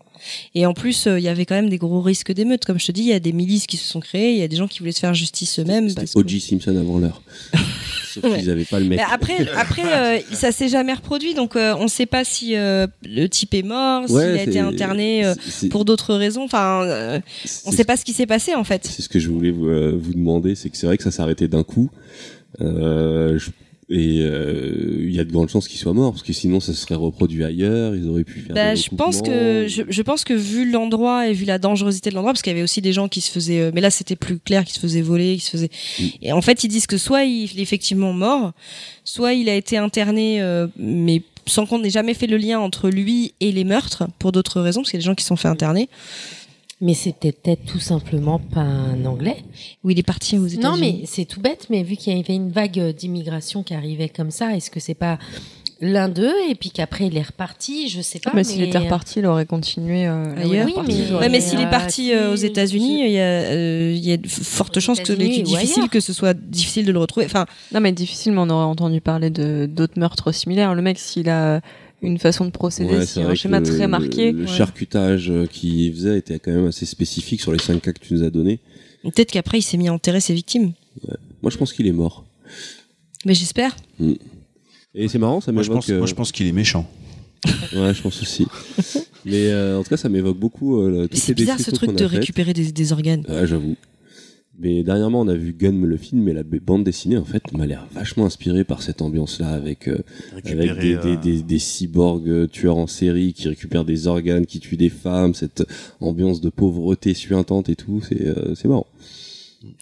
[0.56, 2.66] Et en plus, euh, il y avait quand même des gros risques d'émeutes.
[2.66, 4.44] Comme je te dis, il y a des milices qui se sont créées, il y
[4.44, 5.90] a des gens qui voulaient se faire justice eux-mêmes.
[5.90, 6.40] c'était que- O.J.
[6.40, 7.22] Simpson avant l'heure
[8.14, 8.40] sauf Ouais.
[8.40, 11.76] qu'ils avaient pas le mec Mais après, après euh, ça s'est jamais reproduit, donc euh,
[11.78, 15.32] on ne sait pas si euh, le type est mort, Ouais, s'il a été interné
[15.70, 16.44] pour d'autres raisons.
[16.44, 17.22] Enfin,
[17.66, 18.86] on ne sait pas ce qui s'est passé en fait.
[18.88, 21.22] C'est ce que je voulais vous, vous demander, c'est que c'est vrai que ça s'est
[21.22, 21.90] arrêté d'un coup.
[22.62, 23.52] Euh, je-
[23.90, 26.74] et euh, il y a de grandes chances qu'il soit mort, parce que sinon ça
[26.74, 30.02] se serait reproduit ailleurs, ils auraient pu faire Bah, des je pense que je, je
[30.02, 32.82] pense que vu l'endroit et vu la dangerosité de l'endroit, parce qu'il y avait aussi
[32.82, 35.38] des gens qui se faisaient, euh, mais là c'était plus clair, qui se faisaient voler,
[35.38, 35.72] qui se faisaient.
[36.00, 36.04] Mm.
[36.22, 38.52] Et en fait, ils disent que soit il est effectivement mort,
[39.06, 42.90] soit il a été interné, euh, mais sans qu'on n'ait jamais fait le lien entre
[42.90, 45.30] lui et les meurtres pour d'autres raisons, parce qu'il y a des gens qui se
[45.30, 45.88] sont fait interner.
[46.80, 49.38] Mais c'était peut-être tout simplement pas un anglais.
[49.84, 50.64] Où il est parti aux États-Unis.
[50.64, 54.10] Non, mais c'est tout bête, mais vu qu'il y avait une vague d'immigration qui arrivait
[54.10, 55.18] comme ça, est-ce que c'est pas
[55.80, 57.88] l'un d'eux et puis qu'après il est reparti?
[57.90, 58.32] Je sais pas.
[58.36, 60.68] mais s'il était reparti, il aurait continué euh, est Ailleurs.
[60.68, 64.06] Oui, mais- Ouais, s'il est euh, parti euh, aux États-Unis, il y a, euh, il
[64.06, 67.26] y a de fortes chances que ou difficile que ce soit difficile de le retrouver.
[67.26, 70.76] Enfin, Non, mais difficilement, on aurait entendu parler de d'autres meurtres similaires.
[70.76, 71.62] Le mec, s'il a
[72.02, 74.32] une façon de procéder, Ouais, un schéma le- très marqué.
[74.32, 74.48] Le ouais.
[74.48, 78.14] charcutage euh, qu'il faisait était quand même assez spécifique sur les 5 cas que tu
[78.14, 78.60] nous as donnés.
[79.04, 80.74] peut-être qu'après il s'est mis à enterrer ses victimes.
[81.42, 82.26] Moi, je pense qu'il est mort.
[83.26, 83.76] Mais j'espère.
[84.00, 84.14] Mm.
[84.96, 86.90] Et c'est marrant, ça Moi, je pense, euh, moi, je pense qu'il est méchant.
[87.76, 88.48] Ouais, je pense aussi.
[89.26, 90.82] Mais euh, en tout cas, ça m'évoque beaucoup.
[90.82, 93.24] euh, c'est bizarre ce truc de récupérer des, des organes.
[93.30, 93.76] Ouais, j'avoue.
[94.60, 97.68] Mais dernièrement, on a vu Gun le film, et la bande dessinée, en fait, m'a
[97.68, 100.00] l'air vachement inspirée par cette ambiance-là, avec, euh,
[100.32, 104.48] avec des, euh, des, des, des cyborgs euh, tueurs en série qui récupèrent des organes,
[104.48, 105.64] qui tuent des femmes, cette
[106.02, 108.88] ambiance de pauvreté suintante et tout, c'est euh, c'est marrant.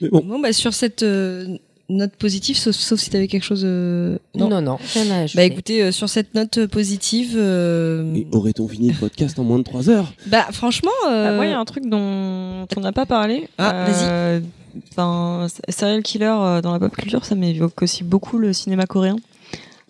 [0.00, 1.56] Mais bon, Bon, bah, sur cette euh,
[1.88, 3.62] note positive, sauf, sauf si tu avais quelque chose.
[3.64, 4.78] euh, Non, non, non.
[4.94, 5.26] rien à.
[5.34, 9.64] Bah écoutez, euh, sur cette note positive, euh, aurait-on fini le podcast en moins de
[9.64, 10.12] 3 heures?
[10.26, 13.48] Bah franchement, euh, Ah, moi, il y a un truc dont on n'a pas parlé.
[13.58, 14.42] Ah, vas-y.
[14.92, 19.16] Enfin, serial killer euh, dans la pop culture, ça m'évoque aussi beaucoup le cinéma coréen.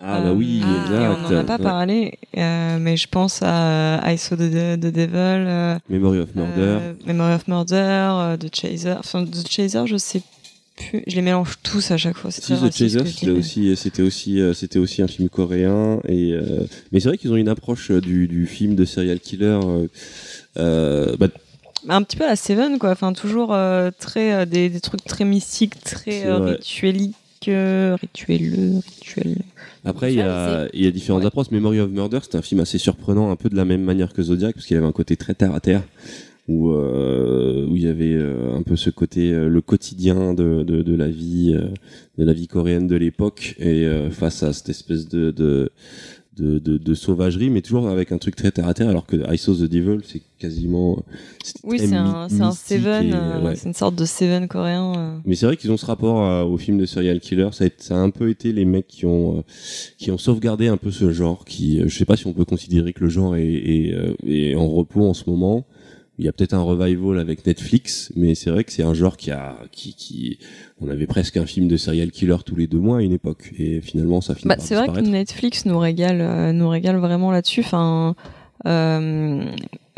[0.01, 1.18] Ah bah oui, Euh, exact.
[1.27, 1.62] on n'en a pas Ouais.
[1.62, 4.40] parlé, euh, mais je pense à I Saw the,
[4.78, 6.52] the Devil, euh, Memory of Murder.
[6.59, 7.74] euh, Memory of Murder,
[8.12, 8.93] euh, The Chaser.
[8.98, 10.20] Enfin, The Chaser, je sais
[10.77, 11.03] plus.
[11.07, 12.31] Je les mélange tous à chaque fois.
[12.31, 13.39] Si The raciste Chaser, que je c'était les mets.
[13.39, 16.01] aussi, c'était aussi, euh, c'était aussi un film coréen.
[16.09, 19.19] Et euh, mais c'est vrai qu'ils ont une approche euh, du, du film de serial
[19.20, 19.59] killer.
[19.65, 19.86] euh,
[20.59, 21.28] euh, bah,
[21.89, 25.24] un petit peu à Seven quoi enfin toujours euh, très euh, des, des trucs très
[25.24, 27.15] mystiques très euh, ritueliques
[27.48, 29.36] euh, rituelleux rituels
[29.85, 31.53] après, il y a, il y a différentes approches.
[31.53, 34.20] Memory of Murder, c'est un film assez surprenant, un peu de la même manière que
[34.20, 35.82] Zodiac, parce qu'il avait un côté très terre à terre.
[36.48, 40.62] Où, euh, où il y avait euh, un peu ce côté euh, le quotidien de,
[40.62, 41.70] de, de la vie euh,
[42.18, 45.70] de la vie coréenne de l'époque et euh, face à cette espèce de de,
[46.36, 49.16] de, de, de sauvagerie mais toujours avec un truc très terre à terre alors que
[49.28, 51.02] I Saw the Devil c'est quasiment
[51.64, 53.56] oui c'est un un Seven ouais.
[53.56, 55.20] c'est une sorte de Seven coréen.
[55.24, 57.48] Mais c'est vrai qu'ils ont ce rapport au film de serial killer.
[57.52, 59.43] Ça a, ça a un peu été les mecs qui ont euh,
[59.98, 61.44] qui ont sauvegardé un peu ce genre.
[61.44, 63.94] Qui, je sais pas si on peut considérer que le genre est, est,
[64.28, 65.66] est en repos en ce moment.
[66.18, 69.16] Il y a peut-être un revival avec Netflix, mais c'est vrai que c'est un genre
[69.18, 70.38] qui a qui qui
[70.80, 73.52] on avait presque un film de serial killer tous les deux mois à une époque
[73.59, 75.01] et finalement ça finit bah, c'est vrai que.
[75.01, 78.14] Netflix nous régale euh, nous régale vraiment là-dessus enfin
[78.66, 79.44] euh,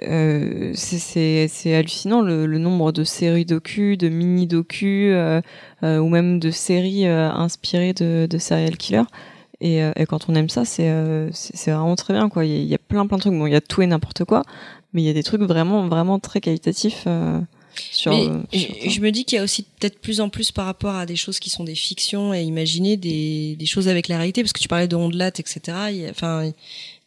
[0.02, 5.40] euh, c'est- hallucinant le, le nombre de séries docu, de mini docu euh,
[5.82, 9.04] euh, ou même de séries euh, inspirées de, de serial killers.
[9.60, 11.30] Et, euh, et quand on aime ça, c'est euh,
[11.66, 12.44] vraiment très bien quoi.
[12.44, 13.32] Il y, a- il y a plein plein de trucs.
[13.34, 14.44] Bon, il y a tout et n'importe quoi,
[14.92, 17.40] mais il y a des trucs vraiment vraiment très qualitatifs euh,
[17.92, 18.12] sur.
[18.12, 20.50] Mais euh, sur je, je me dis qu'il y a aussi peut-être plus en plus
[20.52, 24.08] par rapport à des choses qui sont des fictions et imaginer des, des choses avec
[24.08, 25.60] la réalité, parce que tu parlais de ondelat, etc.
[25.90, 26.50] Il y a- Enfin,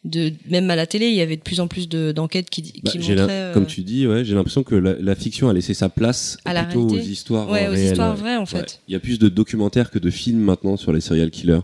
[0.04, 2.62] de même à la télé, il y avait de plus en plus de- d'enquêtes qui,
[2.62, 3.14] qui Bah, montraient.
[3.14, 5.88] l'im- euh, Comme tu dis, ouais, j'ai l'impression que la, la fiction a laissé sa
[5.88, 8.58] place À la plutôt aux histoires Ouais, aux réelles, histoires vraies, en fait.
[8.58, 8.66] Ouais.
[8.88, 11.60] Il y a plus de documentaires que de films maintenant sur les serial killers,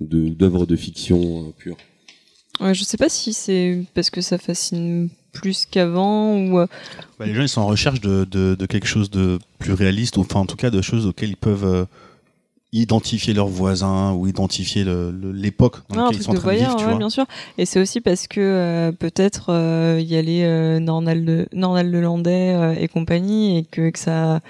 [0.00, 1.76] de d'œuvres de fiction euh, pures.
[2.60, 6.58] Ouais, je sais pas si c'est parce que ça fascine plus qu'avant ou.
[6.58, 6.66] euh,
[7.18, 10.16] Bah, les gens ils sont en recherche de, de, de quelque chose de plus réaliste,
[10.16, 11.84] ou enfin en tout cas de choses auxquelles ils peuvent euh,
[12.74, 16.34] identifier leurs voisins ou identifier le- le- l'époque dans Non, un laquelle ils sont en
[16.34, 16.98] train de vivre, tu ouais, vois.
[16.98, 17.26] bien sûr.
[17.58, 21.46] Et c'est aussi parce que euh, peut-être euh, il y a les euh, Nornal de
[21.52, 24.40] Nornal de Landais euh, et compagnie et que, que ça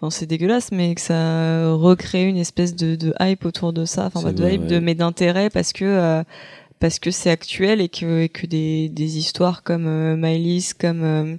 [0.00, 4.06] Enfin, c'est dégueulasse, mais que ça recrée une espèce de, de hype autour de ça,
[4.06, 4.66] enfin pas de vrai, hype, ouais.
[4.68, 6.22] de mais d'intérêt parce que euh,
[6.80, 11.02] parce que c'est actuel et que et que des, des histoires comme euh, Mylis, comme
[11.02, 11.36] euh,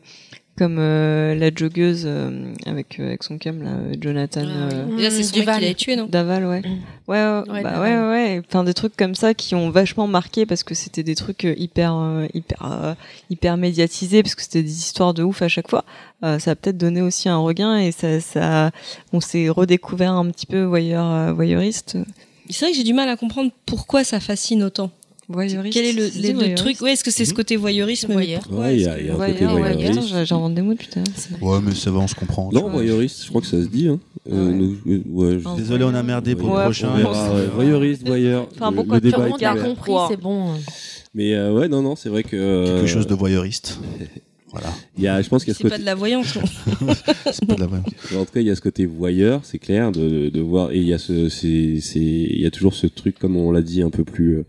[0.58, 4.42] comme euh, la joggeuse euh, avec euh, avec son cam là, euh, Jonathan.
[4.44, 6.62] euh, Et là, c'est son mec qui l'avait tué, non Daval, ouais.
[7.08, 8.42] Ouais, ouais, Ouais, bah ouais, ouais, ouais.
[8.46, 11.96] Enfin, des trucs comme ça qui ont vachement marqué parce que c'était des trucs hyper,
[11.96, 12.94] euh, hyper, euh,
[13.30, 15.86] hyper médiatisés parce que c'était des histoires de ouf à chaque fois.
[16.26, 18.72] Euh, ça a peut-être donné aussi un regain et ça, ça,
[19.14, 21.98] on s'est redécouvert un petit peu voyeur, euh, voyeuriste.
[22.50, 24.92] C'est vrai que j'ai du mal à comprendre pourquoi ça fascine autant.
[25.32, 25.74] Voyeuriste.
[25.74, 26.58] Quel est le, c'est le- le voyeuriste.
[26.64, 28.42] truc Ouais, est-ce que c'est ce côté voyeurisme mais Voyeur.
[28.52, 30.02] Ouais, il y a- y a un Voyeur, côté voyeuriste.
[30.02, 31.14] putain, j'invente des mots depuis tout à l'heure.
[31.16, 32.50] c'est- Ouais, mais ça va, on se comprend.
[32.52, 33.88] Non, voyeuriste, je crois que ça se dit.
[33.88, 34.00] Hein.
[34.32, 36.90] Euh, nous- euh, ouais, je- Désolé, on a merdé pour Ouais, le prochain.
[37.56, 38.48] Voyeuriste, voyeur.
[38.56, 40.54] Enfin, bon, le, débat Tout est le monde a compris, c'est bon.
[41.14, 42.36] Mais euh, ouais, non, non, c'est vrai que.
[42.36, 43.80] euh, Quelque chose de voyeuriste.
[44.52, 44.70] Voilà.
[44.98, 45.76] Il y a, je pense qu'il y a ce C'est côté.
[45.76, 46.36] pas de la voyance.
[46.36, 46.94] non.
[47.32, 47.82] C'est pas de la vraie.
[48.16, 50.72] En tout cas, il y a ce côté voyeur, c'est clair, de, de, de voir.
[50.72, 53.52] Et il y a ce, c'est, c'est, il y a toujours ce truc, comme on
[53.52, 54.46] l'a dit un peu plus, euh,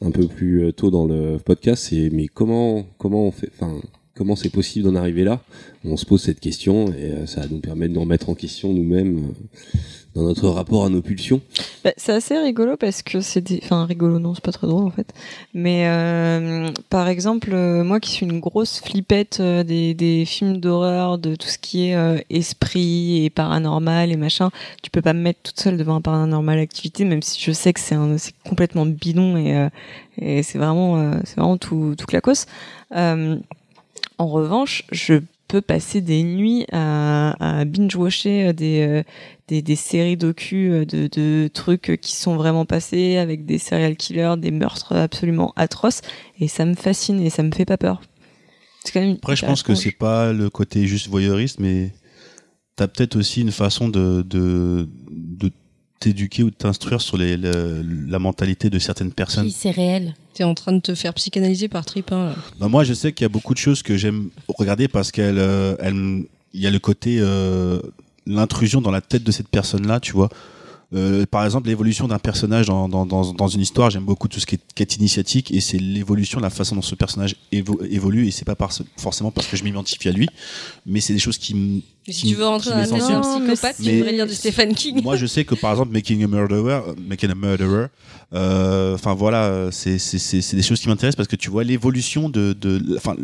[0.00, 3.80] un peu plus euh, tôt dans le podcast, c'est mais comment, comment on fait, enfin,
[4.14, 5.40] comment c'est possible d'en arriver là?
[5.84, 8.34] On se pose cette question et euh, ça va nous permettre de nous remettre en
[8.34, 9.78] question nous-mêmes euh,
[10.14, 11.40] dans notre rapport à nos pulsions.
[11.82, 13.60] Bah, c'est assez rigolo parce que c'est des...
[13.64, 15.12] Enfin, rigolo, non, c'est pas très drôle en fait.
[15.54, 21.48] Mais euh, par exemple, moi qui suis une grosse flippette des, films d'horreur, de tout
[21.48, 24.50] ce qui est esprit et paranormal et machin,
[24.82, 27.72] tu peux pas me mettre toute seule devant un paranormal activité, même si je sais
[27.72, 29.68] que c'est un- c'est complètement bidon et,
[30.42, 32.06] c'est vraiment, c'est vraiment tout, tout.
[34.22, 35.14] Euh, en revanche, je
[35.48, 39.02] peux passer des nuits à, à binge-watcher des, euh,
[39.48, 43.96] des, des séries docu euh, de, de trucs qui sont vraiment passés avec des serial
[43.96, 46.00] killers, des meurtres absolument atroces,
[46.40, 48.00] et ça me fascine et ça me fait pas peur.
[48.84, 51.92] C'est quand même Après, je pense que c'est pas le côté juste voyeuriste, mais
[52.74, 55.50] t'as peut-être aussi une façon de, de, de
[56.02, 59.46] t'éduquer ou de t'instruire sur les, le- la mentalité de certaines personnes.
[59.46, 60.14] Qui c'est réel.
[60.34, 62.26] T'es en train de te faire psychanalyser par Tripin.
[62.30, 62.34] là.
[62.58, 65.38] Bah, moi, je sais qu'il y a beaucoup de choses que j'aime regarder parce qu'elle,
[65.38, 65.76] euh,
[66.54, 67.80] y a le côté euh,
[68.26, 70.28] l'intrusion dans la tête de cette personne-là, tu vois.
[70.94, 74.38] Euh, par exemple, l'évolution d'un personnage dans, dans, dans, dans une histoire, j'aime beaucoup tout
[74.40, 78.26] ce qui est quête initiatique et c'est l'évolution, la façon dont ce personnage évo- évolue
[78.26, 78.56] et c'est pas
[78.98, 80.28] forcément parce que je m'identifie à lui,
[80.84, 81.80] mais c'est des choses qui me.
[82.08, 85.02] Si tu veux rentrer dans la psychopathe, tu devrais lire du Stephen King.
[85.02, 87.86] Moi, je sais que par exemple, Making a Murderer, Making a Murderer,
[88.32, 91.64] enfin voilà, euh, c'est c'est c'est c'est des choses qui m'intéressent parce que tu vois
[91.64, 93.14] l'évolution de de, enfin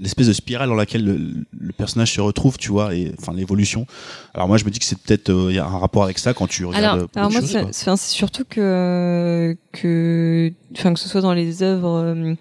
[0.00, 1.18] l'espèce de spirale dans laquelle le,
[1.58, 3.86] le personnage se retrouve, tu vois, et enfin l'évolution.
[4.34, 6.18] Alors moi, je me dis que c'est peut-être euh, il y a un rapport avec
[6.18, 6.84] ça quand tu regardes.
[6.84, 11.96] Alors, euh, alors moi, c'est surtout que que enfin que ce soit dans les œuvres
[11.96, 12.34] euh,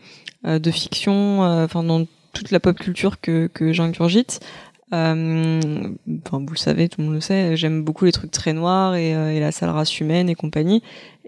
[0.45, 4.39] euh, de fiction, euh, enfin dans toute la pop culture que que j'ingurgite.
[4.93, 5.59] euh,
[6.25, 7.55] Enfin, vous le savez, tout le monde le sait.
[7.55, 10.81] J'aime beaucoup les trucs très noirs et, euh, et la sale race humaine et compagnie.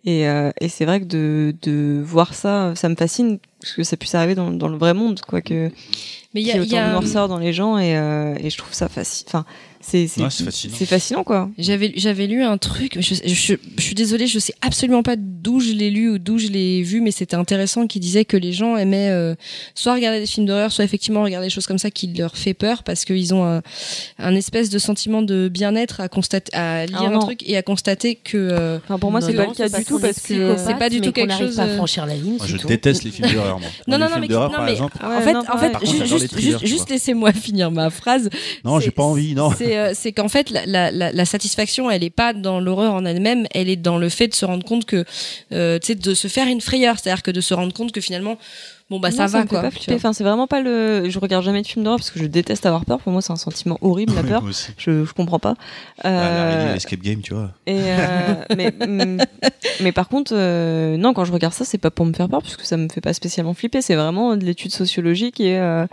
[0.06, 3.84] Et, euh, et c'est vrai que de, de voir ça, ça me fascine parce que
[3.84, 5.72] ça puisse arriver dans, dans le vrai monde, quoi que.
[6.34, 8.50] Mais il y a- y autant a- de noirceur dans les gens et, euh, et
[8.52, 9.26] je trouve ça fascinant.
[9.30, 9.46] Enfin,
[9.88, 10.76] c'est c'est Ouais, c'est fascinant.
[10.78, 11.50] c'est fascinant, quoi.
[11.58, 15.60] J'avais j'avais lu un truc, je, je, je suis désolée, je sais absolument pas d'où
[15.60, 18.52] je l'ai lu ou d'où je l'ai vu, mais c'était intéressant qui disait que les
[18.54, 19.36] gens aimaient euh,
[19.76, 22.54] soit regarder des films d'horreur, soit effectivement regarder des choses comme ça qui leur fait
[22.54, 23.62] peur parce qu'ils ont un,
[24.20, 27.62] un espèce de sentiment de bien-être à constater, à lire Ah un truc et à
[27.62, 28.38] constater que.
[28.38, 31.02] euh, Enfin, pour moi, c'est pas le cas du tout parce que c'est pas du
[31.02, 32.38] tout quelque chose, pas à euh, franchir la ligne.
[32.38, 32.68] Moi, je tout.
[32.68, 33.70] déteste les films d'horreur, moi.
[33.88, 34.98] Non, non, non, mais, non, par mais exemple.
[35.04, 35.72] en Ouais, fait, non, en fait,
[36.06, 38.30] juste, juste, laissez-moi finir ma phrase.
[38.64, 39.52] Non, j'ai pas envie, non.
[39.76, 42.94] C'est euh, c'est qu'en fait, la, la, la, la satisfaction, elle est pas dans l'horreur
[42.94, 45.04] en elle-même, elle est dans le fait de se rendre compte que,
[45.52, 48.02] euh, tu sais, de se faire une frayeur, c'est-à-dire que de se rendre compte que
[48.02, 48.38] finalement,
[48.90, 49.62] bon bah Non, ça va me fait quoi.
[49.64, 49.96] pas flipper.
[49.96, 51.10] Enfin, c'est vraiment pas le.
[51.10, 53.00] Je regarde jamais de films d'horreur parce que je déteste avoir peur.
[53.00, 54.42] Pour moi, c'est un sentiment horrible la peur.
[54.42, 54.72] moi aussi.
[54.78, 55.56] Je, je comprends pas.
[56.04, 57.52] Ah, Euh, l'escape game, tu vois.
[57.66, 59.18] et euh, mais mm,
[59.82, 62.42] mais par contre, euh, non, quand je regarde ça, c'est pas pour me faire peur
[62.42, 63.82] parce que ça me fait pas spécialement flipper.
[63.82, 65.86] C'est vraiment de l'étude sociologique et euh,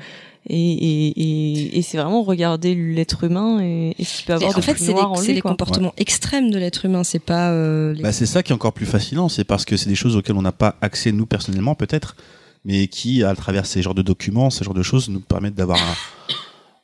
[0.48, 4.50] et, et, et, et c'est vraiment regarder l'être humain et, et ce qu'il peut avoir
[4.52, 5.34] en de fait, plus c'est noir en les, c'est lui.
[5.34, 5.50] les quoi.
[5.52, 8.72] comportements extrêmes de l'être humain, c'est pas euh, les- Bah, c'est ça qui est encore
[8.72, 11.74] plus fascinant, c'est parce que c'est des choses auxquelles on n'a pas accès nous personnellement
[11.74, 12.16] peut-être,
[12.64, 15.78] mais qui à travers ces genres de documents, ces genres de choses nous permettent d'avoir
[15.78, 15.94] un,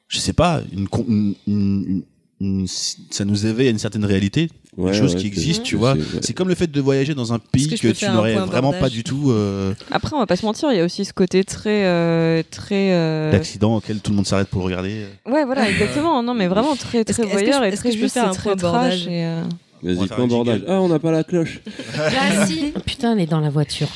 [0.08, 2.02] je sais pas, une, une- une-
[2.40, 5.74] une- ça nous éveille à une certaine réalité, Ouais, des choses ouais, qui existent, tu
[5.76, 5.96] vois.
[6.22, 9.02] c'est- comme le fait de voyager dans un pays que tu n'aurais vraiment pas du
[9.02, 11.84] tout euh, Après, on va pas se mentir, il y a aussi ce côté très
[11.84, 15.06] euh, très euh, d'accident auquel tout le monde s'arrête pour le regarder.
[15.26, 16.22] Ouais, voilà, exactement.
[16.22, 18.54] Non, mais vraiment très très voyeur je- et est-ce très juste, faire c'est un très
[18.56, 19.42] trash et euh,
[19.82, 20.60] Vas-y, point bordage.
[20.68, 21.60] Ah, on n'a pas la cloche.
[22.46, 22.72] Si.
[22.86, 23.88] Putain, elle est dans la voiture.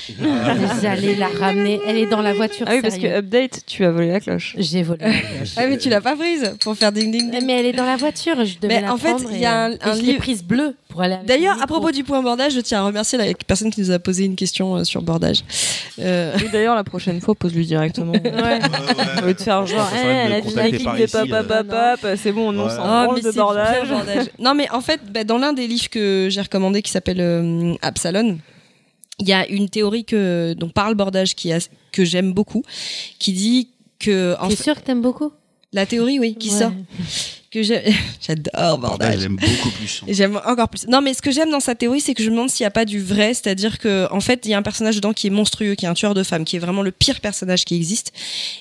[0.80, 1.80] J'allais la ramener.
[1.86, 2.66] Elle est dans la voiture.
[2.68, 4.54] Ah oui, parce que update, tu as volé la cloche.
[4.58, 5.52] J'ai volé la cloche.
[5.56, 7.44] Ah mais tu l'as pas prise pour faire ding ding ding.
[7.44, 8.44] Mais elle est dans la voiture.
[8.44, 10.74] Je devais Mais la en fait, il y a euh, un- l'ai livre- prise bleue
[10.88, 11.16] pour aller.
[11.26, 13.90] D'ailleurs, le à propos du point bordage, je tiens à remercier la personne qui nous
[13.90, 15.42] a posé une question euh, sur bordage.
[15.98, 18.12] Euh, Et d'ailleurs, la prochaine fois, pose-lui directement.
[18.12, 18.58] Ouais.
[19.22, 21.42] Au lieu de faire genre, eh, de la par des ici, pop, euh.
[21.42, 22.70] pop, pop, pop, c'est bon, on Ouais.
[22.70, 23.88] s'en Ah, branle mais de bordage.
[24.38, 27.74] non, mais en fait, bah, dans l'un des livres que j'ai recommandé qui s'appelle euh,
[27.82, 28.38] Absalon,
[29.18, 31.58] il y a une théorie que dont parle bordage qui a,
[31.92, 32.62] que j'aime beaucoup,
[33.18, 33.68] qui dit
[33.98, 35.32] que en T'es sûr que t'aimes beaucoup?
[35.72, 36.58] La théorie, oui, qui Ouais.
[36.58, 36.72] sort,
[37.52, 37.62] que
[38.20, 39.20] j'adore bordage.
[39.20, 40.02] j'aime beaucoup plus.
[40.08, 40.86] J'aime encore plus.
[40.88, 42.68] Non, mais ce que j'aime dans sa théorie, c'est que je me demande s'il n'y
[42.68, 45.26] a pas du vrai, c'est-à-dire que en fait, il y a un personnage dedans qui
[45.26, 47.76] est monstrueux, qui est un tueur de femmes, qui est vraiment le pire personnage qui
[47.76, 48.12] existe.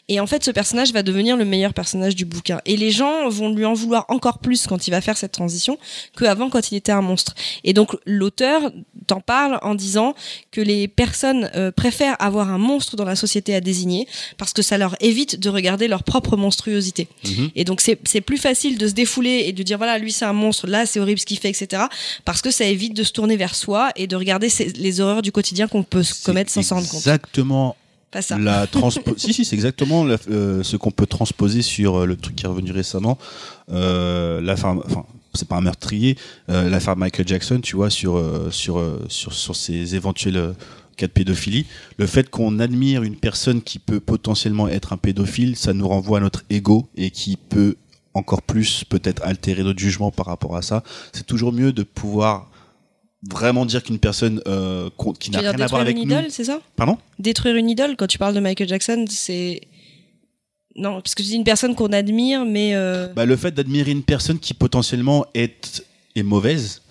[0.10, 2.60] Et en fait, ce personnage va devenir le meilleur personnage du bouquin.
[2.66, 5.78] Et les gens vont lui en vouloir encore plus quand il va faire cette transition
[6.18, 7.34] qu'avant quand il était un monstre.
[7.64, 8.72] Et donc l'auteur
[9.08, 10.14] t'en parle en disant
[10.52, 14.08] que les personnes euh, préfèrent avoir un monstre dans la société à désigner
[14.38, 17.08] parce que ça leur évite de regarder leur propre monstruosité.
[17.26, 17.50] Mhm.
[17.56, 20.34] Et donc c'est plus facile de se défouler et de dire voilà lui c'est un
[20.34, 21.84] monstre, là c'est horrible ce qu'il fait, etc.
[22.26, 25.32] Parce que ça évite de se tourner vers soi et de regarder les horreurs du
[25.32, 27.00] quotidien qu'on peut se commettre sans s'en rendre compte.
[27.00, 27.76] Exactement
[28.12, 28.38] pas ça.
[28.38, 28.68] La
[29.18, 32.46] si, si, c'est exactement la- euh, ce qu'on peut transposer sur euh, le truc qui
[32.46, 33.18] est revenu récemment.
[33.72, 36.18] Euh, l'affaire, enfin, c'est pas un meurtrier,
[36.50, 40.54] euh, l'affaire Michael Jackson, tu vois, sur, euh, sur, euh, sur, sur ces éventuels euh,
[40.98, 41.66] cas de pédophilie.
[41.98, 46.18] Le fait qu'on admire une personne qui peut potentiellement être un pédophile, ça nous renvoie
[46.20, 47.76] à notre ego et qui peut
[48.14, 50.84] encore plus peut-être altérer notre jugement par rapport à ça.
[51.14, 52.50] C'est toujours mieux de pouvoir
[53.30, 56.44] vraiment dire qu'une personne euh, qui n'a rien à voir détruire avec une idole, c'est
[56.44, 56.60] ça?
[56.76, 56.98] Pardon?
[57.20, 59.62] Détruire une idole, quand tu parles de Michael Jackson, c'est.
[60.76, 62.76] Non, parce que tu dis une personne qu'on admire, mais.
[62.76, 65.84] euh, bah, le fait d'admirer une personne qui potentiellement est,
[66.16, 66.82] est mauvaise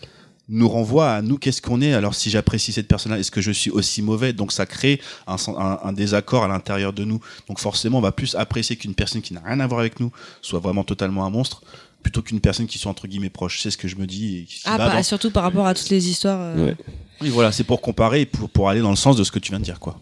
[0.52, 1.92] nous renvoie à nous qu'est-ce qu'on est?
[1.94, 4.33] Alors si j'apprécie cette personne là est-ce que je suis aussi mauvais?
[4.33, 8.00] Donc ça crée un, sen- un- un désaccord à l'intérieur de nous donc forcément on
[8.00, 10.10] va plus apprécier qu'une personne qui n'a rien à voir avec nous
[10.42, 11.62] soit vraiment totalement un monstre
[12.02, 14.44] plutôt qu'une personne qui soit entre guillemets proche c'est ce que je me dis et
[14.44, 16.41] qui Ah, bah, dans- surtout par rapport à toutes les histoires.
[16.41, 16.75] euh,
[17.20, 19.39] oui voilà c'est pour comparer et pour, pour aller dans le sens de ce que
[19.39, 20.00] tu viens de dire quoi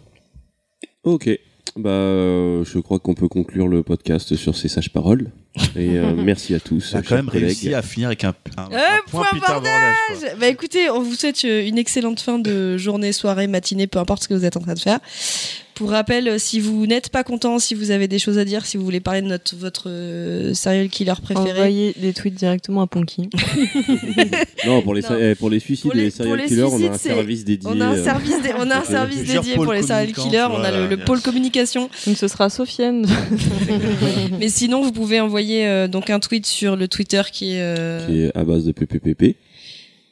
[1.05, 1.29] Ok.
[1.77, 5.31] Bah, euh, je crois qu'on peut conclure le podcast sur ces sages paroles.
[5.77, 6.93] Et euh, merci à tous.
[6.95, 7.45] on a quand même collègues.
[7.47, 10.37] réussi à finir avec un, un, un Eh, point point Bordage.
[10.41, 14.23] Bah écoutez, on vous souhaite euh, une excellente fin de journée, soirée, matinée, peu importe
[14.25, 14.99] ce que vous êtes en train de faire.
[15.79, 18.67] Pour rappel, euh, si vous n'êtes pas content, si vous avez des choses à dire,
[18.67, 22.83] si vous voulez parler de notre, votre euh, serial killer préféré, Envoyez des tweets directement
[22.83, 23.31] à Ponky.
[24.67, 25.17] Non, pour les, Non.
[25.21, 27.45] eh, pour les suicides Pour les- et les serial les killers, on a un service
[27.45, 27.71] dédié.
[27.73, 30.13] on a un euh, service, dé- on a un service Plusieurs dédié pour les serial
[30.13, 30.49] killers.
[30.51, 31.89] On a le, pôle communication.
[32.07, 33.07] Donc ce sera Sofiane.
[34.41, 38.05] Mais sinon, vous pouvez envoyer euh, donc un tweet sur le Twitter qui est euh,
[38.05, 39.37] qui est à base de PPPP,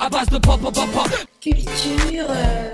[0.00, 1.08] À base de pop, pop, pop, pop.
[1.40, 2.26] Culture.
[2.28, 2.70] euh,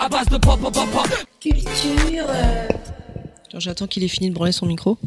[0.00, 1.08] À base de pop, pop, pop, pop.
[1.40, 2.26] Culture.
[2.28, 2.68] euh,
[3.50, 4.98] Alors, J'attends qu'il ait fini de branler son micro.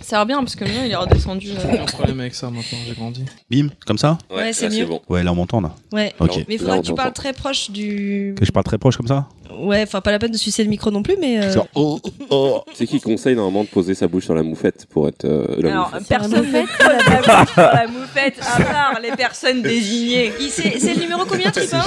[0.00, 1.48] Ça va bien parce que le mien il est redescendu.
[1.48, 3.24] J'ai euh, un problème avec ça maintenant, j'ai grandi.
[3.50, 4.86] Bim, comme ça Ouais, c'est mieux.
[4.86, 5.00] bon.
[5.08, 5.74] Ouais, là on m'entend là.
[5.92, 6.12] Ouais.
[6.18, 6.44] Ok.
[6.48, 8.34] Mais il faudra que tu parles très proche du.
[8.38, 9.26] Que je parle très proche comme ça
[9.58, 11.38] Ouais, enfin, pas la peine de sucer le micro non plus, mais.
[11.42, 12.62] euh, Genre, oh, oh.
[12.74, 15.72] C'est qui conseille normalement de poser sa bouche sur la moufette pour être euh, la
[15.72, 16.08] Alors, moufette?
[16.08, 20.32] personne ne fait la bouche sur la moufette à part les personnes désignées.
[20.50, 20.78] C'est?
[20.78, 21.82] C'est le numéro combien, Tripin